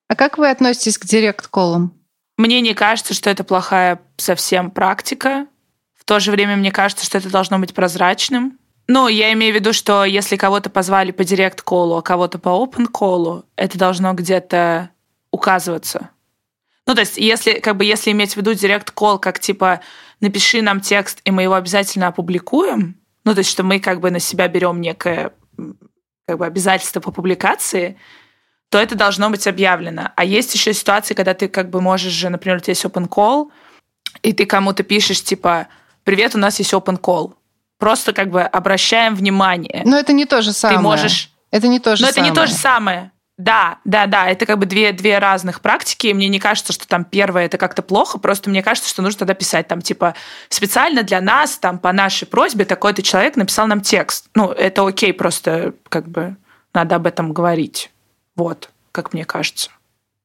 А 0.09 0.17
как 0.17 0.39
вы 0.39 0.51
относитесь 0.51 0.99
к 0.99 1.05
директ-колам? 1.05 1.93
Мне 2.37 2.61
не 2.61 2.75
кажется, 2.75 3.15
что 3.15 3.31
это 3.31 3.45
плохая 3.45 4.01
совсем 4.17 4.71
практика. 4.71 5.47
В 5.95 6.05
то 6.05 6.19
же 6.19 6.31
время 6.31 6.57
мне 6.57 6.73
кажется, 6.73 7.05
что 7.05 7.19
это 7.19 7.31
должно 7.31 7.59
быть 7.59 7.75
прозрачным. 7.75 8.59
Ну, 8.87 9.09
я 9.09 9.33
имею 9.35 9.53
в 9.53 9.57
виду, 9.57 9.75
что 9.75 10.07
если 10.07 10.37
кого-то 10.37 10.71
позвали 10.71 11.13
по 11.13 11.25
директ-колу, 11.25 11.97
а 11.97 12.03
кого-то 12.03 12.39
по 12.39 12.49
open-колу, 12.49 13.45
это 13.55 13.77
должно 13.77 14.15
где-то 14.15 14.91
указываться. 15.31 16.09
Ну, 16.87 16.95
то 16.95 17.01
есть, 17.01 17.19
если, 17.19 17.59
как 17.61 17.77
бы, 17.77 17.85
если 17.85 18.13
иметь 18.13 18.33
в 18.33 18.37
виду 18.39 18.55
директ-кол 18.55 19.19
как, 19.19 19.41
типа, 19.41 19.83
напиши 20.21 20.63
нам 20.63 20.81
текст, 20.81 21.21
и 21.25 21.31
мы 21.31 21.43
его 21.43 21.53
обязательно 21.53 22.07
опубликуем, 22.07 22.97
ну, 23.25 23.35
то 23.35 23.41
есть, 23.41 23.51
что 23.51 23.63
мы, 23.63 23.79
как 23.79 24.01
бы, 24.01 24.11
на 24.11 24.21
себя 24.21 24.49
берем 24.49 24.81
некое 24.81 25.33
как 26.27 26.39
бы, 26.39 26.47
обязательство 26.47 27.01
по 27.01 27.11
публикации, 27.11 27.99
то 28.71 28.79
это 28.79 28.95
должно 28.95 29.31
быть 29.31 29.47
объявлено. 29.47 30.11
А 30.15 30.25
есть 30.25 30.55
еще 30.55 30.73
ситуации, 30.75 31.15
когда 31.15 31.35
ты 31.35 31.49
как 31.49 31.71
бы 31.71 31.81
можешь 31.81 32.13
же, 32.13 32.29
например, 32.29 32.59
у 32.59 32.61
тебя 32.61 32.73
есть 32.73 32.85
open 32.85 33.09
call, 33.09 33.51
и 34.23 34.33
ты 34.33 34.47
кому-то 34.47 34.83
пишешь 34.83 35.23
типа 35.23 35.69
«Привет, 36.05 36.35
у 36.35 36.39
нас 36.39 36.59
есть 36.59 36.73
open 36.73 37.01
call». 37.01 37.35
Просто 37.79 38.13
как 38.13 38.31
бы 38.31 38.43
обращаем 38.43 39.15
внимание. 39.15 39.83
Но 39.85 39.99
это 39.99 40.13
не 40.13 40.25
то 40.27 40.43
же 40.43 40.53
самое. 40.53 40.79
Ты 40.79 40.83
можешь... 40.83 41.31
Это 41.51 41.69
не 41.69 41.79
то 41.79 41.97
же 41.97 42.05
Но 42.05 42.11
самое. 42.11 42.31
это 42.31 42.31
не 42.31 42.35
то 42.35 42.47
же 42.47 42.53
самое. 42.53 43.13
Да, 43.39 43.79
да, 43.85 44.07
да, 44.07 44.29
это 44.29 44.47
как 44.47 44.59
бы 44.59 44.67
две, 44.67 44.91
две 44.93 45.19
разных 45.21 45.61
практики. 45.61 46.09
Мне 46.09 46.27
не 46.27 46.41
кажется, 46.41 46.73
что 46.73 46.89
там 46.89 47.05
первое 47.05 47.47
это 47.47 47.57
как-то 47.57 47.83
плохо, 47.83 48.19
просто 48.19 48.51
мне 48.51 48.65
кажется, 48.65 48.91
что 48.91 49.01
нужно 49.01 49.21
тогда 49.21 49.35
писать 49.35 49.69
там 49.69 49.81
типа 49.81 50.15
специально 50.49 51.05
для 51.05 51.21
нас, 51.21 51.57
там 51.57 51.79
по 51.79 51.93
нашей 51.93 52.27
просьбе 52.27 52.65
такой-то 52.65 53.01
человек 53.03 53.37
написал 53.37 53.69
нам 53.69 53.81
текст. 53.81 54.27
Ну, 54.35 54.51
это 54.51 54.85
окей, 54.85 55.13
просто 55.13 55.75
как 55.89 56.09
бы 56.09 56.37
надо 56.75 56.97
об 56.97 57.07
этом 57.07 57.33
говорить. 57.33 57.93
Вот, 58.39 58.71
как 58.93 59.13
мне 59.13 59.25
кажется. 59.25 59.71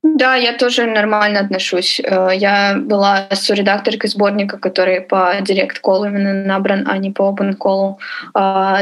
Да, 0.04 0.36
я 0.36 0.54
тоже 0.54 0.86
нормально 0.86 1.40
отношусь. 1.40 2.00
Э, 2.00 2.30
я 2.34 2.76
была 2.78 3.28
редакторкой 3.50 4.10
сборника, 4.10 4.58
который 4.58 5.02
по 5.02 5.36
директ-колу 5.42 6.06
именно 6.06 6.34
набран, 6.34 6.86
а 6.88 6.98
не 6.98 7.12
по 7.12 7.24
open-колу. 7.24 8.00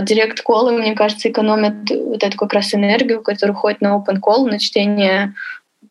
Директ-колы, 0.02 0.72
мне 0.74 0.96
кажется, 0.96 1.30
экономят 1.30 1.90
вот 1.90 2.24
эту 2.24 2.38
как 2.38 2.54
раз 2.54 2.74
энергию, 2.74 3.22
которая 3.22 3.56
уходит 3.56 3.82
на 3.82 3.96
open-call, 3.96 4.50
на 4.50 4.60
чтение 4.60 5.34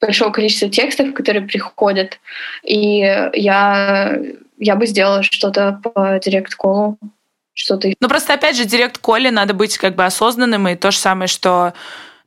большого 0.00 0.30
количества 0.30 0.68
текстов, 0.68 1.14
которые 1.14 1.46
приходят. 1.46 2.18
И 2.64 2.98
я 2.98 4.18
я 4.58 4.76
бы 4.76 4.86
сделала 4.86 5.22
что-то 5.22 5.80
по 5.82 6.18
директ-колу, 6.22 6.98
что-то. 7.54 7.88
Ну 8.00 8.08
просто 8.08 8.34
опять 8.34 8.56
же, 8.56 8.64
директ-коле 8.64 9.30
надо 9.30 9.54
быть 9.54 9.78
как 9.78 9.94
бы 9.94 10.04
осознанным, 10.04 10.68
и 10.68 10.76
то 10.76 10.90
же 10.90 10.98
самое, 10.98 11.28
что 11.28 11.72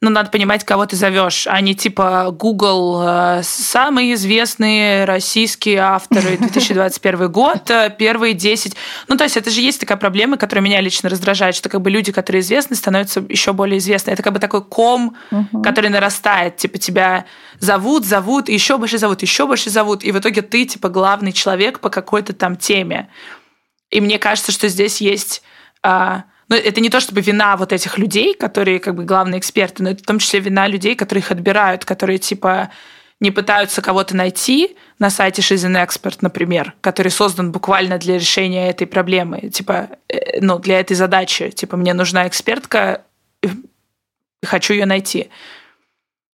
ну, 0.03 0.09
надо 0.09 0.29
понимать, 0.29 0.65
кого 0.65 0.85
ты 0.85 0.97
зовешь, 0.97 1.47
а 1.47 1.61
не 1.61 1.75
типа 1.75 2.35
Google 2.37 3.01
э, 3.01 3.41
самые 3.41 4.15
известные 4.15 5.05
российские 5.05 5.77
авторы 5.77 6.35
2021 6.39 7.31
год, 7.31 7.71
э, 7.71 7.89
первые 7.97 8.33
10. 8.33 8.75
Ну, 9.07 9.15
то 9.15 9.23
есть 9.23 9.37
это 9.37 9.49
же 9.49 9.61
есть 9.61 9.79
такая 9.79 9.97
проблема, 9.97 10.35
которая 10.35 10.61
меня 10.61 10.81
лично 10.81 11.07
раздражает, 11.07 11.55
что 11.55 11.69
как 11.69 11.79
бы 11.79 11.89
люди, 11.89 12.11
которые 12.11 12.41
известны, 12.41 12.75
становятся 12.75 13.23
еще 13.29 13.53
более 13.53 13.77
известны. 13.77 14.11
Это 14.11 14.21
как 14.23 14.33
бы 14.33 14.39
такой 14.39 14.65
ком, 14.65 15.15
который 15.63 15.89
нарастает. 15.89 16.57
Типа 16.57 16.77
тебя 16.79 17.23
зовут, 17.59 18.05
зовут, 18.05 18.49
еще 18.49 18.77
больше 18.77 18.97
зовут, 18.97 19.21
еще 19.21 19.47
больше 19.47 19.69
зовут, 19.69 20.03
и 20.03 20.11
в 20.11 20.19
итоге 20.19 20.41
ты 20.41 20.65
типа 20.65 20.89
главный 20.89 21.31
человек 21.31 21.79
по 21.79 21.89
какой-то 21.89 22.33
там 22.33 22.57
теме. 22.57 23.07
И 23.89 24.01
мне 24.01 24.19
кажется, 24.19 24.51
что 24.51 24.67
здесь 24.67 24.99
есть 24.99 25.43
а, 25.81 26.25
ну, 26.53 26.59
это 26.59 26.81
не 26.81 26.89
то 26.91 26.99
чтобы 26.99 27.21
вина 27.21 27.57
вот 27.57 27.73
этих 27.73 27.97
людей, 27.97 28.35
которые 28.35 28.79
как 28.79 28.93
бы 28.93 29.05
главные 29.05 29.39
эксперты, 29.39 29.81
но 29.81 29.89
это 29.89 30.03
в 30.03 30.05
том 30.05 30.19
числе 30.19 30.39
вина 30.39 30.67
людей, 30.67 30.95
которые 30.95 31.23
их 31.23 31.31
отбирают, 31.31 31.83
которые 31.83 32.19
типа 32.19 32.69
не 33.19 33.31
пытаются 33.31 33.81
кого-то 33.81 34.15
найти 34.15 34.77
на 34.99 35.09
сайте 35.09 35.41
an 35.41 35.83
Expert, 35.83 36.17
например, 36.21 36.75
который 36.81 37.09
создан 37.09 37.51
буквально 37.51 37.97
для 37.97 38.15
решения 38.15 38.69
этой 38.69 38.85
проблемы, 38.85 39.49
типа, 39.49 39.89
э, 40.09 40.41
ну, 40.41 40.59
для 40.59 40.79
этой 40.79 40.93
задачи. 40.95 41.49
Типа, 41.49 41.75
мне 41.75 41.93
нужна 41.95 42.27
экспертка, 42.27 43.03
хочу 44.45 44.73
ее 44.73 44.85
найти. 44.85 45.31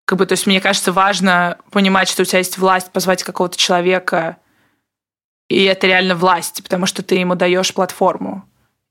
Как 0.06 0.18
бы, 0.18 0.26
то 0.26 0.34
есть, 0.34 0.48
мне 0.48 0.62
кажется, 0.62 0.94
важно 0.94 1.58
понимать, 1.72 2.08
что 2.08 2.22
у 2.22 2.26
тебя 2.26 2.40
есть 2.40 2.58
власть 2.58 2.92
позвать 2.94 3.24
какого-то 3.24 3.58
человека, 3.58 4.38
и 5.50 5.64
это 5.66 5.88
реально 5.88 6.16
власть, 6.16 6.64
потому 6.64 6.86
что 6.86 7.04
ты 7.04 7.16
ему 7.16 7.36
даешь 7.36 7.74
платформу. 7.74 8.45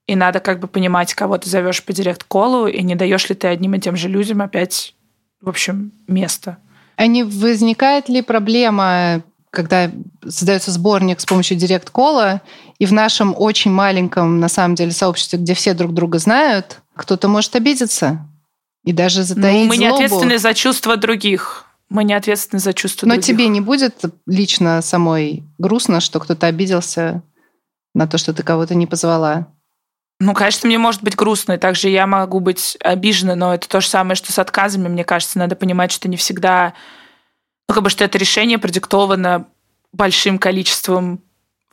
И 0.07 0.17
надо 0.17 0.41
как 0.41 0.61
бы 0.61 0.69
понимать, 0.69 1.15
кого 1.15 1.39
ты 1.39 1.49
зовешь 1.49 1.83
по 1.83 1.93
директ-колу, 1.93 2.67
и 2.67 2.83
не 2.83 2.95
даешь 2.95 3.29
ли 3.29 3.35
ты 3.35 3.49
одним 3.49 3.75
и 3.75 3.81
тем 3.81 3.97
же 3.97 4.09
людям 4.09 4.43
опять, 4.43 4.95
в 5.41 5.49
общем, 5.49 5.93
место. 6.07 6.59
А 6.97 7.07
не 7.07 7.25
возникает 7.25 8.09
ли 8.09 8.21
проблема, 8.21 9.23
когда 9.51 9.91
создается 10.23 10.71
сборник 10.71 11.21
с 11.21 11.27
помощью 11.27 11.57
директ-кола, 11.57 12.43
и 12.79 12.87
в 12.87 12.93
нашем 12.93 13.35
очень 13.37 13.71
маленьком, 13.71 14.41
на 14.41 14.49
самом 14.49 14.75
деле, 14.75 14.91
сообществе, 14.91 15.39
где 15.39 15.55
все 15.55 15.75
друг 15.75 15.95
друга 15.95 16.19
знают, 16.19 16.83
кто-то 16.95 17.29
может 17.29 17.57
обидеться 17.57 18.29
и 18.85 18.93
даже 18.93 19.23
затаить 19.23 19.63
ну, 19.63 19.69
мы 19.69 19.77
не 19.77 19.89
злобу. 19.89 20.05
ответственны 20.05 20.39
за 20.39 20.55
чувства 20.55 20.97
других. 20.97 21.65
Мы 21.89 22.05
не 22.05 22.15
ответственны 22.15 22.61
за 22.61 22.73
чувства 22.73 23.07
Но 23.07 23.15
других. 23.15 23.27
тебе 23.27 23.49
не 23.49 23.61
будет 23.61 24.03
лично 24.27 24.83
самой 24.83 25.45
грустно, 25.59 26.01
что 26.01 26.21
кто-то 26.21 26.47
обиделся 26.47 27.23
на 27.95 28.07
то, 28.07 28.19
что 28.19 28.35
ты 28.35 28.43
кого-то 28.43 28.75
не 28.75 28.87
позвала? 28.87 29.49
Ну, 30.21 30.33
конечно, 30.33 30.67
мне 30.67 30.79
может 30.79 31.03
быть 31.03 31.17
грустно, 31.17 31.55
и 31.55 31.59
также 31.59 31.89
я 31.89 32.07
могу 32.07 32.41
быть 32.41 32.77
обижена, 32.81 33.35
но 33.35 33.55
это 33.55 33.69
то 33.69 33.81
же 33.81 33.89
самое, 33.89 34.15
что 34.15 34.33
с 34.33 34.39
отказами. 34.39 34.89
Мне 34.89 35.05
кажется, 35.05 35.39
надо 35.39 35.57
понимать, 35.57 35.93
что 35.93 36.09
не 36.09 36.17
всегда... 36.17 36.75
Ну, 37.69 37.75
как 37.75 37.83
бы, 37.85 37.91
что 37.91 38.05
это 38.05 38.19
решение 38.19 38.59
продиктовано 38.59 39.49
большим 39.93 40.39
количеством 40.39 41.23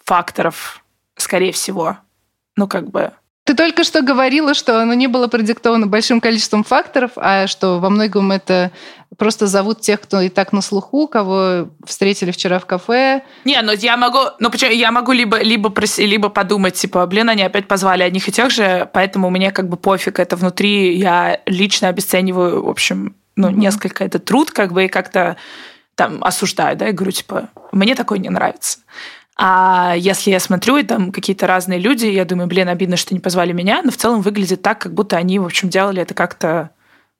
факторов, 0.04 0.84
скорее 1.16 1.52
всего. 1.52 1.98
Ну, 2.56 2.68
как 2.68 2.90
бы... 2.90 3.14
Ты 3.44 3.56
только 3.56 3.84
что 3.84 4.04
говорила, 4.04 4.54
что 4.54 4.82
оно 4.82 4.94
не 4.94 5.08
было 5.08 5.28
продиктовано 5.28 5.88
большим 5.88 6.22
количеством 6.22 6.64
факторов, 6.64 7.12
а 7.16 7.48
что 7.48 7.80
во 7.80 7.90
многом 7.90 8.32
это 8.32 8.72
просто 9.18 9.48
зовут 9.48 9.82
тех, 9.82 10.00
кто 10.00 10.22
и 10.22 10.30
так 10.30 10.54
на 10.54 10.62
слуху, 10.62 11.08
кого 11.08 11.70
встретили 11.86 12.32
вчера 12.32 12.60
в 12.60 12.66
кафе. 12.66 13.24
Не, 13.44 13.62
ну 13.64 13.72
я 13.72 13.98
могу, 13.98 14.20
ну 14.40 14.52
почему 14.52 14.72
я 14.72 14.92
могу 14.92 15.12
либо 15.12 15.40
либо 15.42 15.70
проси, 15.70 16.06
либо 16.06 16.30
подумать, 16.30 16.76
типа, 16.76 17.06
блин, 17.08 17.30
они 17.30 17.42
опять 17.42 17.68
позвали 17.68 18.04
одних 18.04 18.28
и 18.28 18.32
тех 18.32 18.52
же, 18.52 18.88
поэтому 18.94 19.30
меня 19.32 19.52
как 19.52 19.68
бы 19.70 19.76
пофиг, 19.76 20.20
это 20.20 20.36
внутри 20.36 20.96
я 20.96 21.40
лично 21.48 21.88
обесцениваю, 21.88 22.64
в 22.64 22.70
общем, 22.70 23.16
ну 23.36 23.50
mm-hmm. 23.50 23.56
несколько 23.56 24.04
этот 24.04 24.24
труд, 24.26 24.52
как 24.52 24.72
бы 24.72 24.86
и 24.86 24.88
как-то 24.88 25.36
там 25.96 26.24
осуждаю, 26.24 26.78
да, 26.78 26.90
и 26.90 26.94
говорю, 26.94 27.12
типа, 27.12 27.50
мне 27.72 27.96
такое 27.96 28.20
не 28.20 28.30
нравится. 28.30 28.80
А 29.44 29.96
если 29.98 30.30
я 30.30 30.40
смотрю, 30.40 30.78
и 30.78 30.84
там 30.84 31.12
какие-то 31.12 31.48
разные 31.48 31.80
люди, 31.80 32.06
я 32.06 32.26
думаю, 32.26 32.48
блин, 32.48 32.70
обидно, 32.70 32.96
что 32.96 33.16
не 33.16 33.20
позвали 33.20 33.54
меня, 33.54 33.82
но 33.82 33.90
в 33.90 33.98
целом 33.98 34.22
выглядит 34.22 34.62
так, 34.62 34.80
как 34.80 34.94
будто 34.94 35.18
они, 35.18 35.40
в 35.40 35.46
общем, 35.46 35.68
делали 35.68 36.00
это 36.00 36.14
как-то 36.14 36.70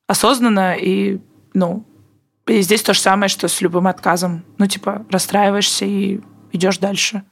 осознанно, 0.08 0.76
и, 0.76 1.18
ну, 1.56 1.84
и 2.46 2.62
здесь 2.62 2.84
то 2.84 2.94
же 2.94 3.00
самое, 3.00 3.28
что 3.28 3.48
с 3.48 3.60
любым 3.60 3.88
отказом. 3.88 4.44
Ну, 4.60 4.68
типа, 4.68 5.04
расстраиваешься 5.10 5.86
и 5.86 6.20
идешь 6.52 6.78
дальше. 6.78 7.24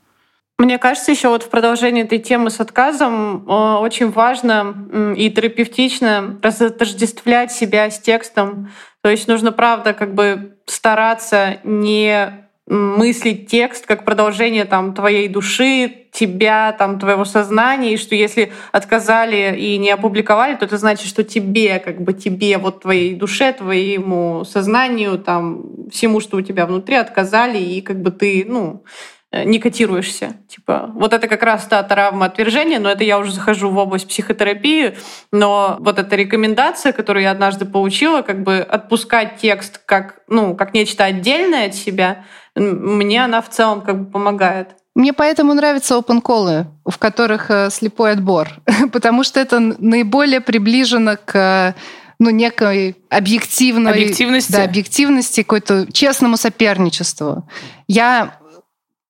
Мне 0.58 0.80
кажется, 0.80 1.12
еще 1.12 1.30
вот 1.30 1.44
в 1.44 1.50
продолжении 1.50 2.04
этой 2.04 2.18
темы 2.18 2.50
с 2.50 2.60
отказом 2.60 3.48
э, 3.48 3.76
очень 3.78 4.10
важно 4.10 5.14
и 5.16 5.30
терапевтично 5.30 6.40
разотождествлять 6.42 7.52
себя 7.52 7.92
с 7.92 8.00
текстом. 8.00 8.72
То 9.04 9.10
есть 9.10 9.28
нужно, 9.28 9.52
правда, 9.52 9.94
как 9.94 10.16
бы 10.16 10.58
стараться 10.66 11.60
не 11.64 12.39
мыслить 12.70 13.48
текст 13.48 13.88
как 13.88 14.06
продолжение 14.06 14.66
там 14.66 14.94
твоей 14.94 15.28
души, 15.28 16.06
тебя, 16.12 16.72
там 16.72 17.00
твоего 17.00 17.26
сознания, 17.26 17.94
и 17.94 17.98
что 17.98 18.16
если 18.16 18.52
отказали 18.72 19.58
и 19.58 19.78
не 19.78 19.90
опубликовали, 19.90 20.56
то 20.56 20.66
это 20.66 20.78
значит, 20.78 21.08
что 21.08 21.24
тебе, 21.24 21.80
как 21.80 22.02
бы 22.02 22.14
тебе, 22.14 22.58
вот 22.58 22.82
твоей 22.82 23.16
душе, 23.16 23.54
твоему 23.54 24.44
сознанию, 24.46 25.18
там 25.18 25.90
всему, 25.92 26.20
что 26.20 26.38
у 26.38 26.42
тебя 26.42 26.66
внутри, 26.66 26.96
отказали, 26.96 27.58
и 27.58 27.82
как 27.82 28.02
бы 28.02 28.12
ты, 28.12 28.46
ну, 28.48 28.84
Э, 29.32 29.44
не 29.44 29.60
котируешься. 29.60 30.38
Типа, 30.48 30.90
вот 30.96 31.14
это 31.14 31.28
как 31.28 31.44
раз 31.44 31.66
та 31.66 31.84
травма 31.84 32.26
отвержения, 32.26 32.80
но 32.80 32.90
это 32.90 33.04
я 33.04 33.20
уже 33.20 33.32
захожу 33.32 33.70
в 33.70 33.78
область 33.78 34.08
психотерапии, 34.08 34.96
но 35.32 35.78
вот 35.80 36.00
эта 36.00 36.16
рекомендация, 36.16 36.94
которую 36.94 37.24
я 37.24 37.32
однажды 37.32 37.66
получила, 37.66 38.24
как 38.24 38.42
бы 38.42 38.58
отпускать 38.58 39.38
текст 39.38 39.82
как, 39.86 40.22
ну, 40.28 40.56
как 40.56 40.74
нечто 40.74 41.04
отдельное 41.06 41.68
от 41.68 41.76
себя, 41.76 42.26
мне 42.60 43.24
она 43.24 43.42
в 43.42 43.50
целом 43.50 43.82
как 43.82 44.00
бы 44.00 44.12
помогает. 44.12 44.70
Мне 44.96 45.14
поэтому 45.14 45.54
нравятся 45.54 45.96
open 45.96 46.22
колы, 46.22 46.68
в 46.86 46.98
которых 46.98 47.50
э, 47.52 47.70
слепой 47.72 48.12
отбор, 48.12 48.50
потому 48.92 49.24
что 49.24 49.40
это 49.40 49.60
наиболее 49.60 50.42
приближено 50.42 51.18
к 51.24 51.76
ну, 52.20 52.30
некой 52.32 52.98
объективной... 53.10 53.92
Объективности? 53.92 54.52
Да, 54.52 54.64
объективности, 54.64 55.42
какой-то 55.42 55.88
честному 55.92 56.36
соперничеству. 56.36 57.48
Я 57.88 58.40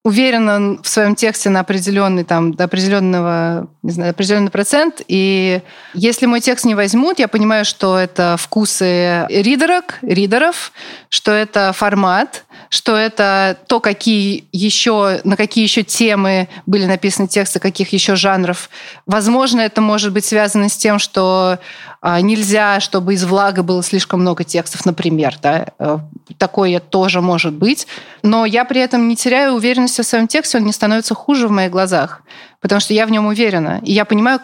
уверена 0.04 0.80
в 0.82 0.88
своем 0.88 1.16
тексте 1.16 1.50
на 1.50 1.60
определенный 1.60 2.24
там 2.24 2.54
до 2.54 2.66
определенного 2.66 3.70
не 3.84 3.92
знаю 3.92 4.12
определенный 4.12 4.50
процент 4.50 5.02
и 5.08 5.62
если 5.94 6.26
мой 6.26 6.40
текст 6.40 6.64
не 6.64 6.74
возьмут 6.74 7.20
я 7.20 7.28
понимаю 7.28 7.66
что 7.66 7.98
это 7.98 8.38
вкусы 8.40 9.26
ридерок 9.28 10.00
ридеров 10.02 10.72
что 11.10 11.32
это 11.32 11.74
формат 11.74 12.46
что 12.70 12.96
это 12.96 13.58
то 13.68 13.80
какие 13.80 14.46
еще 14.52 15.22
на 15.24 15.36
какие 15.36 15.64
еще 15.64 15.84
темы 15.84 16.48
были 16.66 16.86
написаны 16.86 17.28
тексты 17.28 17.60
каких 17.60 17.94
еще 17.94 18.16
жанров 18.16 18.70
возможно 19.06 19.62
это 19.62 19.82
может 19.82 20.14
быть 20.14 20.26
связано 20.26 20.70
с 20.70 20.78
тем 20.78 21.00
что 21.00 21.60
а, 22.02 22.22
нельзя, 22.22 22.80
чтобы 22.80 23.14
из 23.14 23.26
влага 23.26 23.62
было 23.62 23.84
слишком 23.84 24.22
много 24.22 24.46
текстов, 24.46 24.86
например. 24.86 25.36
Да? 25.42 25.68
Э, 25.80 25.98
такое 26.38 26.80
тоже 26.80 27.20
может 27.20 27.54
быть. 27.54 27.88
Но 28.24 28.46
я 28.46 28.64
при 28.64 28.80
этом 28.80 29.10
не 29.10 29.18
теряю 29.18 29.54
уверенности 29.54 30.02
в 30.02 30.06
своем 30.06 30.28
тексте, 30.28 30.60
он 30.60 30.66
не 30.66 30.72
становится 30.72 31.14
хуже 31.14 31.50
в 31.50 31.52
моих 31.52 31.72
глазах, 31.72 32.22
потому 32.62 32.80
что 32.80 32.94
я 32.94 33.06
в 33.06 33.12
нем 33.12 33.26
уверена. 33.26 33.82
И 33.84 33.92
я 33.92 34.06
понимаю, 34.06 34.40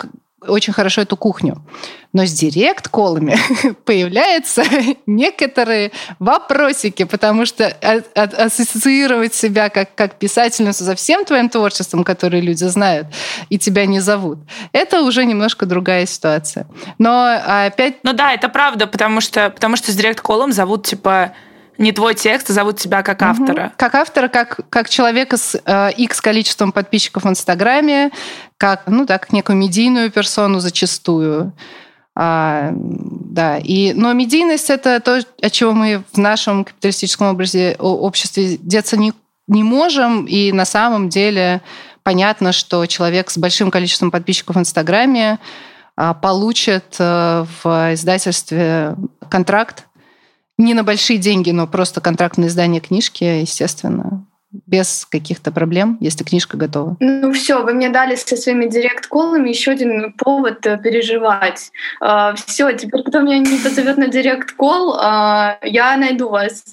очень 0.48 0.74
хорошо 0.74 1.02
эту 1.02 1.18
кухню. 1.18 1.62
Но 2.14 2.26
с 2.26 2.32
директ-колами 2.32 3.38
появляются 3.86 4.64
некоторые 5.06 5.92
вопросики, 6.20 7.04
потому 7.04 7.46
что 7.46 7.68
ассоциировать 8.16 9.34
себя 9.34 9.70
как, 9.70 9.94
как 9.96 10.16
писательницу 10.16 10.84
за 10.84 10.96
всем 10.96 11.26
твоим 11.26 11.50
творчеством, 11.50 12.04
которое 12.04 12.42
люди 12.42 12.64
знают, 12.64 13.08
и 13.50 13.58
тебя 13.58 13.86
не 13.86 14.00
зовут, 14.00 14.40
это 14.72 15.02
уже 15.02 15.26
немножко 15.26 15.66
другая 15.66 16.06
ситуация. 16.06 16.68
Но 16.98 17.40
опять... 17.46 17.96
Ну 18.04 18.14
да, 18.14 18.34
это 18.34 18.50
правда, 18.50 18.88
потому 18.88 19.22
что, 19.22 19.50
потому 19.50 19.76
что 19.76 19.92
с 19.92 19.96
директ-колом 19.96 20.52
зовут 20.52 20.88
типа 20.88 21.34
не 21.78 21.92
твой 21.92 22.16
текст, 22.16 22.50
а 22.50 22.54
зовут 22.54 22.78
тебя 22.78 23.04
как 23.04 23.22
автора. 23.22 23.66
Угу. 23.66 23.72
Как 23.78 23.96
автора, 23.96 24.28
как, 24.28 24.60
как 24.70 24.90
человека 24.90 25.38
с 25.38 25.60
э, 25.66 25.92
X 25.92 26.22
количеством 26.22 26.72
подписчиков 26.72 27.24
в 27.24 27.30
Инстаграме, 27.30 28.12
как, 28.58 28.84
ну, 28.88 29.06
так, 29.06 29.32
некую 29.32 29.58
медийную 29.58 30.12
персону 30.12 30.60
зачастую. 30.60 31.54
А, 32.18 32.72
да, 32.74 33.58
и, 33.58 33.92
но 33.94 34.14
медийность 34.14 34.70
это 34.70 35.02
то, 35.02 35.22
от 35.42 35.52
чего 35.52 35.74
мы 35.74 36.04
в 36.14 36.18
нашем 36.18 36.64
капиталистическом 36.64 37.28
образе 37.28 37.76
обществе 37.78 38.58
деться 38.58 38.96
не, 38.96 39.12
не 39.48 39.64
можем, 39.64 40.26
и 40.26 40.54
на 40.54 40.64
самом 40.64 41.10
деле 41.10 41.62
понятно, 42.04 42.54
что 42.54 42.86
человек 42.86 43.30
с 43.30 43.38
большим 43.38 43.70
количеством 43.70 44.12
подписчиков 44.12 44.56
в 44.56 44.60
Инстаграме 44.60 45.40
а, 45.98 46.14
получит 46.14 46.96
э, 47.00 47.46
в 47.64 47.94
издательстве 47.94 48.96
контракт 49.30 49.86
не 50.58 50.74
на 50.74 50.84
большие 50.84 51.20
деньги, 51.20 51.52
но 51.52 51.68
просто 51.68 52.02
контракт 52.02 52.38
на 52.38 52.46
издание 52.46 52.82
книжки, 52.82 53.24
естественно, 53.24 54.26
без 54.66 55.06
каких-то 55.10 55.52
проблем, 55.52 55.98
если 56.00 56.24
книжка 56.24 56.58
готова? 56.58 56.98
Ну 57.00 57.32
все, 57.34 57.64
вы 57.64 57.74
мне 57.74 57.90
дали 57.90 58.16
со 58.16 58.36
своими 58.38 58.68
директ-колами 58.68 59.50
еще 59.50 59.72
один 59.72 60.14
повод 60.14 60.66
э, 60.66 60.78
переживать. 60.78 61.72
Uh, 62.02 62.36
все, 62.48 62.72
теперь 62.74 63.04
кто 63.04 63.22
меня 63.22 63.40
не 63.40 63.58
позовет 63.58 63.98
на 63.98 64.08
директ-кол, 64.08 64.98
uh, 64.98 65.56
я 65.64 65.98
найду 65.98 66.30
вас. 66.30 66.64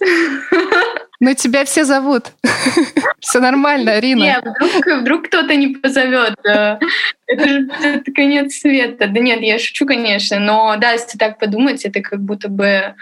Ну, 1.20 1.34
тебя 1.34 1.64
все 1.64 1.84
зовут. 1.84 2.32
Все 3.20 3.38
нормально, 3.38 3.92
Арина. 3.92 4.24
Нет, 4.24 4.44
вдруг, 4.44 5.00
вдруг 5.02 5.26
кто-то 5.28 5.54
не 5.54 5.68
позовет. 5.68 6.34
Это 6.42 7.48
же 7.48 7.68
это 7.80 8.12
конец 8.12 8.54
света. 8.54 9.06
Да 9.06 9.20
нет, 9.20 9.40
я 9.40 9.60
шучу, 9.60 9.86
конечно, 9.86 10.40
но 10.40 10.76
да, 10.78 10.90
если 10.90 11.16
так 11.18 11.38
подумать, 11.38 11.84
это 11.84 12.00
как 12.00 12.20
будто 12.20 12.48
бы 12.48 12.96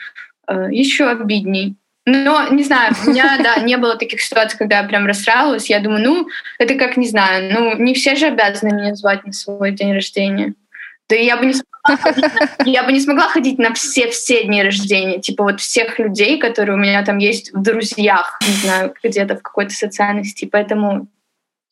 еще 0.71 1.09
обидней. 1.09 1.77
Но, 2.07 2.49
не 2.49 2.65
знаю, 2.65 2.95
у 3.07 3.11
меня, 3.11 3.39
да, 3.43 3.57
не 3.57 3.77
было 3.77 3.97
таких 3.97 4.21
ситуаций, 4.23 4.59
когда 4.59 4.79
я 4.79 4.85
прям 4.85 5.07
расстраивалась. 5.07 5.69
Я 5.69 5.81
думаю, 5.81 6.03
ну, 6.03 6.29
это 6.59 6.75
как, 6.75 6.97
не 6.97 7.07
знаю, 7.07 7.53
ну, 7.53 7.77
не 7.77 7.95
все 7.95 8.17
же 8.17 8.27
обязаны 8.27 8.75
меня 8.75 8.95
звать 8.95 9.25
на 9.27 9.33
свой 9.33 9.73
день 9.73 9.93
рождения. 9.93 10.55
Да 11.09 11.17
я 11.17 11.37
бы 11.37 11.45
не 11.47 11.55
смогла 11.55 11.97
ходить, 11.97 12.25
я 12.65 12.85
бы 12.85 12.93
не 12.93 13.01
смогла 13.01 13.27
ходить 13.27 13.59
на 13.59 13.75
все-все 13.75 14.45
дни 14.45 14.63
рождения. 14.63 15.21
Типа 15.21 15.45
вот 15.45 15.61
всех 15.61 15.99
людей, 15.99 16.39
которые 16.39 16.77
у 16.77 16.81
меня 16.81 17.05
там 17.05 17.19
есть 17.19 17.53
в 17.53 17.61
друзьях, 17.61 18.39
не 18.47 18.55
знаю, 18.55 18.95
где-то 19.03 19.37
в 19.37 19.43
какой-то 19.43 19.75
социальной 19.75 20.25
сети. 20.25 20.47
Поэтому, 20.47 21.09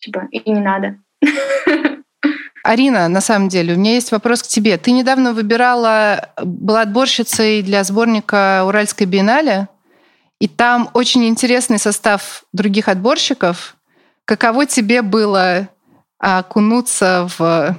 типа, 0.01 0.29
и 0.31 0.51
не 0.51 0.61
надо. 0.61 0.97
Арина, 2.69 3.09
на 3.09 3.23
самом 3.23 3.49
деле, 3.49 3.73
у 3.73 3.79
меня 3.79 3.95
есть 3.95 4.13
вопрос 4.13 4.43
к 4.43 4.47
тебе. 4.47 4.77
Ты 4.77 4.91
недавно 4.91 5.33
выбирала, 5.33 6.29
была 6.45 6.83
отборщицей 6.83 7.63
для 7.63 7.83
сборника 7.83 8.63
Уральской 8.67 9.07
биеннале, 9.07 9.69
и 10.39 10.49
там 10.49 10.91
очень 10.93 11.27
интересный 11.27 11.79
состав 11.79 12.45
других 12.53 12.89
отборщиков. 12.89 13.75
Каково 14.27 14.67
тебе 14.67 15.01
было 15.01 15.69
окунуться 16.19 17.31
в 17.39 17.75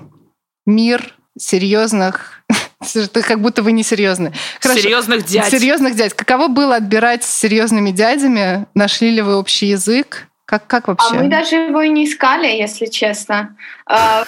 мир 0.65 1.13
серьезных 1.37 2.43
ты 3.13 3.21
как 3.21 3.41
будто 3.41 3.61
вы 3.61 3.73
не 3.73 3.83
серьезны. 3.83 4.33
Серьезных 4.59 5.23
дядь. 5.23 5.51
Серьезных 5.51 5.95
дядь. 5.95 6.15
Каково 6.15 6.47
было 6.47 6.77
отбирать 6.77 7.23
с 7.23 7.31
серьезными 7.31 7.91
дядями? 7.91 8.65
Нашли 8.73 9.11
ли 9.11 9.21
вы 9.21 9.35
общий 9.35 9.67
язык? 9.67 10.28
Как, 10.49 10.65
как 10.65 10.87
вообще? 10.87 11.07
А 11.11 11.13
мы 11.13 11.27
даже 11.27 11.57
его 11.57 11.79
и 11.81 11.89
не 11.89 12.05
искали, 12.05 12.47
если 12.47 12.87
честно. 12.87 13.55
А, 13.85 14.23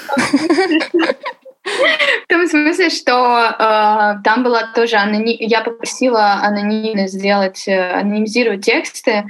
в 1.63 2.27
том 2.29 2.47
смысле, 2.47 2.91
что 2.91 3.39
э, 3.39 4.21
там 4.23 4.43
была 4.43 4.71
тоже 4.75 4.97
аноним... 4.97 5.35
я 5.39 5.61
попросила 5.61 6.33
анонимно 6.33 7.07
сделать, 7.07 7.67
э, 7.67 7.93
анонимизировать 7.93 8.63
тексты, 8.63 9.23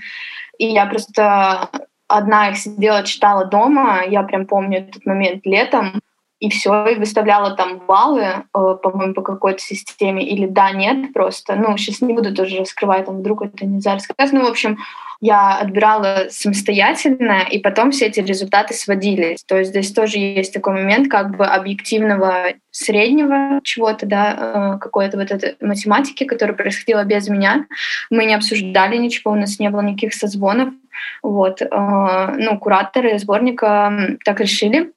и 0.57 0.65
я 0.65 0.85
просто 0.85 1.69
одна 2.09 2.49
их 2.49 2.57
сидела, 2.57 3.03
читала 3.03 3.45
дома. 3.45 4.01
Я 4.05 4.23
прям 4.23 4.45
помню 4.45 4.79
этот 4.79 5.05
момент 5.05 5.45
летом 5.45 6.01
и 6.41 6.49
все, 6.49 6.87
и 6.87 6.95
выставляла 6.95 7.55
там 7.55 7.77
баллы, 7.87 8.23
э, 8.23 8.43
по-моему, 8.53 9.13
по 9.13 9.21
какой-то 9.21 9.59
системе, 9.59 10.27
или 10.27 10.47
да, 10.47 10.71
нет, 10.71 11.13
просто, 11.13 11.55
ну, 11.55 11.77
сейчас 11.77 12.01
не 12.01 12.13
буду 12.13 12.33
тоже 12.33 12.57
раскрывать, 12.57 13.05
там, 13.05 13.19
вдруг 13.19 13.43
это 13.43 13.65
нельзя 13.65 13.93
рассказать, 13.93 14.33
ну, 14.33 14.43
в 14.43 14.49
общем, 14.49 14.79
я 15.23 15.59
отбирала 15.59 16.25
самостоятельно, 16.31 17.45
и 17.47 17.59
потом 17.59 17.91
все 17.91 18.07
эти 18.07 18.19
результаты 18.21 18.73
сводились. 18.73 19.43
То 19.43 19.59
есть 19.59 19.69
здесь 19.69 19.93
тоже 19.93 20.17
есть 20.17 20.51
такой 20.51 20.73
момент 20.73 21.11
как 21.11 21.37
бы 21.37 21.45
объективного 21.45 22.53
среднего 22.71 23.61
чего-то, 23.63 24.07
да, 24.07 24.73
э, 24.75 24.79
какой-то 24.79 25.17
вот 25.17 25.29
этой 25.29 25.57
математики, 25.61 26.23
которая 26.23 26.57
происходила 26.57 27.03
без 27.03 27.29
меня. 27.29 27.67
Мы 28.09 28.25
не 28.25 28.33
обсуждали 28.33 28.97
ничего, 28.97 29.33
у 29.33 29.35
нас 29.35 29.59
не 29.59 29.69
было 29.69 29.81
никаких 29.81 30.15
созвонов. 30.15 30.73
Вот. 31.21 31.61
Э, 31.61 31.67
ну, 31.69 32.57
кураторы 32.57 33.19
сборника 33.19 34.17
так 34.25 34.39
решили. 34.39 34.91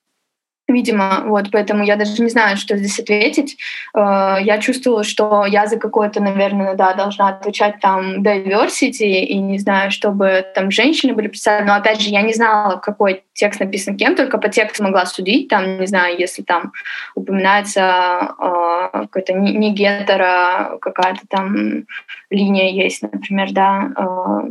Видимо, 0.66 1.24
вот, 1.26 1.50
поэтому 1.52 1.84
я 1.84 1.96
даже 1.96 2.22
не 2.22 2.30
знаю, 2.30 2.56
что 2.56 2.78
здесь 2.78 2.98
ответить. 2.98 3.58
Э, 3.94 4.36
я 4.40 4.58
чувствовала, 4.58 5.04
что 5.04 5.44
я 5.44 5.66
за 5.66 5.78
какое-то, 5.78 6.22
наверное, 6.22 6.74
да, 6.74 6.94
должна 6.94 7.28
отвечать 7.28 7.80
там 7.80 8.22
diversity, 8.22 9.24
и 9.24 9.36
не 9.36 9.58
знаю, 9.58 9.90
чтобы 9.90 10.46
там 10.54 10.70
женщины 10.70 11.12
были 11.12 11.28
представлены. 11.28 11.70
Но 11.70 11.76
опять 11.76 12.00
же, 12.00 12.08
я 12.08 12.22
не 12.22 12.32
знала, 12.32 12.76
какой 12.76 13.24
текст 13.34 13.60
написан 13.60 13.98
кем, 13.98 14.16
только 14.16 14.38
по 14.38 14.48
тексту 14.48 14.84
могла 14.84 15.04
судить, 15.04 15.48
там, 15.48 15.80
не 15.80 15.86
знаю, 15.86 16.18
если 16.18 16.40
там 16.42 16.72
упоминается 17.14 18.34
э, 18.38 18.88
какая-то 18.92 19.34
не, 19.34 19.70
гетера, 19.70 20.78
какая-то 20.80 21.26
там 21.28 21.84
линия 22.30 22.70
есть, 22.70 23.02
например, 23.02 23.52
да. 23.52 23.92
Э, 23.98 24.48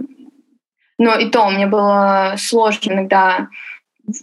но 0.99 1.15
и 1.15 1.29
то 1.31 1.49
мне 1.49 1.65
было 1.65 2.35
сложно 2.37 2.93
иногда 2.93 3.47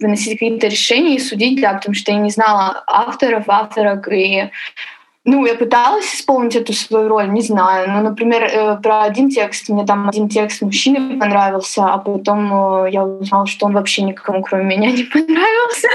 выносить 0.01 0.39
какие-то 0.39 0.67
решения 0.67 1.17
и 1.17 1.21
судить, 1.21 1.61
да, 1.61 1.75
потому 1.75 1.95
что 1.95 2.13
я 2.13 2.19
не 2.19 2.31
знала 2.31 2.85
авторов, 2.87 3.45
авторок, 3.49 4.09
и 4.13 4.51
ну, 5.25 5.45
я 5.45 5.55
пыталась 5.55 6.15
исполнить 6.15 6.57
эту 6.57 6.73
свою 6.73 7.09
роль, 7.09 7.31
не 7.31 7.43
знаю. 7.43 7.91
Ну, 7.91 8.03
например, 8.03 8.43
э, 8.45 8.77
про 8.83 9.03
один 9.03 9.29
текст, 9.29 9.69
мне 9.69 9.85
там 9.85 10.09
один 10.09 10.29
текст 10.29 10.63
мужчины 10.63 11.19
понравился, 11.19 11.85
а 11.85 11.99
потом 11.99 12.85
э, 12.85 12.91
я 12.91 13.05
узнала, 13.05 13.47
что 13.47 13.67
он 13.67 13.75
вообще 13.75 14.03
никому, 14.03 14.43
кроме 14.43 14.65
меня, 14.65 14.91
не 14.91 15.05
понравился. 15.05 15.89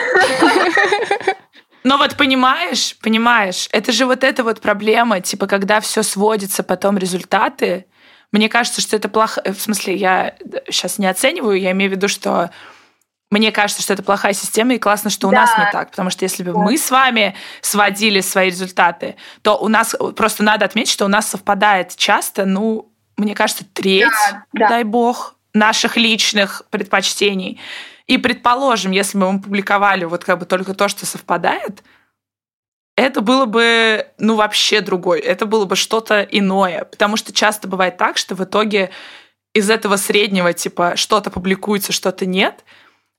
Но 1.84 1.98
вот 1.98 2.16
понимаешь, 2.18 2.96
понимаешь, 3.02 3.68
это 3.72 3.92
же 3.92 4.06
вот 4.06 4.24
эта 4.24 4.44
вот 4.44 4.62
проблема, 4.62 5.22
типа, 5.22 5.48
когда 5.48 5.80
все 5.80 6.02
сводится 6.04 6.64
потом 6.64 6.98
результаты. 6.98 7.86
Мне 8.32 8.50
кажется, 8.50 8.82
что 8.82 8.96
это 8.96 9.08
плохо. 9.08 9.42
В 9.46 9.60
смысле, 9.60 9.96
я 9.96 10.36
сейчас 10.70 10.98
не 10.98 11.08
оцениваю, 11.08 11.60
я 11.60 11.72
имею 11.72 11.92
в 11.92 11.94
виду, 11.96 12.08
что 12.08 12.50
мне 13.32 13.52
кажется, 13.52 13.82
что 13.82 13.94
это 13.94 14.04
плохая 14.04 14.34
система, 14.34 14.76
и 14.76 14.80
классно, 14.80 15.10
что 15.10 15.28
у 15.28 15.32
да. 15.32 15.42
нас 15.42 15.58
не 15.58 15.72
так. 15.72 15.90
Потому 15.92 16.10
что 16.10 16.24
если 16.24 16.44
бы 16.44 16.54
да. 16.54 16.60
мы 16.60 16.78
с 16.78 16.92
вами 16.92 17.36
сводили 17.62 18.22
свои 18.22 18.50
результаты, 18.50 19.16
то 19.42 19.58
у 19.58 19.68
нас 19.68 19.96
просто 20.16 20.44
надо 20.44 20.66
отметить, 20.66 20.92
что 20.92 21.06
у 21.06 21.10
нас 21.10 21.28
совпадает 21.28 21.96
часто, 21.96 22.46
ну, 22.46 22.92
мне 23.18 23.34
кажется, 23.34 23.66
треть, 23.74 24.08
да, 24.54 24.70
дай 24.70 24.84
бог, 24.84 25.36
наших 25.54 25.98
личных 25.98 26.64
предпочтений. 26.70 27.60
И 28.08 28.18
предположим, 28.18 28.92
если 28.92 29.18
бы 29.18 29.32
мы 29.32 29.42
публиковали 29.42 30.06
вот 30.06 30.24
как 30.24 30.40
бы 30.40 30.46
только 30.46 30.76
то, 30.76 30.88
что 30.88 31.06
совпадает, 31.08 31.84
это 32.96 33.22
было 33.22 33.46
бы, 33.46 34.08
ну, 34.20 34.36
вообще 34.36 34.82
другой. 34.82 35.20
Это 35.20 35.48
было 35.48 35.66
бы 35.66 35.76
что-то 35.76 36.22
иное. 36.22 36.86
Потому 36.86 37.18
что 37.18 37.34
часто 37.34 37.68
бывает 37.68 37.98
так, 37.98 38.18
что 38.18 38.36
в 38.36 38.44
итоге 38.44 38.92
из 39.54 39.70
этого 39.70 39.98
среднего, 39.98 40.54
типа, 40.54 40.96
что-то 40.96 41.32
публикуется, 41.32 41.92
что-то 41.92 42.28
нет– 42.28 42.64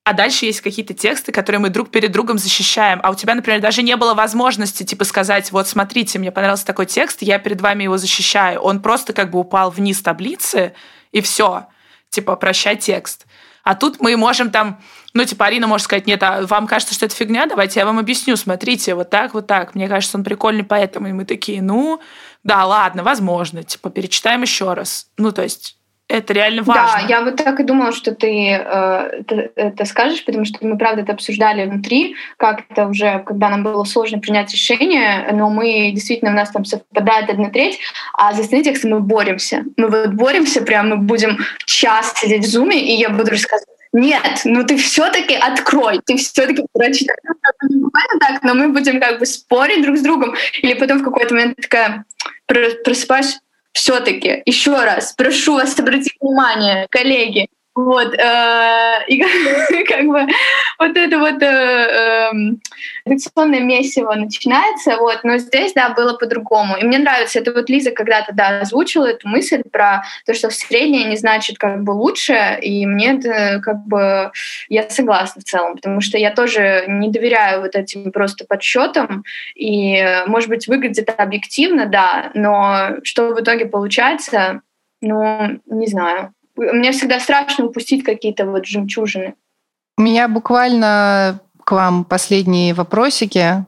а 0.06 0.12
дальше 0.12 0.46
есть 0.46 0.60
какие-то 0.60 0.94
тексты, 0.94 1.32
которые 1.32 1.58
мы 1.58 1.68
друг 1.68 1.90
перед 1.90 2.12
другом 2.12 2.38
защищаем. 2.38 3.00
А 3.02 3.10
у 3.10 3.16
тебя, 3.16 3.34
например, 3.34 3.60
даже 3.60 3.82
не 3.82 3.96
было 3.96 4.14
возможности, 4.14 4.84
типа, 4.84 5.02
сказать, 5.02 5.50
вот, 5.50 5.66
смотрите, 5.66 6.20
мне 6.20 6.30
понравился 6.30 6.64
такой 6.64 6.86
текст, 6.86 7.22
я 7.22 7.40
перед 7.40 7.60
вами 7.60 7.82
его 7.82 7.98
защищаю. 7.98 8.60
Он 8.60 8.80
просто 8.80 9.12
как 9.12 9.32
бы 9.32 9.40
упал 9.40 9.72
вниз 9.72 10.00
таблицы, 10.02 10.74
и 11.10 11.20
все. 11.20 11.66
Типа, 12.08 12.36
прощай 12.36 12.76
текст. 12.76 13.26
А 13.64 13.74
тут 13.74 14.00
мы 14.00 14.16
можем 14.16 14.52
там, 14.52 14.80
ну, 15.12 15.24
типа, 15.24 15.46
Арина 15.46 15.66
может 15.66 15.86
сказать, 15.86 16.06
нет, 16.06 16.22
а 16.22 16.46
вам 16.46 16.68
кажется, 16.68 16.94
что 16.94 17.06
это 17.06 17.16
фигня? 17.16 17.46
Давайте 17.46 17.80
я 17.80 17.84
вам 17.84 17.98
объясню, 17.98 18.36
смотрите, 18.36 18.94
вот 18.94 19.10
так, 19.10 19.34
вот 19.34 19.48
так. 19.48 19.74
Мне 19.74 19.88
кажется, 19.88 20.16
он 20.16 20.22
прикольный 20.22 20.62
поэтому. 20.62 21.08
И 21.08 21.12
мы 21.12 21.24
такие, 21.24 21.60
ну, 21.60 22.00
да, 22.44 22.64
ладно, 22.64 23.02
возможно, 23.02 23.64
типа, 23.64 23.90
перечитаем 23.90 24.42
еще 24.42 24.72
раз. 24.72 25.08
Ну, 25.16 25.32
то 25.32 25.42
есть 25.42 25.76
это 26.08 26.32
реально 26.32 26.62
важно. 26.62 27.02
Да, 27.02 27.08
я 27.08 27.22
вот 27.22 27.36
так 27.36 27.58
и 27.58 27.64
думала, 27.64 27.92
что 27.92 28.14
ты 28.14 28.50
э, 28.50 28.60
это, 29.20 29.50
это 29.56 29.84
скажешь, 29.84 30.24
потому 30.24 30.44
что 30.44 30.64
мы, 30.64 30.78
правда, 30.78 31.02
это 31.02 31.12
обсуждали 31.12 31.66
внутри, 31.66 32.14
как 32.36 32.62
это 32.68 32.86
уже, 32.86 33.24
когда 33.26 33.48
нам 33.48 33.64
было 33.64 33.82
сложно 33.84 34.18
принять 34.18 34.52
решение, 34.52 35.28
но 35.32 35.50
мы 35.50 35.90
действительно, 35.92 36.30
у 36.30 36.34
нас 36.34 36.50
там 36.50 36.64
совпадает 36.64 37.28
одна 37.28 37.50
треть, 37.50 37.78
а 38.14 38.32
за 38.32 38.42
остальные 38.42 38.64
тексты 38.64 38.88
мы 38.88 39.00
боремся. 39.00 39.64
Мы 39.76 39.88
вот 39.88 40.14
боремся, 40.14 40.62
прям 40.62 40.90
мы 40.90 40.96
будем 40.96 41.38
час 41.64 42.14
сидеть 42.16 42.44
в 42.44 42.50
зуме, 42.50 42.80
и 42.80 42.94
я 42.94 43.10
буду 43.10 43.32
рассказывать, 43.32 43.76
нет, 43.92 44.42
ну 44.44 44.64
ты 44.64 44.76
все-таки 44.76 45.34
открой, 45.34 46.00
ты 46.04 46.16
все-таки 46.18 46.64
прочитай. 46.72 47.16
Буквально 47.70 48.20
так, 48.20 48.42
но 48.42 48.54
мы 48.54 48.68
будем 48.68 49.00
как 49.00 49.18
бы 49.18 49.26
спорить 49.26 49.82
друг 49.82 49.96
с 49.96 50.02
другом. 50.02 50.34
Или 50.60 50.74
потом 50.74 50.98
в 50.98 51.04
какой-то 51.04 51.34
момент 51.34 51.56
такая 51.56 52.04
просыпаюсь, 52.46 53.38
все-таки, 53.76 54.42
еще 54.46 54.72
раз, 54.72 55.12
прошу 55.12 55.54
вас 55.54 55.78
обратить 55.78 56.16
внимание, 56.18 56.86
коллеги, 56.88 57.48
вот, 57.76 58.14
э, 58.14 59.04
и 59.06 59.18
как 59.88 60.06
бы 60.06 60.26
вот 60.78 60.96
это 60.96 61.18
вот 61.18 61.42
э, 61.42 62.30
редакционное 63.04 63.60
месиво 63.60 64.14
начинается, 64.14 64.96
вот, 64.96 65.20
но 65.24 65.36
здесь, 65.36 65.74
да, 65.74 65.90
было 65.90 66.16
по-другому. 66.16 66.76
И 66.78 66.84
мне 66.84 66.98
нравится, 66.98 67.38
это 67.38 67.52
вот 67.52 67.68
Лиза 67.68 67.90
когда-то, 67.90 68.32
да, 68.32 68.60
озвучила 68.60 69.06
эту 69.06 69.28
мысль 69.28 69.62
про 69.70 70.02
то, 70.24 70.32
что 70.32 70.48
среднее 70.50 71.04
не 71.04 71.16
значит 71.16 71.58
как 71.58 71.82
бы 71.82 71.90
лучше, 71.90 72.58
и 72.62 72.86
мне 72.86 73.18
это 73.18 73.60
как 73.62 73.86
бы, 73.86 74.32
я 74.70 74.88
согласна 74.88 75.42
в 75.42 75.44
целом, 75.44 75.76
потому 75.76 76.00
что 76.00 76.16
я 76.16 76.30
тоже 76.30 76.86
не 76.88 77.10
доверяю 77.10 77.60
вот 77.60 77.76
этим 77.76 78.10
просто 78.10 78.46
подсчетам, 78.46 79.22
и, 79.54 80.02
может 80.26 80.48
быть, 80.48 80.66
выглядит 80.66 81.10
объективно, 81.14 81.84
да, 81.84 82.30
но 82.32 82.96
что 83.02 83.34
в 83.34 83.40
итоге 83.40 83.66
получается, 83.66 84.62
ну, 85.02 85.60
не 85.66 85.86
знаю. 85.86 86.32
Мне 86.56 86.92
всегда 86.92 87.20
страшно 87.20 87.66
упустить 87.66 88.04
какие-то 88.04 88.46
вот 88.46 88.66
жемчужины. 88.66 89.34
У 89.98 90.02
меня 90.02 90.28
буквально 90.28 91.40
к 91.64 91.72
вам 91.72 92.04
последние 92.04 92.74
вопросики. 92.74 93.64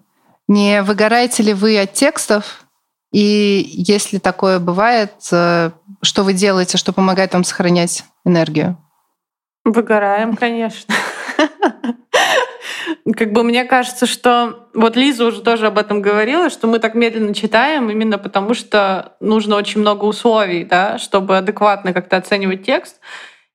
Не 0.46 0.82
выгораете 0.82 1.42
ли 1.42 1.52
вы 1.52 1.78
от 1.78 1.92
текстов? 1.92 2.64
И 3.12 3.64
если 3.72 4.18
такое 4.18 4.58
бывает, 4.58 5.12
э, 5.32 5.70
что 6.02 6.24
вы 6.24 6.34
делаете, 6.34 6.76
что 6.76 6.92
помогает 6.92 7.32
вам 7.32 7.44
сохранять 7.44 8.04
энергию? 8.24 8.76
Выгораем, 9.64 10.36
конечно. 10.36 10.94
Как 13.16 13.32
бы 13.32 13.42
мне 13.42 13.64
кажется, 13.64 14.06
что 14.06 14.68
вот 14.74 14.96
Лиза 14.96 15.26
уже 15.26 15.42
тоже 15.42 15.66
об 15.66 15.78
этом 15.78 16.02
говорила, 16.02 16.50
что 16.50 16.66
мы 16.66 16.78
так 16.78 16.94
медленно 16.94 17.34
читаем 17.34 17.90
именно 17.90 18.18
потому, 18.18 18.54
что 18.54 19.14
нужно 19.20 19.56
очень 19.56 19.80
много 19.80 20.04
условий, 20.04 20.64
да, 20.64 20.98
чтобы 20.98 21.36
адекватно 21.36 21.92
как-то 21.92 22.16
оценивать 22.16 22.64
текст. 22.64 23.00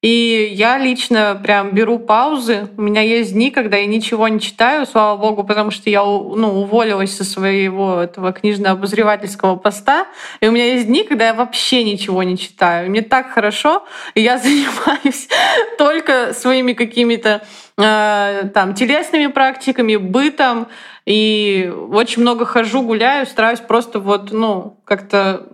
И 0.03 0.51
я 0.53 0.77
лично 0.77 1.39
прям 1.41 1.71
беру 1.71 1.97
паузы. 1.97 2.67
У 2.75 2.81
меня 2.81 2.99
есть 2.99 3.31
дни, 3.31 3.51
когда 3.51 3.77
я 3.77 3.85
ничего 3.85 4.27
не 4.27 4.41
читаю, 4.41 4.85
слава 4.85 5.15
богу, 5.15 5.45
потому 5.45 5.71
что 5.71 5.89
я 5.89 6.03
ну, 6.03 6.59
уволилась 6.59 7.15
со 7.15 7.23
своего 7.23 8.01
этого 8.01 8.33
книжно-обозревательского 8.33 9.55
поста. 9.55 10.07
И 10.41 10.47
у 10.49 10.51
меня 10.51 10.73
есть 10.73 10.87
дни, 10.87 11.05
когда 11.05 11.27
я 11.27 11.33
вообще 11.33 11.85
ничего 11.85 12.21
не 12.23 12.37
читаю. 12.37 12.89
мне 12.89 13.01
так 13.01 13.31
хорошо, 13.31 13.85
и 14.13 14.19
я 14.19 14.37
занимаюсь 14.39 15.29
только 15.77 16.33
своими 16.33 16.73
какими-то 16.73 17.41
там 17.75 18.73
телесными 18.75 19.27
практиками, 19.27 19.95
бытом, 19.95 20.67
и 21.05 21.73
очень 21.89 22.21
много 22.21 22.45
хожу, 22.45 22.83
гуляю, 22.83 23.25
стараюсь 23.25 23.59
просто 23.59 23.99
вот, 23.99 24.31
ну, 24.31 24.79
как-то 24.85 25.47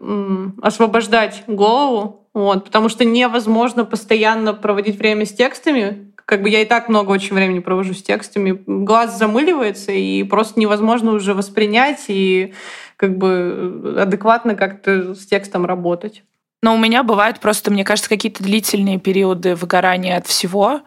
освобождать 0.61 1.43
голову 1.47 2.19
вот, 2.33 2.65
потому 2.65 2.89
что 2.89 3.05
невозможно 3.05 3.85
постоянно 3.85 4.53
проводить 4.53 4.97
время 4.97 5.25
с 5.25 5.33
текстами. 5.33 6.11
Как 6.25 6.43
бы 6.43 6.49
я 6.49 6.61
и 6.61 6.65
так 6.65 6.87
много 6.87 7.11
очень 7.11 7.35
времени 7.35 7.59
провожу 7.59 7.93
с 7.93 8.03
текстами. 8.03 8.61
Глаз 8.65 9.17
замыливается, 9.17 9.91
и 9.91 10.23
просто 10.23 10.59
невозможно 10.59 11.11
уже 11.13 11.33
воспринять 11.33 12.05
и 12.07 12.53
как 12.97 13.17
бы 13.17 13.95
адекватно 13.99 14.55
как-то 14.55 15.15
с 15.15 15.25
текстом 15.25 15.65
работать. 15.65 16.23
Но 16.61 16.75
у 16.75 16.77
меня 16.77 17.03
бывают 17.03 17.39
просто, 17.39 17.71
мне 17.71 17.83
кажется, 17.83 18.09
какие-то 18.09 18.43
длительные 18.43 18.99
периоды 18.99 19.55
выгорания 19.55 20.17
от 20.17 20.27
всего, 20.27 20.81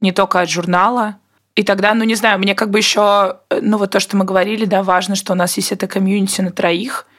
не 0.00 0.12
только 0.12 0.40
от 0.40 0.50
журнала. 0.50 1.16
И 1.54 1.62
тогда, 1.62 1.92
ну 1.94 2.04
не 2.04 2.14
знаю, 2.14 2.38
мне 2.38 2.54
как 2.54 2.70
бы 2.70 2.78
еще, 2.78 3.38
ну 3.50 3.78
вот 3.78 3.90
то, 3.90 4.00
что 4.00 4.16
мы 4.16 4.24
говорили, 4.24 4.64
да, 4.64 4.82
важно, 4.82 5.16
что 5.16 5.32
у 5.32 5.36
нас 5.36 5.56
есть 5.56 5.72
это 5.72 5.86
комьюнити 5.86 6.40
на 6.40 6.50
троих— 6.50 7.06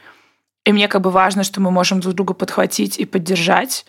и 0.65 0.72
мне 0.72 0.88
как 0.88 1.01
бы 1.01 1.10
важно, 1.10 1.43
что 1.43 1.61
мы 1.61 1.72
можем 1.72 1.99
друг 1.99 2.14
друга 2.14 2.34
подхватить 2.35 2.99
и 2.99 3.06
поддержать. 3.06 3.85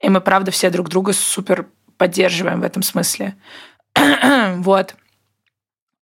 И 0.00 0.08
мы, 0.08 0.20
правда, 0.20 0.50
все 0.50 0.70
друг 0.70 0.88
друга 0.88 1.12
супер 1.12 1.66
поддерживаем 1.98 2.60
в 2.60 2.64
этом 2.64 2.82
смысле. 2.82 3.36
вот. 4.56 4.96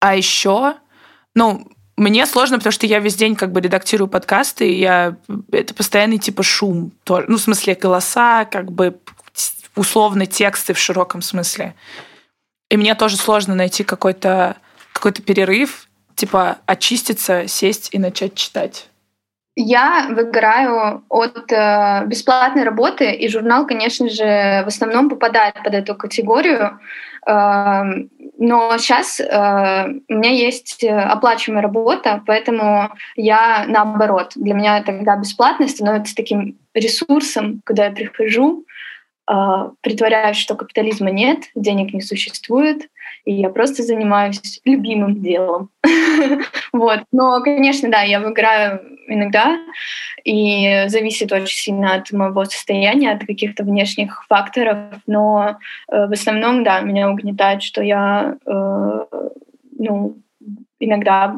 А 0.00 0.16
еще, 0.16 0.76
ну, 1.34 1.70
мне 1.96 2.24
сложно, 2.26 2.56
потому 2.56 2.72
что 2.72 2.86
я 2.86 3.00
весь 3.00 3.16
день 3.16 3.36
как 3.36 3.52
бы 3.52 3.60
редактирую 3.60 4.08
подкасты, 4.08 4.68
и 4.68 4.80
я... 4.80 5.16
это 5.52 5.74
постоянный 5.74 6.18
типа 6.18 6.42
шум. 6.42 6.92
Ну, 7.06 7.36
в 7.36 7.40
смысле, 7.40 7.74
голоса, 7.74 8.44
как 8.46 8.72
бы 8.72 8.98
условно 9.76 10.26
тексты 10.26 10.72
в 10.72 10.78
широком 10.78 11.22
смысле. 11.22 11.74
И 12.74 12.76
мне 12.76 12.96
тоже 12.96 13.16
сложно 13.16 13.54
найти 13.54 13.84
какой-то 13.84 14.56
какой 14.92 15.12
перерыв, 15.12 15.86
типа 16.16 16.58
очиститься, 16.66 17.46
сесть 17.46 17.90
и 17.92 18.00
начать 18.00 18.34
читать. 18.34 18.88
Я 19.54 20.08
выгораю 20.10 21.04
от 21.08 21.52
э, 21.52 22.02
бесплатной 22.06 22.64
работы, 22.64 23.12
и 23.12 23.28
журнал, 23.28 23.64
конечно 23.68 24.08
же, 24.08 24.64
в 24.64 24.66
основном 24.66 25.08
попадает 25.08 25.54
под 25.62 25.72
эту 25.72 25.94
категорию. 25.94 26.80
Э, 27.24 27.82
но 28.38 28.76
сейчас 28.78 29.20
э, 29.20 29.24
у 30.08 30.12
меня 30.12 30.30
есть 30.30 30.82
оплачиваемая 30.82 31.62
работа, 31.62 32.24
поэтому 32.26 32.90
я 33.14 33.66
наоборот. 33.68 34.32
Для 34.34 34.54
меня 34.54 34.82
тогда 34.82 35.16
бесплатность 35.16 35.76
становится 35.76 36.16
таким 36.16 36.58
ресурсом, 36.74 37.60
когда 37.64 37.84
я 37.84 37.92
прихожу, 37.92 38.64
э, 38.64 38.73
притворяюсь, 39.26 40.36
что 40.36 40.54
капитализма 40.54 41.10
нет, 41.10 41.44
денег 41.54 41.94
не 41.94 42.02
существует, 42.02 42.88
и 43.24 43.32
я 43.32 43.48
просто 43.48 43.82
занимаюсь 43.82 44.60
любимым 44.64 45.22
делом. 45.22 45.70
вот. 46.72 47.00
Но, 47.10 47.40
конечно, 47.42 47.90
да, 47.90 48.02
я 48.02 48.20
выиграю 48.20 48.80
иногда, 49.08 49.58
и 50.24 50.84
зависит 50.88 51.32
очень 51.32 51.56
сильно 51.56 51.94
от 51.94 52.10
моего 52.12 52.44
состояния, 52.44 53.12
от 53.12 53.24
каких-то 53.24 53.64
внешних 53.64 54.24
факторов, 54.26 54.78
но 55.06 55.58
э, 55.90 56.06
в 56.06 56.12
основном, 56.12 56.64
да, 56.64 56.80
меня 56.80 57.10
угнетает, 57.10 57.62
что 57.62 57.82
я, 57.82 58.36
э, 58.46 59.04
ну, 59.78 60.16
иногда 60.80 61.36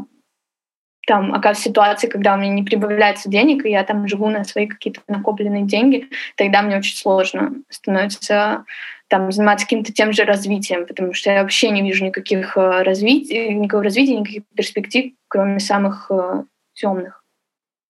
там 1.07 1.33
оказывается 1.33 1.69
ситуации, 1.71 2.09
когда 2.09 2.35
у 2.35 2.37
меня 2.37 2.51
не 2.51 2.65
прибавляется 2.65 3.31
денег, 3.31 3.65
и 3.65 3.71
я 3.71 3.85
там 3.85 4.09
живу 4.09 4.29
на 4.29 4.45
свои 4.45 4.67
какие-то 4.67 5.01
накопленные 5.07 5.63
деньги, 5.63 6.09
тогда 6.37 6.63
мне 6.63 6.77
очень 6.77 6.97
сложно 6.97 7.53
становится 7.71 8.65
там, 9.09 9.31
заниматься 9.31 9.67
каким-то 9.67 9.93
тем 9.93 10.13
же 10.13 10.25
развитием, 10.25 10.85
потому 10.85 11.15
что 11.15 11.31
я 11.31 11.43
вообще 11.43 11.71
не 11.71 11.83
вижу 11.83 12.05
никаких 12.05 12.57
э, 12.57 12.83
развитий, 12.83 13.55
никакого 13.55 13.85
развития, 13.85 14.17
никаких 14.17 14.43
перспектив, 14.55 15.13
кроме 15.29 15.61
самых 15.61 16.11
э, 16.11 16.43
темных. 16.75 17.23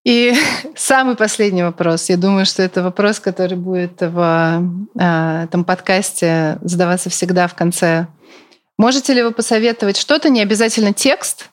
И 0.04 0.34
самый 0.76 1.16
последний 1.16 1.62
вопрос. 1.62 2.10
Я 2.10 2.18
думаю, 2.18 2.44
что 2.44 2.62
это 2.62 2.82
вопрос, 2.82 3.18
который 3.18 3.56
будет 3.56 4.02
в 4.02 4.62
э, 4.94 5.44
этом 5.44 5.64
подкасте 5.64 6.58
задаваться 6.60 7.08
всегда 7.08 7.48
в 7.48 7.54
конце. 7.54 8.08
Можете 8.76 9.14
ли 9.14 9.22
вы 9.22 9.32
посоветовать 9.32 9.96
что-то, 9.96 10.28
не 10.28 10.42
обязательно 10.42 10.92
текст, 10.92 11.50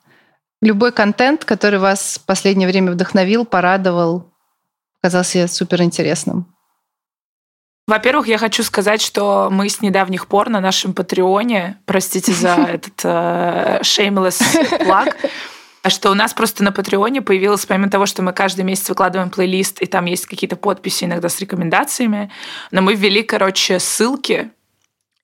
любой 0.64 0.92
контент, 0.92 1.46
который 1.46 1.80
вас 1.80 2.20
в 2.22 2.26
последнее 2.26 2.68
время 2.68 2.92
вдохновил, 2.92 3.46
порадовал, 3.46 4.32
казался 5.02 5.48
суперинтересным? 5.48 6.48
Во-первых, 7.86 8.28
я 8.28 8.38
хочу 8.38 8.64
сказать, 8.64 9.02
что 9.02 9.50
мы 9.52 9.68
с 9.68 9.82
недавних 9.82 10.28
пор 10.28 10.50
на 10.50 10.62
нашем 10.62 10.94
Патреоне, 10.94 11.80
простите 11.86 12.32
за 12.32 12.56
этот 12.70 12.94
э, 13.04 13.80
shameless 13.82 14.42
plug, 14.80 15.14
что 15.90 16.12
у 16.12 16.14
нас 16.14 16.34
просто 16.34 16.64
на 16.64 16.72
Патреоне 16.72 17.22
появилось, 17.22 17.66
помимо 17.66 17.90
того, 17.90 18.06
что 18.06 18.22
мы 18.22 18.32
каждый 18.32 18.64
месяц 18.64 18.88
выкладываем 18.88 19.30
плейлист, 19.30 19.82
и 19.82 19.86
там 19.86 20.06
есть 20.06 20.28
какие-то 20.28 20.56
подписи 20.56 21.04
иногда 21.04 21.28
с 21.28 21.42
рекомендациями, 21.42 22.32
но 22.72 22.82
мы 22.82 22.96
ввели, 22.96 23.22
короче, 23.22 23.80
ссылки, 23.80 24.52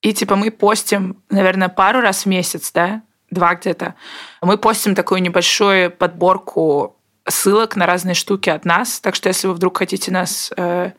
и 0.02 0.12
типа 0.12 0.36
мы 0.36 0.50
постим, 0.50 1.22
наверное, 1.30 1.70
пару 1.70 2.02
раз 2.02 2.24
в 2.24 2.26
месяц, 2.26 2.72
да, 2.72 3.02
два 3.30 3.54
где-то, 3.54 3.94
мы 4.42 4.58
постим 4.58 4.94
такую 4.94 5.22
небольшую 5.22 5.90
подборку 5.90 6.96
ссылок 7.28 7.76
на 7.76 7.86
разные 7.86 8.14
штуки 8.14 8.50
от 8.50 8.64
нас. 8.64 9.00
Так 9.00 9.14
что 9.14 9.28
если 9.28 9.46
вы 9.46 9.54
вдруг 9.54 9.78
хотите 9.78 10.10
нас 10.10 10.52
э, 10.56 10.92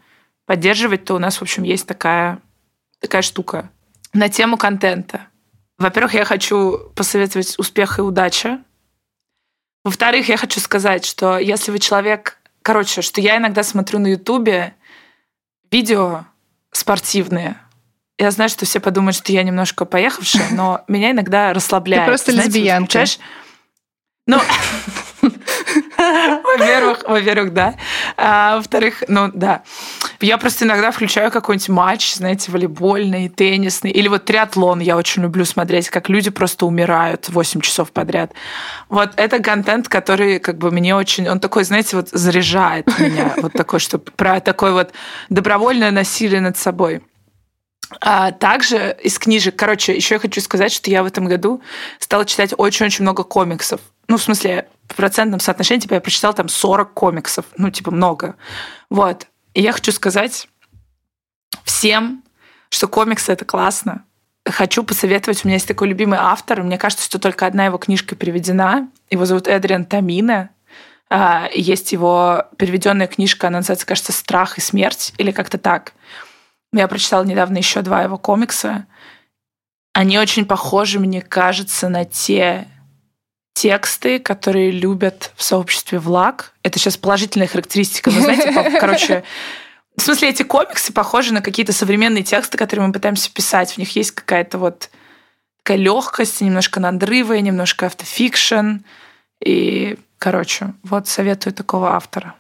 поддерживать, 0.46 1.06
то 1.06 1.16
у 1.16 1.20
нас, 1.20 1.38
в 1.38 1.42
общем, 1.42 1.64
есть 1.64 1.88
такая, 1.88 2.40
такая 3.00 3.22
штука. 3.22 3.70
На 4.14 4.30
тему 4.30 4.58
контента. 4.58 5.28
Во-первых, 5.78 6.14
я 6.14 6.26
хочу 6.26 6.92
посоветовать 6.96 7.58
успех 7.58 8.00
и 8.00 8.02
удача. 8.02 8.64
Во-вторых, 9.84 10.30
я 10.30 10.38
хочу 10.38 10.60
сказать, 10.60 11.06
что 11.06 11.38
если 11.38 11.72
вы 11.72 11.80
человек... 11.80 12.38
Короче, 12.62 13.02
что 13.02 13.22
я 13.22 13.38
иногда 13.38 13.64
смотрю 13.64 13.98
на 13.98 14.08
Ютубе 14.08 14.76
видео 15.72 16.26
спортивные. 16.72 17.58
Я 18.22 18.30
знаю, 18.30 18.50
что 18.50 18.68
все 18.68 18.80
подумают, 18.80 19.16
что 19.16 19.32
я 19.32 19.42
немножко 19.42 19.84
поехавшая, 19.84 20.50
но 20.52 20.84
меня 20.88 21.10
иногда 21.10 21.54
расслабляет. 21.54 22.04
Ты 22.06 22.12
просто 22.12 22.32
Знаете, 22.32 22.50
лесбиянка. 22.50 23.04
Ну, 24.28 24.40
Во-первых, 25.98 27.04
во-первых, 27.08 27.52
да. 27.52 27.74
А, 28.18 28.58
во-вторых, 28.58 29.04
ну 29.08 29.32
да. 29.34 29.64
Я 30.20 30.38
просто 30.38 30.66
иногда 30.66 30.92
включаю 30.92 31.32
какой-нибудь 31.32 31.70
матч, 31.70 32.14
знаете, 32.14 32.52
волейбольный, 32.52 33.28
теннисный. 33.28 33.90
Или 33.90 34.08
вот 34.08 34.26
триатлон 34.26 34.82
я 34.82 34.98
очень 34.98 35.24
люблю 35.24 35.44
смотреть, 35.44 35.90
как 35.90 36.08
люди 36.08 36.30
просто 36.30 36.68
умирают 36.68 37.28
8 37.30 37.62
часов 37.62 37.92
подряд. 37.92 38.34
Вот 38.88 39.14
это 39.16 39.40
контент, 39.40 39.88
который 39.88 40.38
как 40.38 40.60
бы 40.60 40.70
мне 40.70 40.96
очень... 40.96 41.28
Он 41.28 41.40
такой, 41.40 41.64
знаете, 41.64 41.96
вот 41.96 42.10
заряжает 42.10 42.88
меня. 43.00 43.34
Вот 43.38 43.54
такой, 43.54 43.80
что 43.80 43.98
про 43.98 44.40
такое 44.42 44.74
вот 44.74 44.92
добровольное 45.30 45.90
насилие 45.90 46.40
над 46.40 46.56
собой. 46.56 47.02
А 48.00 48.32
также 48.32 48.98
из 49.04 49.20
книжек, 49.20 49.56
короче, 49.56 49.96
еще 49.96 50.16
я 50.16 50.20
хочу 50.20 50.40
сказать, 50.42 50.72
что 50.72 50.90
я 50.90 51.04
в 51.04 51.06
этом 51.06 51.26
году 51.26 51.62
стала 52.00 52.26
читать 52.26 52.54
очень-очень 52.58 53.04
много 53.04 53.24
комиксов. 53.24 53.82
Ну, 54.08 54.18
в 54.18 54.24
смысле, 54.24 54.70
в 54.88 54.96
процентном 54.96 55.40
соотношении, 55.40 55.82
типа, 55.82 55.96
я 55.96 56.02
прочитала 56.02 56.34
там 56.34 56.48
40 56.48 56.94
комиксов. 56.94 57.46
Ну, 57.58 57.70
типа, 57.70 57.92
много. 57.92 58.36
Вот. 58.90 59.28
И 59.54 59.62
я 59.62 59.74
хочу 59.74 59.92
сказать 59.92 60.48
всем, 61.64 62.24
что 62.70 62.88
комиксы— 62.88 63.32
это 63.34 63.46
классно. 63.46 64.06
Хочу 64.50 64.84
посоветовать, 64.84 65.44
у 65.44 65.48
меня 65.48 65.56
есть 65.56 65.68
такой 65.68 65.88
любимый 65.90 66.18
автор, 66.20 66.64
мне 66.64 66.78
кажется, 66.78 67.06
что 67.06 67.20
только 67.20 67.46
одна 67.46 67.66
его 67.66 67.78
книжка 67.78 68.16
переведена. 68.16 68.90
Его 69.10 69.26
зовут 69.26 69.48
Эдриан 69.48 69.86
Тамина. 69.86 70.50
Есть 71.54 71.92
его 71.92 72.46
переведенная 72.58 73.08
книжка, 73.08 73.48
она 73.48 73.60
называется, 73.60 73.86
кажется, 73.86 74.14
«Страх 74.14 74.58
и 74.58 74.62
смерть» 74.62 75.14
или 75.18 75.32
как-то 75.32 75.58
так. 75.58 75.94
Я 76.74 76.88
прочитала 76.88 77.24
недавно 77.24 77.58
еще 77.58 77.82
два 77.82 78.04
его 78.04 78.18
комикса. 78.18 78.86
Они 79.94 80.18
очень 80.18 80.46
похожи, 80.46 81.00
мне 81.00 81.22
кажется, 81.22 81.90
на 81.90 82.06
те 82.06 82.68
тексты, 83.54 84.20
которые 84.20 84.72
любят 84.72 85.32
в 85.36 85.44
сообществе 85.44 86.00
влаг. 86.00 86.54
Это 86.64 86.80
сейчас 86.80 86.98
положительная 86.98 87.48
характеристика. 87.48 88.10
Но 88.10 88.22
знаете, 88.22 88.52
короче, 88.80 89.24
в 89.98 90.02
смысле, 90.02 90.30
эти 90.30 90.44
комиксы 90.44 90.94
похожи 90.94 91.34
на 91.34 91.42
какие-то 91.42 91.74
современные 91.74 92.24
тексты, 92.24 92.58
которые 92.58 92.88
мы 92.88 92.94
пытаемся 92.94 93.32
писать. 93.32 93.74
В 93.74 93.78
них 93.78 93.96
есть 93.96 94.12
какая-то 94.12 94.58
вот 94.58 94.90
такая 95.58 95.78
легкость, 95.78 96.42
немножко 96.42 96.80
надрывы, 96.80 97.42
немножко 97.42 97.88
автофикшн. 97.88 98.78
И, 99.44 99.98
короче, 100.18 100.74
вот 100.84 101.08
советую 101.08 101.54
такого 101.54 101.94
автора. 101.94 102.36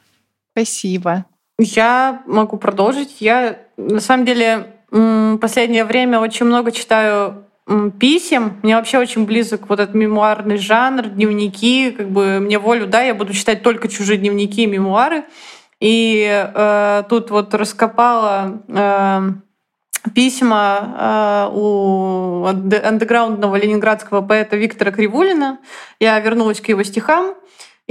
Спасибо. 0.53 1.25
Я 1.63 2.23
могу 2.25 2.57
продолжить. 2.57 3.17
Я, 3.19 3.59
на 3.77 3.99
самом 3.99 4.25
деле, 4.25 4.77
последнее 4.89 5.85
время 5.85 6.19
очень 6.19 6.47
много 6.47 6.71
читаю 6.71 7.45
писем. 7.99 8.59
Мне 8.63 8.75
вообще 8.75 8.97
очень 8.97 9.25
близок 9.25 9.69
вот 9.69 9.79
этот 9.79 9.93
мемуарный 9.93 10.57
жанр, 10.57 11.03
дневники. 11.09 11.91
Как 11.91 12.09
бы 12.09 12.39
мне 12.39 12.57
волю, 12.57 12.87
да, 12.87 13.01
я 13.01 13.13
буду 13.13 13.33
читать 13.33 13.61
только 13.61 13.87
чужие 13.89 14.17
дневники 14.17 14.63
и 14.63 14.65
мемуары. 14.65 15.23
И 15.79 16.27
э, 16.27 17.03
тут 17.09 17.29
вот 17.29 17.53
раскопала 17.53 18.61
э, 18.67 19.19
письма 20.15 21.49
э, 21.51 21.55
у 21.55 22.45
андеграундного 22.45 23.55
ленинградского 23.55 24.21
поэта 24.21 24.57
Виктора 24.57 24.91
Кривулина. 24.91 25.59
Я 25.99 26.19
вернулась 26.19 26.59
к 26.59 26.69
его 26.69 26.81
стихам. 26.83 27.35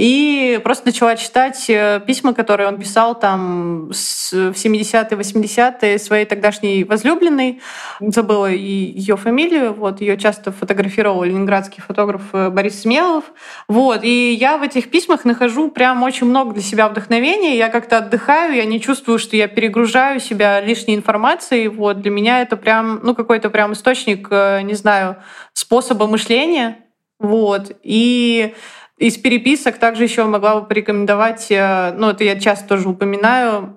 И 0.01 0.59
просто 0.63 0.87
начала 0.87 1.15
читать 1.15 1.63
э, 1.69 2.01
письма, 2.03 2.33
которые 2.33 2.67
он 2.67 2.79
писал 2.79 3.13
там 3.13 3.89
в 3.89 3.91
70-е, 3.91 5.15
80-е 5.15 5.99
своей 5.99 6.25
тогдашней 6.25 6.83
возлюбленной. 6.83 7.61
Забыла 7.99 8.49
и 8.49 8.57
ее 8.57 9.15
фамилию. 9.15 9.75
Вот, 9.75 10.01
ее 10.01 10.17
часто 10.17 10.51
фотографировал 10.51 11.21
ленинградский 11.21 11.83
фотограф 11.83 12.23
э, 12.33 12.49
Борис 12.49 12.81
Смелов. 12.81 13.25
Вот, 13.67 14.03
и 14.03 14.33
я 14.33 14.57
в 14.57 14.63
этих 14.63 14.89
письмах 14.89 15.23
нахожу 15.23 15.69
прям 15.69 16.01
очень 16.01 16.25
много 16.25 16.53
для 16.53 16.63
себя 16.63 16.89
вдохновения. 16.89 17.55
Я 17.55 17.69
как-то 17.69 17.99
отдыхаю, 17.99 18.55
я 18.55 18.65
не 18.65 18.81
чувствую, 18.81 19.19
что 19.19 19.35
я 19.35 19.47
перегружаю 19.47 20.19
себя 20.19 20.61
лишней 20.61 20.95
информацией. 20.95 21.67
Вот, 21.67 22.01
для 22.01 22.09
меня 22.09 22.41
это 22.41 22.57
прям, 22.57 23.01
ну, 23.03 23.13
какой-то 23.13 23.51
прям 23.51 23.73
источник, 23.73 24.29
э, 24.31 24.61
не 24.63 24.73
знаю, 24.73 25.17
способа 25.53 26.07
мышления. 26.07 26.79
Вот, 27.19 27.71
и 27.83 28.55
из 29.01 29.17
переписок 29.17 29.79
также 29.79 30.03
еще 30.03 30.25
могла 30.25 30.59
бы 30.59 30.67
порекомендовать, 30.67 31.47
э, 31.49 31.91
ну 31.97 32.09
это 32.09 32.23
я 32.23 32.39
часто 32.39 32.67
тоже 32.67 32.87
упоминаю, 32.87 33.73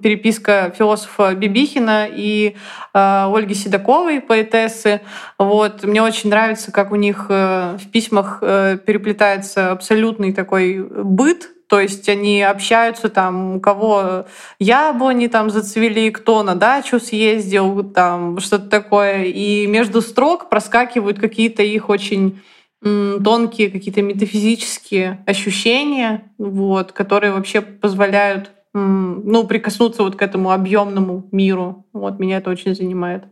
переписка 0.00 0.72
философа 0.78 1.34
Бибихина 1.34 2.06
и 2.08 2.54
э, 2.94 3.32
Ольги 3.34 3.54
Седоковой, 3.54 4.20
поэтессы. 4.20 5.00
Вот. 5.38 5.82
Мне 5.82 6.02
очень 6.02 6.30
нравится, 6.30 6.70
как 6.70 6.92
у 6.92 6.94
них 6.94 7.26
э, 7.28 7.78
в 7.80 7.90
письмах 7.90 8.38
переплетается 8.40 9.72
абсолютный 9.72 10.32
такой 10.32 10.86
быт, 10.88 11.50
то 11.66 11.80
есть 11.80 12.08
они 12.08 12.40
общаются 12.40 13.08
там, 13.08 13.56
у 13.56 13.60
кого 13.60 14.26
яблони 14.60 15.26
там 15.26 15.50
зацвели, 15.50 16.12
кто 16.12 16.44
на 16.44 16.54
дачу 16.54 17.00
съездил, 17.00 17.82
там 17.82 18.38
что-то 18.38 18.68
такое. 18.68 19.24
И 19.24 19.66
между 19.66 20.00
строк 20.00 20.48
проскакивают 20.48 21.18
какие-то 21.18 21.64
их 21.64 21.88
очень 21.88 22.40
тонкие 22.82 23.70
какие-то 23.70 24.02
метафизические 24.02 25.22
ощущения, 25.26 26.30
вот, 26.38 26.92
которые 26.92 27.32
вообще 27.32 27.60
позволяют 27.60 28.52
ну, 28.72 29.44
прикоснуться 29.44 30.02
вот 30.02 30.16
к 30.16 30.22
этому 30.22 30.52
объемному 30.52 31.28
миру. 31.32 31.86
Вот 31.92 32.18
меня 32.18 32.38
это 32.38 32.50
очень 32.50 32.74
занимает. 32.74 33.24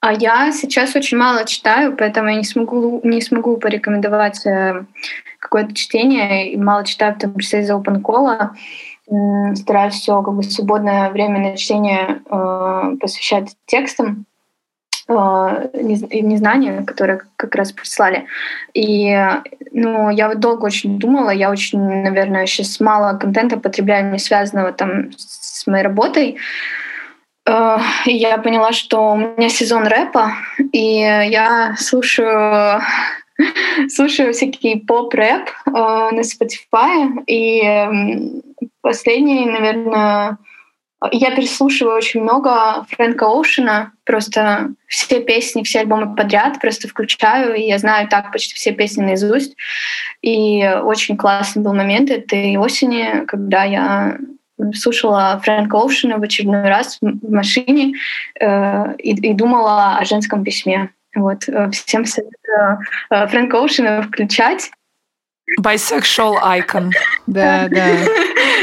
А 0.00 0.12
я 0.12 0.52
сейчас 0.52 0.96
очень 0.96 1.18
мало 1.18 1.44
читаю, 1.44 1.96
поэтому 1.96 2.28
я 2.28 2.36
не 2.36 2.44
смогу, 2.44 3.00
не 3.04 3.20
смогу 3.20 3.56
порекомендовать 3.56 4.46
э, 4.46 4.84
какое-то 5.38 5.74
чтение. 5.74 6.52
И 6.52 6.56
мало 6.56 6.86
читаю, 6.86 7.14
в 7.14 7.18
том 7.18 7.38
числе 7.38 7.60
из 7.60 7.70
Open 7.70 8.00
Call. 8.00 8.50
Стараюсь 9.56 9.94
все 9.94 10.22
как 10.22 10.34
бы 10.34 10.42
свободное 10.42 11.10
время 11.10 11.40
на 11.40 11.56
чтение 11.56 12.22
э, 12.30 12.96
посвящать 13.00 13.56
текстам. 13.66 14.24
Э, 15.10 15.70
незнания, 15.72 16.84
которые 16.84 17.22
как 17.34 17.56
раз 17.56 17.72
прислали. 17.72 18.26
И 18.74 19.12
ну, 19.72 20.08
я 20.08 20.28
вот 20.28 20.38
долго 20.38 20.66
очень 20.66 21.00
думала, 21.00 21.30
я 21.30 21.50
очень, 21.50 21.80
наверное, 21.80 22.46
сейчас 22.46 22.78
мало 22.78 23.18
контента 23.18 23.56
потребляю, 23.56 24.12
не 24.12 24.20
связанного 24.20 24.70
там 24.70 25.10
с 25.16 25.66
моей 25.66 25.82
работой. 25.82 26.36
Э, 27.44 27.78
и 28.06 28.14
я 28.14 28.38
поняла, 28.38 28.70
что 28.70 29.10
у 29.10 29.16
меня 29.16 29.48
сезон 29.48 29.88
рэпа, 29.88 30.30
и 30.72 30.98
я 31.00 31.74
слушаю 31.76 32.80
слушаю 33.88 34.32
всякий 34.32 34.76
поп-рэп 34.76 35.50
э, 35.66 35.70
на 35.72 36.20
Spotify, 36.20 37.24
и 37.26 38.40
последний, 38.80 39.44
наверное, 39.44 40.38
я 41.12 41.34
переслушиваю 41.34 41.96
очень 41.96 42.22
много 42.22 42.84
Фрэнка 42.90 43.26
Оушена, 43.26 43.92
просто 44.04 44.72
все 44.86 45.20
песни, 45.20 45.62
все 45.62 45.80
альбомы 45.80 46.14
подряд 46.14 46.60
просто 46.60 46.88
включаю, 46.88 47.54
и 47.54 47.62
я 47.62 47.78
знаю 47.78 48.08
так 48.08 48.32
почти 48.32 48.54
все 48.54 48.72
песни 48.72 49.02
наизусть. 49.02 49.56
И 50.20 50.62
очень 50.82 51.16
классный 51.16 51.62
был 51.62 51.72
момент 51.72 52.10
этой 52.10 52.56
осени, 52.56 53.24
когда 53.26 53.64
я 53.64 54.18
слушала 54.74 55.40
Фрэнка 55.42 55.76
Оушена 55.78 56.18
в 56.18 56.22
очередной 56.22 56.68
раз 56.68 56.98
в 57.00 57.32
машине 57.32 57.94
э, 58.38 58.96
и, 58.96 59.30
и 59.30 59.32
думала 59.32 59.96
о 59.96 60.04
женском 60.04 60.44
письме. 60.44 60.90
Вот. 61.14 61.48
Э, 61.48 61.70
всем 61.70 62.04
советую 62.04 62.80
э, 63.10 63.26
Фрэнка 63.26 63.58
Оушена 63.58 64.02
включать. 64.02 64.70
Bisexual 65.58 66.36
icon. 66.42 66.90
Да, 67.26 67.68
да. 67.68 67.86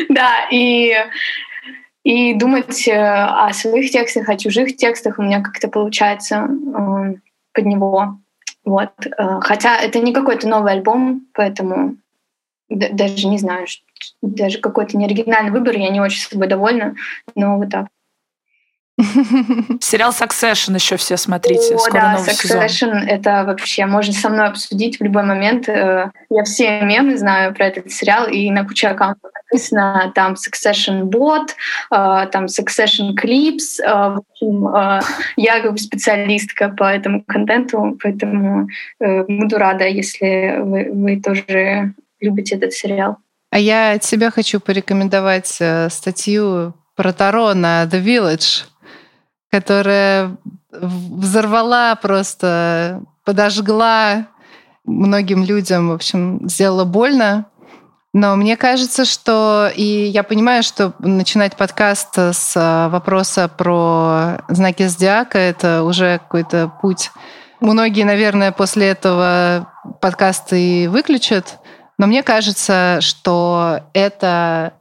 Да, 0.09 0.47
и 0.51 0.95
и 2.07 2.33
думать 2.33 2.87
э, 2.87 2.93
о 2.95 3.51
своих 3.51 3.91
текстах, 3.91 4.29
о 4.29 4.37
чужих 4.37 4.77
текстах 4.77 5.19
у 5.19 5.23
меня 5.23 5.41
как-то 5.41 5.67
получается 5.67 6.47
э, 6.47 7.15
под 7.51 7.65
него. 7.65 8.19
Вот. 8.63 8.91
Э, 9.05 9.41
хотя 9.41 9.77
это 9.77 9.99
не 9.99 10.13
какой-то 10.13 10.47
новый 10.47 10.71
альбом, 10.71 11.27
поэтому 11.33 11.97
даже 12.69 13.27
не 13.27 13.37
знаю, 13.37 13.67
даже 14.21 14.59
какой-то 14.59 14.97
неоригинальный 14.97 15.51
выбор, 15.51 15.75
я 15.75 15.89
не 15.89 15.99
очень 15.99 16.21
с 16.21 16.29
собой 16.29 16.47
довольна, 16.47 16.95
но 17.35 17.57
вот 17.57 17.71
так. 17.71 17.87
Сериал 19.79 20.11
Succession 20.11 20.73
еще 20.73 20.97
все 20.97 21.17
смотрите. 21.17 21.75
О, 21.75 21.77
Скоро 21.77 22.01
да, 22.01 22.11
новый 22.13 22.29
Succession 22.29 22.67
сезон. 22.67 22.97
это 23.07 23.43
вообще 23.45 23.85
можно 23.85 24.11
со 24.11 24.29
мной 24.29 24.47
обсудить 24.47 24.99
в 24.99 25.03
любой 25.03 25.23
момент. 25.23 25.69
Э, 25.69 26.09
я 26.31 26.43
все 26.43 26.81
мемы 26.81 27.15
знаю 27.15 27.53
про 27.53 27.67
этот 27.67 27.91
сериал, 27.91 28.27
и 28.27 28.49
на 28.49 28.65
куче 28.65 28.87
аккаунтов 28.87 29.31
написано 29.51 30.11
там 30.15 30.33
Succession 30.33 31.03
Bot, 31.03 31.49
э, 31.91 32.27
там 32.31 32.45
Succession 32.45 33.13
Clips. 33.13 33.79
Э, 33.83 34.15
в 34.15 34.23
общем, 34.31 35.03
я 35.35 35.61
как 35.61 35.73
бы 35.73 35.77
специалистка 35.77 36.69
по 36.69 36.85
этому 36.85 37.23
контенту, 37.23 37.97
поэтому 38.01 38.67
буду 38.99 39.57
рада, 39.57 39.87
если 39.87 40.59
вы, 40.59 40.89
вы 40.91 41.21
тоже 41.21 41.93
любите 42.19 42.55
этот 42.55 42.73
сериал. 42.73 43.17
А 43.51 43.59
я 43.59 43.91
от 43.91 44.03
себя 44.03 44.31
хочу 44.31 44.59
порекомендовать 44.59 45.59
статью 45.89 46.73
про 46.95 47.13
Таро 47.13 47.53
на 47.53 47.83
The 47.83 48.03
Village 48.03 48.65
которая 49.51 50.37
взорвала 50.71 51.95
просто, 51.95 53.01
подожгла 53.23 54.27
многим 54.85 55.43
людям, 55.43 55.89
в 55.89 55.93
общем, 55.93 56.47
сделала 56.47 56.85
больно. 56.85 57.45
Но 58.13 58.35
мне 58.35 58.57
кажется, 58.57 59.05
что... 59.05 59.69
И 59.75 59.83
я 59.83 60.23
понимаю, 60.23 60.63
что 60.63 60.93
начинать 60.99 61.55
подкаст 61.55 62.17
с 62.17 62.53
а, 62.55 62.89
вопроса 62.89 63.47
про 63.47 64.39
знаки 64.47 64.87
зодиака— 64.87 65.37
это 65.39 65.83
уже 65.83 66.17
какой-то 66.19 66.71
путь. 66.81 67.11
Многие, 67.59 68.03
наверное, 68.03 68.51
после 68.51 68.87
этого 68.87 69.71
подкасты 70.01 70.89
выключат. 70.89 71.59
Но 71.97 72.07
мне 72.07 72.23
кажется, 72.23 72.99
что 73.01 73.81
это 73.93 74.73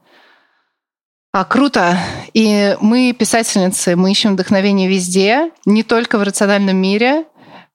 а, 1.39 1.45
круто. 1.45 1.99
И 2.33 2.79
мы 2.81 3.13
писательницы, 3.13 3.95
мы 3.95 4.11
ищем 4.11 4.33
вдохновение 4.33 4.89
везде, 4.89 5.51
не 5.67 5.83
только 5.83 6.17
в 6.17 6.23
рациональном 6.23 6.79
мире. 6.79 7.25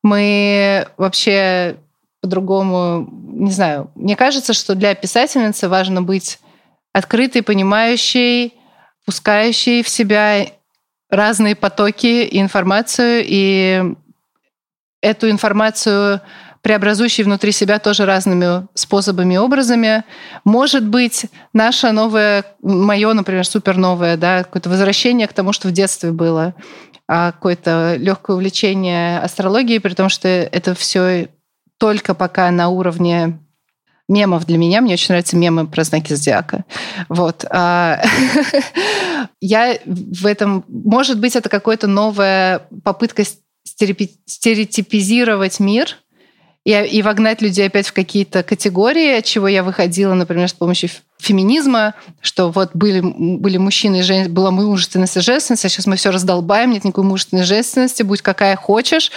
Мы 0.01 0.87
вообще 0.97 1.75
по-другому, 2.21 3.07
не 3.11 3.51
знаю, 3.51 3.91
мне 3.93 4.15
кажется, 4.15 4.53
что 4.53 4.73
для 4.73 4.95
писательницы 4.95 5.69
важно 5.69 6.01
быть 6.01 6.39
открытой, 6.91 7.43
понимающей, 7.43 8.55
пускающей 9.05 9.83
в 9.83 9.89
себя 9.89 10.47
разные 11.11 11.55
потоки 11.55 12.23
и 12.23 12.41
информацию, 12.41 13.23
и 13.23 13.93
эту 15.03 15.29
информацию 15.29 16.21
преобразующий 16.61 17.23
внутри 17.23 17.51
себя 17.51 17.79
тоже 17.79 18.05
разными 18.05 18.67
способами 18.75 19.33
и 19.35 19.37
образами. 19.37 20.03
Может 20.43 20.85
быть, 20.85 21.25
наше 21.53 21.91
новое, 21.91 22.45
мое, 22.61 23.13
например, 23.13 23.45
супер 23.45 23.77
новое, 23.77 24.17
да, 24.17 24.43
какое-то 24.43 24.69
возвращение 24.69 25.27
к 25.27 25.33
тому, 25.33 25.53
что 25.53 25.67
в 25.67 25.71
детстве 25.71 26.11
было, 26.11 26.53
а 27.07 27.31
какое-то 27.31 27.95
легкое 27.97 28.35
увлечение 28.35 29.19
астрологией, 29.19 29.79
при 29.79 29.93
том, 29.93 30.09
что 30.09 30.27
это 30.27 30.75
все 30.75 31.29
только 31.77 32.13
пока 32.13 32.51
на 32.51 32.69
уровне 32.69 33.39
мемов 34.07 34.45
для 34.45 34.57
меня. 34.57 34.81
Мне 34.81 34.93
очень 34.93 35.07
нравятся 35.09 35.37
мемы 35.37 35.65
про 35.67 35.83
знаки 35.83 36.13
зодиака. 36.13 36.65
Вот. 37.09 37.43
А, 37.49 38.03
я 39.41 39.77
в 39.85 40.27
этом... 40.27 40.63
Может 40.67 41.19
быть, 41.19 41.35
это 41.35 41.49
какая-то 41.49 41.87
новая 41.87 42.67
попытка 42.83 43.23
стереотипизировать 43.65 45.59
мир— 45.59 45.97
и, 46.63 46.71
и 46.71 47.01
вогнать 47.01 47.41
людей 47.41 47.67
опять 47.67 47.87
в 47.87 47.93
какие-то 47.93 48.43
категории, 48.43 49.17
от 49.17 49.25
чего 49.25 49.47
я 49.47 49.63
выходила, 49.63 50.13
например, 50.13 50.47
с 50.47 50.53
помощью 50.53 50.89
феминизма, 51.17 51.95
что 52.19 52.51
вот 52.51 52.71
были, 52.73 52.99
были 53.01 53.57
мужчины 53.57 53.99
и 53.99 54.01
женщины, 54.01 54.33
была 54.33 54.51
мужественность 54.51 55.17
и 55.17 55.21
женственность, 55.21 55.65
а 55.65 55.69
сейчас 55.69 55.87
мы 55.87 55.95
все 55.95 56.11
раздолбаем, 56.11 56.71
нет 56.71 56.83
никакой 56.83 57.03
мужественной 57.03 57.43
женственности, 57.43 58.03
будь 58.03 58.21
какая 58.21 58.55
хочешь. 58.55 59.11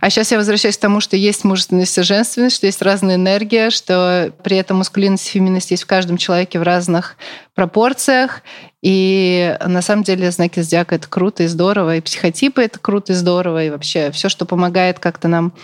А 0.00 0.08
сейчас 0.08 0.32
я 0.32 0.38
возвращаюсь 0.38 0.76
к 0.76 0.80
тому, 0.80 1.00
что 1.00 1.16
есть 1.16 1.44
мужественность 1.44 1.96
и 1.98 2.02
женственность, 2.02 2.56
что 2.56 2.66
есть 2.66 2.80
разная 2.80 3.16
энергия, 3.16 3.70
что 3.70 4.32
при 4.42 4.56
этом 4.56 4.78
маскулинность 4.78 5.26
и 5.26 5.30
феминность 5.30 5.70
есть 5.70 5.82
в 5.82 5.86
каждом 5.86 6.16
человеке 6.16 6.58
в 6.58 6.62
разных 6.62 7.16
пропорциях. 7.54 8.42
И 8.82 9.56
на 9.64 9.82
самом 9.82 10.02
деле 10.02 10.30
знаки 10.30 10.60
зодиака— 10.60 10.94
это 10.96 11.08
круто 11.08 11.42
и 11.42 11.46
здорово, 11.46 11.96
и 11.96 12.00
психотипы— 12.00 12.62
это 12.64 12.78
круто 12.78 13.12
и 13.12 13.16
здорово, 13.16 13.64
и 13.64 13.70
вообще 13.70 14.10
все, 14.12 14.28
что 14.28 14.44
помогает 14.44 14.98
как-то 14.98 15.28
нам 15.28 15.54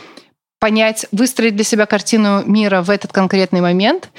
понять, 0.63 1.07
выстроить 1.11 1.57
для 1.57 1.65
себя 1.65 1.87
картину 1.87 2.45
мира 2.47 2.83
в 2.83 2.91
этот 2.91 3.13
конкретный 3.13 3.61
момент. 3.61 4.11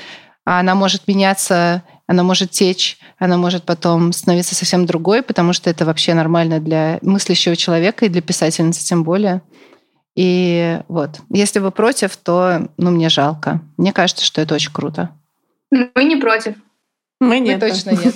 Она 0.44 0.76
может 0.76 1.08
меняться, 1.08 1.84
она 2.06 2.24
может 2.24 2.52
течь, 2.52 2.98
она 3.18 3.38
может 3.38 3.64
потом 3.64 4.12
становиться 4.12 4.54
совсем 4.54 4.86
другой, 4.86 5.22
потому 5.22 5.54
что 5.54 5.70
это 5.70 5.86
вообще 5.86 6.14
нормально 6.14 6.60
для 6.60 7.00
мыслящего 7.02 7.56
человека 7.56 8.04
и 8.04 8.10
для 8.10 8.22
писательницы 8.22 8.84
тем 8.84 9.06
более. 9.06 9.42
И 10.18 10.82
вот, 10.90 11.22
если 11.30 11.60
вы 11.60 11.72
против, 11.72 12.18
то, 12.18 12.68
ну, 12.76 12.92
мне 12.92 13.08
жалко. 13.08 13.62
Мне 13.78 13.94
кажется, 13.94 14.26
что 14.26 14.42
это 14.42 14.54
очень 14.54 14.74
круто. 14.74 15.12
Мы 15.72 16.04
не 16.04 16.18
против. 16.18 16.56
Мы 17.22 17.40
нет. 17.40 17.62
Мы 17.62 17.70
точно 17.70 17.92
нет. 17.92 18.16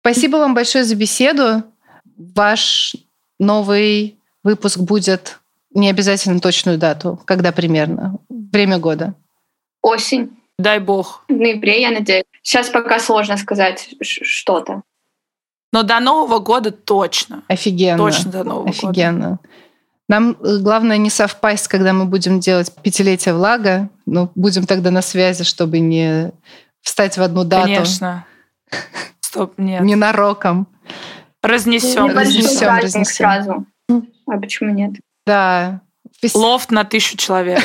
Спасибо 0.00 0.36
вам 0.36 0.54
большое 0.54 0.84
за 0.84 0.94
беседу. 0.94 1.64
Ваш 2.16 2.94
новый 3.40 4.16
выпуск 4.44 4.78
будет 4.78 5.40
не 5.74 5.90
обязательно 5.90 6.40
точную 6.40 6.78
дату. 6.78 7.20
Когда 7.24 7.52
примерно? 7.52 8.18
Время 8.28 8.78
года? 8.78 9.14
Осень. 9.82 10.30
Дай 10.58 10.78
бог. 10.78 11.24
В 11.28 11.32
ноябре, 11.32 11.82
я 11.82 11.90
надеюсь. 11.90 12.24
Сейчас 12.42 12.70
пока 12.70 13.00
сложно 13.00 13.36
сказать 13.36 13.90
что-то. 14.00 14.82
Но 15.72 15.82
до 15.82 15.98
Нового 15.98 16.38
года 16.38 16.70
точно. 16.70 17.42
Офигенно. 17.48 17.98
Точно 17.98 18.30
до 18.30 18.44
Нового 18.44 18.68
Офигенно. 18.68 18.88
года. 18.88 19.00
Офигенно. 19.00 19.38
Нам 20.08 20.36
э, 20.40 20.58
главное 20.58 20.96
не 20.98 21.10
совпасть, 21.10 21.66
когда 21.66 21.92
мы 21.92 22.04
будем 22.04 22.38
делать 22.38 22.72
пятилетие 22.82 23.34
влага. 23.34 23.90
Но 24.06 24.30
будем 24.36 24.66
тогда 24.66 24.92
на 24.92 25.02
связи, 25.02 25.42
чтобы 25.42 25.80
не 25.80 26.30
встать 26.80 27.18
в 27.18 27.22
одну 27.22 27.42
дату. 27.42 27.64
Конечно. 27.64 28.26
Стоп, 29.20 29.58
нет. 29.58 29.82
Ненароком. 29.82 30.68
Разнесем. 31.42 32.16
Разнесем, 32.16 32.76
разнесем. 32.76 33.04
сразу. 33.04 33.66
А 33.88 34.38
почему 34.38 34.70
нет? 34.70 34.92
Да. 35.26 35.80
Лофт 36.32 36.70
на 36.70 36.84
тысячу 36.84 37.16
человек. 37.18 37.60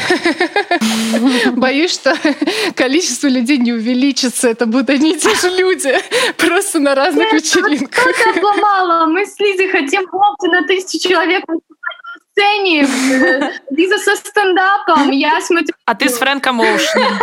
Боюсь, 1.53 1.93
что 1.93 2.17
количество 2.75 3.27
людей 3.27 3.57
не 3.57 3.71
увеличится. 3.71 4.49
Это 4.49 4.65
будут 4.65 4.89
одни 4.89 5.13
и 5.13 5.19
те 5.19 5.33
же 5.35 5.49
люди, 5.49 5.93
просто 6.37 6.79
на 6.79 6.93
разных 6.93 7.31
вечеринках. 7.31 8.01
Что 8.01 8.33
ты 8.33 8.39
обломала? 8.39 9.05
Мы 9.05 9.25
с 9.25 9.39
Лизой 9.39 9.69
хотим 9.69 10.01
лофты 10.11 10.47
на 10.49 10.67
тысячу 10.67 11.07
человек 11.07 11.45
на 11.47 11.55
сцене. 12.31 12.81
Лиза 13.71 13.97
со 13.99 14.15
стендапом, 14.17 15.11
я 15.11 15.39
смотрю. 15.41 15.73
А 15.85 15.95
ты 15.95 16.09
с 16.09 16.17
Фрэнком 16.17 16.59
Оушеном. 16.59 17.19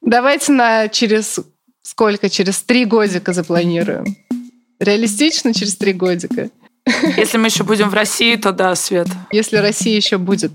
Давайте 0.00 0.52
на 0.52 0.88
через 0.88 1.38
сколько? 1.82 2.28
Через 2.28 2.62
три 2.62 2.84
годика 2.84 3.32
запланируем. 3.32 4.16
Реалистично 4.80 5.54
через 5.54 5.76
три 5.76 5.92
годика. 5.92 6.50
Если 7.16 7.38
мы 7.38 7.46
еще 7.46 7.64
будем 7.64 7.88
в 7.90 7.94
России, 7.94 8.36
то 8.36 8.52
да, 8.52 8.74
Свет. 8.74 9.08
Если 9.32 9.56
Россия 9.56 9.96
еще 9.96 10.18
будет. 10.18 10.52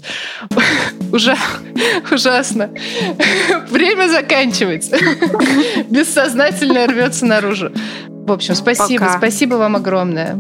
Ужа... 1.12 1.38
Ужасно. 2.12 2.70
Время 3.70 4.10
заканчивается. 4.10 4.98
Бессознательно 5.90 6.88
рвется 6.88 7.26
наружу. 7.26 7.72
В 8.07 8.32
общем, 8.32 8.56
спасибо. 8.56 9.06
Пока. 9.06 9.18
Спасибо 9.18 9.56
вам 9.56 9.76
огромное. 9.76 10.38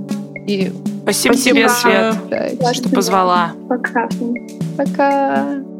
И 0.47 0.71
спасибо, 1.03 1.33
спасибо 1.33 1.35
тебе, 1.35 1.69
Свет, 1.69 2.57
да, 2.59 2.73
что 2.73 2.89
позвала. 2.89 3.53
Пока. 3.67 4.07
Пока. 4.77 5.74